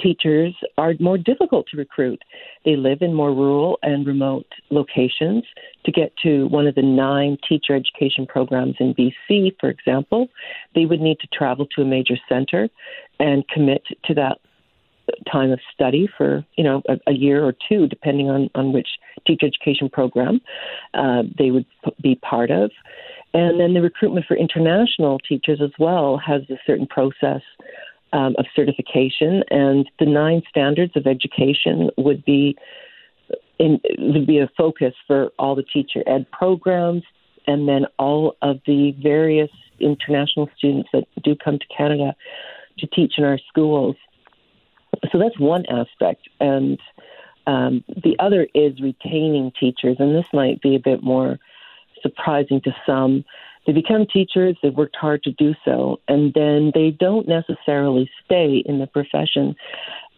teachers 0.00 0.54
are 0.78 0.94
more 1.00 1.18
difficult 1.18 1.66
to 1.70 1.76
recruit. 1.76 2.20
They 2.64 2.76
live 2.76 2.98
in 3.00 3.14
more 3.14 3.32
rural 3.32 3.78
and 3.82 4.06
remote 4.06 4.46
locations. 4.70 5.44
To 5.84 5.92
get 5.92 6.12
to 6.22 6.46
one 6.48 6.66
of 6.66 6.74
the 6.74 6.82
nine 6.82 7.38
teacher 7.48 7.74
education 7.74 8.26
programs 8.26 8.76
in 8.78 8.94
BC, 8.94 9.56
for 9.58 9.68
example, 9.68 10.28
they 10.74 10.84
would 10.84 11.00
need 11.00 11.18
to 11.20 11.26
travel 11.32 11.66
to 11.74 11.82
a 11.82 11.84
major 11.84 12.16
center 12.28 12.68
and 13.18 13.48
commit 13.48 13.82
to 14.04 14.14
that 14.14 14.38
time 15.30 15.50
of 15.50 15.60
study 15.72 16.08
for 16.16 16.44
you 16.56 16.64
know 16.64 16.82
a, 16.88 16.98
a 17.08 17.12
year 17.12 17.44
or 17.44 17.54
two, 17.68 17.86
depending 17.86 18.30
on 18.30 18.50
on 18.54 18.72
which 18.72 18.88
teacher 19.26 19.46
education 19.46 19.88
program 19.88 20.40
uh, 20.94 21.22
they 21.38 21.50
would 21.50 21.66
p- 21.84 21.94
be 22.02 22.14
part 22.16 22.50
of. 22.50 22.70
And 23.34 23.58
then 23.58 23.72
the 23.74 23.80
recruitment 23.80 24.26
for 24.26 24.36
international 24.36 25.18
teachers 25.18 25.60
as 25.62 25.70
well 25.78 26.18
has 26.18 26.42
a 26.50 26.58
certain 26.66 26.86
process 26.86 27.40
um, 28.12 28.34
of 28.38 28.44
certification, 28.54 29.42
and 29.50 29.88
the 29.98 30.06
nine 30.06 30.42
standards 30.48 30.92
of 30.96 31.06
education 31.06 31.90
would 31.96 32.24
be 32.24 32.56
in, 33.58 33.80
would 33.98 34.26
be 34.26 34.38
a 34.38 34.50
focus 34.56 34.94
for 35.06 35.30
all 35.38 35.54
the 35.54 35.62
teacher 35.62 36.02
ed 36.06 36.26
programs, 36.30 37.02
and 37.46 37.68
then 37.68 37.86
all 37.98 38.36
of 38.42 38.60
the 38.66 38.94
various 39.02 39.50
international 39.80 40.48
students 40.56 40.88
that 40.92 41.04
do 41.22 41.34
come 41.34 41.58
to 41.58 41.64
Canada 41.76 42.14
to 42.78 42.86
teach 42.86 43.14
in 43.16 43.24
our 43.24 43.38
schools 43.48 43.96
so 45.10 45.18
that's 45.18 45.38
one 45.38 45.64
aspect. 45.66 46.28
And 46.40 46.78
um, 47.46 47.84
the 47.88 48.16
other 48.18 48.46
is 48.54 48.80
retaining 48.80 49.52
teachers, 49.58 49.96
and 49.98 50.14
this 50.14 50.26
might 50.32 50.60
be 50.60 50.76
a 50.76 50.80
bit 50.80 51.02
more 51.02 51.38
surprising 52.02 52.60
to 52.62 52.74
some. 52.86 53.24
They 53.66 53.72
become 53.72 54.06
teachers, 54.06 54.56
they've 54.62 54.74
worked 54.74 54.96
hard 54.96 55.22
to 55.24 55.32
do 55.32 55.54
so, 55.64 56.00
and 56.08 56.32
then 56.34 56.72
they 56.74 56.90
don't 56.90 57.28
necessarily 57.28 58.10
stay 58.24 58.62
in 58.64 58.78
the 58.78 58.86
profession. 58.86 59.54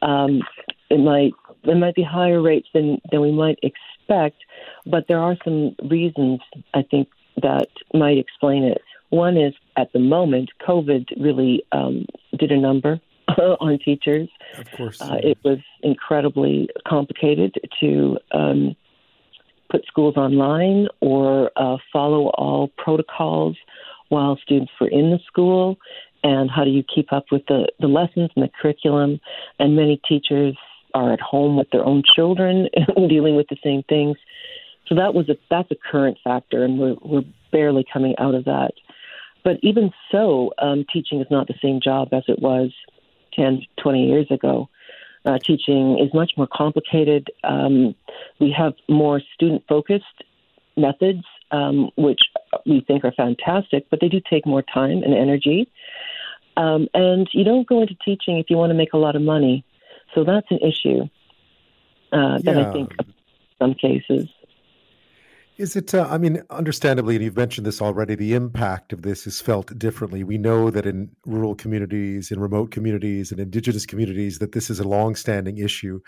Um, 0.02 0.42
it 0.90 0.98
might 0.98 1.32
there 1.64 1.76
might 1.76 1.94
be 1.94 2.02
higher 2.02 2.42
rates 2.42 2.68
than, 2.74 3.00
than 3.10 3.22
we 3.22 3.32
might 3.32 3.58
expect, 3.62 4.36
but 4.84 5.06
there 5.08 5.18
are 5.18 5.36
some 5.44 5.74
reasons 5.88 6.40
I 6.74 6.82
think 6.82 7.08
that 7.40 7.68
might 7.94 8.18
explain 8.18 8.64
it. 8.64 8.82
One 9.08 9.38
is 9.38 9.54
at 9.76 9.92
the 9.94 9.98
moment, 9.98 10.50
COVID 10.66 11.06
really 11.18 11.64
um, 11.72 12.04
did 12.38 12.52
a 12.52 12.58
number 12.58 13.00
on 13.38 13.78
teachers. 13.78 14.28
Of 14.58 14.70
course. 14.72 15.00
Uh, 15.00 15.16
it 15.22 15.38
was 15.44 15.58
incredibly 15.82 16.68
complicated 16.86 17.54
to 17.80 18.18
um, 18.32 18.76
put 19.70 19.86
schools 19.86 20.16
online 20.16 20.88
or 21.00 21.50
uh, 21.56 21.76
follow 21.92 22.28
all 22.38 22.70
protocols 22.76 23.56
while 24.08 24.38
students 24.42 24.72
were 24.80 24.88
in 24.88 25.10
the 25.10 25.18
school. 25.26 25.76
And 26.22 26.50
how 26.50 26.64
do 26.64 26.70
you 26.70 26.82
keep 26.82 27.12
up 27.12 27.26
with 27.30 27.42
the, 27.48 27.68
the 27.80 27.86
lessons 27.86 28.30
and 28.34 28.44
the 28.44 28.50
curriculum? 28.60 29.20
And 29.58 29.76
many 29.76 30.00
teachers 30.08 30.56
are 30.94 31.12
at 31.12 31.20
home 31.20 31.56
with 31.56 31.68
their 31.70 31.84
own 31.84 32.02
children 32.14 32.68
dealing 33.08 33.36
with 33.36 33.48
the 33.48 33.56
same 33.62 33.82
things. 33.88 34.16
So 34.88 34.94
that 34.94 35.14
was 35.14 35.28
a 35.28 35.36
that's 35.50 35.70
a 35.70 35.76
current 35.90 36.18
factor, 36.22 36.62
and 36.62 36.78
we're 36.78 36.96
we're 37.02 37.24
barely 37.50 37.86
coming 37.90 38.14
out 38.18 38.34
of 38.34 38.44
that. 38.44 38.72
But 39.42 39.56
even 39.62 39.92
so, 40.12 40.52
um, 40.58 40.84
teaching 40.92 41.20
is 41.20 41.26
not 41.30 41.48
the 41.48 41.54
same 41.62 41.80
job 41.82 42.08
as 42.12 42.24
it 42.28 42.38
was 42.38 42.70
10, 43.36 43.62
20 43.76 44.06
years 44.06 44.30
ago. 44.30 44.68
Uh, 45.24 45.38
teaching 45.38 45.98
is 45.98 46.12
much 46.12 46.32
more 46.36 46.46
complicated. 46.46 47.30
Um, 47.42 47.94
we 48.40 48.54
have 48.56 48.74
more 48.88 49.20
student 49.34 49.64
focused 49.66 50.04
methods, 50.76 51.24
um, 51.50 51.90
which 51.96 52.20
we 52.66 52.80
think 52.80 53.04
are 53.04 53.12
fantastic, 53.12 53.86
but 53.90 54.00
they 54.00 54.08
do 54.08 54.20
take 54.28 54.44
more 54.44 54.62
time 54.62 55.02
and 55.02 55.14
energy. 55.14 55.68
Um, 56.56 56.88
and 56.92 57.26
you 57.32 57.44
don't 57.44 57.66
go 57.66 57.80
into 57.80 57.94
teaching 58.04 58.38
if 58.38 58.50
you 58.50 58.56
want 58.56 58.70
to 58.70 58.74
make 58.74 58.92
a 58.92 58.98
lot 58.98 59.16
of 59.16 59.22
money. 59.22 59.64
So 60.14 60.24
that's 60.24 60.46
an 60.50 60.58
issue 60.58 61.08
uh, 62.12 62.38
that 62.38 62.56
Yeah. 62.56 62.68
I 62.68 62.72
think 62.72 62.94
in 62.98 63.14
some 63.58 63.74
cases. 63.74 64.28
Is 65.56 65.76
it, 65.76 65.94
uh, 65.94 66.08
I 66.10 66.18
mean, 66.18 66.42
understandably, 66.50 67.14
and 67.14 67.22
you've 67.22 67.36
mentioned 67.36 67.64
this 67.64 67.80
already, 67.80 68.16
the 68.16 68.34
impact 68.34 68.92
of 68.92 69.02
this 69.02 69.24
is 69.24 69.40
felt 69.40 69.78
differently. 69.78 70.24
We 70.24 70.36
know 70.36 70.68
that 70.68 70.84
in 70.84 71.10
rural 71.24 71.54
communities, 71.54 72.32
in 72.32 72.40
remote 72.40 72.72
communities, 72.72 73.30
and 73.30 73.38
indigenous 73.38 73.86
communities, 73.86 74.40
that 74.40 74.50
this 74.50 74.68
is 74.68 74.80
a 74.80 74.88
longstanding 74.88 75.58
issue. 75.58 76.00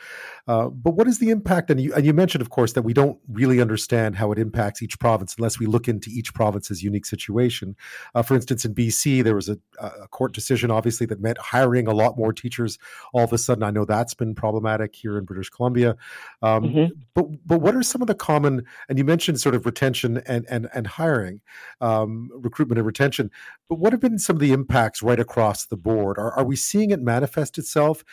Uh, 0.49 0.67
but 0.71 0.95
what 0.95 1.07
is 1.07 1.21
the 1.21 1.31
impact? 1.31 1.71
And 1.71 1.81
you, 1.81 1.95
and 1.95 2.05
you 2.05 2.13
mentioned, 2.13 2.43
of 2.43 2.51
course, 2.51 2.73
that 2.73 2.83
we 2.83 2.93
don't 2.93 3.21
really 3.29 3.61
understand 3.61 4.17
how 4.17 4.33
it 4.33 4.39
impacts 4.41 4.83
each 4.83 4.99
province 4.99 5.37
unless 5.39 5.61
we 5.61 5.67
look 5.67 5.87
into 5.87 6.11
each 6.11 6.35
province's 6.35 6.83
unique 6.83 7.07
situation. 7.07 7.77
Uh, 8.17 8.23
for 8.23 8.35
instance, 8.35 8.65
in 8.65 8.75
BC, 8.75 9.23
there 9.23 9.37
was 9.37 9.49
a, 9.49 9.57
a 9.79 10.09
court 10.09 10.33
decision, 10.33 10.73
obviously, 10.73 11.07
that 11.07 11.21
meant 11.21 11.39
hiring 11.39 11.87
a 11.87 11.95
lot 11.95 12.19
more 12.19 12.33
teachers. 12.33 12.79
All 13.15 13.23
of 13.23 13.33
a 13.33 13.39
sudden, 13.39 13.63
I 13.63 13.71
know 13.71 13.85
that's 13.85 14.15
been 14.15 14.35
problematic 14.35 14.97
here 14.97 15.17
in 15.17 15.25
British 15.25 15.51
Columbia. 15.51 15.97
Um, 16.43 16.65
Mhm. 16.65 16.91
But 17.15 17.27
but 17.47 17.61
what 17.61 17.77
are 17.77 17.83
some 17.85 18.01
of 18.03 18.09
the 18.09 18.15
common? 18.15 18.65
And 18.89 18.99
you 18.99 19.05
mentioned 19.05 19.36
sort 19.39 19.55
of 19.55 19.67
retention 19.67 20.23
and 20.27 20.47
and 20.49 20.69
and 20.75 20.87
hiring, 20.87 21.41
um, 21.81 22.31
recruitment 22.35 22.79
and 22.79 22.87
retention. 22.87 23.31
But 23.69 23.79
what 23.79 23.93
have 23.93 24.01
been 24.01 24.19
some 24.19 24.37
of 24.37 24.41
the 24.41 24.53
impacts 24.53 25.03
right 25.03 25.21
across 25.21 25.67
the 25.67 25.77
board? 25.77 26.19
Are 26.19 26.33
are 26.33 26.45
we 26.45 26.57
seeing 26.57 26.91
it 26.91 27.01
manifest 27.01 27.59
itself 27.59 28.05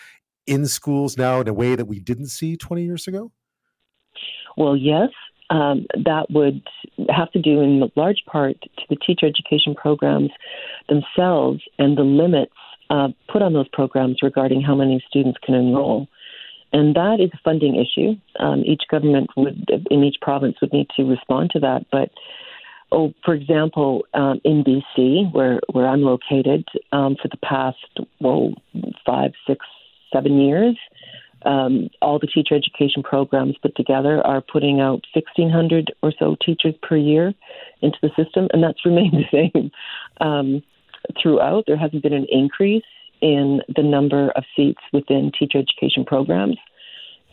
in 0.46 0.66
schools 0.66 1.18
now 1.18 1.42
in 1.42 1.48
a 1.48 1.54
way 1.54 1.76
that 1.76 1.86
we 1.86 2.00
didn't 2.00 2.28
see 2.28 2.58
twenty 2.58 2.84
years 2.84 3.08
ago? 3.08 3.32
Well, 4.56 4.78
yes, 4.78 5.10
um, 5.50 5.86
that 6.06 6.28
would 6.30 6.62
have 7.10 7.32
to 7.32 7.42
do 7.42 7.62
in 7.62 7.90
large 7.96 8.24
part 8.26 8.60
to 8.62 8.84
the 8.90 8.96
teacher 8.96 9.26
education 9.26 9.76
programs 9.76 10.30
themselves 10.90 11.62
and 11.80 11.98
the 11.98 12.04
limits 12.04 12.54
uh, 12.90 13.10
put 13.32 13.42
on 13.42 13.54
those 13.54 13.68
programs 13.70 14.20
regarding 14.22 14.62
how 14.62 14.76
many 14.76 15.04
students 15.08 15.40
can 15.44 15.56
enroll. 15.56 16.08
And 16.74 16.96
that 16.96 17.20
is 17.20 17.30
a 17.34 17.40
funding 17.44 17.76
issue. 17.76 18.16
Um, 18.40 18.64
each 18.66 18.82
government 18.90 19.30
would, 19.38 19.70
in 19.92 20.04
each 20.04 20.18
province, 20.22 20.58
would 20.60 20.74
need 20.74 20.88
to 20.98 21.04
respond 21.04 21.52
to 21.52 21.60
that. 21.60 21.86
But, 21.92 22.10
oh, 22.92 23.14
for 23.24 23.36
example, 23.36 24.06
um, 24.16 24.42
in 24.44 24.64
BC, 24.64 25.32
where 25.32 25.62
where 25.72 25.88
I'm 25.88 26.02
located, 26.02 26.68
um, 26.92 27.16
for 27.22 27.28
the 27.30 27.38
past 27.38 27.78
well 28.20 28.54
five, 29.06 29.34
six, 29.46 29.64
seven 30.12 30.42
years, 30.42 30.76
um, 31.46 31.90
all 32.02 32.18
the 32.18 32.28
teacher 32.28 32.56
education 32.56 33.04
programs 33.04 33.56
put 33.62 33.76
together 33.76 34.26
are 34.26 34.42
putting 34.42 34.80
out 34.80 35.06
1,600 35.14 35.94
or 36.02 36.12
so 36.18 36.36
teachers 36.44 36.74
per 36.82 36.96
year 36.96 37.34
into 37.82 37.98
the 38.02 38.10
system, 38.16 38.48
and 38.52 38.64
that's 38.64 38.86
remained 38.86 39.14
the 39.14 39.52
same 39.54 39.72
um, 40.22 40.64
throughout. 41.22 41.66
There 41.68 41.78
hasn't 41.78 42.02
been 42.02 42.14
an 42.14 42.28
increase 42.32 42.84
in 43.24 43.62
the 43.74 43.82
number 43.82 44.32
of 44.32 44.44
seats 44.54 44.82
within 44.92 45.32
teacher 45.38 45.58
education 45.58 46.04
programs. 46.04 46.58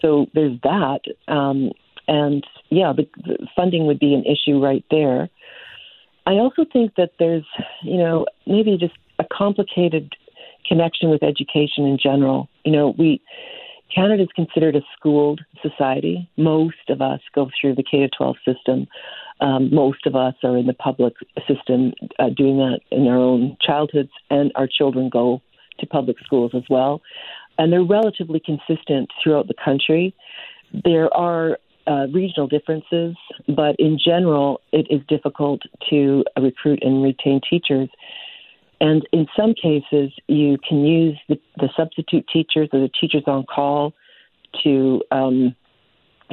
So 0.01 0.27
there's 0.35 0.59
that. 0.63 1.01
Um, 1.27 1.73
and 2.07 2.47
yeah, 2.71 2.93
the, 2.97 3.09
the 3.25 3.49
funding 3.57 3.87
would 3.87 3.99
be 3.99 4.15
an 4.15 4.25
issue 4.25 4.63
right 4.63 4.85
there. 4.91 5.29
I 6.27 6.35
also 6.35 6.65
think 6.73 6.95
that 6.97 7.11
there's, 7.19 7.45
you 7.83 7.99
know, 7.99 8.25
maybe 8.47 8.79
just 8.79 8.95
a 9.19 9.25
complicated 9.33 10.13
connection 10.65 11.11
with 11.11 11.25
education 11.25 11.87
in 11.87 11.99
general. 12.01 12.49
You 12.65 12.71
know, 12.71 12.95
we 12.97 13.21
Canada 13.93 14.23
is 14.23 14.29
considered 14.37 14.77
a 14.77 14.83
schooled 14.97 15.41
society. 15.61 16.31
Most 16.37 16.89
of 16.89 17.03
us 17.03 17.21
go 17.35 17.51
through 17.61 17.75
the 17.75 17.83
K 17.83 17.99
to 17.99 18.09
12 18.17 18.37
system. 18.47 18.87
Um, 19.41 19.75
most 19.75 20.07
of 20.07 20.15
us 20.15 20.35
are 20.45 20.57
in 20.57 20.67
the 20.67 20.75
public 20.75 21.15
system 21.49 21.93
uh, 22.21 22.29
doing 22.29 22.59
that 22.59 22.81
in 22.93 23.09
our 23.09 23.17
own 23.17 23.57
childhoods, 23.61 24.13
and 24.31 24.53
our 24.55 24.69
children 24.69 25.09
go 25.09 25.43
to 25.81 25.87
public 25.87 26.17
schools 26.25 26.53
as 26.55 26.63
well. 26.71 27.01
And 27.59 27.73
they're 27.73 27.83
relatively 27.85 28.41
consistent 28.41 29.11
throughout 29.23 29.49
the 29.49 29.55
country. 29.63 30.15
There 30.85 31.13
are 31.15 31.59
uh, 31.87 32.07
regional 32.13 32.47
differences, 32.47 33.17
but 33.49 33.77
in 33.79 33.99
general, 34.03 34.61
it 34.73 34.87
is 34.91 35.01
difficult 35.09 35.63
to 35.91 36.25
recruit 36.41 36.81
and 36.83 37.03
retain 37.03 37.41
teachers. 37.49 37.89
And 38.81 39.07
in 39.13 39.27
some 39.37 39.55
cases, 39.55 40.13
you 40.27 40.57
can 40.67 40.85
use 40.85 41.19
the, 41.29 41.39
the 41.57 41.69
substitute 41.77 42.27
teachers 42.33 42.69
or 42.73 42.81
the 42.81 42.91
teachers 43.01 43.25
on 43.27 43.45
call 43.45 43.93
to 44.63 45.03
um, 45.11 45.55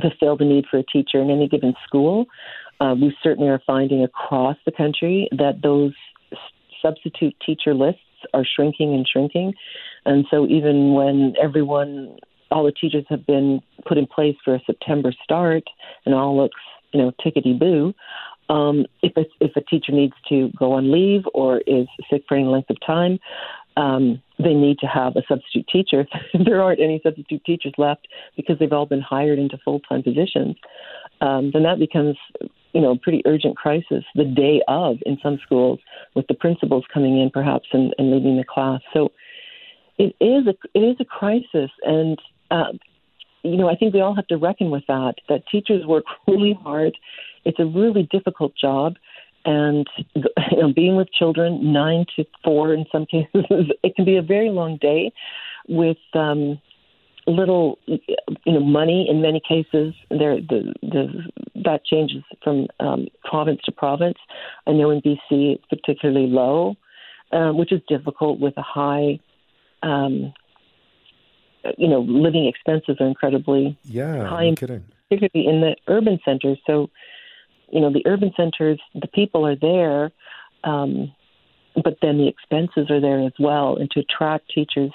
fulfill 0.01 0.37
the 0.37 0.45
need 0.45 0.65
for 0.69 0.77
a 0.77 0.83
teacher 0.83 1.19
in 1.19 1.29
any 1.29 1.47
given 1.47 1.73
school. 1.85 2.25
Uh, 2.79 2.95
we 2.99 3.15
certainly 3.23 3.49
are 3.49 3.61
finding 3.65 4.03
across 4.03 4.55
the 4.65 4.71
country 4.71 5.27
that 5.31 5.61
those 5.61 5.93
substitute 6.81 7.35
teacher 7.45 7.73
lists 7.73 8.01
are 8.33 8.45
shrinking 8.45 8.93
and 8.93 9.07
shrinking. 9.07 9.53
And 10.05 10.25
so 10.31 10.45
even 10.47 10.93
when 10.93 11.33
everyone, 11.41 12.17
all 12.51 12.63
the 12.63 12.71
teachers 12.71 13.05
have 13.09 13.25
been 13.25 13.61
put 13.87 13.97
in 13.97 14.07
place 14.07 14.35
for 14.43 14.55
a 14.55 14.61
September 14.65 15.13
start 15.23 15.63
and 16.05 16.15
all 16.15 16.37
looks, 16.37 16.59
you 16.93 17.01
know, 17.01 17.11
tickety 17.23 17.57
boo, 17.57 17.93
um, 18.49 18.85
if, 19.01 19.15
a, 19.17 19.25
if 19.41 19.55
a 19.55 19.61
teacher 19.61 19.91
needs 19.91 20.13
to 20.29 20.49
go 20.57 20.73
on 20.73 20.91
leave 20.91 21.23
or 21.33 21.59
is 21.67 21.87
sick 22.09 22.23
for 22.27 22.37
any 22.37 22.47
length 22.47 22.69
of 22.69 22.77
time, 22.85 23.19
um, 23.75 24.21
they 24.39 24.53
need 24.53 24.79
to 24.79 24.87
have 24.87 25.15
a 25.15 25.21
substitute 25.27 25.67
teacher. 25.67 26.07
If 26.33 26.45
there 26.45 26.61
aren't 26.61 26.81
any 26.81 26.99
substitute 27.03 27.43
teachers 27.45 27.73
left 27.77 28.07
because 28.35 28.57
they've 28.59 28.73
all 28.73 28.85
been 28.85 29.01
hired 29.01 29.39
into 29.39 29.57
full 29.63 29.79
time 29.81 30.03
positions. 30.03 30.55
Um, 31.21 31.51
then 31.51 31.63
that 31.63 31.79
becomes, 31.79 32.15
you 32.77 32.83
know, 32.83 32.95
pretty 32.95 33.23
urgent 33.25 33.57
crisis 33.57 34.03
the 34.13 34.23
day 34.23 34.61
of 34.67 34.97
in 35.07 35.17
some 35.23 35.39
schools, 35.43 35.79
with 36.13 36.27
the 36.27 36.35
principals 36.35 36.85
coming 36.93 37.19
in 37.19 37.31
perhaps 37.31 37.67
and, 37.73 37.95
and 37.97 38.11
leading 38.11 38.37
the 38.37 38.43
class. 38.43 38.81
So 38.93 39.11
it 39.97 40.15
is 40.21 40.45
a 40.45 40.53
it 40.75 40.81
is 40.81 40.95
a 40.99 41.05
crisis, 41.05 41.71
and 41.81 42.19
uh, 42.51 42.73
you 43.41 43.57
know 43.57 43.67
I 43.67 43.75
think 43.75 43.95
we 43.95 44.01
all 44.01 44.13
have 44.13 44.27
to 44.27 44.37
reckon 44.37 44.69
with 44.69 44.83
that. 44.87 45.15
That 45.27 45.47
teachers 45.51 45.87
work 45.87 46.03
really 46.27 46.55
hard. 46.61 46.95
It's 47.45 47.59
a 47.59 47.65
really 47.65 48.07
difficult 48.11 48.53
job, 48.55 48.97
and 49.43 49.87
you 50.13 50.23
know, 50.51 50.71
being 50.71 50.95
with 50.95 51.11
children 51.11 51.73
nine 51.73 52.05
to 52.15 52.25
four 52.43 52.75
in 52.75 52.85
some 52.91 53.07
cases, 53.07 53.33
it 53.83 53.95
can 53.95 54.05
be 54.05 54.17
a 54.17 54.21
very 54.21 54.51
long 54.51 54.77
day 54.79 55.11
with 55.67 55.97
um, 56.13 56.61
little 57.27 57.77
you 57.85 57.99
know 58.53 58.59
money 58.59 59.07
in 59.09 59.21
many 59.21 59.41
cases. 59.47 59.93
There 60.09 60.37
the 60.39 60.73
the 60.81 61.23
that 61.63 61.85
changes 61.85 62.23
from 62.43 62.67
um, 62.79 63.07
province 63.23 63.59
to 63.65 63.71
province. 63.71 64.17
I 64.65 64.71
know 64.71 64.89
in 64.89 65.01
BC 65.01 65.19
it's 65.55 65.65
particularly 65.69 66.27
low, 66.27 66.75
uh, 67.31 67.51
which 67.51 67.71
is 67.71 67.81
difficult 67.87 68.39
with 68.39 68.53
a 68.57 68.61
high. 68.61 69.19
Um, 69.83 70.33
you 71.77 71.87
know, 71.87 71.99
living 71.99 72.45
expenses 72.47 72.95
are 73.01 73.07
incredibly 73.07 73.77
Yeah, 73.83 74.25
high, 74.25 74.49
no 74.49 74.55
kidding. 74.55 74.85
particularly 75.09 75.49
in 75.53 75.61
the 75.61 75.75
urban 75.87 76.19
centers. 76.23 76.57
So, 76.65 76.89
you 77.71 77.81
know, 77.81 77.91
the 77.91 78.03
urban 78.05 78.31
centers, 78.37 78.79
the 78.95 79.07
people 79.07 79.45
are 79.45 79.55
there, 79.57 80.11
um, 80.63 81.11
but 81.83 81.97
then 82.01 82.17
the 82.19 82.27
expenses 82.27 82.89
are 82.89 83.01
there 83.01 83.19
as 83.25 83.33
well. 83.37 83.75
And 83.75 83.91
to 83.91 83.99
attract 83.99 84.49
teachers 84.53 84.91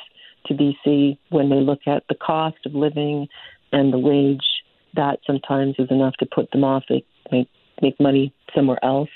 to 0.46 0.54
BC 0.54 1.18
when 1.30 1.48
they 1.48 1.60
look 1.60 1.80
at 1.86 2.04
the 2.08 2.14
cost 2.14 2.58
of 2.66 2.74
living 2.74 3.28
and 3.72 3.92
the 3.92 3.98
wage, 3.98 4.44
that 4.94 5.20
sometimes 5.26 5.76
is 5.78 5.90
enough 5.90 6.14
to 6.18 6.26
put 6.26 6.50
them 6.50 6.64
off. 6.64 6.84
They 6.88 7.04
make 7.30 7.48
make 7.80 7.98
money 7.98 8.32
somewhere 8.54 8.82
else. 8.84 9.10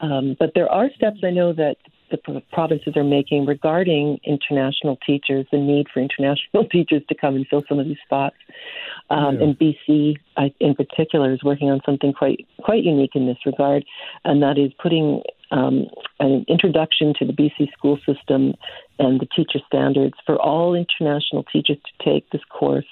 Um, 0.00 0.36
but 0.38 0.52
there 0.54 0.70
are 0.70 0.90
steps 0.94 1.20
I 1.24 1.30
know 1.30 1.52
that 1.54 1.76
the 2.10 2.42
provinces 2.52 2.96
are 2.96 3.04
making 3.04 3.46
regarding 3.46 4.18
international 4.24 4.98
teachers, 5.06 5.46
the 5.52 5.58
need 5.58 5.86
for 5.92 6.00
international 6.00 6.64
teachers 6.72 7.02
to 7.08 7.14
come 7.14 7.36
and 7.36 7.46
fill 7.48 7.62
some 7.68 7.78
of 7.78 7.86
these 7.86 7.98
spots. 8.04 8.36
Um, 9.10 9.36
yeah. 9.36 9.44
And 9.44 9.58
BC, 9.58 10.16
I, 10.36 10.52
in 10.60 10.74
particular, 10.74 11.32
is 11.32 11.42
working 11.42 11.70
on 11.70 11.80
something 11.84 12.12
quite 12.12 12.46
quite 12.62 12.84
unique 12.84 13.12
in 13.14 13.26
this 13.26 13.38
regard, 13.46 13.84
and 14.24 14.42
that 14.42 14.58
is 14.58 14.72
putting 14.80 15.22
um, 15.50 15.86
an 16.20 16.44
introduction 16.48 17.14
to 17.18 17.24
the 17.24 17.32
BC 17.32 17.72
school 17.72 17.98
system 18.06 18.54
and 18.98 19.20
the 19.20 19.26
teacher 19.34 19.60
standards 19.66 20.14
for 20.26 20.36
all 20.40 20.74
international 20.74 21.44
teachers 21.44 21.78
to 21.78 22.04
take 22.04 22.28
this 22.30 22.42
course 22.50 22.86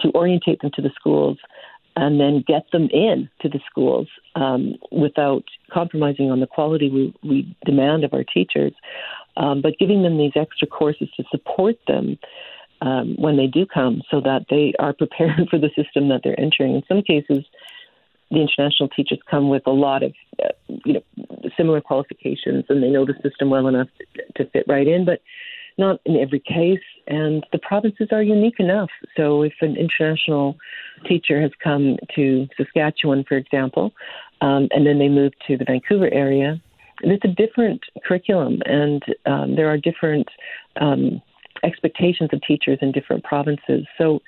to 0.00 0.10
orientate 0.14 0.60
them 0.60 0.70
to 0.74 0.82
the 0.82 0.90
schools 0.94 1.38
and 1.96 2.20
then 2.20 2.44
get 2.46 2.70
them 2.72 2.88
in 2.92 3.28
to 3.40 3.48
the 3.48 3.60
schools 3.70 4.08
um, 4.34 4.74
without 4.90 5.44
compromising 5.72 6.30
on 6.30 6.40
the 6.40 6.46
quality 6.46 6.90
we, 6.90 7.14
we 7.22 7.56
demand 7.64 8.04
of 8.04 8.12
our 8.12 8.24
teachers, 8.24 8.72
um, 9.36 9.62
but 9.62 9.78
giving 9.78 10.02
them 10.02 10.18
these 10.18 10.32
extra 10.34 10.66
courses 10.66 11.08
to 11.16 11.24
support 11.30 11.76
them 11.86 12.18
um, 12.80 13.14
when 13.16 13.36
they 13.36 13.46
do 13.46 13.64
come 13.64 14.02
so 14.10 14.20
that 14.20 14.46
they 14.50 14.74
are 14.78 14.92
prepared 14.98 15.48
for 15.48 15.58
the 15.58 15.70
system 15.76 16.08
that 16.08 16.20
they're 16.24 16.38
entering. 16.38 16.74
In 16.74 16.82
some 16.88 17.02
cases, 17.02 17.44
the 18.30 18.40
international 18.40 18.88
teachers 18.88 19.20
come 19.30 19.48
with 19.48 19.66
a 19.66 19.70
lot 19.70 20.02
of, 20.02 20.12
uh, 20.42 20.48
you 20.84 20.94
know, 20.94 21.02
similar 21.56 21.80
qualifications 21.80 22.64
and 22.68 22.82
they 22.82 22.88
know 22.88 23.04
the 23.04 23.14
system 23.22 23.50
well 23.50 23.68
enough 23.68 23.88
to, 24.36 24.44
fit 24.46 24.64
right 24.66 24.88
in, 24.88 25.04
but 25.04 25.20
not 25.78 26.00
in 26.04 26.16
every 26.16 26.40
case. 26.40 26.84
And 27.06 27.44
the 27.52 27.58
provinces 27.58 28.08
are 28.12 28.22
unique 28.22 28.58
enough. 28.58 28.90
So 29.16 29.42
if 29.42 29.54
an 29.60 29.76
international 29.76 30.56
teacher 31.06 31.40
has 31.40 31.50
come 31.62 31.96
to 32.14 32.48
Saskatchewan, 32.56 33.24
for 33.24 33.36
example, 33.36 33.92
um, 34.40 34.68
and 34.70 34.86
then 34.86 34.98
they 34.98 35.08
move 35.08 35.32
to 35.46 35.56
the 35.56 35.64
Vancouver 35.64 36.12
area, 36.12 36.60
it's 37.00 37.24
a 37.24 37.28
different 37.28 37.82
curriculum, 38.04 38.62
and 38.66 39.02
um, 39.26 39.56
there 39.56 39.68
are 39.68 39.76
different 39.76 40.28
um, 40.80 41.20
expectations 41.62 42.30
of 42.32 42.40
teachers 42.42 42.78
in 42.80 42.92
different 42.92 43.24
provinces. 43.24 43.86
So 43.98 44.20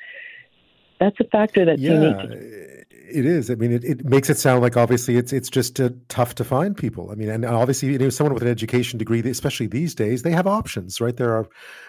that's 0.99 1.19
a 1.21 1.25
factor 1.25 1.65
that's 1.65 1.81
yeah, 1.81 1.93
unique 2.01 2.86
it 3.09 3.27
is. 3.27 3.51
I 3.51 3.55
mean, 3.55 3.73
it, 3.73 3.85
it 3.85 4.05
makes 4.05 4.29
it 4.31 4.39
sound 4.39 4.63
like 4.63 4.77
obviously 4.77 5.17
it's 5.17 5.33
it's 5.33 5.49
just 5.49 5.81
uh, 5.81 5.91
tough 6.09 6.35
to 6.37 6.45
find 6.45 6.77
people. 6.77 7.11
I 7.11 7.15
mean, 7.15 7.29
and 7.29 7.45
obviously, 7.45 7.93
you 7.93 7.99
know, 7.99 8.11
someone 8.11 8.35
with 8.35 8.43
an 8.43 8.49
education 8.49 8.99
degree, 8.99 9.21
especially 9.21 9.67
these 9.67 9.95
days, 9.95 10.23
they 10.23 10.31
have 10.33 10.47
options, 10.47 11.01
right? 11.01 11.17
There 11.17 11.33
are 11.35 11.47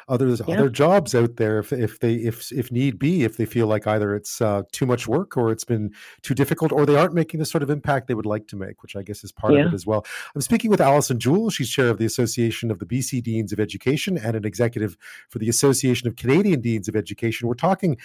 others 0.07 0.41
yeah. 0.47 0.55
other 0.55 0.69
jobs 0.69 1.13
out 1.13 1.35
there 1.35 1.59
if, 1.59 1.73
if 1.73 1.99
they 1.99 2.15
if 2.15 2.51
if 2.51 2.71
need 2.71 2.99
be, 2.99 3.23
if 3.23 3.37
they 3.37 3.45
feel 3.45 3.67
like 3.67 3.87
either 3.87 4.15
it's 4.15 4.41
uh, 4.41 4.63
too 4.71 4.85
much 4.85 5.07
work 5.07 5.37
or 5.37 5.51
it's 5.51 5.63
been 5.63 5.91
too 6.21 6.33
difficult, 6.33 6.71
or 6.71 6.85
they 6.85 6.95
aren't 6.95 7.13
making 7.13 7.39
the 7.39 7.45
sort 7.45 7.63
of 7.63 7.69
impact 7.69 8.07
they 8.07 8.13
would 8.13 8.25
like 8.25 8.47
to 8.47 8.55
make, 8.55 8.81
which 8.81 8.95
I 8.95 9.01
guess 9.01 9.23
is 9.23 9.31
part 9.31 9.53
yeah. 9.53 9.61
of 9.61 9.67
it 9.67 9.73
as 9.73 9.85
well. 9.85 10.05
I'm 10.35 10.41
speaking 10.41 10.71
with 10.71 10.81
Allyson 10.81 11.19
Jule. 11.19 11.49
She's 11.49 11.69
chair 11.69 11.89
of 11.89 11.97
the 11.97 12.05
Association 12.05 12.71
of 12.71 12.79
the 12.79 12.85
BC 12.85 13.23
Deans 13.23 13.51
of 13.51 13.59
Education 13.59 14.17
and 14.17 14.35
an 14.35 14.45
executive 14.45 14.97
for 15.29 15.39
the 15.39 15.49
Association 15.49 16.07
of 16.07 16.15
Canadian 16.15 16.61
Deans 16.61 16.87
of 16.87 16.95
Education. 16.95 17.47
We're 17.47 17.55
talking 17.55 17.97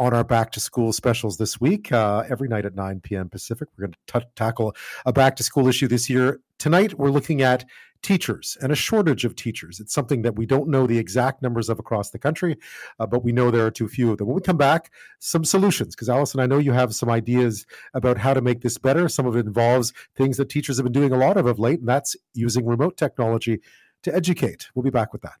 on 0.00 0.14
our 0.14 0.24
back 0.24 0.50
to 0.50 0.60
school 0.60 0.94
specials 0.94 1.36
this 1.36 1.60
week. 1.60 1.92
Uh, 1.92 2.24
every 2.30 2.48
night 2.48 2.64
at 2.64 2.74
9 2.74 3.00
p.m. 3.00 3.28
Pacific, 3.28 3.68
we're 3.76 3.86
going 3.86 3.94
to 4.06 4.26
tackle 4.34 4.74
a 5.04 5.12
back 5.12 5.36
to 5.36 5.44
school 5.44 5.68
issue 5.68 5.86
this 5.86 6.08
year. 6.08 6.40
Tonight, 6.58 6.98
we're 6.98 7.10
looking 7.10 7.42
at 7.42 7.66
teachers 8.02 8.56
and 8.62 8.72
a 8.72 8.74
shortage 8.74 9.26
of 9.26 9.36
teachers. 9.36 9.78
It's 9.78 9.92
something 9.92 10.22
that 10.22 10.36
we 10.36 10.46
don't 10.46 10.70
know 10.70 10.86
the 10.86 10.96
exact 10.96 11.42
numbers 11.42 11.68
of 11.68 11.78
across 11.78 12.10
the 12.10 12.18
country, 12.18 12.56
uh, 12.98 13.06
but 13.06 13.22
we 13.22 13.30
know 13.30 13.50
there 13.50 13.66
are 13.66 13.70
too 13.70 13.88
few 13.88 14.10
of 14.10 14.16
them. 14.16 14.28
When 14.28 14.36
we 14.36 14.40
come 14.40 14.56
back, 14.56 14.90
some 15.18 15.44
solutions, 15.44 15.94
because 15.94 16.08
Allyson, 16.08 16.40
I 16.40 16.46
know 16.46 16.56
you 16.56 16.72
have 16.72 16.94
some 16.94 17.10
ideas 17.10 17.66
about 17.92 18.16
how 18.16 18.32
to 18.32 18.40
make 18.40 18.62
this 18.62 18.78
better. 18.78 19.06
Some 19.06 19.26
of 19.26 19.36
it 19.36 19.44
involves 19.46 19.92
things 20.16 20.38
that 20.38 20.48
teachers 20.48 20.78
have 20.78 20.84
been 20.84 20.94
doing 20.94 21.12
a 21.12 21.18
lot 21.18 21.36
of 21.36 21.44
of 21.44 21.58
late, 21.58 21.80
and 21.80 21.88
that's 21.88 22.16
using 22.32 22.64
remote 22.64 22.96
technology 22.96 23.60
to 24.02 24.14
educate. 24.14 24.70
We'll 24.74 24.82
be 24.82 24.88
back 24.88 25.12
with 25.12 25.20
that. 25.22 25.34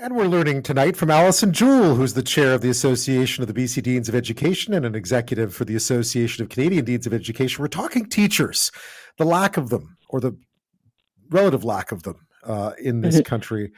And 0.00 0.14
we're 0.14 0.28
learning 0.28 0.62
tonight 0.62 0.96
from 0.96 1.10
Allyson 1.10 1.52
Jule, 1.52 1.96
who's 1.96 2.14
the 2.14 2.22
chair 2.22 2.54
of 2.54 2.60
the 2.60 2.70
Association 2.70 3.42
of 3.42 3.52
the 3.52 3.64
BC 3.64 3.82
Deans 3.82 4.08
of 4.08 4.14
Education 4.14 4.72
and 4.72 4.86
an 4.86 4.94
executive 4.94 5.52
for 5.52 5.64
the 5.64 5.74
Association 5.74 6.40
of 6.44 6.50
Canadian 6.50 6.84
Deans 6.84 7.04
of 7.04 7.12
Education. 7.12 7.60
We're 7.60 7.66
talking 7.66 8.06
teachers, 8.06 8.70
the 9.16 9.24
lack 9.24 9.56
of 9.56 9.70
them, 9.70 9.96
or 10.08 10.20
the 10.20 10.38
relative 11.30 11.64
lack 11.64 11.90
of 11.90 12.04
them 12.04 12.28
uh, 12.44 12.74
in 12.80 13.00
this 13.00 13.16
mm-hmm. 13.16 13.22
country. 13.22 13.72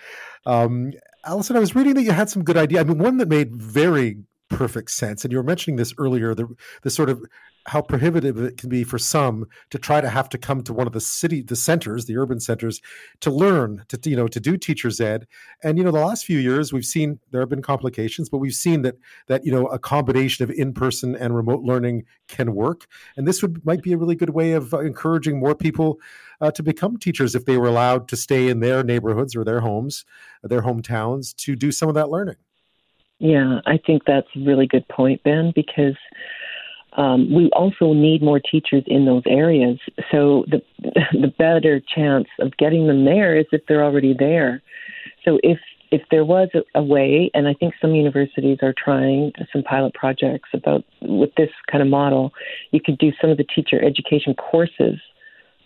Um, 0.44 0.92
Allyson, 1.24 1.56
I 1.56 1.60
was 1.60 1.74
reading 1.74 1.94
that 1.94 2.02
you 2.02 2.12
had 2.12 2.28
some 2.28 2.44
good 2.44 2.58
idea. 2.58 2.80
I 2.80 2.84
mean, 2.84 2.98
one 2.98 3.16
that 3.16 3.28
made 3.28 3.56
very 3.56 4.18
perfect 4.50 4.90
sense, 4.90 5.24
and 5.24 5.32
you 5.32 5.38
were 5.38 5.44
mentioning 5.44 5.76
this 5.76 5.94
earlier, 5.96 6.34
the, 6.34 6.46
the 6.82 6.90
sort 6.90 7.08
of 7.08 7.22
how 7.66 7.82
prohibitive 7.82 8.38
it 8.38 8.56
can 8.56 8.68
be 8.68 8.84
for 8.84 8.98
some 8.98 9.46
to 9.70 9.78
try 9.78 10.00
to 10.00 10.08
have 10.08 10.28
to 10.30 10.38
come 10.38 10.62
to 10.62 10.72
one 10.72 10.86
of 10.86 10.92
the 10.92 11.00
city 11.00 11.42
the 11.42 11.56
centers 11.56 12.06
the 12.06 12.16
urban 12.16 12.40
centers 12.40 12.80
to 13.20 13.30
learn 13.30 13.84
to 13.88 13.98
you 14.08 14.16
know 14.16 14.26
to 14.26 14.40
do 14.40 14.56
teachers 14.56 15.00
ed. 15.00 15.26
And 15.62 15.76
you 15.76 15.84
know 15.84 15.90
the 15.90 16.04
last 16.04 16.24
few 16.24 16.38
years 16.38 16.72
we've 16.72 16.84
seen 16.84 17.20
there 17.30 17.40
have 17.40 17.50
been 17.50 17.62
complications 17.62 18.28
but 18.28 18.38
we've 18.38 18.54
seen 18.54 18.82
that 18.82 18.96
that 19.26 19.44
you 19.44 19.52
know 19.52 19.66
a 19.66 19.78
combination 19.78 20.42
of 20.42 20.50
in-person 20.50 21.14
and 21.16 21.36
remote 21.36 21.62
learning 21.62 22.04
can 22.28 22.54
work. 22.54 22.86
And 23.16 23.28
this 23.28 23.42
would 23.42 23.64
might 23.64 23.82
be 23.82 23.92
a 23.92 23.98
really 23.98 24.16
good 24.16 24.30
way 24.30 24.52
of 24.52 24.72
encouraging 24.72 25.38
more 25.38 25.54
people 25.54 25.98
uh, 26.40 26.50
to 26.52 26.62
become 26.62 26.96
teachers 26.96 27.34
if 27.34 27.44
they 27.44 27.58
were 27.58 27.68
allowed 27.68 28.08
to 28.08 28.16
stay 28.16 28.48
in 28.48 28.60
their 28.60 28.82
neighborhoods 28.82 29.36
or 29.36 29.44
their 29.44 29.60
homes 29.60 30.04
their 30.42 30.62
hometowns 30.62 31.36
to 31.36 31.54
do 31.54 31.70
some 31.70 31.88
of 31.88 31.94
that 31.94 32.08
learning 32.08 32.36
yeah 33.20 33.60
i 33.66 33.78
think 33.86 34.02
that's 34.06 34.26
a 34.36 34.40
really 34.40 34.66
good 34.66 34.86
point 34.88 35.22
ben 35.22 35.52
because 35.54 35.96
um, 36.94 37.32
we 37.32 37.50
also 37.50 37.92
need 37.92 38.22
more 38.22 38.40
teachers 38.40 38.82
in 38.86 39.04
those 39.04 39.22
areas. 39.26 39.78
So 40.10 40.44
the 40.48 40.60
the 41.12 41.32
better 41.38 41.80
chance 41.80 42.26
of 42.40 42.56
getting 42.56 42.86
them 42.86 43.04
there 43.04 43.36
is 43.36 43.46
if 43.52 43.62
they're 43.66 43.84
already 43.84 44.14
there. 44.18 44.62
So 45.24 45.38
if 45.42 45.58
if 45.92 46.02
there 46.10 46.24
was 46.24 46.48
a, 46.54 46.62
a 46.78 46.82
way, 46.82 47.30
and 47.34 47.48
I 47.48 47.54
think 47.54 47.74
some 47.80 47.94
universities 47.94 48.58
are 48.62 48.74
trying 48.76 49.32
some 49.52 49.62
pilot 49.62 49.94
projects 49.94 50.50
about 50.52 50.84
with 51.00 51.34
this 51.36 51.50
kind 51.70 51.82
of 51.82 51.88
model, 51.88 52.32
you 52.70 52.80
could 52.84 52.98
do 52.98 53.12
some 53.20 53.30
of 53.30 53.36
the 53.36 53.44
teacher 53.44 53.82
education 53.84 54.34
courses 54.34 55.00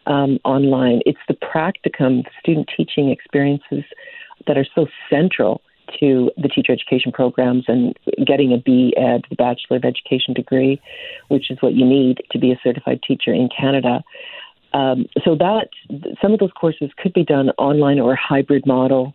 um, 0.07 0.39
online. 0.45 1.01
It's 1.07 1.19
the 1.29 1.35
practicum, 1.35 2.25
student 2.41 2.71
teaching 2.75 3.11
experiences 3.11 3.85
that 4.47 4.59
are 4.59 4.67
so 4.75 4.87
central 5.09 5.63
to 6.01 6.31
the 6.37 6.49
teacher 6.49 6.73
education 6.73 7.12
programs 7.12 7.65
and 7.69 7.97
getting 8.27 8.53
a 8.53 8.59
B.Ed, 8.59 9.23
the 9.31 9.37
Bachelor 9.37 9.77
of 9.79 9.85
Education 9.85 10.35
degree, 10.35 10.81
which 11.29 11.51
is 11.51 11.59
what 11.61 11.75
you 11.75 11.85
need 11.85 12.23
to 12.31 12.39
be 12.39 12.53
a 12.53 12.61
certified 12.62 13.01
teacher 13.07 13.33
in 13.33 13.49
Canada. 13.49 14.03
Um, 14.73 15.07
so 15.25 15.37
that 15.37 15.69
some 16.21 16.33
of 16.33 16.41
those 16.41 16.51
courses 16.61 16.91
could 17.01 17.12
be 17.12 17.25
done 17.25 17.51
online 17.59 18.01
or 18.01 18.16
hybrid 18.16 18.66
model. 18.66 19.15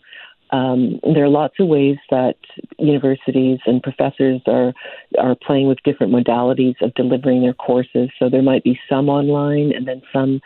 Um, 0.51 0.99
there 1.03 1.25
are 1.25 1.29
lots 1.29 1.55
of 1.59 1.67
ways 1.67 1.97
that 2.09 2.37
universities 2.79 3.59
and 3.65 3.83
professors 3.83 4.41
are 4.47 4.73
are 5.19 5.35
playing 5.35 5.67
with 5.67 5.77
different 5.83 6.11
modalities 6.13 6.81
of 6.81 6.93
delivering 6.95 7.41
their 7.41 7.53
courses. 7.53 8.09
So 8.17 8.29
there 8.29 8.41
might 8.41 8.63
be 8.63 8.79
some 8.89 9.09
online 9.09 9.73
and 9.75 9.87
then 9.87 10.01
some 10.11 10.41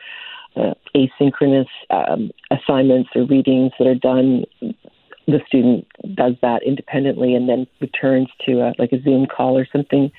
uh, 0.55 0.73
asynchronous 0.95 1.69
um, 1.89 2.31
assignments 2.51 3.09
or 3.15 3.25
readings 3.25 3.71
that 3.79 3.87
are 3.87 3.95
done 3.95 4.45
the 5.27 5.39
student 5.47 5.87
does 6.15 6.33
that 6.41 6.63
independently 6.63 7.35
and 7.35 7.47
then 7.47 7.67
returns 7.79 8.27
to 8.45 8.61
a, 8.61 8.73
like 8.77 8.91
a 8.91 9.01
Zoom 9.01 9.25
call 9.25 9.57
or 9.57 9.67
something 9.71 10.11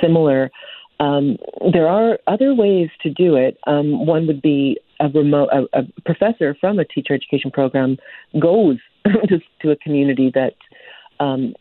similar. 0.00 0.50
Um, 1.00 1.38
there 1.72 1.88
are 1.88 2.18
other 2.26 2.54
ways 2.54 2.88
to 3.02 3.10
do 3.10 3.34
it. 3.34 3.58
Um, 3.66 4.06
one 4.06 4.26
would 4.26 4.40
be 4.40 4.78
a 5.00 5.08
remote 5.08 5.48
a, 5.52 5.78
a, 5.78 5.82
professor 6.04 6.56
from 6.60 6.78
a 6.78 6.84
teacher 6.84 7.14
education 7.14 7.50
program 7.50 7.96
goes 8.40 8.78
to, 9.04 9.40
to 9.60 9.70
a 9.72 9.76
community 9.76 10.30
that 10.34 10.54
um, 11.18 11.54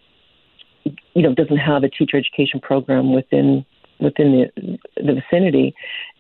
you 0.84 1.22
know 1.24 1.34
doesn't 1.34 1.58
have 1.58 1.84
a 1.84 1.90
teacher 1.90 2.18
education 2.18 2.60
program 2.60 3.12
within 3.12 3.66
within 4.00 4.50
the, 4.56 4.78
the 4.98 5.14
vicinity 5.14 5.74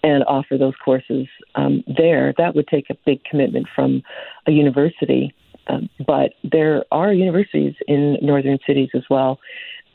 and 0.03 0.23
offer 0.23 0.57
those 0.57 0.73
courses 0.83 1.27
um, 1.55 1.83
there. 1.97 2.33
That 2.37 2.55
would 2.55 2.67
take 2.67 2.89
a 2.89 2.95
big 3.05 3.23
commitment 3.25 3.67
from 3.75 4.01
a 4.47 4.51
university 4.51 5.33
um, 5.67 5.89
but 6.05 6.33
there 6.43 6.83
are 6.91 7.13
universities 7.13 7.75
in 7.87 8.17
northern 8.21 8.59
cities 8.65 8.89
as 8.93 9.03
well. 9.09 9.39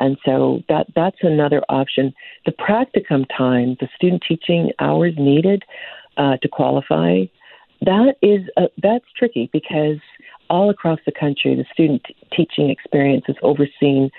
And 0.01 0.17
so 0.25 0.63
that 0.69 0.87
that's 0.95 1.19
another 1.23 1.63
option. 1.69 2.15
The 2.47 2.53
practicum 2.53 3.27
time, 3.37 3.77
the 3.81 3.89
student 3.97 4.23
teaching 4.27 4.73
hours 4.79 5.15
needed 5.19 5.65
uh, 6.17 6.37
to 6.39 6.49
qualify, 6.49 7.25
that 7.83 8.17
is 8.23 8.43
uh, 8.57 8.67
that's 8.83 9.05
tricky 9.17 9.51
because 9.53 9.99
all 10.51 10.71
across 10.71 10.99
the 11.05 11.13
country, 11.13 11.55
the 11.55 11.65
student 11.73 12.03
t- 12.05 12.17
teaching 12.35 12.71
experience 12.71 13.25
is 13.29 13.37
overseen 13.43 14.11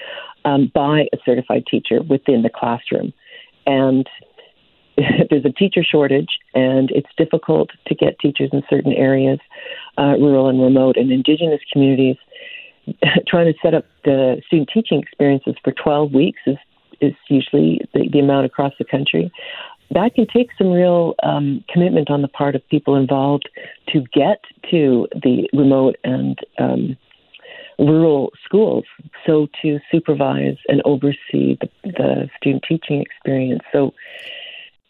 um, 0.45 0.71
by 0.73 1.07
a 1.13 1.17
certified 1.25 1.65
teacher 1.69 2.01
within 2.03 2.43
the 2.43 2.49
classroom, 2.49 3.11
and 3.65 4.07
there's 5.29 5.45
a 5.45 5.51
teacher 5.51 5.83
shortage, 5.83 6.39
and 6.53 6.91
it's 6.91 7.09
difficult 7.17 7.69
to 7.87 7.95
get 7.95 8.19
teachers 8.19 8.49
in 8.51 8.63
certain 8.69 8.93
areas, 8.93 9.39
uh, 9.97 10.15
rural 10.19 10.49
and 10.49 10.61
remote 10.61 10.97
and 10.97 11.11
indigenous 11.11 11.61
communities. 11.71 12.17
Trying 13.27 13.53
to 13.53 13.59
set 13.61 13.73
up 13.73 13.85
the 14.03 14.41
student 14.47 14.69
teaching 14.73 14.99
experiences 15.01 15.55
for 15.63 15.71
12 15.71 16.13
weeks 16.13 16.39
is 16.45 16.57
is 17.01 17.13
usually 17.29 17.79
the, 17.93 18.09
the 18.11 18.19
amount 18.19 18.45
across 18.45 18.73
the 18.77 18.83
country. 18.83 19.31
That 19.91 20.13
can 20.15 20.27
take 20.27 20.49
some 20.57 20.69
real 20.69 21.15
um, 21.23 21.63
commitment 21.69 22.09
on 22.09 22.21
the 22.21 22.27
part 22.27 22.55
of 22.55 22.67
people 22.69 22.95
involved 22.95 23.49
to 23.93 24.01
get 24.13 24.43
to 24.69 25.07
the 25.13 25.49
remote 25.53 25.95
and 26.03 26.37
um, 26.59 26.97
rural 27.79 28.31
schools, 28.43 28.83
so 29.25 29.47
to 29.61 29.79
supervise 29.89 30.57
and 30.67 30.81
oversee 30.83 31.57
the, 31.61 31.69
the 31.83 32.29
student 32.37 32.63
teaching 32.67 33.01
experience. 33.01 33.61
So, 33.71 33.93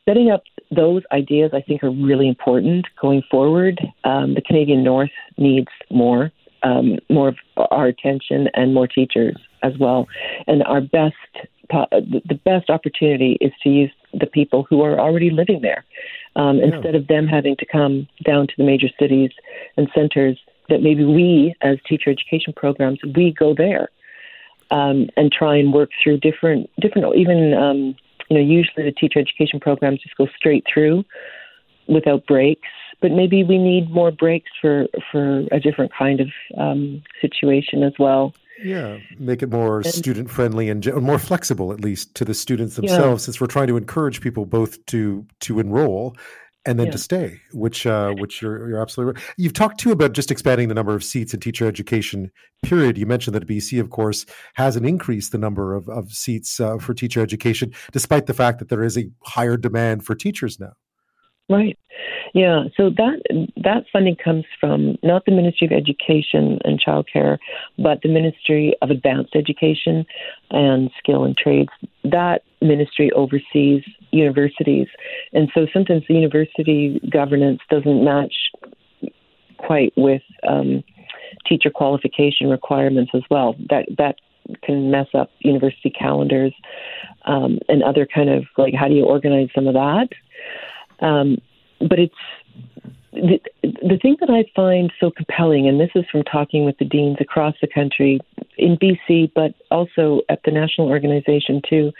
setting 0.07 0.30
up 0.31 0.43
those 0.71 1.03
ideas, 1.11 1.51
I 1.53 1.61
think, 1.61 1.84
are 1.84 1.91
really 1.91 2.27
important 2.27 2.88
going 3.01 3.23
forward. 3.30 3.80
Um, 4.03 4.35
the 4.35 4.41
Canadian 4.41 4.84
North 4.84 5.11
needs 5.38 5.67
more, 5.89 6.31
um, 6.63 6.99
more 7.09 7.30
of 7.30 7.38
our 7.71 7.88
attention 7.88 8.49
and 8.53 8.73
more 8.73 8.88
teachers 8.88 9.35
as 9.63 9.77
well. 9.77 10.07
And 10.47 10.63
our 10.63 10.81
best, 10.81 11.15
the 11.69 12.39
best 12.45 12.69
opportunity 12.69 13.38
is 13.41 13.51
to 13.63 13.69
use 13.69 13.91
the 14.13 14.26
people 14.26 14.65
who 14.69 14.81
are 14.81 14.99
already 14.99 15.30
living 15.30 15.61
there, 15.61 15.85
um, 16.35 16.57
yeah. 16.57 16.65
instead 16.65 16.95
of 16.95 17.07
them 17.07 17.27
having 17.27 17.55
to 17.57 17.65
come 17.65 18.07
down 18.23 18.47
to 18.47 18.53
the 18.57 18.63
major 18.63 18.89
cities 18.99 19.31
and 19.77 19.89
centers. 19.93 20.39
That 20.69 20.84
maybe 20.84 21.03
we, 21.03 21.55
as 21.61 21.80
teacher 21.88 22.11
education 22.11 22.53
programs, 22.55 22.99
we 23.15 23.31
go 23.31 23.55
there 23.55 23.89
um, 24.69 25.09
and 25.17 25.31
try 25.31 25.55
and 25.55 25.73
work 25.73 25.89
through 26.03 26.19
different, 26.19 26.69
different, 26.80 27.15
even 27.15 27.55
um, 27.55 27.95
you 28.30 28.38
know, 28.38 28.43
usually 28.43 28.85
the 28.85 28.91
teacher 28.91 29.19
education 29.19 29.60
programs 29.60 30.01
just 30.01 30.15
go 30.15 30.27
straight 30.35 30.64
through 30.72 31.03
without 31.88 32.26
breaks. 32.27 32.68
But 33.01 33.11
maybe 33.11 33.43
we 33.43 33.57
need 33.57 33.89
more 33.89 34.11
breaks 34.11 34.51
for 34.61 34.88
for 35.11 35.45
a 35.51 35.60
different 35.60 35.91
kind 35.97 36.19
of 36.19 36.27
um, 36.57 37.01
situation 37.22 37.84
as 37.84 37.93
well. 37.97 38.34
Yeah, 38.61 38.97
make 39.18 39.41
it 39.41 39.49
more 39.49 39.84
student 39.84 40.30
friendly 40.30 40.69
and 40.69 40.85
more 40.95 41.18
flexible, 41.18 41.72
at 41.72 41.80
least 41.80 42.14
to 42.15 42.26
the 42.26 42.34
students 42.34 42.76
themselves, 42.76 43.23
yeah. 43.23 43.26
since 43.26 43.39
we're 43.39 43.47
trying 43.47 43.68
to 43.68 43.77
encourage 43.77 44.19
people 44.19 44.45
both 44.45 44.85
to 44.88 45.26
to 45.41 45.60
enroll 45.60 46.15
and 46.65 46.80
then 46.80 46.88
yeah. 46.88 46.91
to 46.91 46.98
stay, 46.98 47.41
which 47.53 47.86
uh, 47.86 48.11
which 48.18 48.41
you're 48.41 48.69
you're 48.69 48.81
absolutely 48.81 49.14
right. 49.14 49.34
You've 49.38 49.53
talked 49.53 49.80
too 49.80 49.91
about 49.91 50.14
just 50.14 50.31
expanding 50.31 50.68
the 50.68 50.73
number 50.73 50.94
of 50.94 51.03
seats 51.03 51.34
in 51.34 51.40
teacher 51.40 51.68
education. 51.68 52.31
Period. 52.64 52.98
You 52.98 53.06
mentioned 53.06 53.36
that 53.36 53.48
BC, 53.48 53.80
of 53.80 53.90
course, 53.90 54.26
hasn't 54.56 54.86
increased 54.86 55.31
the 55.31 55.38
number 55.38 55.73
of 55.73 55.88
of 55.90 56.11
seats 56.11 56.60
uh, 56.60 56.77
for 56.77 56.94
teacher 56.94 57.22
education, 57.22 57.73
despite 57.91 58.26
the 58.26 58.34
fact 58.34 58.60
that 58.60 58.69
there 58.69 58.84
is 58.84 58.98
a 58.98 59.10
higher 59.23 59.57
demand 59.57 60.06
for 60.06 60.15
teachers 60.15 60.60
now. 60.60 60.73
Right. 61.49 61.77
Yeah. 62.34 62.65
So 62.77 62.89
that 62.91 63.22
that 63.57 63.85
funding 63.91 64.15
comes 64.15 64.45
from 64.60 64.97
not 65.03 65.26
the 65.26 65.31
Ministry 65.31 65.68
of 65.68 65.73
Education 65.73 66.60
and 66.64 66.80
Childcare, 66.80 67.38
but 67.77 68.01
the 68.01 68.10
Ministry 68.10 68.76
of 68.81 68.89
Advanced 68.91 69.35
Education 69.35 70.06
and 70.51 70.91
Skill 70.99 71.23
and 71.23 71.35
Trades. 71.35 71.69
That 72.03 72.43
ministry 72.61 73.11
oversees 73.11 73.84
universities, 74.11 74.88
and 75.34 75.49
so 75.53 75.65
sometimes 75.73 76.03
the 76.07 76.15
university 76.15 76.99
governance 77.11 77.61
doesn't 77.69 78.03
match 78.03 78.34
quite 79.57 79.93
with 79.97 80.22
um, 80.47 80.84
teacher 81.47 81.69
qualification 81.69 82.49
requirements 82.49 83.11
as 83.14 83.23
well. 83.30 83.56
That 83.69 83.88
that 83.97 84.15
can 84.64 84.91
mess 84.91 85.07
up 85.14 85.30
university 85.39 85.91
calendars 85.91 86.53
um, 87.26 87.60
and 87.68 87.84
other 87.84 88.07
kind 88.07 88.30
of 88.30 88.45
like 88.57 88.73
how 88.73 88.88
do 88.88 88.95
you 88.95 89.06
organize 89.06 89.49
some 89.53 89.68
of 89.68 89.76
that 89.76 90.07
um, 91.01 91.38
but 91.80 91.99
it's 91.99 92.14
the, 93.11 93.39
the 93.64 93.97
thing 94.01 94.18
that 94.19 94.30
I 94.30 94.45
find 94.56 94.91
so 94.99 95.11
compelling, 95.11 95.68
and 95.68 95.80
this 95.80 95.89
is 95.95 96.06
from 96.11 96.23
talking 96.23 96.65
with 96.65 96.77
the 96.77 96.85
deans 96.85 97.18
across 97.19 97.56
the 97.61 97.68
country 97.68 98.19
in 98.57 98.77
BC, 98.77 99.31
but 99.34 99.56
also 99.72 100.22
at 100.30 100.41
the 100.45 100.51
national 100.51 100.89
organization 100.89 101.61
too. 101.68 101.91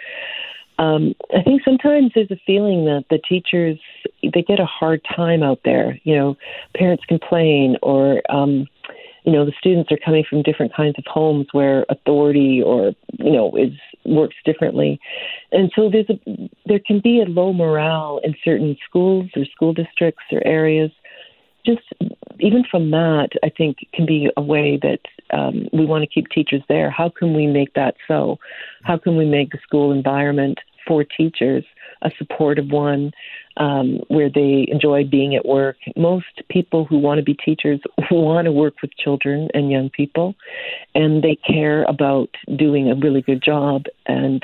Um, 0.78 1.14
I 1.36 1.44
think 1.44 1.62
sometimes 1.66 2.12
there's 2.16 2.32
a 2.32 2.40
feeling 2.46 2.86
that 2.86 3.06
the 3.10 3.20
teachers 3.28 3.78
they 4.24 4.42
get 4.42 4.62
a 4.62 4.66
hard 4.66 5.02
time 5.16 5.44
out 5.44 5.60
there. 5.66 6.00
You 6.04 6.16
know, 6.16 6.38
parents 6.76 7.04
complain, 7.06 7.76
or 7.84 8.22
um, 8.30 8.66
you 9.24 9.32
know, 9.32 9.46
the 9.46 9.54
students 9.58 9.92
are 9.92 9.98
coming 10.04 10.24
from 10.30 10.42
different 10.42 10.74
kinds 10.74 10.96
of 10.98 11.06
homes 11.06 11.48
where 11.52 11.86
authority 11.90 12.62
or 12.64 12.94
you 13.18 13.32
know 13.32 13.56
is 13.56 13.74
works 14.06 14.36
differently, 14.46 15.00
and 15.52 15.72
so 15.76 15.90
there's 15.90 16.10
a 16.10 16.50
there 16.66 16.80
can 16.86 17.00
be 17.00 17.22
a 17.22 17.26
low 17.26 17.54
morale 17.54 18.20
in 18.24 18.36
certain 18.44 18.78
schools 18.88 19.30
or 19.36 19.46
school 19.46 19.74
districts 19.74 20.24
or 20.32 20.46
areas. 20.46 20.92
Just 21.66 21.82
even 22.40 22.64
from 22.72 22.92
that, 22.92 23.30
I 23.44 23.50
think 23.50 23.78
can 23.94 24.06
be 24.06 24.30
a 24.38 24.42
way 24.42 24.80
that 24.82 25.02
um, 25.38 25.68
we 25.74 25.86
want 25.86 26.04
to 26.04 26.08
keep 26.08 26.30
teachers 26.30 26.62
there. 26.70 26.90
How 26.90 27.10
can 27.10 27.34
we 27.36 27.48
make 27.48 27.74
that 27.74 27.96
so? 28.08 28.40
How 28.84 28.98
can 28.98 29.18
we 29.18 29.26
make 29.26 29.52
the 29.52 29.60
school 29.62 29.92
environment 29.92 30.60
for 30.88 31.04
teachers 31.04 31.66
a 32.02 32.12
supportive 32.18 32.70
one 32.70 33.12
um, 33.58 34.00
where 34.08 34.30
they 34.30 34.68
enjoy 34.72 35.04
being 35.04 35.36
at 35.36 35.46
work. 35.46 35.78
Most 35.98 36.42
people 36.50 36.86
who 36.86 36.98
want 36.98 37.20
to 37.20 37.24
be 37.24 37.34
teachers 37.34 37.80
want 38.12 38.46
to 38.46 38.52
work 38.52 38.76
with 38.82 38.92
children 38.98 39.50
and 39.54 39.72
young 39.72 39.90
people, 39.90 40.36
and 40.96 41.24
they 41.24 41.36
care 41.36 41.84
about 41.84 42.30
doing 42.56 42.90
a 42.90 42.96
really 42.96 43.22
good 43.22 43.44
job, 43.44 43.84
and 44.06 44.44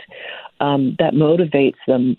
um, 0.59 0.95
that 0.99 1.13
motivates 1.13 1.79
them. 1.87 2.17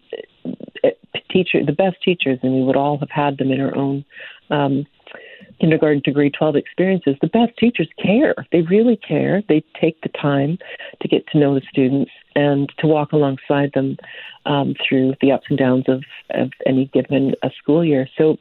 Eh, 0.85 0.91
teacher, 1.31 1.65
the 1.65 1.73
best 1.73 1.97
teachers, 2.05 2.39
and 2.43 2.55
we 2.55 2.63
would 2.63 2.77
all 2.77 2.99
have 2.99 3.11
had 3.11 3.37
them 3.39 3.51
in 3.51 3.61
our 3.61 3.77
own 3.77 4.05
um, 4.51 4.87
kindergarten 5.61 6.03
to 6.05 6.11
grade 6.11 6.35
12 6.39 6.57
experiences, 6.57 7.17
the 7.21 7.29
best 7.29 7.57
teachers 7.59 7.89
care. 8.03 8.35
They 8.53 8.63
really 8.63 8.97
care. 8.97 9.43
They 9.49 9.65
take 9.81 10.01
the 10.03 10.09
time 10.09 10.59
to 11.01 11.09
get 11.09 11.27
to 11.29 11.39
know 11.39 11.55
the 11.55 11.63
students 11.71 12.11
and 12.35 12.71
to 12.79 12.87
walk 12.87 13.13
alongside 13.13 13.73
them 13.75 13.97
um, 14.45 14.75
through 14.87 15.15
the 15.21 15.33
ups 15.33 15.47
and 15.49 15.59
downs 15.59 15.85
of, 15.89 16.05
of 16.31 16.53
any 16.67 16.87
given 16.93 17.35
a 17.43 17.51
school 17.59 17.85
year. 17.85 18.09
So, 18.17 18.37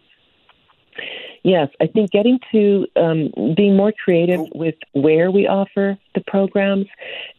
yes, 1.43 1.69
I 1.81 1.87
think 1.87 2.11
getting 2.11 2.39
to 2.51 2.87
um, 2.95 3.31
being 3.55 3.77
more 3.77 3.93
creative 4.03 4.41
with 4.53 4.75
where 4.93 5.31
we 5.31 5.47
offer 5.47 5.97
the 6.13 6.21
programs 6.21 6.87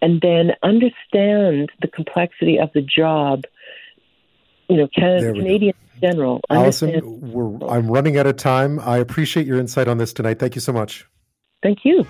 and 0.00 0.20
then 0.20 0.52
understand 0.62 1.70
the 1.80 1.88
complexity 1.88 2.58
of 2.58 2.70
the 2.74 2.82
job. 2.82 3.44
You 4.68 4.78
know, 4.78 4.88
Canada, 4.88 5.32
Canadian 5.32 5.74
in 5.80 5.85
general. 6.00 6.40
Allyson, 6.50 6.94
I'm 7.68 7.90
running 7.90 8.18
out 8.18 8.26
of 8.26 8.36
time. 8.36 8.80
I 8.80 8.98
appreciate 8.98 9.46
your 9.46 9.58
insight 9.58 9.88
on 9.88 9.98
this 9.98 10.12
tonight. 10.12 10.38
Thank 10.38 10.54
you 10.54 10.60
so 10.60 10.72
much. 10.72 11.06
Thank 11.62 11.84
you. 11.84 12.04